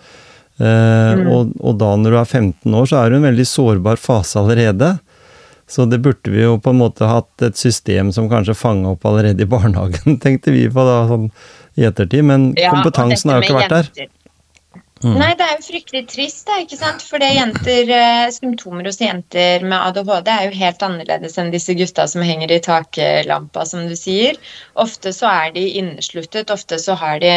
Eh, 0.59 1.25
og, 1.27 1.51
og 1.59 1.75
da 1.81 1.91
når 1.99 2.13
du 2.13 2.19
er 2.21 2.29
15 2.29 2.77
år, 2.79 2.87
så 2.89 3.01
er 3.01 3.09
du 3.11 3.17
i 3.17 3.19
en 3.21 3.27
veldig 3.29 3.47
sårbar 3.49 3.99
fase 4.01 4.39
allerede. 4.39 4.93
Så 5.67 5.87
det 5.89 5.99
burde 6.05 6.29
vi 6.31 6.43
jo 6.43 6.59
på 6.61 6.71
en 6.71 6.79
måte 6.83 7.07
hatt 7.09 7.45
et 7.47 7.57
system 7.57 8.11
som 8.13 8.29
kanskje 8.29 8.53
fanga 8.57 8.93
opp 8.93 9.05
allerede 9.09 9.43
i 9.43 9.49
barnehagen, 9.49 10.19
tenkte 10.23 10.53
vi 10.53 10.67
på 10.71 10.85
da, 10.85 10.99
sånn 11.09 11.31
i 11.75 11.87
ettertid. 11.89 12.23
Men 12.27 12.51
Ja, 12.59 12.71
kompetansen 12.75 13.33
har 13.33 13.41
jo 13.41 13.49
ikke 13.49 13.59
vært 13.63 13.73
vært 13.73 13.99
der. 14.03 14.11
Jenter. 15.05 15.21
Nei, 15.21 15.31
det 15.37 15.45
er 15.45 15.55
jo 15.55 15.65
fryktelig 15.67 16.01
trist, 16.11 16.43
da, 16.47 16.57
ikke 16.63 16.79
sant? 16.79 17.03
For 17.05 17.23
jenter, 17.23 17.91
eh, 17.97 18.25
symptomer 18.35 18.87
hos 18.89 18.99
jenter 19.01 19.65
med 19.65 19.77
ADHD 19.77 20.31
er 20.33 20.45
jo 20.47 20.59
helt 20.59 20.85
annerledes 20.87 21.37
enn 21.41 21.51
disse 21.53 21.75
gutta 21.77 22.07
som 22.11 22.25
henger 22.25 22.53
i 22.55 22.61
taklampa, 22.65 23.65
som 23.69 23.85
du 23.89 23.95
sier. 23.99 24.39
Ofte 24.75 25.13
så 25.15 25.29
er 25.31 25.51
de 25.55 25.65
innesluttet, 25.81 26.53
ofte 26.53 26.79
så 26.81 26.97
har 26.99 27.19
de 27.23 27.35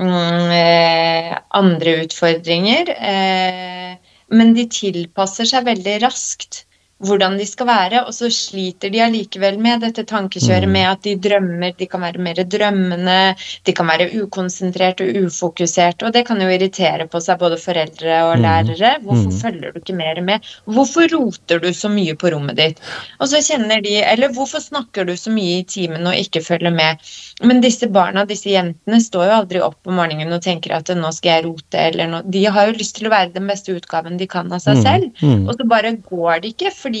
mm, 0.00 0.52
eh, 0.60 1.32
andre 1.60 1.98
utfordringer. 2.04 2.94
Eh, 2.94 4.14
men 4.34 4.54
de 4.56 4.68
tilpasser 4.70 5.48
seg 5.48 5.66
veldig 5.68 5.98
raskt 6.06 6.64
hvordan 7.04 7.36
de 7.38 7.46
skal 7.46 7.66
være, 7.68 8.02
og 8.06 8.14
så 8.16 8.28
sliter 8.32 8.90
de 8.92 9.00
allikevel 9.04 9.58
med 9.62 9.82
dette 9.84 10.04
tankekjøret 10.08 10.68
med 10.70 10.86
at 10.88 11.02
de 11.06 11.14
drømmer, 11.20 11.74
de 11.78 11.86
kan 11.90 12.00
være 12.04 12.22
mer 12.24 12.40
drømmende, 12.44 13.18
de 13.66 13.72
kan 13.76 13.88
være 13.90 14.08
ukonsentrerte 14.22 15.06
og 15.08 15.28
ufokuserte, 15.28 16.06
og 16.08 16.12
det 16.16 16.24
kan 16.28 16.40
jo 16.42 16.48
irritere 16.52 17.06
på 17.10 17.20
seg 17.24 17.38
både 17.40 17.58
foreldre 17.60 18.20
og 18.30 18.38
lærere. 18.42 18.94
Hvorfor 19.04 19.30
følger 19.42 19.72
du 19.74 19.80
ikke 19.82 19.96
mer 19.98 20.20
med? 20.24 20.44
Hvorfor 20.66 21.08
roter 21.14 21.60
du 21.62 21.68
så 21.74 21.90
mye 21.92 22.14
på 22.20 22.30
rommet 22.34 22.56
ditt? 22.60 22.80
Og 23.20 23.28
så 23.30 23.40
kjenner 23.44 23.82
de, 23.84 23.96
eller 24.02 24.32
hvorfor 24.36 24.62
snakker 24.64 25.04
du 25.08 25.14
så 25.16 25.32
mye 25.34 25.60
i 25.60 25.66
timen 25.68 26.06
og 26.10 26.16
ikke 26.18 26.42
følger 26.44 26.74
med? 26.74 27.02
Men 27.44 27.60
disse 27.64 27.88
barna, 27.92 28.24
disse 28.28 28.50
jentene, 28.52 29.00
står 29.02 29.26
jo 29.28 29.36
aldri 29.40 29.60
opp 29.64 29.90
om 29.90 29.98
morgenen 29.98 30.32
og 30.36 30.42
tenker 30.44 30.76
at 30.76 30.90
nå 30.94 31.10
skal 31.16 31.36
jeg 31.38 31.46
rote, 31.48 31.80
eller 31.90 32.10
noe. 32.10 32.22
De 32.30 32.44
har 32.46 32.68
jo 32.70 32.76
lyst 32.78 32.96
til 32.98 33.08
å 33.08 33.12
være 33.14 33.32
den 33.34 33.48
beste 33.50 33.74
utgaven 33.74 34.16
de 34.20 34.26
kan 34.30 34.52
av 34.52 34.62
seg 34.62 34.74
Mm, 34.74 34.82
selv. 34.82 35.10
mm. 35.22 35.42
Og 35.48 35.54
så 35.58 35.64
bare 35.70 35.90
går 36.10 36.40
det 36.42 36.48
ikke, 36.54 36.70
fordi 36.74 36.93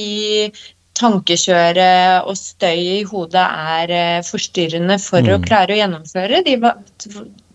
tankekjøret 0.98 2.28
og 2.28 2.36
støy 2.38 2.82
i 3.00 3.02
hodet 3.08 3.42
er 3.42 3.94
eh, 3.94 4.20
forstyrrende 4.26 4.98
for 5.02 5.26
å 5.26 5.38
Mm. 5.40 5.46
klare 5.48 5.74
å 5.74 5.80
gjennomføre 5.80 6.42
de 6.46 6.54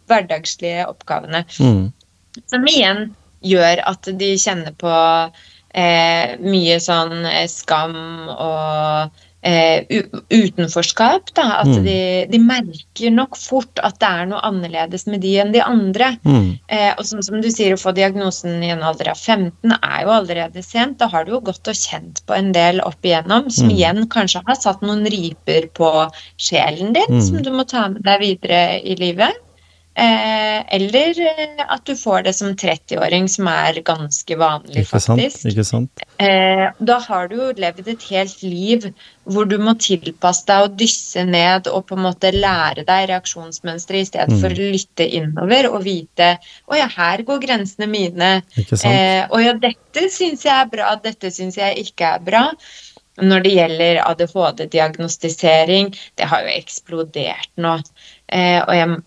hverdagslige 0.09 0.87
oppgavene. 0.89 1.45
Mm. 1.59 1.91
Som 2.51 2.67
igjen 2.67 3.15
gjør 3.45 3.83
at 3.87 4.11
de 4.19 4.33
kjenner 4.37 4.75
på 4.75 4.91
eh, 5.73 6.35
mye 6.43 6.79
sånn 6.83 7.25
eh, 7.25 7.47
skam 7.47 7.95
og 8.29 9.23
eh, 9.41 9.83
utenforskap. 10.29 11.33
Da. 11.33 11.45
At 11.61 11.67
Mm. 11.67 11.83
de, 11.85 12.25
de 12.31 12.39
merker 12.39 13.11
nok 13.11 13.37
fort 13.37 13.79
at 13.83 13.99
det 13.99 14.09
er 14.09 14.25
noe 14.25 14.41
annerledes 14.43 15.05
med 15.07 15.21
de 15.21 15.35
enn 15.39 15.51
de 15.53 15.61
andre. 15.63 16.17
Mm. 16.25 16.59
Eh, 16.67 16.93
og 16.97 17.05
som, 17.05 17.21
som 17.21 17.41
du 17.41 17.49
sier, 17.51 17.73
å 17.73 17.79
få 17.81 17.93
diagnosen 17.95 18.61
i 18.63 18.69
en 18.73 18.83
alder 18.83 19.09
av 19.13 19.17
15 19.17 19.71
er 19.81 20.03
jo 20.03 20.09
allerede 20.09 20.63
sent. 20.63 20.97
Da 20.99 21.07
har 21.07 21.25
du 21.25 21.31
jo 21.37 21.41
gått 21.41 21.67
og 21.67 21.75
kjent 21.75 22.21
på 22.27 22.35
en 22.37 22.51
del 22.51 22.81
opp 22.81 23.01
igjennom, 23.03 23.49
som 23.51 23.69
Mm. 23.69 23.75
igjen 23.77 24.07
kanskje 24.09 24.43
har 24.47 24.55
satt 24.55 24.81
noen 24.81 25.05
riper 25.05 25.67
på 25.73 26.11
sjelen 26.37 26.93
din, 26.93 27.09
Mm. 27.09 27.21
som 27.21 27.41
du 27.43 27.49
må 27.51 27.67
ta 27.67 27.87
med 27.89 28.03
deg 28.03 28.19
videre 28.19 28.81
i 28.83 28.95
livet. 28.95 29.33
Eh, 29.99 30.59
eller 30.77 31.17
eh, 31.25 31.63
at 31.65 31.81
du 31.89 31.91
får 31.97 32.23
det 32.27 32.33
som 32.37 32.53
30-åring, 32.55 33.25
som 33.31 33.47
er 33.51 33.79
ganske 33.83 34.37
vanlig, 34.39 34.85
Ikke 34.85 34.99
sant? 35.01 35.19
faktisk. 35.19 35.47
Ikke 35.51 35.65
sant? 35.67 36.03
Eh, 36.23 36.65
da 36.79 36.99
har 37.03 37.27
du 37.31 37.35
jo 37.39 37.47
levd 37.59 37.87
et 37.91 38.05
helt 38.11 38.43
liv 38.45 38.85
hvor 39.29 39.45
du 39.49 39.57
må 39.61 39.73
tilpasse 39.81 40.45
deg 40.47 40.67
og 40.69 40.77
dysse 40.79 41.25
ned 41.27 41.67
og 41.67 41.83
på 41.89 41.97
en 41.97 42.05
måte 42.07 42.31
lære 42.33 42.85
deg 42.87 43.09
reaksjonsmønstre 43.11 43.99
i 44.01 44.05
stedet 44.07 44.29
Mm. 44.29 44.39
for 44.41 44.55
å 44.55 44.69
lytte 44.75 45.05
innover 45.19 45.67
og 45.73 45.83
vite 45.83 46.29
å 46.69 46.77
ja, 46.79 46.87
her 46.95 47.23
går 47.27 47.41
grensene 47.43 47.87
mine. 47.89 48.29
Å? 48.55 48.79
Eh, 48.85 49.25
ja, 49.43 49.53
dette 49.53 50.05
syns 50.13 50.45
jeg 50.45 50.53
er 50.55 50.69
bra, 50.71 50.93
dette 51.03 51.31
syns 51.33 51.57
jeg 51.59 51.75
ikke 51.89 52.13
er 52.15 52.23
bra. 52.23 52.45
Når 53.19 53.41
det 53.43 53.51
gjelder 53.51 53.97
ADHD-diagnostisering, 54.79 55.89
det 56.15 56.27
har 56.31 56.45
jo 56.45 56.53
eksplodert 56.55 57.49
nå. 57.59 57.73
Eh, 58.31 58.61
og 58.63 58.73
jeg 58.77 58.97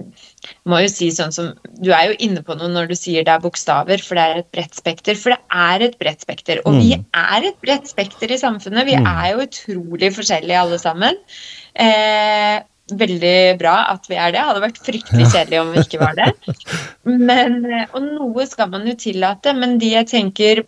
må 0.66 0.81
jo 0.82 0.89
si 0.90 1.10
sånn 1.14 1.32
som 1.35 1.52
Du 1.82 1.90
er 1.93 2.10
jo 2.10 2.16
inne 2.19 2.43
på 2.43 2.56
noe 2.59 2.70
når 2.73 2.89
du 2.90 2.94
sier 2.98 3.24
det 3.27 3.32
er 3.35 3.43
bokstaver, 3.44 4.02
for 4.02 4.19
det 4.19 4.24
er 4.24 4.43
et 4.43 4.51
bredt 4.55 4.74
spekter. 4.78 5.16
For 5.19 5.35
det 5.35 5.40
er 5.51 5.86
et 5.86 5.97
bredt 5.98 6.20
spekter. 6.24 6.60
Og 6.66 6.74
vi 6.81 6.97
Mm. 6.97 7.05
er 7.14 7.48
et 7.48 7.60
bredt 7.60 7.89
spekter 7.90 8.31
i 8.31 8.39
samfunnet. 8.39 8.86
Vi 8.86 8.97
Mm. 8.97 9.06
er 9.06 9.31
jo 9.32 9.47
utrolig 9.47 10.12
forskjellige 10.14 10.60
alle 10.60 10.78
sammen. 10.78 11.16
Eh, 11.77 12.60
veldig 12.93 13.59
bra 13.59 13.86
at 13.93 14.06
vi 14.09 14.16
er 14.16 14.32
det. 14.32 14.40
Hadde 14.40 14.62
vært 14.62 14.82
fryktelig 14.85 15.31
kjedelig 15.32 15.60
om 15.60 15.73
vi 15.73 15.78
ikke 15.81 16.01
var 16.01 16.14
det. 16.14 16.35
Men, 17.05 17.64
eh, 17.66 17.86
og 17.94 18.02
noe 18.02 18.47
skal 18.47 18.69
man 18.69 18.86
jo 18.86 18.94
tillate, 18.94 19.55
men 19.56 19.78
de 19.78 19.90
jeg 19.90 20.06
tenker 20.06 20.64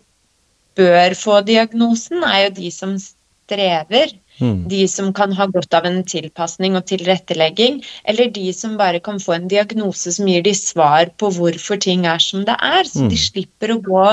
bør 0.76 1.14
få 1.14 1.44
diagnosen, 1.46 2.24
er 2.24 2.48
jo 2.48 2.54
de 2.56 2.70
som 2.70 2.96
strever. 2.98 4.14
Mm. 4.44 4.54
De 4.68 4.82
som 4.90 5.10
kan 5.16 5.32
ha 5.38 5.46
godt 5.56 5.74
av 5.78 5.88
en 5.88 6.02
tilpasning 6.04 6.76
og 6.78 6.84
tilrettelegging, 6.90 7.80
eller 8.04 8.32
de 8.34 8.52
som 8.52 8.76
bare 8.80 9.00
kan 9.00 9.20
få 9.22 9.36
en 9.38 9.48
diagnose 9.48 10.12
som 10.16 10.28
gir 10.28 10.44
de 10.44 10.54
svar 10.58 11.12
på 11.20 11.32
hvorfor 11.38 11.80
ting 11.80 12.04
er 12.10 12.20
som 12.22 12.44
det 12.48 12.56
er, 12.60 12.84
så 12.84 13.04
Mm. 13.04 13.10
de 13.12 13.20
slipper 13.24 13.74
å 13.74 13.82
gå 13.90 14.04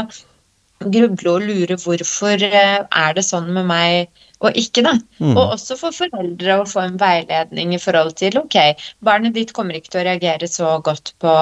og 0.81 0.91
gruble 0.91 1.35
og 1.35 1.41
lure 1.45 1.77
hvorfor 1.77 2.41
eh, 2.41 2.79
er 2.81 3.13
det 3.13 3.23
sånn 3.27 3.51
med 3.53 3.67
meg 3.69 4.07
og 4.41 4.57
ikke, 4.57 4.81
da. 4.81 4.95
Mm. 5.21 5.35
Og 5.35 5.53
også 5.53 5.75
for 5.77 5.93
foreldre 5.93 6.55
å 6.57 6.65
få 6.65 6.81
en 6.81 6.95
veiledning 6.97 7.75
i 7.75 7.79
forhold 7.81 8.15
til 8.17 8.39
ok, 8.39 8.57
barnet 9.05 9.35
ditt 9.37 9.53
kommer 9.53 9.77
ikke 9.77 9.93
til 9.93 10.01
å 10.01 10.05
reagere 10.07 10.49
så 10.49 10.71
godt 10.81 11.13
på 11.21 11.35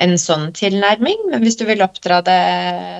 en 0.00 0.14
sånn 0.20 0.48
tilnærming, 0.56 1.26
men 1.28 1.44
hvis 1.44 1.58
du 1.60 1.66
vil 1.68 1.84
oppdra 1.84 2.22
det 2.24 2.38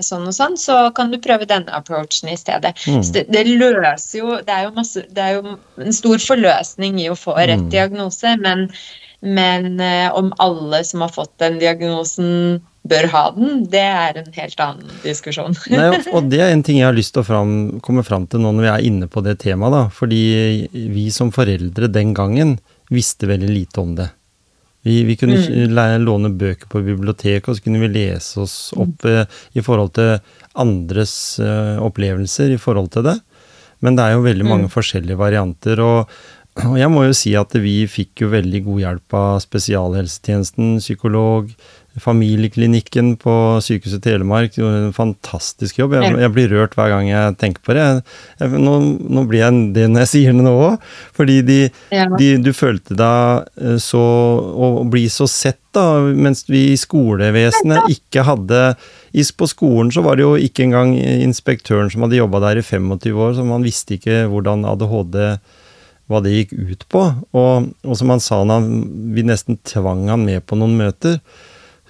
sånn 0.04 0.28
og 0.28 0.36
sånn, 0.36 0.58
så 0.60 0.90
kan 0.96 1.14
du 1.14 1.20
prøve 1.22 1.48
denne 1.48 1.72
approachen 1.72 2.28
i 2.28 2.36
stedet. 2.36 2.74
Mm. 2.84 3.00
Det, 3.16 3.24
det 3.32 3.46
løser 3.48 4.18
jo 4.18 4.36
det 4.44 4.52
er 4.52 4.66
jo, 4.68 4.74
masse, 4.76 5.06
det 5.08 5.24
er 5.24 5.38
jo 5.38 5.56
en 5.80 5.96
stor 5.96 6.20
forløsning 6.20 7.00
i 7.00 7.08
å 7.12 7.16
få 7.18 7.38
rett 7.40 7.62
Mm. 7.62 7.70
diagnose, 7.70 8.36
men, 8.42 8.66
men 9.20 9.80
eh, 9.80 10.08
om 10.16 10.32
alle 10.42 10.82
som 10.84 11.04
har 11.04 11.12
fått 11.14 11.38
den 11.38 11.60
diagnosen 11.62 12.60
bør 12.88 13.06
ha 13.12 13.30
den, 13.36 13.64
det 13.70 13.78
er 13.80 14.16
en 14.18 14.32
helt 14.34 14.60
annen 14.60 14.88
diskusjon. 15.04 15.54
Nei, 15.70 15.90
og- 16.14 16.30
det 16.30 16.40
er 16.42 16.50
en 16.52 16.62
ting 16.66 16.78
jeg 16.80 16.86
har 16.88 16.96
lyst 16.96 17.12
til 17.14 17.22
å 17.22 17.26
fram, 17.28 17.52
komme 17.80 18.02
fram 18.04 18.26
til 18.26 18.40
nå 18.42 18.50
når 18.56 18.62
vi 18.66 18.72
er 18.72 18.86
inne 18.90 19.06
på 19.08 19.22
det 19.22 19.36
temaet, 19.44 19.72
da. 19.76 19.82
Fordi 19.94 20.22
vi 20.72 21.06
som 21.14 21.30
foreldre 21.30 21.88
den 21.92 22.12
gangen 22.14 22.56
visste 22.90 23.28
veldig 23.30 23.48
lite 23.52 23.80
om 23.80 23.94
det. 23.96 24.10
Vi, 24.82 25.04
vi 25.06 25.14
kunne 25.14 25.38
Mm. 25.38 26.02
låne 26.02 26.28
bøker 26.34 26.66
på 26.66 26.82
biblioteket, 26.82 27.48
og 27.48 27.54
så 27.56 27.62
kunne 27.62 27.78
vi 27.84 27.88
lese 27.94 28.40
oss 28.42 28.72
opp 28.74 29.04
eh, 29.06 29.24
i 29.54 29.62
forhold 29.62 29.92
til 29.94 30.16
andres 30.58 31.38
eh, 31.38 31.78
opplevelser 31.78 32.50
i 32.50 32.58
forhold 32.58 32.90
til 32.90 33.04
det. 33.06 33.14
Men 33.82 33.94
det 33.96 34.02
er 34.08 34.12
jo 34.16 34.24
veldig 34.26 34.44
mange 34.46 34.66
Mm. 34.66 34.74
forskjellige 34.74 35.16
varianter. 35.18 35.78
og 35.80 36.08
og 36.60 36.74
jeg 36.76 36.90
må 36.92 37.06
jo 37.06 37.14
si 37.16 37.30
at 37.38 37.54
vi 37.56 37.78
fikk 37.88 38.24
jo 38.26 38.32
veldig 38.32 38.58
god 38.66 38.80
hjelp 38.82 39.14
av 39.16 39.38
spesialhelsetjenesten, 39.40 40.74
psykolog, 40.82 41.48
familieklinikken 42.00 43.14
på 43.20 43.32
Sykehuset 43.64 44.02
Telemark. 44.04 44.54
Gjorde 44.56 44.82
en 44.86 44.94
fantastisk 44.96 45.80
jobb. 45.80 45.94
Jeg, 45.98 46.14
jeg 46.22 46.32
blir 46.32 46.52
rørt 46.52 46.76
hver 46.76 46.88
gang 46.92 47.08
jeg 47.10 47.36
tenker 47.40 47.64
på 47.66 47.76
det. 47.76 47.86
Jeg, 48.40 48.52
nå, 48.64 48.74
nå 49.12 49.24
blir 49.28 49.42
jeg 49.42 49.58
det 49.76 49.86
når 49.92 50.04
jeg 50.04 50.10
sier 50.12 50.36
det 50.36 50.44
nå 50.46 50.52
òg. 50.68 50.86
Fordi 51.16 51.38
de, 51.48 51.58
Ja. 51.92 52.06
de, 52.20 52.30
du 52.44 52.52
følte 52.56 52.96
deg 52.96 53.48
eh, 53.60 53.78
så 53.82 54.02
Å 54.02 54.70
bli 54.88 55.04
så 55.12 55.28
sett, 55.28 55.60
da, 55.76 56.00
mens 56.00 56.44
vi 56.48 56.66
i 56.72 56.76
skolevesenet 56.80 57.88
ikke 57.94 58.24
hadde 58.28 58.60
På 59.40 59.48
skolen 59.48 59.92
så 59.92 60.02
var 60.04 60.16
det 60.20 60.24
jo 60.26 60.34
ikke 60.36 60.66
engang 60.66 60.92
inspektøren 61.00 61.88
som 61.92 62.04
hadde 62.04 62.20
jobba 62.20 62.40
der 62.44 62.60
i 62.60 62.64
25 62.64 63.16
år, 63.16 63.34
så 63.36 63.44
man 63.48 63.64
visste 63.64 63.96
ikke 63.96 64.26
hvordan 64.32 64.64
ADHD 64.68 65.18
hva 66.12 66.20
det 66.24 66.34
gikk 66.34 66.52
ut 66.56 66.84
på. 66.92 67.06
Og, 67.32 67.70
og 67.82 67.98
som 67.98 68.12
han 68.12 68.22
sa 68.22 68.42
han, 68.48 68.68
vi 69.16 69.24
nesten 69.26 69.58
tvang 69.68 70.06
han 70.12 70.26
med 70.28 70.44
på 70.46 70.58
noen 70.60 70.76
møter, 70.78 71.18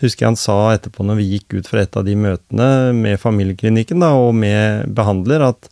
husker 0.03 0.25
jeg 0.25 0.33
han 0.33 0.41
sa 0.41 0.57
etterpå 0.75 1.05
når 1.07 1.21
vi 1.21 1.29
gikk 1.37 1.59
ut 1.61 1.69
fra 1.71 1.85
et 1.85 1.99
av 1.99 2.07
de 2.07 2.17
møtene 2.19 2.69
med 2.97 3.21
familieklinikken 3.23 4.03
da, 4.03 4.13
og 4.19 4.33
med 4.35 4.91
behandler, 4.97 5.45
at 5.53 5.71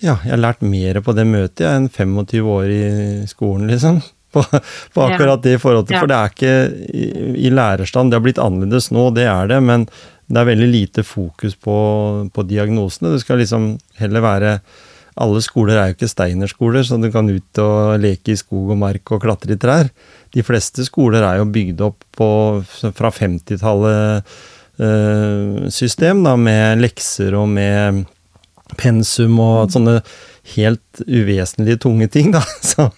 ja, 0.00 0.16
jeg 0.24 0.32
har 0.32 0.40
lært 0.40 0.62
mer 0.64 1.02
på 1.04 1.12
det 1.16 1.26
møtet 1.28 1.66
jeg, 1.66 1.76
enn 1.76 1.90
25 1.92 2.48
år 2.54 2.72
i 2.72 2.84
skolen, 3.30 3.68
liksom. 3.72 4.00
På, 4.30 4.44
på 4.94 5.02
akkurat 5.02 5.40
det 5.42 5.56
i 5.56 5.58
forhold 5.58 5.88
til. 5.88 5.96
For 5.98 6.06
det 6.06 6.14
er 6.14 6.28
ikke 6.30 6.50
i, 6.94 7.06
i 7.48 7.50
lærerstand, 7.50 8.12
det 8.12 8.20
har 8.20 8.22
blitt 8.22 8.38
annerledes 8.38 8.86
nå, 8.94 9.08
det 9.16 9.24
er 9.26 9.48
det, 9.50 9.56
men 9.66 9.88
det 10.30 10.38
er 10.38 10.46
veldig 10.46 10.68
lite 10.70 11.02
fokus 11.02 11.56
på, 11.58 11.74
på 12.30 12.44
diagnosene. 12.46 13.16
Det 13.16 13.24
skal 13.24 13.42
liksom 13.42 13.72
heller 13.98 14.22
være 14.22 14.52
alle 15.20 15.42
skoler 15.44 15.76
er 15.76 15.90
jo 15.90 15.98
ikke 15.98 16.10
steinerskoler, 16.10 16.84
så 16.86 16.96
du 17.00 17.10
kan 17.12 17.28
ut 17.28 17.60
og 17.62 18.00
leke 18.00 18.32
i 18.32 18.38
skog 18.40 18.72
og 18.72 18.80
mark 18.80 19.12
og 19.12 19.22
klatre 19.24 19.56
i 19.56 19.60
trær. 19.60 19.90
De 20.32 20.44
fleste 20.46 20.86
skoler 20.86 21.24
er 21.26 21.40
jo 21.40 21.50
bygd 21.52 21.82
opp 21.84 22.06
på, 22.16 22.30
fra 22.96 23.12
50-tallet 23.12 24.32
eh, 24.80 25.68
system, 25.74 26.24
med 26.40 26.80
lekser 26.80 27.36
og 27.36 27.50
med 27.52 28.04
pensum 28.80 29.38
og 29.42 29.72
sånne 29.74 29.98
helt 30.54 31.02
uvesentlige 31.04 31.80
tunge 31.84 32.08
ting, 32.12 32.30
da. 32.34 32.42
Som, 32.70 32.90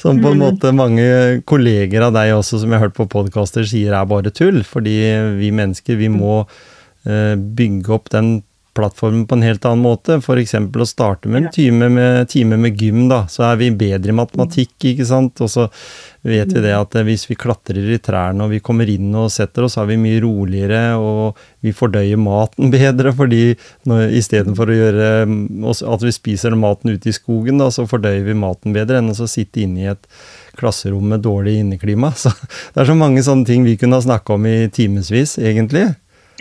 som 0.00 0.20
på 0.22 0.30
en 0.32 0.40
måte 0.40 0.70
mange 0.74 1.42
kolleger 1.48 2.06
av 2.06 2.14
deg 2.14 2.32
også, 2.36 2.62
som 2.62 2.70
jeg 2.70 2.78
har 2.78 2.86
hørt 2.86 2.96
på 2.96 3.08
podkaster, 3.10 3.66
sier 3.68 3.94
er 3.98 4.08
bare 4.08 4.32
tull. 4.34 4.62
Fordi 4.66 4.94
vi 5.36 5.50
mennesker, 5.54 5.98
vi 6.00 6.08
må 6.12 6.40
eh, 6.40 7.34
bygge 7.36 7.92
opp 7.94 8.08
den 8.14 8.36
plattformen 8.74 9.26
på 9.26 9.36
en 9.36 9.44
helt 9.46 9.64
annen 9.68 9.84
måte. 9.84 10.18
F.eks. 10.18 10.54
å 10.56 10.86
starte 10.88 11.28
med 11.28 11.42
en 11.42 11.52
time 11.52 11.88
med, 11.92 12.28
time 12.32 12.56
med 12.60 12.80
gym, 12.80 13.04
da. 13.10 13.24
Så 13.28 13.44
er 13.46 13.60
vi 13.60 13.70
bedre 13.74 14.12
i 14.12 14.16
matematikk, 14.16 14.74
ikke 14.92 15.06
sant. 15.08 15.40
Og 15.44 15.50
så 15.52 15.66
vet 16.22 16.52
vi 16.54 16.62
det 16.64 16.74
at 16.76 16.96
hvis 17.06 17.26
vi 17.30 17.36
klatrer 17.38 17.92
i 17.94 17.98
trærne 18.02 18.46
og 18.46 18.52
vi 18.54 18.62
kommer 18.64 18.88
inn 18.88 19.10
og 19.18 19.30
setter 19.34 19.66
oss, 19.66 19.76
så 19.76 19.82
er 19.82 19.92
vi 19.92 20.00
mye 20.02 20.20
roligere, 20.22 20.82
og 20.96 21.40
vi 21.64 21.74
fordøyer 21.76 22.20
maten 22.20 22.72
bedre, 22.76 23.14
fordi 23.16 23.42
istedenfor 24.18 24.70
å 24.70 24.78
gjøre 24.78 25.08
at 25.72 26.06
vi 26.06 26.14
spiser 26.14 26.56
maten 26.58 26.94
ute 26.94 27.10
i 27.10 27.16
skogen, 27.16 27.60
da, 27.62 27.70
så 27.74 27.88
fordøyer 27.90 28.24
vi 28.28 28.38
maten 28.38 28.76
bedre 28.76 29.02
enn 29.02 29.12
å 29.12 29.28
sitte 29.28 29.64
inne 29.64 29.84
i 29.84 29.90
et 29.92 30.08
klasserom 30.58 31.08
med 31.08 31.24
dårlig 31.24 31.58
inneklima. 31.60 32.12
Så 32.22 32.32
det 32.74 32.82
er 32.82 32.90
så 32.90 32.96
mange 32.98 33.22
sånne 33.24 33.48
ting 33.48 33.64
vi 33.66 33.78
kunne 33.80 33.98
ha 33.98 34.04
snakka 34.04 34.36
om 34.36 34.46
i 34.48 34.68
timevis, 34.72 35.38
egentlig. 35.40 35.88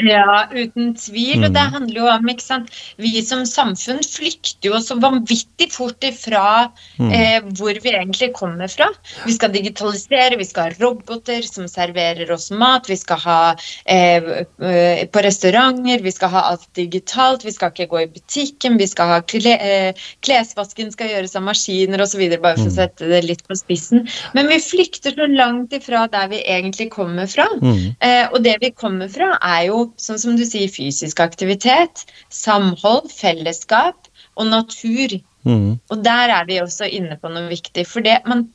Ja, 0.01 0.47
uten 0.51 0.93
tvil. 0.95 1.43
Og 1.45 1.51
Mm. 1.51 1.53
det 1.53 1.65
handler 1.73 1.95
jo 1.95 2.07
om 2.07 2.29
ikke 2.29 2.41
sant? 2.41 2.69
Vi 2.97 3.21
som 3.21 3.43
samfunn 3.45 3.99
flykter 4.03 4.69
jo 4.69 4.79
så 4.79 4.99
vanvittig 4.99 5.71
fort 5.71 5.99
ifra 6.01 6.71
Mm. 6.99 7.11
eh, 7.13 7.41
hvor 7.41 7.73
vi 7.81 7.91
egentlig 7.91 8.33
kommer 8.33 8.67
fra. 8.67 8.87
Vi 9.25 9.33
skal 9.33 9.51
digitalisere, 9.51 10.37
vi 10.37 10.45
skal 10.45 10.63
ha 10.71 10.75
roboter 10.79 11.41
som 11.43 11.65
serverer 11.67 12.29
oss 12.31 12.51
mat, 12.51 12.87
vi 12.89 12.95
skal 12.95 13.17
ha 13.17 13.55
eh, 13.85 14.17
eh, 14.61 15.05
på 15.07 15.21
restauranter, 15.23 16.01
vi 16.01 16.11
skal 16.11 16.29
ha 16.29 16.41
alt 16.51 16.67
digitalt, 16.75 17.43
vi 17.45 17.51
skal 17.51 17.71
ikke 17.71 17.87
gå 17.89 18.01
i 18.03 18.07
butikken, 18.07 18.77
vi 18.77 18.87
skal 18.87 19.07
ha 19.07 19.21
kle, 19.21 19.57
eh, 19.59 19.93
klesvasken 20.21 20.91
skal 20.91 21.09
gjøres 21.09 21.35
av 21.35 21.43
maskiner 21.43 22.01
osv., 22.01 22.29
bare 22.41 22.55
for 22.57 22.65
å 22.65 22.71
Mm. 22.71 22.75
sette 22.75 23.07
det 23.07 23.23
litt 23.25 23.47
på 23.47 23.55
spissen. 23.57 24.07
Men 24.33 24.47
vi 24.47 24.55
flykter 24.59 25.15
så 25.15 25.27
langt 25.35 25.71
ifra 25.71 26.09
der 26.09 26.27
vi 26.27 26.43
egentlig 26.43 26.89
kommer 26.91 27.27
fra. 27.27 27.47
Mm. 27.61 27.95
Eh, 28.01 28.27
og 28.31 28.43
det 28.43 28.57
vi 28.61 28.71
kommer 28.71 29.09
fra, 29.09 29.37
er 29.41 29.67
jo, 29.67 29.90
sånn 29.99 30.21
som 30.21 30.37
du 30.39 30.45
sier, 30.47 30.71
fysisk 30.71 31.19
aktivitet, 31.23 32.05
samhold, 32.33 33.11
fellesskap 33.13 34.09
og 34.37 34.49
natur. 34.51 35.17
Mm. 35.47 35.79
Og 35.91 36.03
der 36.05 36.33
er 36.35 36.47
vi 36.49 36.59
også 36.61 36.89
inne 36.89 37.17
på 37.19 37.31
noe 37.33 37.49
viktig. 37.49 37.87
For 37.89 38.05
det, 38.05 38.19
man 38.29 38.47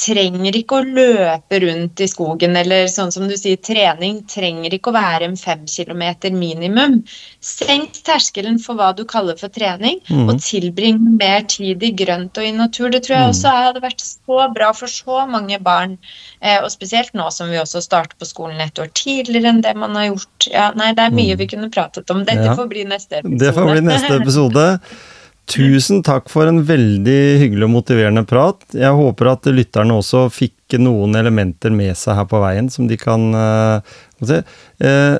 trenger 0.00 0.56
ikke 0.56 0.78
å 0.80 0.86
løpe 0.86 1.58
rundt 1.64 2.00
i 2.00 2.06
skogen, 2.08 2.54
eller 2.56 2.86
sånn 2.88 3.12
som 3.12 3.26
du 3.28 3.34
sier, 3.36 3.58
trening 3.60 4.22
trenger 4.30 4.72
ikke 4.72 4.90
å 4.92 4.96
være 4.96 5.28
en 5.28 5.36
fem 5.36 5.66
kilometer 5.68 6.32
minimum. 6.32 7.02
Senk 7.44 8.00
terskelen 8.06 8.56
for 8.62 8.78
hva 8.78 8.90
du 8.96 9.04
kaller 9.08 9.36
for 9.40 9.52
trening, 9.52 10.00
mm. 10.08 10.24
og 10.32 10.40
tilbring 10.44 10.98
mer 11.20 11.44
tid 11.52 11.84
i 11.84 11.92
grønt 12.00 12.40
og 12.40 12.48
i 12.48 12.54
natur. 12.56 12.88
Det 12.90 13.02
tror 13.04 13.16
jeg 13.18 13.26
Mhm. 13.26 13.34
også 13.34 13.54
hadde 13.58 13.84
vært 13.84 14.00
så 14.06 14.40
bra 14.54 14.72
for 14.72 14.86
så 14.88 15.26
mange 15.28 15.60
barn. 15.62 15.98
Eh, 16.40 16.58
og 16.62 16.70
spesielt 16.72 17.12
nå 17.12 17.30
som 17.32 17.50
vi 17.52 17.60
også 17.60 17.82
starter 17.84 18.16
på 18.18 18.26
skolen 18.26 18.60
et 18.60 18.78
år 18.78 18.88
tidligere 18.94 19.52
enn 19.52 19.60
det 19.62 19.76
man 19.76 19.94
har 19.94 20.08
gjort. 20.10 20.48
Ja, 20.50 20.72
nei, 20.74 20.92
det 20.94 21.04
er 21.04 21.10
mye 21.10 21.34
Mhm. 21.34 21.38
vi 21.38 21.46
kunne 21.46 21.70
pratet 21.70 22.10
om. 22.10 22.24
Dette 22.24 22.44
Ja. 22.44 22.54
får 22.56 22.68
bli 22.68 22.84
neste 22.84 23.18
episode. 23.20 23.38
Det 23.38 23.54
får 23.54 23.70
bli 23.70 23.80
neste 23.80 24.20
episode. 24.20 24.80
Tusen 25.50 26.04
takk 26.06 26.28
for 26.30 26.46
en 26.46 26.60
veldig 26.66 27.20
hyggelig 27.40 27.66
og 27.66 27.72
motiverende 27.72 28.22
prat. 28.28 28.62
Jeg 28.76 28.94
håper 28.94 29.32
at 29.32 29.48
lytterne 29.50 29.96
også 29.98 30.28
fikk 30.30 30.78
noen 30.78 31.16
elementer 31.18 31.74
med 31.74 31.98
seg 31.98 32.20
her 32.20 32.28
på 32.30 32.38
veien 32.42 32.70
som 32.70 32.86
de 32.90 32.98
kan 33.00 33.24
uh, 33.34 33.96
se. 34.22 34.44
Eh, 34.78 35.16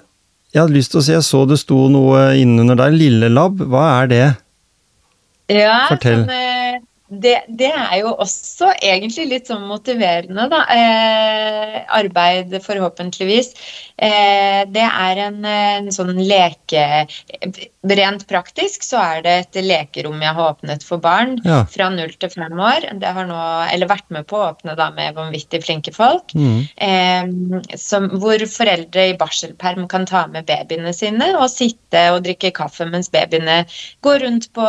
jeg 0.51 0.61
hadde 0.63 0.75
lyst 0.77 0.95
til 0.95 1.01
å 1.01 1.05
si, 1.07 1.15
jeg 1.17 1.27
så 1.27 1.43
det 1.51 1.59
sto 1.63 1.81
noe 1.91 2.31
innunder 2.39 2.79
der. 2.79 2.95
Lille 2.95 3.31
Lab, 3.31 3.59
hva 3.71 3.89
er 4.01 4.11
det? 4.11 4.25
Ja, 5.51 5.85
Fortell. 5.91 6.25
Sånn, 6.25 6.33
eh, 6.35 6.79
det, 7.11 7.37
det 7.59 7.71
er 7.75 7.95
jo 8.05 8.13
også 8.23 8.69
egentlig 8.87 9.27
litt 9.33 9.51
sånn 9.51 9.65
motiverende, 9.67 10.47
da. 10.51 10.61
Eh, 10.75 11.79
arbeid, 11.99 12.55
forhåpentligvis. 12.63 13.51
Eh, 13.99 14.63
det 14.71 14.87
er 14.87 15.23
en, 15.27 15.41
en 15.43 15.91
sånn 15.95 16.15
leke 16.19 16.85
Rent 17.81 18.27
praktisk 18.29 18.83
så 18.85 18.99
er 19.01 19.23
det 19.25 19.35
et 19.41 19.59
lekerom 19.65 20.21
jeg 20.21 20.37
har 20.37 20.51
åpnet 20.53 20.83
for 20.85 21.01
barn 21.01 21.39
Ja. 21.47 21.63
fra 21.65 21.87
null 21.89 22.13
til 22.13 22.29
fem 22.29 22.53
år. 22.53 22.85
Det 23.01 23.09
har 23.09 23.25
nå, 23.25 23.73
eller 23.73 23.89
vært 23.89 24.05
med 24.11 24.27
på 24.29 24.37
å 24.37 24.51
åpne 24.53 24.77
da 24.77 24.91
med 24.91 25.15
vanvittig 25.17 25.63
flinke 25.65 25.95
folk. 25.95 26.35
Mm. 26.37 26.69
Eh, 26.77 27.77
som, 27.81 28.11
hvor 28.21 28.37
foreldre 28.53 29.07
i 29.09 29.17
barselperm 29.17 29.89
kan 29.89 30.05
ta 30.05 30.27
med 30.27 30.45
babyene 30.45 30.93
sine 30.93 31.31
og 31.39 31.49
sitte 31.49 32.03
og 32.13 32.23
drikke 32.27 32.53
kaffe 32.53 32.85
mens 32.85 33.09
babyene 33.09 33.65
går 34.05 34.21
rundt 34.27 34.51
på 34.53 34.67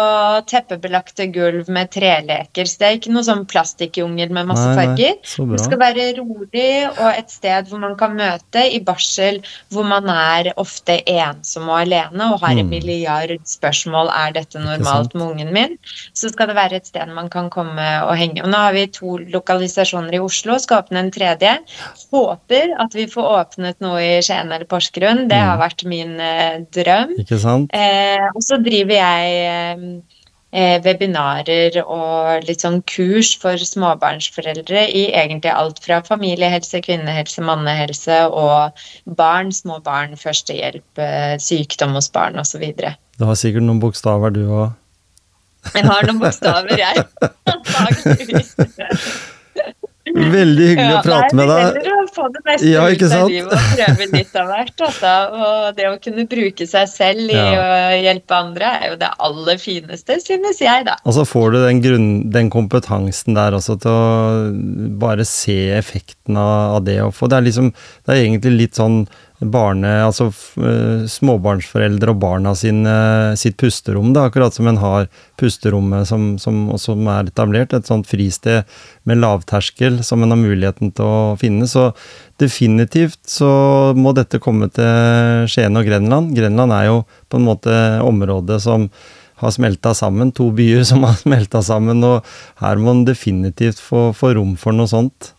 teppebelagte 0.47 1.27
gulv 1.35 1.67
med 1.67 1.91
treleker. 1.91 2.63
Så 2.63 2.79
det 2.79 2.87
er 2.87 2.97
ikke 2.97 3.11
noe 3.11 3.27
sånn 3.27 3.43
plastikkjungel 3.45 4.31
med 4.31 4.47
masse 4.53 4.71
Nei, 4.71 4.77
farger. 4.79 5.19
Nei, 5.19 5.57
Det 5.57 5.65
skal 5.65 5.83
være 5.83 6.07
rolig 6.21 6.71
og 6.95 7.11
et 7.11 7.29
sted 7.29 7.67
hvor 7.67 7.83
man 7.83 7.97
kan 7.99 8.15
møte 8.15 8.63
i 8.71 8.79
barsel, 8.79 9.41
hvor 9.69 9.83
man 9.83 10.07
er 10.07 10.53
ofte 10.55 11.01
ensom 11.05 11.67
og 11.67 11.81
alene 11.83 12.31
og 12.31 12.39
har 12.39 12.55
en 12.55 12.61
Mm. 12.61 12.69
Milliard 13.01 13.41
spørsmål 13.47 14.09
er 14.13 14.33
dette 14.35 14.59
normalt 14.61 15.13
med 15.17 15.25
ungen 15.25 15.51
min. 15.53 15.77
Så 16.13 16.29
skal 16.31 16.47
det 16.51 16.55
være 16.57 16.77
et 16.79 16.85
sted 16.89 17.09
man 17.15 17.29
kan 17.33 17.49
komme 17.53 17.81
og 18.05 18.13
henge. 18.19 18.43
Og 18.43 18.49
nå 18.51 18.57
har 18.57 18.73
vi 18.75 18.85
to 18.93 19.17
lokalisasjoner 19.33 20.15
i 20.15 20.21
Oslo, 20.21 20.57
skal 20.61 20.83
åpne 20.83 20.99
en 21.05 21.11
tredje. 21.11 21.57
Håper 22.11 22.75
at 22.79 22.93
vi 22.97 23.07
får 23.11 23.29
åpnet 23.41 23.81
noe 23.83 23.99
i 24.01 24.21
Skien 24.23 24.51
eller 24.51 24.65
Porsgrunn. 24.69 25.27
Det 25.31 25.37
har 25.37 25.57
Mm. 25.57 25.61
vært 25.61 25.83
min 25.85 26.19
eh, 26.19 26.59
drøm. 26.71 27.15
Ikke 27.19 27.39
sant? 27.39 27.69
Eh, 27.73 28.27
og 28.35 28.41
så 28.43 28.57
driver 28.63 28.95
jeg 28.95 29.33
eh, 29.45 30.01
webinarer 30.51 31.77
og 31.85 32.43
litt 32.47 32.61
sånn 32.65 32.81
kurs 32.89 33.37
for 33.39 33.55
småbarnsforeldre 33.55 34.83
i 34.91 35.05
egentlig 35.15 35.51
alt 35.53 35.79
fra 35.83 36.01
familiehelse, 36.03 36.81
kvinnehelse, 36.83 37.41
mannehelse 37.47 38.27
og 38.27 38.71
barn, 39.05 39.51
små 39.55 39.79
barn, 39.85 40.17
førstehjelp, 40.19 40.99
eh, 40.99 41.37
sykdom 41.39 41.95
hos 41.95 42.11
barn 42.11 42.39
osv. 42.41 42.65
Du 43.17 43.25
har 43.27 43.35
sikkert 43.39 43.67
noen 43.67 43.79
bokstaver, 43.79 44.29
du 44.35 44.43
òg. 44.49 44.71
Jeg 45.75 45.85
har 45.85 46.03
noen 46.09 46.19
bokstaver, 46.19 46.75
jeg. 46.75 47.05
Veldig 50.09 50.65
hyggelig 50.71 50.93
å 50.97 51.01
prate 51.05 51.35
med 51.37 51.45
deg. 51.51 51.75
Det 51.75 51.81
gjelder 51.85 51.99
å 52.01 52.05
få 52.15 52.23
det 52.33 52.41
beste 52.47 52.69
Ja, 52.71 52.85
ut 52.89 53.03
av 53.05 53.29
livet 53.29 53.53
og 53.53 53.65
prøve 53.77 54.07
litt 54.15 54.35
av 54.41 54.47
hvert. 54.49 54.83
Altså. 54.87 55.11
Og 55.37 55.75
det 55.77 55.85
å 55.91 55.93
kunne 56.01 56.25
bruke 56.31 56.67
seg 56.67 56.89
selv 56.89 57.29
i 57.29 57.37
Ja. 57.37 57.45
å 57.61 58.01
hjelpe 58.01 58.33
andre 58.39 58.71
er 58.81 58.89
jo 58.89 58.95
det 59.03 59.11
aller 59.19 59.61
fineste, 59.61 60.17
synes 60.25 60.59
jeg, 60.63 60.85
da. 60.89 60.95
Og 61.05 61.13
så 61.13 61.25
får 61.29 61.51
du 61.53 61.59
den, 61.67 61.81
grunn, 61.85 62.09
den 62.33 62.49
kompetansen 62.49 63.37
der 63.37 63.53
også 63.53 63.77
til 63.79 63.91
å 63.91 64.97
bare 64.97 65.23
se 65.23 65.69
effekten 65.77 66.35
av, 66.35 66.77
av 66.77 66.83
det 66.83 66.97
å 67.05 67.11
få 67.13 67.29
Det 67.29 67.37
er 67.37 67.45
liksom 67.45 67.71
Det 67.71 68.09
er 68.15 68.23
egentlig 68.25 68.57
litt 68.57 68.73
sånn 68.81 69.07
barne... 69.41 69.89
Altså 70.05 70.29
eh, 70.61 71.05
småbarnsforeldre 71.09 72.13
og 72.13 72.19
barna 72.21 72.53
sine, 72.57 72.93
sitt 73.39 73.57
pusterom, 73.61 74.11
da, 74.15 74.27
akkurat 74.29 74.55
som 74.55 74.69
en 74.69 74.79
har 74.81 75.07
pusterommet 75.41 76.07
som, 76.09 76.35
som, 76.41 76.63
som 76.81 77.07
er 77.11 77.31
etablert. 77.31 77.73
Et 77.73 77.87
sånt 77.87 78.09
fristed 78.09 78.67
med 79.09 79.21
lavterskel 79.21 80.01
som 80.05 80.23
en 80.23 80.35
har 80.35 80.41
muligheten 80.41 80.93
til 80.97 81.07
å 81.07 81.39
finne. 81.41 81.69
Så 81.69 81.89
definitivt 82.41 83.21
så 83.29 83.51
må 83.97 84.13
dette 84.17 84.41
komme 84.41 84.69
til 84.73 85.49
Skien 85.51 85.77
og 85.77 85.89
Grenland. 85.89 86.35
Grenland 86.37 86.77
er 86.77 86.91
jo 86.91 87.01
på 87.31 87.41
en 87.41 87.49
måte 87.49 87.75
området 88.05 88.61
som 88.63 88.89
har 89.41 89.53
smelta 89.55 89.93
sammen. 89.97 90.31
To 90.37 90.51
byer 90.55 90.85
som 90.87 91.05
har 91.07 91.17
smelta 91.25 91.63
sammen, 91.65 92.03
og 92.05 92.27
her 92.61 92.81
må 92.81 92.95
en 92.95 93.05
definitivt 93.07 93.81
få, 93.81 94.11
få 94.17 94.35
rom 94.37 94.55
for 94.59 94.77
noe 94.77 94.89
sånt. 94.91 95.33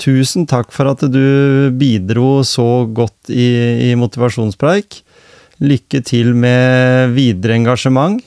Tusen 0.00 0.46
takk 0.48 0.72
for 0.72 0.88
at 0.88 1.02
du 1.12 1.68
bidro 1.76 2.40
så 2.46 2.86
godt 2.88 3.28
i, 3.28 3.90
i 3.90 3.94
motivasjonspreik. 4.00 5.02
Lykke 5.60 6.00
til 6.08 6.32
med 6.32 7.12
videre 7.12 7.58
engasjement. 7.58 8.22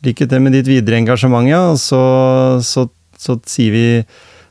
Lykke 0.00 0.24
til 0.30 0.40
med 0.40 0.56
ditt 0.56 0.70
videre 0.70 0.96
engasjement, 1.02 1.48
ja. 1.50 1.66
Og 1.74 1.80
så, 1.82 2.00
så, 2.64 2.86
så 3.20 3.36
sier 3.44 3.76
vi 3.76 3.86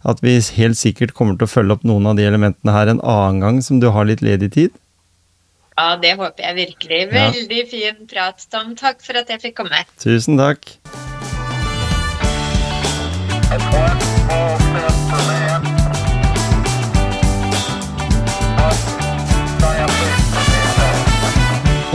at 0.08 0.22
vi 0.24 0.38
helt 0.60 0.78
sikkert 0.80 1.16
kommer 1.18 1.36
til 1.36 1.50
å 1.50 1.52
følge 1.52 1.76
opp 1.76 1.88
noen 1.88 2.12
av 2.12 2.20
de 2.20 2.28
elementene 2.30 2.76
her 2.76 2.94
en 2.94 3.02
annen 3.02 3.42
gang 3.44 3.58
som 3.66 3.82
du 3.82 3.90
har 3.96 4.08
litt 4.08 4.22
ledig 4.24 4.54
tid. 4.54 4.78
Ja, 5.80 5.96
det 5.98 6.14
håper 6.20 6.44
jeg 6.44 6.56
virkelig. 6.60 7.02
Ja. 7.08 7.30
Veldig 7.32 7.66
fin 7.72 8.08
prat, 8.12 8.46
Tom. 8.52 8.76
Takk 8.80 9.02
for 9.06 9.18
at 9.20 9.32
jeg 9.32 9.42
fikk 9.48 9.58
komme. 9.64 9.82
Tusen 10.04 10.38
takk. 10.38 10.78